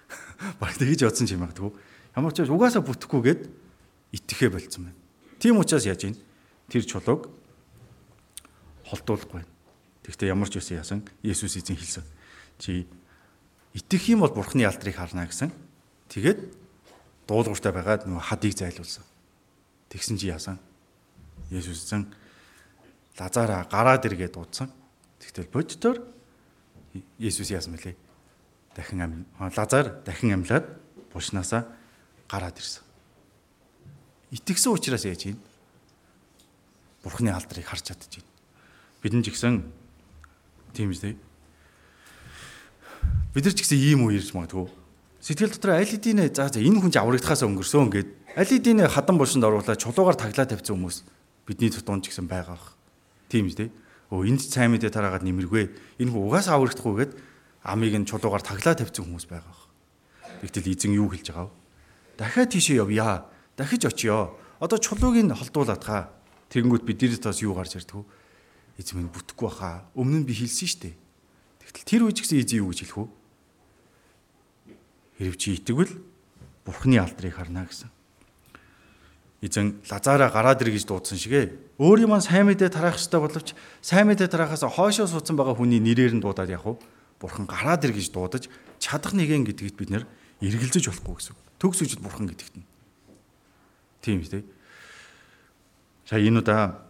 Баг 0.59 0.75
тэгж 0.75 1.07
бодсон 1.07 1.27
ч 1.27 1.39
юм 1.39 1.47
аа. 1.47 1.55
Ямар 2.15 2.35
ч 2.35 2.43
угаасаа 2.43 2.83
бүтэхгүйгээд 2.83 3.41
итгэхэ 4.11 4.51
болцсон 4.51 4.91
байна. 4.91 4.99
Тийм 5.39 5.55
учраас 5.55 5.87
яаж 5.87 6.03
юм? 6.03 6.19
Тэр 6.67 6.83
чулууг 6.83 7.31
холдуулахгүй 8.83 9.39
байна. 9.39 9.51
Тэгвэл 10.03 10.35
ямар 10.35 10.51
ч 10.51 10.59
үсэн 10.59 10.83
яасан 10.83 10.99
Есүс 11.23 11.55
эзэн 11.55 11.79
хэлсэн. 11.79 12.03
Чи 12.59 12.85
итгэх 13.71 14.11
юм 14.11 14.27
бол 14.27 14.35
бурхны 14.35 14.67
алдрыг 14.67 14.95
харна 14.95 15.27
гэсэн. 15.27 15.55
Тэгээд 16.11 16.39
дуулууртай 17.27 17.71
байгаад 17.71 18.05
нөгөө 18.05 18.27
хадыг 18.27 18.53
зайлуулсан. 18.53 19.03
Тэгсэн 19.89 20.19
чи 20.19 20.27
яасан? 20.29 20.59
Есүс 21.49 21.85
эзэн 21.85 22.09
Лазараа 23.19 23.63
гараад 23.72 24.05
иргээд 24.05 24.35
дуудсан. 24.35 24.69
Тэгтэл 25.19 25.47
боддоор 25.47 26.03
Есүс 27.19 27.51
яасан 27.51 27.76
мөлий? 27.76 27.95
Дахин 28.76 29.01
ам 29.01 29.13
Лазар 29.39 30.03
дахин 30.03 30.35
амьлаад 30.35 30.67
бушнаасаа 31.13 31.63
гараад 32.27 32.59
ирсэн. 32.59 32.84
Итгэсэн 34.31 34.72
учраас 34.73 35.05
яаж 35.05 35.31
юм? 35.31 35.39
Бурхны 37.03 37.31
алдрыг 37.31 37.63
харж 37.63 37.93
чадчих. 37.93 38.23
Бидэн 38.99 39.23
ч 39.23 39.31
гэсэн 39.31 39.63
тийм 40.73 40.91
үстэй. 40.91 41.15
Бид 43.31 43.45
нар 43.45 43.55
ч 43.55 43.63
гэсэн 43.63 43.80
ийм 43.80 44.03
үе 44.03 44.19
ирж 44.19 44.35
магадгүй. 44.35 44.67
Сэтгэл 45.23 45.55
дотор 45.55 45.80
аль 45.80 45.88
хэдийн 45.88 46.19
за 46.35 46.51
за 46.51 46.59
энэ 46.59 46.84
хүн 46.84 46.91
ч 46.91 46.99
аврагдахаас 46.99 47.47
өнгөрсөн 47.47 47.93
гэд 47.93 48.09
аль 48.35 48.49
хэдийн 48.49 48.84
хадан 48.91 49.15
булшинд 49.15 49.45
оруулаад 49.45 49.80
чулуугаар 49.80 50.19
таглаа 50.19 50.49
тавьсан 50.49 50.76
хүмүүс 50.76 50.97
бидний 51.45 51.69
тутуунд 51.69 52.05
ч 52.05 52.13
гэсэн 52.13 52.27
байгаа 52.27 52.57
бах. 52.57 52.73
Тийм 53.30 53.49
үстэй 53.49 53.69
өө 54.11 54.30
энд 54.30 54.41
сайн 54.41 54.73
мэдээ 54.73 54.93
тараагаад 54.93 55.26
нэмэргүй. 55.26 55.97
Энэ 56.01 56.11
хүн 56.13 56.26
угаасаа 56.30 56.61
аврагдахгүйгээд 56.61 57.13
амийг 57.65 57.93
нь 57.97 58.05
чулуугаар 58.05 58.43
таглаа 58.45 58.77
тавьсан 58.77 59.05
хүмүүс 59.05 59.26
байгаа. 59.26 59.55
Тэгтэл 60.45 60.69
эзэн 60.73 60.93
юу 60.93 61.09
хэлж 61.09 61.34
байгаа 61.34 61.49
вэ? 61.49 61.53
Дахиад 62.17 62.49
тийшээ 62.53 62.81
явъя. 62.85 63.26
Дахиж 63.57 63.89
очиё. 63.89 64.38
Одоо 64.61 64.77
чулууг 64.77 65.17
нь 65.17 65.34
холдуулаад 65.34 65.84
хаа. 65.84 66.03
Тэгэнгүүт 66.53 66.85
бидний 66.85 67.17
тас 67.17 67.41
юу 67.41 67.57
гарч 67.57 67.81
ирдэг 67.81 67.97
вэ? 67.97 68.05
Эзэн 68.77 69.01
минь 69.01 69.09
бүтэхгүй 69.09 69.49
баха. 69.49 69.89
Өмнө 69.97 70.22
нь 70.22 70.27
би 70.30 70.38
хэлсэн 70.38 70.69
шүү 70.69 70.81
дээ. 70.85 70.95
Тэгтэл 71.65 71.89
тэр 71.89 72.01
үеч 72.05 72.22
гэсэн 72.22 72.39
эзэн 72.45 72.61
юу 72.61 72.69
гэж 72.69 72.80
хэлэх 72.85 72.99
вэ? 73.01 73.07
Хэрв 75.17 75.35
чи 75.41 75.57
итгэвэл 75.57 75.93
Бурхны 76.65 76.99
алдрыг 77.01 77.34
харна 77.34 77.65
гэсэн 77.65 77.94
эзэн 79.45 79.85
Лазараа 79.85 80.34
гараад 80.34 80.61
ир 80.65 80.73
гэж 80.73 80.89
дуудсан 80.89 81.22
шигэ 81.22 81.77
өөр 81.77 82.09
юм 82.09 82.17
сайн 82.17 82.49
мэдээ 82.49 82.73
тараах 82.73 82.97
хэрэгтэй 82.97 83.22
боловч 83.22 83.53
сайн 83.85 84.09
мэдээ 84.09 84.27
тараахаас 84.27 84.65
хойшоо 84.65 85.05
суудсан 85.05 85.38
байгаа 85.38 85.53
хүний 85.53 85.77
нэрээр 85.77 86.17
нь 86.17 86.23
дуудаад 86.26 86.49
яг 86.49 86.65
уу 86.65 86.81
бурхан 87.22 87.45
гараад 87.45 87.85
ир 87.85 87.93
гэж 87.93 88.09
дуудаж 88.09 88.49
чадах 88.81 89.13
нэгэн 89.13 89.45
гэдэгт 89.45 89.77
бид 89.77 89.89
нэр 89.93 90.03
эргэлзэж 90.41 90.89
болохгүй 90.89 91.15
гэсэн. 91.22 91.35
Төгс 91.61 91.80
үжид 91.85 92.01
бурхан 92.01 92.27
гэдэгт 92.27 92.55
нь. 92.57 92.65
Тийм 94.01 94.26
үү? 94.26 94.43
За 96.09 96.17
энэ 96.17 96.41
удаа 96.41 96.85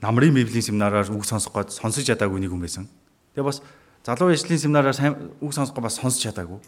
намрын 0.00 0.34
библийн 0.34 0.64
семинараар 0.64 1.08
үг 1.12 1.24
сонсох 1.24 1.52
гээд 1.52 1.70
сонсож 1.76 2.04
чадаагүй 2.04 2.40
нэг 2.40 2.50
хүн 2.50 2.64
байсан. 2.64 2.84
Тэгээ 3.36 3.46
бас 3.46 3.62
залуу 4.04 4.32
ижлийн 4.32 4.60
семинараар 4.60 4.96
үг 5.40 5.52
сонсох 5.54 5.76
бас 5.78 5.96
сонсож 5.96 6.20
чадаагүй. 6.20 6.60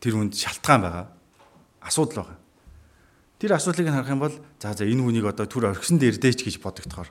Тэр 0.00 0.14
хүнд 0.16 0.38
шалтгаан 0.38 0.80
байгаа 0.80 1.15
асуудал 1.86 2.26
байгаа. 2.26 2.38
Тэр 3.38 3.52
асуудлыг 3.54 3.88
харах 3.88 4.10
юм 4.10 4.20
бол 4.20 4.34
за 4.58 4.74
за 4.74 4.84
энэ 4.84 5.02
хүнийг 5.02 5.26
одоо 5.30 5.46
түр 5.46 5.70
орхисон 5.70 6.02
дээр 6.02 6.18
дээч 6.18 6.42
гэж 6.42 6.56
бодогдохоор. 6.58 7.10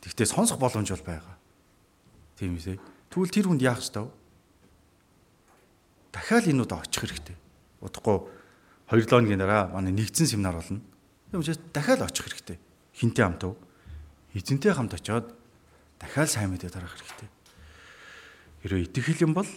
Тэгтээ 0.00 0.26
сонсох 0.26 0.58
боломж 0.58 0.90
бол 0.90 1.04
байгаа. 1.04 1.36
Тийм 2.40 2.56
үү? 2.56 2.80
Тэгвэл 3.12 3.34
тэр 3.34 3.46
хүнд 3.52 3.62
яах 3.62 3.84
ёстой 3.84 4.08
вэ? 4.08 4.14
Дахиад 6.16 6.48
энэ 6.48 6.62
удаа 6.64 6.80
очих 6.80 7.04
хэрэгтэй. 7.04 7.36
Удахгүй 7.84 8.18
2 8.90 9.04
7 9.04 9.24
өдрийн 9.24 9.40
дараа 9.40 9.68
манай 9.72 9.92
нэгдсэн 9.92 10.26
семинар 10.26 10.56
болно. 10.56 10.80
Тийм 11.30 11.40
учраас 11.40 11.60
дахиад 11.72 12.02
очих 12.02 12.26
хэрэгтэй. 12.26 12.58
Хинтээ 12.96 13.24
хамт 13.24 13.44
уу? 13.44 13.56
Эзэнтэй 14.34 14.72
хамт 14.72 14.94
очиод 14.96 15.34
дахиад 16.00 16.30
сайн 16.30 16.52
мэдээ 16.52 16.70
тарах 16.72 16.92
хэрэгтэй. 16.96 17.28
Хэрэв 18.64 18.80
итгэх 18.86 19.22
юм 19.24 19.34
бол 19.34 19.48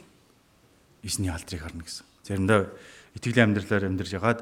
эзний 1.04 1.30
алдрыг 1.30 1.62
харна 1.62 1.84
гэсэн. 1.84 2.06
Заримдаа 2.24 2.72
итгэлийн 3.16 3.56
амьдралаар 3.56 3.88
амьдарч 3.88 4.12
ягаад 4.14 4.40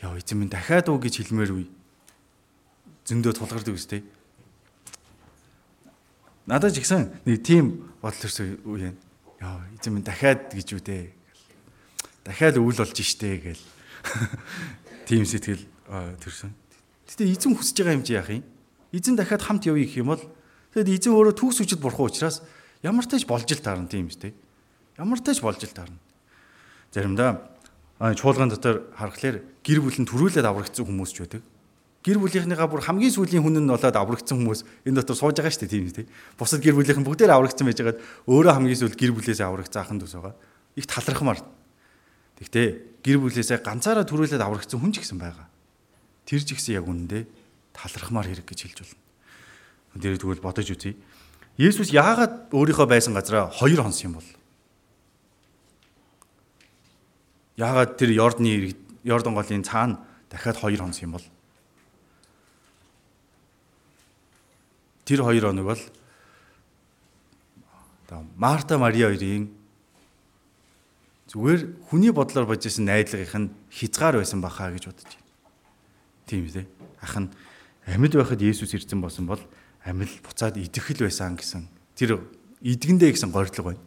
яа 0.00 0.14
эзэн 0.18 0.38
минь 0.38 0.52
дахиад 0.52 0.88
уу 0.88 1.02
гэж 1.02 1.20
хэлмээр 1.20 1.52
үе 1.54 1.66
зөндөө 3.04 3.32
тулгардаг 3.36 3.74
үстэй. 3.76 4.00
Надад 6.48 6.72
ч 6.72 6.80
ихсэн 6.80 7.12
нэг 7.28 7.44
тийм 7.44 7.92
бодол 8.00 8.20
төрсөн 8.24 8.64
үе 8.64 8.92
юм. 8.92 8.96
Яа 9.40 9.60
эзэн 9.76 9.92
минь 9.92 10.06
дахиад 10.06 10.52
гэж 10.52 10.68
үү 10.76 10.82
дээ. 10.82 11.04
Дахиад 12.24 12.56
өвөл 12.56 12.80
болж 12.80 12.96
штэ 12.96 13.40
гээл. 13.44 13.64
Тийм 15.08 15.28
сэтгэл 15.28 15.64
төрсөн. 16.20 16.52
Гэтэ 17.08 17.28
эзэн 17.28 17.52
хүсэж 17.52 17.76
байгаа 17.84 17.96
юм 18.00 18.04
чи 18.04 18.16
яах 18.16 18.32
юм? 18.32 18.44
Эзэн 18.92 19.16
дахиад 19.16 19.44
хамт 19.44 19.68
явъя 19.68 19.84
гэх 19.84 20.00
юм 20.00 20.16
бол 20.16 20.22
тэгэд 20.72 20.88
эзэн 20.88 21.12
өөрөө 21.12 21.34
түүх 21.36 21.52
сүжид 21.52 21.80
бурхан 21.80 22.08
учраас 22.08 22.40
ямар 22.80 23.04
тач 23.04 23.28
болж 23.28 23.48
л 23.48 23.60
таарна 23.60 23.88
тийм 23.88 24.08
үстэй. 24.08 24.32
Ямар 24.96 25.20
тач 25.20 25.44
болж 25.44 25.60
л 25.60 25.76
таарна. 25.76 26.00
Заримдаа 26.92 27.53
чуулган 27.98 28.50
дотор 28.50 28.90
харахаар 28.96 29.42
гэр 29.62 29.78
бүл 29.80 29.98
нь 29.98 30.08
төрүүлээд 30.08 30.46
аврагдсан 30.46 30.84
хүмүүс 30.84 31.12
ч 31.14 31.18
байдаг. 31.22 31.42
Гэр 32.04 32.20
бүлийнхнийгаа 32.20 32.68
бүр 32.68 32.84
хамгийн 32.84 33.14
сүүлийн 33.14 33.40
хүн 33.40 33.64
нь 33.64 33.70
болоод 33.70 33.96
аврагдсан 33.96 34.36
хүмүүс 34.36 34.60
энэ 34.84 35.00
дотор 35.00 35.16
сууж 35.16 35.40
байгаа 35.40 35.48
шүү 35.48 35.64
дээ 35.64 35.72
тийм 35.72 35.88
үү? 35.88 36.06
Бусад 36.36 36.60
гэр 36.60 36.76
бүлийнхэн 36.76 37.06
бүгдээр 37.06 37.32
аврагдсан 37.32 37.64
байж 37.64 37.78
байгаад 37.80 38.00
өөрөө 38.28 38.52
хамгийн 38.60 38.80
сүүл 38.82 38.98
гэр 38.98 39.12
бүлээсээ 39.16 39.46
аврагдсан 39.48 39.80
ахын 39.80 39.98
дус 40.02 40.12
байгаа. 40.12 40.36
Их 40.76 40.84
талархмаар. 40.84 41.40
Тэгтээ 42.44 42.66
гэр 43.00 43.18
бүлээсээ 43.24 43.64
ганцаараа 43.64 44.04
төрүүлээд 44.04 44.42
аврагдсан 44.42 44.84
хүн 44.84 44.92
ч 44.92 45.00
гэсэн 45.00 45.16
байгаа. 45.16 45.48
Тэр 46.28 46.44
ч 46.44 46.52
гэсэн 46.52 46.76
яг 46.76 46.84
үнэндээ 46.84 47.24
талархмаар 47.72 48.28
хэрэг 48.28 48.44
гэж 48.52 48.60
хэлж 48.68 48.78
болно. 48.84 49.00
Тэр 49.96 50.18
тэгвэл 50.20 50.44
бодож 50.44 50.68
үзье. 50.68 50.98
Есүс 51.56 51.94
яагаад 51.94 52.50
өөрийнхөө 52.50 52.84
байсан 52.90 53.14
газараа 53.16 53.48
хоёр 53.48 53.80
хонс 53.80 54.02
юм 54.02 54.18
бол? 54.18 54.28
Яагаад 57.56 57.96
тэр 57.96 58.10
Йордны 58.10 58.74
Йордан 59.04 59.34
голын 59.34 59.62
цаана 59.62 60.00
дахиад 60.30 60.58
2 60.58 60.76
хонс 60.78 61.02
юм 61.02 61.12
бол? 61.14 61.26
Тэр 65.04 65.22
2 65.22 65.40
хоног 65.40 65.64
бол 65.64 65.82
Марта 68.36 68.78
Мари 68.78 69.02
хоёрын 69.02 69.50
зүгээр 71.30 71.60
хүний 71.90 72.12
бодлоор 72.14 72.46
бодож 72.46 72.66
исэн 72.70 72.86
найдлагынх 72.86 73.34
нь 73.34 73.50
хязгаар 73.70 74.22
байсан 74.22 74.38
бахаа 74.38 74.70
гэж 74.70 74.86
бодож 74.86 75.08
байна. 75.08 75.26
Тийм 76.26 76.46
үү? 76.46 76.66
Ах 77.02 77.16
нь 77.18 77.30
амьд 77.86 78.14
байхад 78.14 78.38
Есүс 78.38 78.74
ирсэн 78.74 79.02
болсон 79.02 79.26
бол 79.26 79.42
амьд 79.82 80.22
буцаад 80.22 80.56
идэхэл 80.58 81.06
байсан 81.06 81.34
гэсэн 81.34 81.66
тэр 81.98 82.22
идэгэндээ 82.62 83.10
гэсэн 83.18 83.34
горилго 83.34 83.74
байна. 83.74 83.82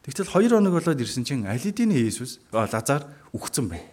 Тэгтэл 0.00 0.32
2 0.32 0.48
хоног 0.48 0.72
болоод 0.72 0.96
ирсэн 0.96 1.28
чинь 1.28 1.44
Алидийн 1.44 1.92
Иесус 1.92 2.40
Лазар 2.48 3.04
үхсэн 3.36 3.68
байна. 3.68 3.84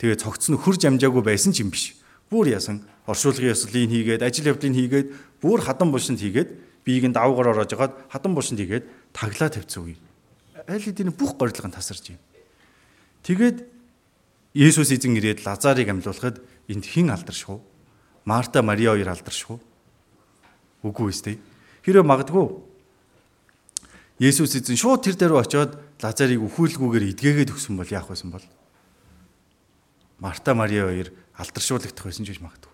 Тэгээ 0.00 0.24
цогцсон 0.24 0.56
хурж 0.56 0.88
амжаагүй 0.88 1.20
байсан 1.20 1.52
ч 1.52 1.60
юм 1.60 1.68
биш. 1.68 1.92
Бүр 2.32 2.48
ясан 2.56 2.80
оршуулгын 3.04 3.52
ёслолыг 3.52 3.92
хийгээд, 3.92 4.24
ажил 4.24 4.48
явдлыг 4.48 4.72
хийгээд, 4.72 5.08
бүр 5.44 5.60
хадан 5.60 5.92
булшинд 5.92 6.24
хийгээд, 6.24 6.56
биеийг 6.88 7.12
нь 7.12 7.12
давгаар 7.12 7.52
ороож 7.52 7.68
хагаад 7.68 7.92
хадан 8.08 8.32
булшинд 8.32 8.64
хийгээд 8.64 8.88
таглаа 9.12 9.52
тавьсан 9.52 9.92
үе. 9.92 10.00
Алидийн 10.64 11.12
бүх 11.12 11.36
горилго 11.36 11.68
нь 11.68 11.76
тасарч 11.76 12.16
юм. 12.16 12.20
Тэгээд 13.20 13.68
Есүс 14.56 14.88
эзэн 14.88 15.16
ирээд 15.20 15.44
Лазарыг 15.44 15.88
амьлуулахад 15.92 16.40
энд 16.68 16.84
хэн 16.88 17.12
алдаршгүй? 17.12 17.60
Марта, 18.24 18.64
Мариа 18.64 18.96
хоёр 18.96 19.12
алдаршгүй. 19.12 19.60
Үгүй 20.80 21.12
ээ. 21.12 21.36
Хэрэв 21.84 22.04
магадгүй 22.04 22.71
Есүс 24.22 24.54
эзэн 24.54 24.78
шууд 24.78 25.02
тэр 25.02 25.18
дээр 25.18 25.34
очиод 25.34 25.74
Лазарыг 25.98 26.38
өхүүлгүүгээр 26.46 27.10
эдгээгээд 27.10 27.50
өгсөн 27.50 27.74
бол 27.74 27.90
яах 27.90 28.06
байсан 28.06 28.30
бол 28.30 28.46
Марта 30.22 30.54
Мария 30.54 30.86
хоёр 30.86 31.10
алдаршуулагдах 31.34 32.06
байсан 32.06 32.22
ч 32.22 32.30
гэж 32.30 32.38
магадгүй. 32.38 32.70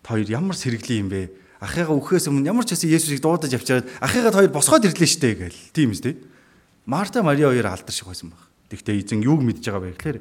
Та 0.00 0.16
хоёр 0.16 0.28
ямар 0.32 0.56
сэргэлэн 0.56 1.04
юм 1.04 1.08
бэ? 1.12 1.36
Ахыгаа 1.60 1.92
өөхөөс 2.00 2.32
өмнө 2.32 2.48
ямар 2.48 2.64
ч 2.64 2.72
хэсэг 2.72 2.96
Есүсийг 2.96 3.20
дуудаж 3.20 3.52
авчаад 3.52 3.84
ахыгаа 4.00 4.32
хоёр 4.32 4.48
босгоод 4.56 4.88
ирлээ 4.88 5.04
штэ 5.04 5.36
гээл. 5.36 5.60
Тийм 5.76 5.92
үстэй. 5.92 6.16
Марта 6.88 7.20
Мария 7.20 7.52
хоёр 7.52 7.68
алдарших 7.68 8.08
байсан 8.08 8.32
баг. 8.32 8.40
Тэгтээ 8.72 9.04
эзэн 9.04 9.20
юуг 9.20 9.44
мэдж 9.44 9.60
байгаа 9.60 9.84
вэ 9.84 9.92
гэхээр 10.00 10.18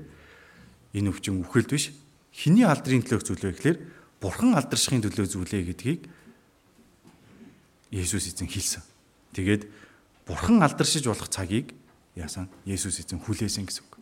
энэ 1.00 1.08
өвчин 1.08 1.40
үхэлд 1.40 1.72
биш. 1.72 1.96
Хиний 2.36 2.68
алдрын 2.68 3.08
төлөө 3.08 3.24
зүйлээ 3.24 3.56
гэхээр 3.56 3.78
бурхан 4.20 4.60
алдаршихын 4.60 5.08
төлөө 5.08 5.28
зүйлээ 5.32 5.64
гэдгийг 5.72 6.02
Есүс 7.96 8.36
эзэн 8.36 8.52
хэлсэн. 8.52 8.84
Тэгээд 9.32 9.64
бурхан 10.30 10.62
алдаршиж 10.62 11.10
болох 11.10 11.34
цагийг 11.34 11.74
яасан? 12.14 12.46
Есүс 12.70 13.02
эзэн 13.02 13.18
хүлээсэн 13.18 13.66
гэсэн 13.66 13.82
үг. 13.82 13.98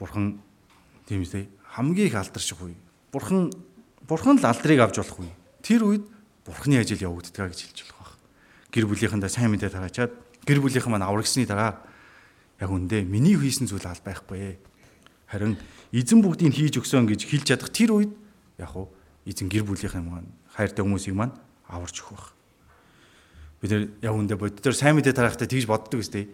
Бурхан 0.00 0.40
тийм 1.04 1.20
үстэй 1.20 1.52
хамгийн 1.76 2.08
их 2.08 2.16
алдарших 2.16 2.56
үе 2.64 2.74
Бурхан 3.12 3.52
Бурхан 4.08 4.40
л 4.40 4.44
алдрыг 4.44 4.80
авч 4.80 4.96
болох 5.00 5.20
үе. 5.20 5.32
Тэр 5.60 5.84
үед 5.84 6.04
Бурханы 6.44 6.80
ажил 6.80 6.96
явагддаг 6.96 7.52
гэж 7.52 7.60
хэлж 7.68 7.78
болох 7.92 8.16
баг. 8.16 8.16
Гэр 8.72 8.88
бүлийнхэндээ 8.88 9.28
сайн 9.28 9.52
мэдээ 9.52 9.68
тараачаад 9.68 10.12
гэр 10.48 10.60
бүлийнхэн 10.64 10.92
маань 10.92 11.04
аврагсны 11.04 11.44
дараа 11.44 11.84
яг 12.60 12.70
үндэ 12.72 13.04
миний 13.04 13.36
хийсэн 13.36 13.68
зүйл 13.68 13.84
аль 13.84 14.00
байхгүй. 14.00 14.56
Харин 15.28 15.60
эзэн 15.92 16.24
бүгдийг 16.24 16.56
хийж 16.56 16.80
өгсөн 16.80 17.04
гэж 17.04 17.28
хэлж 17.28 17.44
чадах 17.52 17.68
тэр 17.68 18.00
үед 18.00 18.12
яг 18.56 18.72
уу 18.72 18.88
эзэн 19.28 19.52
гэр 19.52 19.68
бүлийнхэн 19.68 20.04
маань 20.04 20.32
хайртай 20.56 20.84
хүмүүсийг 20.84 21.12
маань 21.12 21.36
аварч 21.68 22.00
өгөх. 22.00 22.37
Бид 23.60 23.70
нэр 23.70 23.84
яг 24.02 24.14
үндэ 24.14 24.36
бодит 24.38 24.62
төр 24.62 24.76
сайн 24.76 24.96
мэдээ 24.98 25.14
тараахтаа 25.14 25.48
тэгж 25.50 25.66
боддог 25.66 26.00
үстэй. 26.00 26.30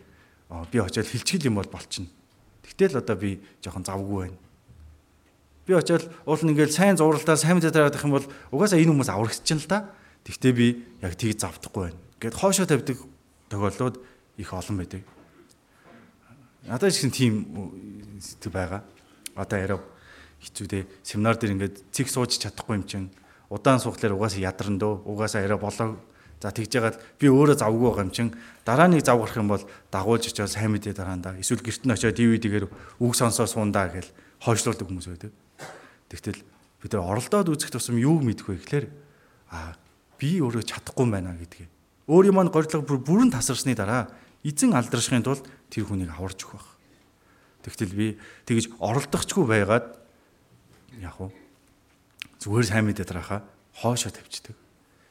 Аа 0.51 0.69
би 0.69 0.79
очиад 0.81 1.09
хилчгэл 1.09 1.49
юм 1.49 1.61
бол 1.61 1.69
болчихно. 1.69 2.13
Тэгтэл 2.63 3.01
одоо 3.01 3.17
би 3.17 3.41
жоохон 3.65 3.85
завгүй 3.85 4.29
байна 4.29 4.39
Би 5.65 5.73
очиод 5.73 6.13
уул 6.29 6.45
нь 6.45 6.53
ингээл 6.53 6.77
сайн 6.77 7.01
зуралтаа 7.01 7.41
сайн 7.41 7.57
мэдээ 7.57 7.73
тараад 7.73 7.97
их 7.97 8.05
юм 8.05 8.13
бол 8.13 8.27
угаасаа 8.53 8.77
энэ 8.77 8.93
хүмүүс 8.93 9.09
аврагсчихна 9.09 9.65
л 9.65 9.73
да. 9.73 9.79
Тэгтээ 10.29 10.53
би 10.53 10.85
яг 11.01 11.17
тийг 11.17 11.41
завдахгүй 11.41 11.89
байна. 11.89 12.01
Гэт 12.21 12.37
хоошоо 12.37 12.69
тавьдаг 12.69 13.01
тохиолдлууд 13.49 13.97
их 14.37 14.53
олон 14.53 14.77
байдаг. 14.77 15.01
Надад 16.69 16.93
ч 16.93 17.01
гэсэн 17.01 17.17
тийм 17.17 17.33
сэтгэл 18.21 18.53
байгаа. 18.53 18.85
Одоо 19.33 19.57
яриа 19.57 19.81
хэцүү 20.45 20.67
дээ. 20.69 20.85
Семинар 21.01 21.41
дээр 21.41 21.57
ингээд 21.57 21.77
цэг 21.89 22.13
сууж 22.13 22.37
чадахгүй 22.37 22.77
юм 22.77 22.85
чинь 22.85 23.09
удаан 23.49 23.81
суухлаар 23.81 24.21
угаасаа 24.21 24.45
ядарна 24.45 24.77
дөө. 24.77 25.09
Угаасаа 25.09 25.49
яриа 25.49 25.57
болоо. 25.57 25.97
За 26.45 26.53
тэгж 26.53 26.77
яагаад 26.77 27.01
би 27.17 27.33
өөрөө 27.33 27.57
завгүй 27.57 27.89
байгаа 27.89 28.05
юм 28.05 28.13
чин 28.13 28.29
дараа 28.69 28.85
нэг 28.93 29.01
зав 29.01 29.17
гарах 29.17 29.41
юм 29.41 29.49
бол 29.49 29.65
дагуулж 29.89 30.29
очиод 30.29 30.53
сайн 30.53 30.77
мэдээ 30.77 30.93
дараанда. 30.93 31.41
Эсвэл 31.41 31.65
гэрт 31.65 31.89
нь 31.89 31.95
очиод 31.97 32.21
DVD-гээр 32.21 32.69
үг 33.01 33.13
сонсоо 33.17 33.49
суундаа 33.49 33.89
гэл 33.89 34.13
хойшлуулдаг 34.45 34.85
хүмүүс 34.85 35.09
байдаг. 35.09 35.33
Тэгтэл 36.13 36.45
бид 36.85 36.93
нар 36.93 37.09
оролдоод 37.17 37.49
үзэх 37.49 37.73
тусам 37.73 37.97
юу 37.97 38.21
мэдэх 38.21 38.45
вэ 38.45 38.61
гэхээр 38.61 38.87
аа 39.57 39.73
би 40.21 40.45
өөрөө 40.45 40.69
чадахгүй 40.69 41.09
байна 41.09 41.33
гэдгийг. 41.33 41.73
Өөрийн 42.13 42.37
маань 42.37 42.53
горилго 42.53 42.85
бүрэн 42.85 43.33
тасарсны 43.33 43.73
дараа 43.73 44.13
эзэн 44.45 44.77
алдаршихын 44.77 45.25
тулд 45.25 45.49
тэр 45.73 45.89
хүнийг 45.89 46.13
аварж 46.13 46.45
өгөх 46.45 46.61
байх. 46.61 46.69
Тэгтэл 47.65 47.97
би 47.97 48.07
тэгж 48.45 48.77
оролдохчгүй 48.85 49.49
байгаад 49.49 49.97
яг 51.01 51.17
уу 51.17 51.33
зүгээр 52.45 52.69
сайн 52.69 52.85
мэдээ 52.85 53.09
дараахаа 53.09 53.41
хоошоо 53.81 54.13
тавьчихдаг. 54.13 54.61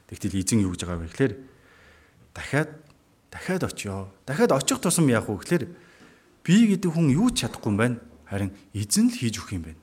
Тэгтэл 0.08 0.38
эзэн 0.40 0.64
юу 0.64 0.72
гэж 0.76 0.84
байгаа 0.84 1.00
вэ 1.00 1.08
гэхээр 1.08 1.32
дахиад 2.34 2.70
дахиад 3.32 3.62
очиё. 3.64 4.12
Дахиад 4.26 4.52
очих 4.52 4.78
тусам 4.80 5.08
яах 5.08 5.28
вэ 5.28 5.40
гэхээр 5.40 5.64
би 6.44 6.54
гэдэг 6.76 6.90
хүн 6.92 7.08
юу 7.10 7.32
ч 7.32 7.44
чадахгүй 7.48 7.70
юм 7.72 7.78
байна. 7.80 7.96
Харин 8.28 8.52
эзэн 8.76 9.08
л 9.08 9.16
хийж 9.16 9.40
өгөх 9.40 9.56
юм 9.56 9.64
байна. 9.72 9.80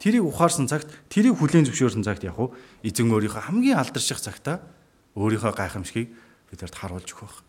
Тэрийг 0.00 0.24
ухаарсан 0.28 0.68
цагт, 0.68 0.92
тэрийг 1.08 1.40
хүлээн 1.40 1.64
зөвшөөрсөн 1.68 2.04
цагт 2.04 2.24
яг 2.24 2.36
уу 2.36 2.52
эзэн 2.84 3.08
өөрийнхөө 3.08 3.48
хамгийн 3.48 3.80
алдарших 3.80 4.20
цагтаа 4.20 4.60
өөрийнхөө 5.16 5.52
гайхамшигыг 5.56 6.12
бидэрт 6.52 6.76
харуулж 6.76 7.08
өгөх. 7.16 7.40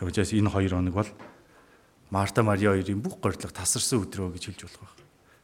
Тэгвэл 0.00 0.44
энэ 0.44 0.52
хоёр 0.52 0.72
хоног 0.76 0.94
бол 0.94 1.10
Марта 2.12 2.42
Мария 2.44 2.76
хоёрын 2.76 3.00
бүх 3.00 3.18
горилго 3.18 3.48
тасарсан 3.48 4.04
өдрөө 4.04 4.36
гэж 4.36 4.44
хэлж 4.52 4.60
болох 4.68 4.80
байх. 4.84 4.94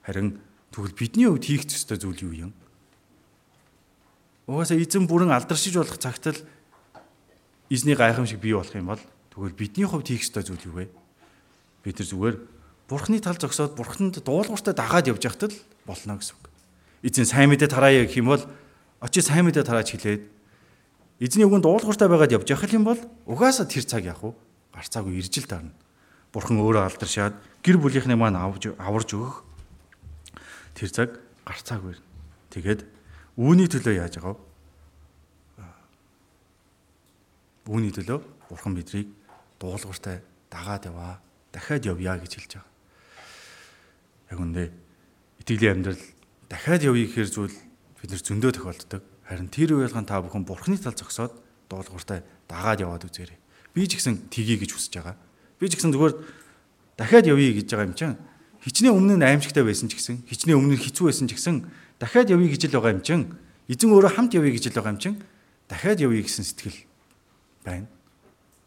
Харин 0.04 0.28
тэгвэл 0.70 0.94
бидний 0.94 1.26
хувьд 1.26 1.44
хийх 1.48 1.64
ёстой 1.64 1.96
зүйл 1.96 2.20
юу 2.28 2.34
юм? 2.48 2.52
Угаасаа 4.50 4.82
эзэн 4.82 5.06
бүрэн 5.06 5.30
алдаршиж 5.30 5.78
болох 5.78 5.94
цагт 6.02 6.26
л 6.26 6.42
эзний 7.70 7.94
гайхамшиг 7.94 8.42
бий 8.42 8.50
болох 8.50 8.74
юм 8.74 8.90
бол 8.90 9.02
тэгвэл 9.30 9.54
бидний 9.54 9.86
хувьд 9.86 10.10
хийх 10.10 10.26
ёстой 10.26 10.42
зүйл 10.42 10.66
юу 10.66 10.74
вэ? 10.74 10.90
Бид 11.86 12.02
нар 12.02 12.08
зүгээр 12.10 12.36
Бурхны 12.90 13.22
тал 13.22 13.38
зогсоод 13.38 13.78
Бурханд 13.78 14.18
дуулууртай 14.26 14.74
дагаад 14.74 15.06
явж 15.06 15.22
байхад 15.22 15.54
л 15.54 15.58
болно 15.86 16.18
гэсэн 16.18 16.34
үг. 16.34 16.50
Эзэн 17.06 17.30
сайн 17.30 17.54
мэдээ 17.54 17.70
тараая 17.70 18.02
гэх 18.10 18.18
юм 18.18 18.34
бол 18.34 18.42
очиж 18.98 19.30
сайн 19.30 19.46
мэдээ 19.46 19.62
тарааж 19.62 19.94
хэлээд 19.94 20.26
эзний 21.22 21.46
үгэнд 21.46 21.62
дуулууртай 21.62 22.10
байгаад 22.10 22.34
явж 22.34 22.50
явах 22.50 22.74
юм 22.74 22.82
бол 22.82 22.98
угаасаа 23.30 23.70
тэр 23.70 23.86
цаг 23.86 24.02
яг 24.02 24.18
уу 24.18 24.34
гарцаагүй 24.74 25.14
иржил 25.14 25.46
дарна. 25.46 25.70
Бурхан 26.34 26.58
өөрөө 26.58 26.90
алдаршаад 26.90 27.38
гэр 27.62 27.78
бүлийнхний 27.78 28.18
маань 28.18 28.34
авж 28.34 28.74
аварж 28.74 29.14
өгөх 29.14 29.46
тэр 30.74 30.90
цаг 30.90 31.22
гарцаагүй. 31.46 31.94
Тэгээд 32.50 32.82
үүний 33.40 33.68
төлөө 33.72 33.94
яаж 33.96 34.20
байгаа 34.20 34.36
вэ? 34.36 35.64
Үүний 37.72 37.92
төлөө 37.96 38.20
Бурхан 38.52 38.76
бидрийг 38.76 39.08
дуулууртай 39.56 40.20
дагаад 40.52 40.84
яваа, 40.92 41.24
дахиад 41.48 41.88
явъя 41.88 42.20
гэж 42.20 42.32
хэлж 42.36 42.52
байгаа. 42.60 42.68
Яг 44.28 44.38
үндэ 44.44 44.62
итгэлийн 45.40 45.80
амьдрал 45.80 46.02
дахиад 46.52 46.84
явъя 46.84 47.08
гэхээр 47.08 47.30
зүйл 47.32 47.56
бид 48.04 48.10
нар 48.12 48.20
зөндөө 48.20 48.52
тохиолддог. 48.60 49.02
Харин 49.24 49.48
тэр 49.48 49.72
уялгаан 49.78 50.04
та 50.04 50.20
бүхэн 50.20 50.44
бурхны 50.44 50.76
тал 50.76 50.92
зогсоод 50.92 51.32
дуулууртай 51.70 52.20
дагаад 52.44 52.84
яваад 52.84 53.08
үзээрэй. 53.08 53.38
Би 53.72 53.86
ч 53.88 53.96
гэсэн 53.96 54.28
тгий 54.28 54.58
гэж 54.60 54.74
хүсэж 54.74 55.00
байгаа. 55.00 55.16
Би 55.56 55.70
ч 55.70 55.78
гэсэн 55.78 55.94
зүгээр 55.94 56.14
дахиад 56.98 57.30
явъя 57.30 57.54
гэж 57.56 57.66
байгаа 57.70 57.88
юм 57.88 57.96
чинь 57.96 58.18
хичнээн 58.66 58.92
өмнө 58.92 59.16
нь 59.16 59.24
аимшигтай 59.24 59.64
байсан 59.64 59.88
ч 59.88 59.96
гэсэн 59.96 60.26
хичнээн 60.26 60.58
өмнө 60.58 60.76
нь 60.76 60.82
хэцүү 60.82 61.06
байсан 61.08 61.30
ч 61.30 61.38
гэсэн 61.38 61.70
дахиад 62.00 62.32
явъя 62.32 62.48
гэж 62.48 62.72
л 62.72 62.74
байгаа 62.80 62.96
юм 62.96 63.04
чинь 63.04 63.24
эзэн 63.68 63.92
өөрөө 63.92 64.12
хамт 64.16 64.32
явъя 64.32 64.56
гэж 64.56 64.72
л 64.72 64.76
байгаа 64.80 64.92
юм 64.96 65.00
чинь 65.04 65.18
дахиад 65.68 66.00
явъя 66.00 66.24
гэсэн 66.24 66.44
сэтгэл 66.48 66.80
байна. 67.62 67.86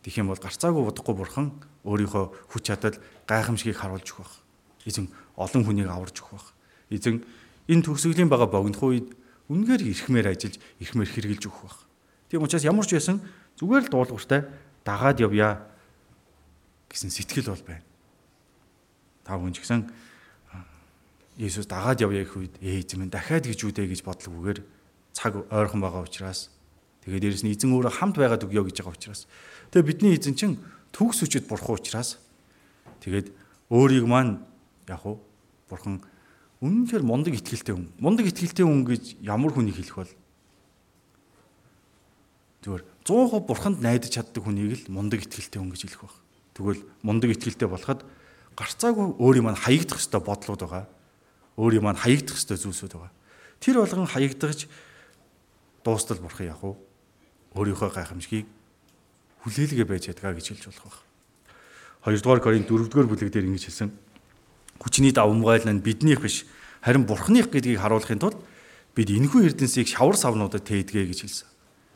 Тэгэх 0.06 0.22
юм 0.22 0.30
бол 0.30 0.38
гарцаагүй 0.38 0.84
удахгүй 0.86 1.16
бурхан 1.18 1.48
өөрийнхөө 1.84 2.54
хүч 2.54 2.64
чадал 2.64 2.96
гайхамшигыг 3.26 3.76
харуулж 3.76 4.08
өгөх 4.14 4.30
байх. 4.30 4.38
Эзэн 4.86 5.10
олон 5.36 5.64
хүнийг 5.66 5.90
аварж 5.90 6.22
өгөх 6.22 6.32
байх. 6.38 6.48
Эзэн 6.94 7.26
энэ 7.68 7.84
төгсгөлийн 7.84 8.30
байгаа 8.30 8.48
богинох 8.48 8.84
үед 8.86 9.08
үнээр 9.50 9.82
эрхмээр 9.82 10.30
ажиллаж 10.32 10.62
эрхмээр 10.80 11.10
хэрэгжилж 11.10 11.44
өгөх 11.50 11.64
байх. 11.66 11.80
Тийм 12.30 12.44
учраас 12.46 12.64
ямар 12.64 12.86
ч 12.86 12.96
байсан 12.96 13.20
зүгээр 13.58 13.90
л 13.90 13.92
дуулууртай 13.92 14.48
дагаад 14.86 15.18
явъя 15.20 15.68
гэсэн 16.92 17.10
сэтгэл 17.10 17.52
бол 17.52 17.66
байна. 17.66 17.86
Та 19.24 19.40
хүн 19.40 19.56
ч 19.56 19.64
гэсэн 19.64 19.88
Есүс 21.38 21.66
дагаад 21.66 22.02
явъя 22.02 22.24
гэх 22.26 22.38
үед 22.38 22.56
ээ 22.62 22.86
эзэн 22.86 23.06
минь 23.06 23.14
дахиад 23.14 23.50
гэж 23.50 23.60
үдэ 23.66 23.90
гэж 23.90 24.06
бодлогоогоор 24.06 24.60
цаг 25.14 25.34
ойрхон 25.50 25.82
байгаа 25.82 26.06
учраас 26.06 26.54
тэгээд 27.02 27.24
дээрэс 27.26 27.44
нь 27.46 27.54
эзэн 27.54 27.74
өөрөө 27.74 27.94
хамт 27.98 28.18
байгаад 28.22 28.46
өгөө 28.46 28.70
гэж 28.70 28.86
байгаа 28.86 28.94
учраас 28.94 29.26
тэгээд 29.74 29.90
бидний 29.90 30.14
эзэн 30.14 30.38
чинь 30.38 30.62
төгс 30.94 31.26
үчид 31.26 31.50
бурхан 31.50 31.82
учраас 31.82 32.22
тэгээд 33.02 33.34
өөрийг 33.74 34.06
маань 34.06 34.46
яг 34.86 35.02
уу 35.02 35.18
бурхан 35.70 36.06
үнэнхээр 36.64 37.04
мундаг 37.04 37.36
итгэлтэй 37.36 37.76
хүн. 37.76 37.92
Мундаг 38.00 38.30
итгэлтэй 38.32 38.64
хүн 38.64 38.88
гэж 38.88 39.04
ямар 39.20 39.52
хүнийг 39.52 39.76
хэлэх 39.76 39.98
бол 40.00 40.12
зүгээр 42.64 42.84
100% 43.04 43.44
бурханд 43.44 43.78
найдаж 43.84 44.12
чаддаг 44.16 44.44
хүнийг 44.48 44.88
л 44.88 44.94
мундаг 44.94 45.20
итгэлтэй 45.28 45.60
хүн 45.60 45.76
гэж 45.76 45.82
хэлэх 45.92 46.02
баг. 46.08 46.16
Тэгвэл 46.56 46.82
мундаг 47.04 47.30
итгэлтэй 47.36 47.68
болоход 47.68 48.08
гарцаагүй 48.56 49.20
өөрийн 49.20 49.44
маань 49.44 49.60
хаягдах 49.60 50.00
ёстой 50.00 50.24
бодлууд 50.24 50.62
байгаа. 50.64 50.88
Өөрийн 51.58 51.84
маань 51.84 52.00
хаягдах 52.00 52.38
ёстой 52.38 52.58
зүйлсүүд 52.58 52.94
байгаа. 52.98 53.14
Тэр 53.62 53.82
болгон 53.82 54.10
хаягдгаж 54.10 54.68
дуустал 55.86 56.20
бурхан 56.20 56.50
яг 56.50 56.64
уу 56.64 56.78
өөрийнхөө 57.54 57.94
гайхамшгийг 57.94 58.48
хүлээлгээ 59.46 59.88
байж 59.88 60.10
ядгаа 60.10 60.34
гэж 60.34 60.56
хэлж 60.56 60.66
болох 60.72 61.04
баг. 62.04 62.14
2 62.14 62.22
дугаар 62.24 62.42
Коринт 62.42 62.68
4 62.68 62.90
дугаар 62.90 63.08
бүлэг 63.08 63.30
дээр 63.30 63.48
ингэж 63.48 63.70
хэлсэн 63.70 63.92
хүчний 64.84 65.12
давмгайл 65.16 65.64
нь 65.70 65.80
биднийх 65.80 66.20
биш 66.20 66.46
харин 66.82 67.06
бурхных 67.08 67.48
гэдгийг 67.48 67.80
харуулахын 67.80 68.20
тулд 68.20 68.38
бид 68.96 69.10
энэхүү 69.10 69.48
эрдэнсийг 69.48 69.88
шавар 69.88 70.20
савнуудад 70.20 70.68
тээдгээ 70.68 71.08
гэж 71.08 71.20
хэлсэн. 71.24 71.48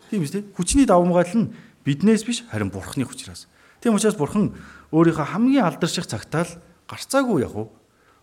Тийм 0.09 0.23
үстэй. 0.23 0.43
Хүчний 0.55 0.87
давмгайл 0.87 1.35
нь 1.35 1.51
биднээс 1.83 2.23
биш 2.23 2.47
харин 2.47 2.71
бурхных 2.71 3.11
учраас. 3.11 3.51
Тийм 3.83 3.99
учраас 3.99 4.15
бурхан 4.15 4.55
өөрийнхөө 4.95 5.35
хамгийн 5.35 5.67
алдарших 5.67 6.07
цагтаа 6.07 6.47
л 6.47 6.57
гарцаагүй 6.87 7.43
яг 7.43 7.53
уу 7.59 7.75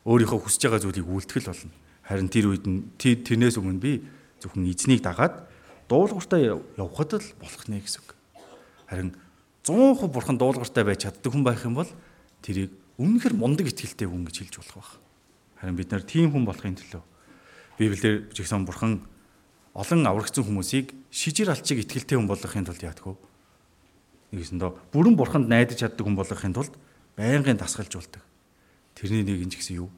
өөрийнхөө 0.05 0.41
хүсэж 0.45 0.69
байгаа 0.69 0.83
зүйлийг 0.85 1.09
үйлдэхэл 1.09 1.49
болно. 1.49 1.73
Харин 2.05 2.29
тэр 2.29 2.53
үед 2.53 2.65
нь 2.69 2.85
тэрнээс 3.01 3.57
өмнө 3.57 3.81
би 3.81 3.93
зөвхөн 4.41 4.69
эзнийг 4.69 5.01
дагаад 5.01 5.49
дуулууртай 5.89 6.53
явхад 6.77 7.17
л 7.17 7.29
болох 7.41 7.65
нэ 7.69 7.81
гэсэн 7.81 8.01
үг. 8.05 8.13
Харин 8.89 9.17
100% 9.65 10.13
бурхан 10.13 10.37
дуулууртай 10.37 10.85
байж 10.85 11.09
чаддаг 11.09 11.33
хүн 11.33 11.45
байх 11.45 11.65
юм 11.65 11.81
бол 11.81 11.89
тэрийг 12.45 12.73
үнэхэр 13.01 13.33
мундаг 13.33 13.73
итгэлтэй 13.73 14.05
хүн 14.05 14.29
гэж 14.29 14.37
хэлж 14.45 14.55
болох 14.61 14.77
байх. 14.77 14.93
Харин 15.65 15.77
бид 15.81 15.89
нар 15.89 16.05
тийм 16.05 16.29
хүн 16.33 16.45
болохын 16.45 16.77
төлөө 16.77 17.03
Библиэр 17.79 18.31
жигсэн 18.31 18.65
бурхан 18.65 19.03
олон 19.75 20.07
аврагцсан 20.07 20.47
хүмүүсийг 20.47 20.95
шижир 21.11 21.51
алчиг 21.51 21.83
итгэлтэй 21.83 22.15
хүн 22.15 22.31
болгохын 22.31 22.65
тулд 22.69 22.83
яадаг 22.87 23.03
вэ? 23.03 23.17
Нэгэсэндээ 24.31 24.71
бүрэн 24.95 25.17
бурханд 25.19 25.51
найдаж 25.51 25.83
чаддаг 25.83 26.07
хүн 26.07 26.15
болгохын 26.15 26.55
тулд 26.55 26.75
байнгын 27.19 27.59
дасгалжуулдаг. 27.59 28.23
Тэрний 29.05 29.21
нэг 29.21 29.45
нь 29.45 29.53
ч 29.53 29.61
гэсэн 29.61 29.85
юу? 29.85 29.93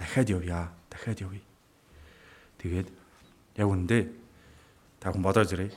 Дахиад 0.00 0.32
явъя, 0.32 0.72
дахиад 0.88 1.20
явъя. 1.20 1.44
Тэгээд 2.56 2.88
яг 3.60 3.68
үндэ 3.68 4.08
та 4.96 5.12
хүн 5.12 5.20
бодож 5.20 5.52
ирээ. 5.52 5.76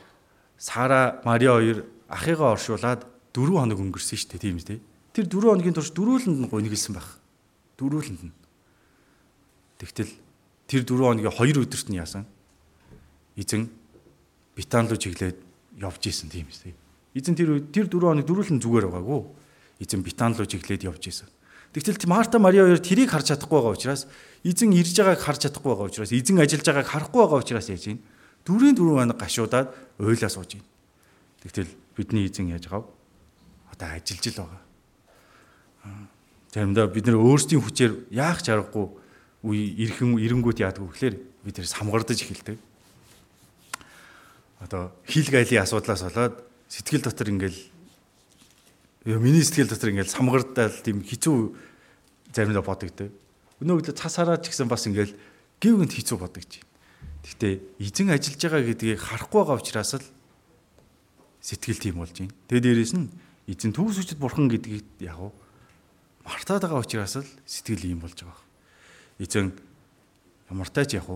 Сара, 0.55 1.19
Мариа 1.27 1.59
хоёр 1.59 1.83
ахыгаа 2.07 2.55
оршуулад 2.55 3.03
4 3.35 3.51
хоног 3.51 3.83
өнгөрсөн 3.83 4.15
шүү 4.15 4.31
дээ, 4.31 4.43
тийм 4.47 4.63
үү? 4.63 4.79
Тэр 5.11 5.27
4 5.27 5.59
хоногийн 5.59 5.75
турш 5.75 5.91
дөрүүлэнд 5.91 6.39
нь 6.39 6.47
гунигэлсэн 6.47 6.95
байх. 6.95 7.19
Дөрүүлэнд 7.75 8.31
нь. 8.31 8.35
Тэгтэл 9.83 10.15
тэр 10.71 10.87
4 10.87 11.03
хоногийн 11.03 11.35
2 11.35 11.59
өдөрт 11.59 11.91
нь 11.91 11.99
яасан? 11.99 12.23
эзэн 13.35 13.67
Битан 14.55 14.87
руу 14.87 14.95
чиглээд 14.95 15.35
явж 15.75 16.03
исэн 16.07 16.31
тийм 16.31 16.47
ээ. 16.47 16.79
Эзэн 17.11 17.35
тэр 17.35 17.59
тэр 17.75 17.91
дөрөв 17.91 18.15
хоног 18.15 18.23
дөрүүлэн 18.23 18.63
зүгээр 18.63 18.87
байгаагүй. 18.87 19.21
Эзэн 19.83 19.99
Битан 19.99 20.31
руу 20.31 20.47
чиглээд 20.47 20.87
явж 20.87 21.03
исэн. 21.11 21.27
Тэгтэл 21.73 22.09
Марта 22.09 22.39
Мариа 22.39 22.65
хоёр 22.65 22.81
тэрийг 22.81 23.13
харж 23.13 23.33
чадахгүй 23.33 23.61
байгаа 23.61 23.77
учраас 23.77 24.07
эзэн 24.41 24.73
ирж 24.73 24.95
байгааг 24.97 25.21
харж 25.21 25.39
чадахгүй 25.45 25.69
байгаа 25.69 25.89
учраас 25.89 26.11
эзэн 26.11 26.41
ажиллаж 26.41 26.65
байгааг 26.65 26.89
харахгүй 26.89 27.21
байгаа 27.21 27.39
учраас 27.45 27.69
яаж 27.69 27.83
юм? 27.93 27.99
Дөрвийн 28.45 28.75
дөрөв 28.75 28.97
хоног 29.05 29.17
гашуудаад 29.21 29.67
ойлаа 30.01 30.31
сууж 30.33 30.57
байна. 30.57 30.67
Тэгтэл 31.45 31.69
бидний 31.93 32.25
эзэн 32.25 32.49
яаж 32.49 32.65
гав? 32.65 32.89
Одоо 33.69 33.87
ажиллаж 33.93 34.25
л 34.33 34.39
байгаа. 34.41 34.61
Заримдаа 36.49 36.87
бид 36.89 37.05
нэр 37.05 37.21
өөрсдийн 37.21 37.61
хүчээр 37.61 37.93
яах 38.09 38.41
чаргагүй 38.41 38.89
үе 39.45 39.61
ирхэн 39.85 40.17
эренгүүд 40.17 40.65
яадаг 40.65 40.81
вэ 40.81 40.89
гэхээр 40.89 41.15
бид 41.45 41.55
нэр 41.61 41.67
самгардаж 41.69 42.17
эхэлдэг 42.25 42.57
одоо 44.59 44.91
хил 45.07 45.27
гайлын 45.31 45.63
асуудлаас 45.63 46.03
болоод 46.03 46.43
сэтгэл 46.67 47.03
дотор 47.03 47.31
ингээл 47.31 47.59
миний 49.17 49.41
сэтгэл 49.41 49.73
дотор 49.73 49.89
ингээл 49.89 50.13
самгардаал 50.13 50.75
тийм 50.85 51.01
хэцүү 51.01 51.37
заримдаа 52.29 52.61
бодогддог. 52.61 53.09
Өнөө 53.57 53.81
өглөө 53.81 53.97
цас 53.97 54.21
хараад 54.21 54.45
ч 54.45 54.53
гэсэн 54.53 54.69
бас 54.69 54.85
ингээл 54.85 55.17
гів 55.57 55.73
гэнт 55.81 55.97
хэцүү 55.97 56.17
бодогдож 56.21 56.61
байна. 56.61 56.69
Гэхдээ 57.25 57.53
эзэн 57.81 58.13
ажиллаж 58.13 58.41
байгаа 58.45 58.63
гэдгийг 58.69 58.99
харахгүй 59.01 59.39
байгаа 59.41 59.57
учраас 59.57 59.91
л 59.97 60.05
сэтгэл 61.41 61.81
тийм 61.81 61.95
болж 61.97 62.13
байна. 62.13 62.35
Тэгээ 62.45 62.63
дээрэс 62.69 62.93
нь 62.93 63.09
эзэн 63.49 63.73
төгс 63.73 63.97
хүчит 63.97 64.19
бурхан 64.21 64.45
гэдгийг 64.45 64.85
яг 65.01 65.33
мартаад 66.21 66.69
байгаа 66.69 66.85
учраас 66.85 67.17
л 67.17 67.29
сэтгэл 67.49 67.89
ийм 67.89 67.99
болж 68.05 68.19
байгаа. 68.19 68.45
Эзэн 69.19 69.57
ямартай 70.53 70.85
ч 70.85 71.01
яг 71.01 71.09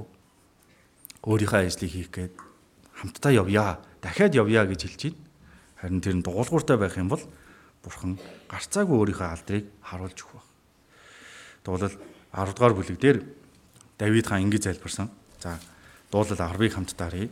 өөрийнхөө 1.23 1.61
ажлыг 1.69 1.91
хийх 1.91 2.09
гээд 2.11 2.33
хамтдаа 2.99 3.31
явъя, 3.31 3.79
дахиад 4.01 4.35
явъя 4.35 4.67
гэж 4.67 4.81
хэлж 4.83 5.01
байна. 5.13 5.21
Харин 5.79 6.01
тэр 6.01 6.15
нь 6.19 6.25
дуулууртай 6.25 6.77
байх 6.79 6.97
юм 6.99 7.07
бол 7.07 7.23
бурхан 7.83 8.15
гарцаагүй 8.47 8.95
өөрийнхөө 8.95 9.27
алдрыг 9.27 9.65
харуулж 9.83 10.19
өгөх 10.23 10.39
баг. 10.39 10.47
Дуулал 11.67 11.95
10 12.31 12.55
дугаар 12.55 12.73
бүлэг 12.73 12.97
дээр 12.99 13.17
Давид 13.99 14.27
хаан 14.27 14.47
ингэж 14.47 14.63
залбирсан. 14.71 15.11
За, 15.43 15.59
дуулал 16.11 16.39
10-ыг 16.39 16.73
хамтдаа 16.73 17.11
харъя. 17.11 17.29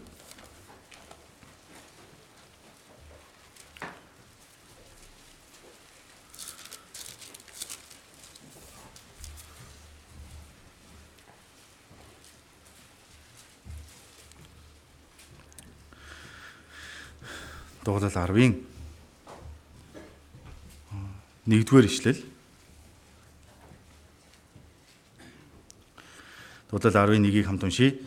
дугуулал 17.84 18.14
10-ын 18.14 18.71
1-р 21.48 21.86
ишлэл. 21.86 22.20
Дугуулал 26.70 27.16
10-ын 27.16 27.26
1-ийг 27.26 27.46
хамт 27.46 27.64
уншийе. 27.64 28.00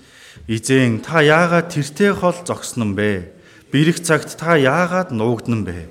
Изэн 0.47 1.01
та 1.03 1.23
яагаад 1.23 1.71
тэртэй 1.75 2.15
хол 2.15 2.35
зогсон 2.47 2.95
бэ? 2.95 3.33
Бэрх 3.71 4.03
цагт 4.03 4.39
та 4.39 4.55
яагаад 4.55 5.11
нуугдсан 5.11 5.65
бэ? 5.67 5.91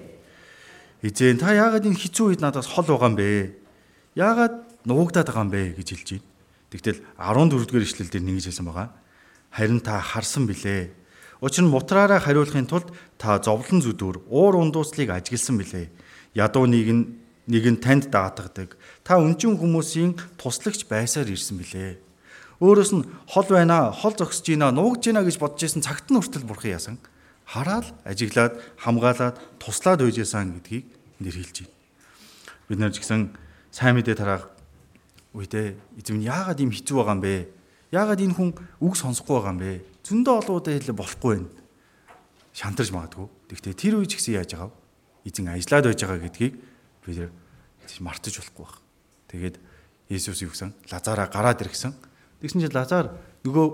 Изэн 1.04 1.40
та 1.40 1.52
яагаад 1.52 1.84
энэ 1.84 2.00
хэцүү 2.00 2.36
үед 2.36 2.42
надаас 2.42 2.68
хол 2.68 2.88
байгаа 2.88 3.12
юм 3.12 3.18
бэ? 3.20 3.56
Яагаад 4.16 4.56
нуугдаад 4.88 5.28
байгаа 5.28 5.44
юм 5.48 5.52
бэ 5.52 5.64
гэж 5.80 5.88
хэлж 5.96 6.10
байна. 6.16 6.28
Тэгтэл 6.72 7.00
14-р 7.20 7.84
ишлэл 7.84 8.12
дээр 8.12 8.24
нэг 8.24 8.40
хэлсэн 8.44 8.66
байгаа. 8.68 8.90
Харин 9.52 9.80
та 9.80 10.02
харсан 10.02 10.48
билээ 10.48 11.04
Учир 11.44 11.68
нь 11.68 11.74
мутраараа 11.76 12.24
хариулахын 12.24 12.72
тулд 12.72 12.88
та 13.20 13.36
зовлон 13.36 13.84
зүдүр 13.84 14.32
уур 14.32 14.64
ундууслыг 14.64 15.12
ажигласан 15.12 15.60
билээ. 15.60 15.92
Ядуу 16.40 16.72
нэг 16.72 16.88
нь 16.88 17.04
нэг 17.48 17.64
нь 17.68 17.80
танд 17.82 18.12
даатгадаг. 18.12 18.78
Та 19.04 19.20
өнжин 19.20 19.60
хүмүүсийн 19.60 20.16
туслагч 20.40 20.88
байсаар 20.88 21.28
ирсэн 21.28 21.60
билээ. 21.60 22.00
Өөрөөс 22.64 22.92
нь 22.96 23.08
хол 23.28 23.48
байна, 23.52 23.92
хол 23.92 24.16
зогсож 24.16 24.48
байна, 24.48 24.72
нуугж 24.72 25.12
байна 25.12 25.28
гэж 25.28 25.38
бодож 25.42 25.64
исэн 25.64 25.84
цагт 25.84 26.08
нь 26.08 26.20
хүртэл 26.20 26.48
бурхан 26.48 26.76
яасан. 26.76 26.98
Хараал, 27.44 27.88
ажиглаад, 28.08 28.56
хамгаалаад, 28.80 29.36
туслаад 29.60 30.00
үйжсэн 30.00 30.64
гэдгийг 30.64 30.88
нэр 31.20 31.36
хэлж 31.36 31.68
байна. 31.68 31.76
Бид 32.72 32.80
нар 32.80 32.92
ч 32.96 33.04
гэсэн 33.04 33.36
сайн 33.76 34.00
мэдээ 34.00 34.16
тараах 34.16 34.48
үедээ 35.36 35.76
эзэм 36.00 36.24
яагаад 36.24 36.64
ийм 36.64 36.72
хэцүү 36.72 36.96
байгаа 36.96 37.16
юм 37.20 37.24
бэ? 37.26 37.36
Яагаад 37.92 38.24
энэ 38.24 38.38
хүн 38.38 38.50
үг 38.80 38.96
сонсохгүй 38.96 39.36
байгаа 39.36 39.54
юм 39.54 39.60
бэ? 39.60 39.74
зөндөө 40.04 40.36
олон 40.44 40.56
удаа 40.60 40.74
хэлээ 40.76 40.96
болохгүй 41.00 41.32
байна. 41.36 41.50
Шантарч 42.54 42.92
магадгүй. 42.92 43.28
Тэгвэл 43.50 43.80
тэр 43.80 43.94
үе 44.04 44.08
ч 44.08 44.20
гэсэн 44.20 44.36
яаж 44.36 44.52
байгаа 44.52 44.70
вэ? 44.70 44.76
Эзэн 45.32 45.48
ажиллаад 45.48 45.86
байж 45.88 46.00
байгаа 46.04 46.20
гэдгийг 46.28 46.54
бид 47.06 47.32
мартаж 48.00 48.40
болохгүй 48.40 48.66
баг. 48.66 48.80
Тэгээд 49.28 49.56
Есүс 50.10 50.42
юу 50.44 50.52
гэсэн? 50.52 50.74
Лазараа 50.92 51.28
гараад 51.28 51.62
иргсэн. 51.62 51.94
Тэгсэн 52.42 52.62
чинь 52.64 52.76
Лазар 52.76 53.16
нөгөө 53.44 53.68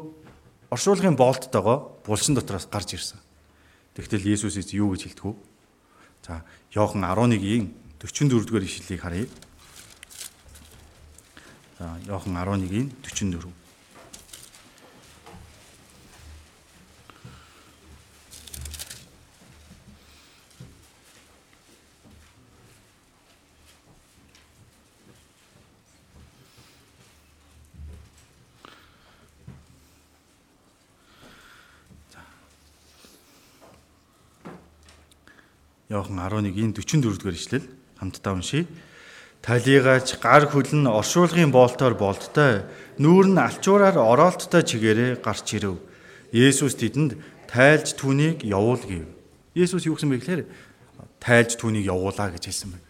оршуулгын 0.70 1.18
боолттойгоо 1.18 2.02
булшин 2.06 2.36
дотроос 2.38 2.70
гарч 2.70 2.96
ирсэн. 2.96 3.20
Тэгтэл 3.94 4.26
Есүс 4.30 4.56
юу 4.74 4.94
гэж 4.94 5.10
хэлдэг 5.10 5.26
вэ? 5.26 5.36
За, 6.26 6.44
Иохан 6.76 7.04
11-ийн 7.04 7.74
44-р 8.00 8.64
ишлэлийг 8.64 9.02
харъя. 9.02 9.28
За, 11.80 11.98
Иохан 12.06 12.38
11-ийн 12.38 12.94
44. 13.02 13.59
Иохан 35.90 36.22
11-ийн 36.22 36.70
44-р 36.78 37.34
ишлэл 37.34 37.66
хамтдаа 37.98 38.38
уншийе. 38.38 38.70
Талигач 39.42 40.22
гар 40.22 40.46
хөлн 40.46 40.86
оршуулгын 40.86 41.50
боолтоор 41.50 41.98
болттой 41.98 42.62
нүүр 43.02 43.26
нь 43.34 43.42
алчуураар 43.42 43.98
ороолттой 43.98 44.62
чигээрээ 44.62 45.18
гарч 45.18 45.58
ирэв. 45.58 45.82
Есүс 46.30 46.78
тэдэнд 46.78 47.18
тайлж 47.50 47.98
түүнийг 47.98 48.46
явуул 48.46 48.78
гэв. 48.86 49.10
Есүс 49.58 49.90
юу 49.90 49.98
гэсэн 49.98 50.14
бэ 50.14 50.22
гэхээр 50.22 50.44
тайлж 51.18 51.58
түүнийг 51.58 51.90
явуулаа 51.90 52.38
гэж 52.38 52.44
хэлсэн 52.54 52.70
байна. 52.70 52.86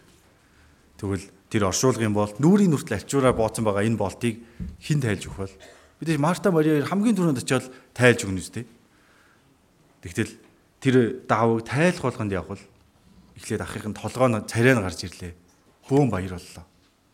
Тэгвэл 1.00 1.24
тэр 1.48 1.72
оршуулгын 1.72 2.12
болт 2.12 2.36
нүүрийн 2.36 2.68
нүртэл 2.68 3.00
алчуураар 3.00 3.32
бооцсон 3.32 3.64
байгаа 3.64 3.88
энэ 3.88 3.96
болтыг 3.96 4.44
хэн 4.76 5.00
тайлж 5.00 5.24
өгөх 5.24 5.48
вэ? 5.48 5.56
Бид 6.04 6.20
Марта 6.20 6.52
Мариа 6.52 6.84
хамгийн 6.84 7.16
түрүүнд 7.16 7.40
очиод 7.40 7.64
тайлж 7.96 8.28
өгнө 8.28 8.44
үстэй. 8.44 8.68
Тэгтэл 10.04 10.36
тэр 10.84 11.24
даавыг 11.24 11.64
тайлах 11.64 12.04
болгонд 12.04 12.36
явбал 12.36 12.60
эхлээд 13.40 13.64
ахын 13.64 13.96
толгой 13.96 14.28
нь 14.28 14.44
царай 14.44 14.76
нь 14.76 14.84
гарч 14.84 15.00
ирлээ. 15.08 15.32
Хөөн 15.88 16.12
баяр 16.12 16.36
боллоо. 16.36 16.64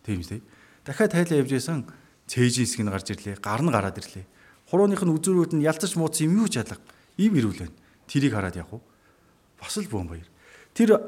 Тийм 0.03 0.21
үү? 0.21 0.43
Дахиад 0.83 1.15
тайлаа 1.15 1.39
явж 1.41 1.53
исэн 1.55 1.87
цээжийн 2.27 2.67
хэсэг 2.67 2.83
нь 2.83 2.91
гарч 2.91 3.07
ирлээ. 3.15 3.39
Гар 3.39 3.63
нь 3.63 3.71
гараад 3.71 3.97
ирлээ. 4.03 4.27
Хурууных 4.67 5.03
нь 5.07 5.15
үзүүрүүд 5.15 5.53
нь 5.55 5.63
ялцаж 5.63 5.95
мууц 5.95 6.19
юм 6.27 6.43
юу 6.43 6.51
ч 6.51 6.59
ялга. 6.59 6.83
Им 7.17 7.39
ирүүл 7.39 7.63
байна. 7.63 7.77
Тэрийг 8.11 8.35
хараад 8.35 8.59
явах 8.59 8.79
уу? 8.79 8.83
Бас 9.63 9.79
л 9.79 9.87
бөөн 9.87 10.11
баяр. 10.11 10.29
Тэр 10.75 10.99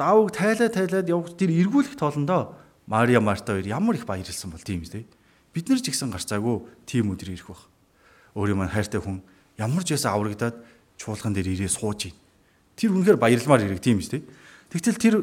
давыг 0.00 0.32
тайлаа 0.32 0.68
тайлаад 0.72 1.08
явах 1.12 1.36
тэр 1.36 1.52
эргүүлэх 1.52 1.96
тоолондоо 2.00 2.56
Мария 2.88 3.20
Марта 3.20 3.52
хоёр 3.52 3.68
ямар 3.68 3.94
их 4.00 4.08
баярлсан 4.08 4.50
бол 4.50 4.64
тийм 4.64 4.82
үү? 4.82 5.04
Бид 5.52 5.68
нар 5.68 5.80
ч 5.80 5.92
ихсэн 5.92 6.08
гарцаагүй 6.08 6.64
тийм 6.88 7.12
өдөр 7.12 7.36
ирэх 7.36 7.52
бах. 7.52 7.68
Өөрийн 8.32 8.56
маань 8.56 8.72
хайртай 8.72 9.00
хүн 9.04 9.20
ямар 9.60 9.84
ч 9.84 9.92
ясаа 9.92 10.16
аврагдаад 10.16 10.56
чуулган 10.96 11.36
дээр 11.36 11.52
ирээ 11.52 11.68
сууж 11.68 12.08
ийн. 12.08 12.16
Тэр 12.76 12.96
үнэхээр 12.96 13.20
баярламаар 13.20 13.68
ирэх 13.68 13.84
тийм 13.84 14.00
дээ. 14.00 14.24
Тэгтэл 14.72 14.96
тэр 14.96 15.14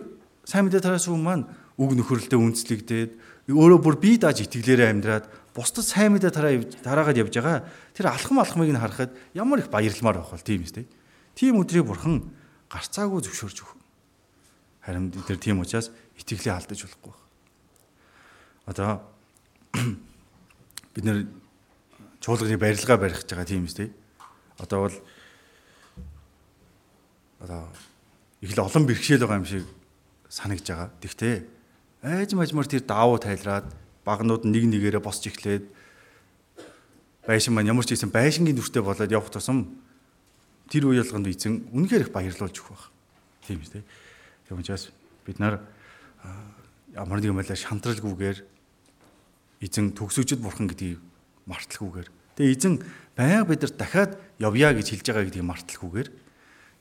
сайн 0.45 0.69
мэдээ 0.69 0.85
тараас 0.85 1.09
хүн 1.09 1.25
маань 1.25 1.49
үг 1.81 1.97
нөхөрлөлтөд 1.97 2.37
үндэслэгдээд 2.37 3.11
өөрөө 3.49 3.79
бүр 3.81 3.97
бие 3.97 4.21
дааж 4.21 4.45
итгэлээрээ 4.45 4.93
амьдраад 4.93 5.25
бусдад 5.57 5.89
сайн 5.89 6.13
мэдээ 6.13 6.29
тараа 6.29 6.53
тараагаад 6.85 7.17
явж 7.17 7.33
байгаа 7.33 7.65
тэр 7.97 8.13
алхам 8.13 8.37
алхмыг 8.37 8.69
нь 8.69 8.77
харахад 8.77 9.09
ямар 9.33 9.65
их 9.65 9.73
баярламаар 9.73 10.21
байх 10.21 10.29
бол 10.29 10.45
тийм 10.45 10.61
дээ. 10.61 10.85
Тийм 11.33 11.57
өдрийг 11.57 11.89
бурхан 11.89 12.29
гарцаагүй 12.69 13.25
зөвшөөрж 13.25 13.57
өгөх. 13.65 13.73
Харин 14.85 15.09
тэр 15.09 15.41
тийм 15.41 15.65
учраас 15.65 15.89
итгэлээ 16.21 16.53
алдаж 16.53 16.85
болохгүй 16.85 17.09
байна. 17.09 17.25
Одоо 18.69 18.91
бид 20.93 21.03
нэр 21.09 21.25
чуулганы 22.21 22.57
барилгаа 22.61 22.97
барих 23.01 23.25
гэж 23.25 23.33
байгаа 23.33 23.49
тийм 23.49 23.65
дээ. 23.65 23.89
Одоо 24.61 24.79
бол 24.85 24.97
одоо 27.41 27.65
их 28.41 28.55
л 28.55 28.63
олон 28.63 28.83
бэрхшээл 28.87 29.23
байгаа 29.23 29.39
юм 29.43 29.47
шиг 29.47 29.65
санагдж 30.29 30.67
байгаа. 30.69 30.89
Тэгтээ 31.03 31.35
айж 32.03 32.31
мажмар 32.33 32.67
тэр 32.67 32.83
даавуу 32.87 33.19
тайлраад 33.19 33.67
багнууд 34.07 34.47
нэг 34.47 34.63
нэгээрээ 34.63 35.03
босч 35.03 35.27
эхлээд 35.27 35.67
байшин 37.27 37.53
маань 37.53 37.69
ямар 37.69 37.83
ч 37.83 37.93
ийсэн 37.93 38.09
байшингийн 38.09 38.55
дүртэй 38.55 38.81
болоод 38.81 39.11
явах 39.11 39.29
тусам 39.29 39.75
тэр 40.71 40.87
үе 40.87 41.03
ялганд 41.03 41.27
эзэн 41.27 41.67
үнэхээр 41.75 42.07
их 42.07 42.15
баярлуулж 42.15 42.55
өгөх 42.55 42.71
байх. 42.71 42.87
Тийм 43.43 43.59
үү? 43.59 43.83
Тийм 44.47 44.57
учраас 44.61 44.89
бид 45.27 45.37
нар 45.43 45.59
ямар 46.95 47.19
нэгэн 47.19 47.37
байдлаар 47.37 47.59
шантралгүйгээр 47.59 48.39
эзэн 49.61 49.93
төгсөжд 49.93 50.39
бурхан 50.39 50.71
гэдгийг 50.71 50.97
марталгүйгээр 51.45 52.09
тэгээ 52.39 52.53
эзэн 52.55 52.73
байнга 53.13 53.45
бид 53.45 53.61
нар 53.61 53.73
дахиад 53.75 54.11
явъя 54.39 54.73
гэж 54.73 54.87
хэлж 54.95 55.05
байгаа 55.05 55.25
гэдгийг 55.27 55.49
марталгүйгээр 55.49 56.09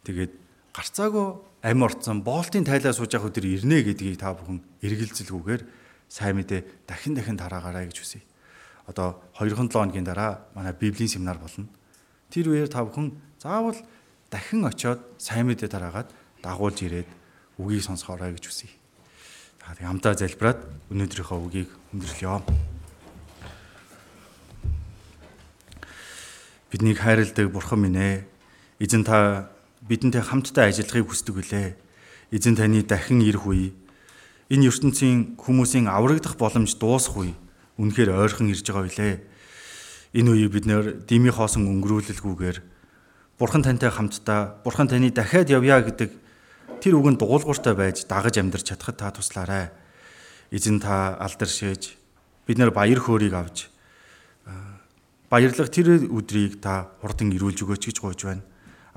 тэгээд 0.06 0.32
гарцаагүй 0.78 1.26
ам 1.66 1.82
орцсон 1.82 2.22
боолтын 2.22 2.62
тайлаа 2.62 2.94
сууж 2.94 3.10
явах 3.10 3.34
өдөр 3.34 3.50
ирнэ 3.50 3.82
гэдгийг 3.82 4.22
та 4.22 4.30
бүхэн 4.30 4.62
эргэлзэлгүйгээр 4.78 5.62
сайн 6.06 6.38
мэдээ 6.38 6.86
дахин 6.86 7.18
дахин 7.18 7.34
тараагаарай 7.34 7.90
гэж 7.90 7.98
хүсье. 7.98 8.22
Одоо 8.86 9.18
2-7 9.34 9.74
хоногийн 9.74 10.06
дараа 10.06 10.46
манай 10.54 10.70
библийн 10.70 11.10
семинар 11.10 11.42
болно. 11.42 11.66
Тэр 12.30 12.54
үеэр 12.54 12.70
та 12.70 12.86
бүхэн 12.86 13.10
заавал 13.42 13.74
дахин 14.30 14.62
очиод 14.70 15.02
сайн 15.18 15.50
мэдээ 15.50 15.66
тараагаад 15.66 16.14
дагуулж 16.46 16.78
ирээд 16.86 17.10
үгийг 17.58 17.82
сонсохоорой 17.82 18.38
гэж 18.38 18.46
хүсье. 18.46 18.70
За 19.58 19.74
тэг 19.74 19.90
амтаа 19.90 20.14
залбираад 20.14 20.62
өнөөдрийнхөө 20.94 21.38
үгийг 21.42 21.70
өндөрлөё. 21.90 22.38
Биднийг 26.70 27.02
хайрладаг 27.02 27.50
бурхан 27.50 27.82
минь 27.82 27.98
ээ. 27.98 28.24
Эзэн 28.78 29.02
та 29.02 29.50
бидэнтэй 29.88 30.22
хамтдаа 30.22 30.68
ажиллахыг 30.68 31.08
хүсдэг 31.08 31.34
үлээ. 31.40 31.68
Эзэн 32.30 32.54
таны 32.60 32.84
дахин 32.84 33.24
ирэх 33.24 33.48
үе 33.48 33.72
энэ 34.52 34.68
ертөнцийн 34.68 35.40
хүмүүсийн 35.40 35.88
аврагдах 35.88 36.36
боломж 36.36 36.76
дуусах 36.76 37.16
үе 37.16 37.32
үнэхээр 37.80 38.12
ойрхон 38.12 38.52
ирж 38.52 38.68
байгаа 38.68 38.84
билээ. 38.84 39.14
Энэ 40.12 40.30
үеийг 40.32 40.52
бид 40.52 40.66
нэр 40.68 40.84
дими 41.08 41.32
хоосон 41.32 41.68
өнгөрүүлэлгүйгээр 41.68 42.58
Бурхан 43.38 43.62
тантай 43.62 43.88
хамтдаа 43.88 44.60
Бурхан 44.64 44.88
таны 44.88 45.08
дахиад 45.12 45.48
явъя 45.48 45.80
гэдэг 45.84 46.10
тэр 46.80 46.94
үгэнд 46.96 47.20
дуулууртай 47.20 47.74
байж 47.76 48.04
дагаж 48.08 48.40
амьдрч 48.40 48.72
чадхад 48.72 48.96
та 48.96 49.12
туслаарай. 49.12 49.70
Эзэн 50.50 50.80
та 50.80 51.16
алдаршээж 51.16 51.96
бид 52.48 52.58
нар 52.58 52.72
баяр 52.72 53.00
хөөргийг 53.00 53.36
авч 53.36 53.68
баярлах 55.28 55.68
тэр 55.68 56.08
өдрийг 56.08 56.60
та 56.64 56.88
хурдан 57.04 57.32
ирүүлж 57.36 57.60
өгөөч 57.62 57.84
гэж 57.92 57.96
гуйж 58.00 58.20
байна. 58.24 58.47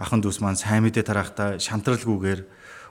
Ахан 0.02 0.26
дүүс 0.26 0.41
маань 0.41 0.57
сайн 0.57 0.82
мэдээ 0.82 1.06
тарахдаа 1.06 1.61
шантралгүйгээр 1.61 2.41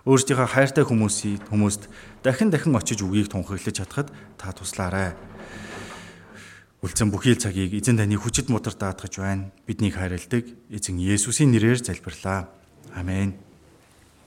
өөрсдийнхөө 0.06 0.46
хайртай 0.46 0.86
хүмүүсийг 0.86 1.42
хүмүүст 1.50 1.90
дахин 2.22 2.54
дахин 2.54 2.78
очиж 2.78 3.02
үгийг 3.02 3.26
тунхаглаж 3.26 3.74
чадхад 3.82 4.14
та 4.38 4.54
туслаарай. 4.54 5.18
Үлцэн 6.86 7.10
бүхий 7.10 7.34
л 7.34 7.42
цагийг 7.42 7.74
эзэн 7.74 7.98
таны 7.98 8.14
хүчит 8.14 8.46
мутар 8.46 8.78
даатгаж 8.78 9.18
байна. 9.18 9.50
Биднийг 9.66 9.98
хайрладаг 9.98 10.54
эзэн 10.70 11.02
Есүсийн 11.02 11.50
нэрээр 11.50 11.82
залбирлаа. 11.82 12.48
Амен. 12.94 13.49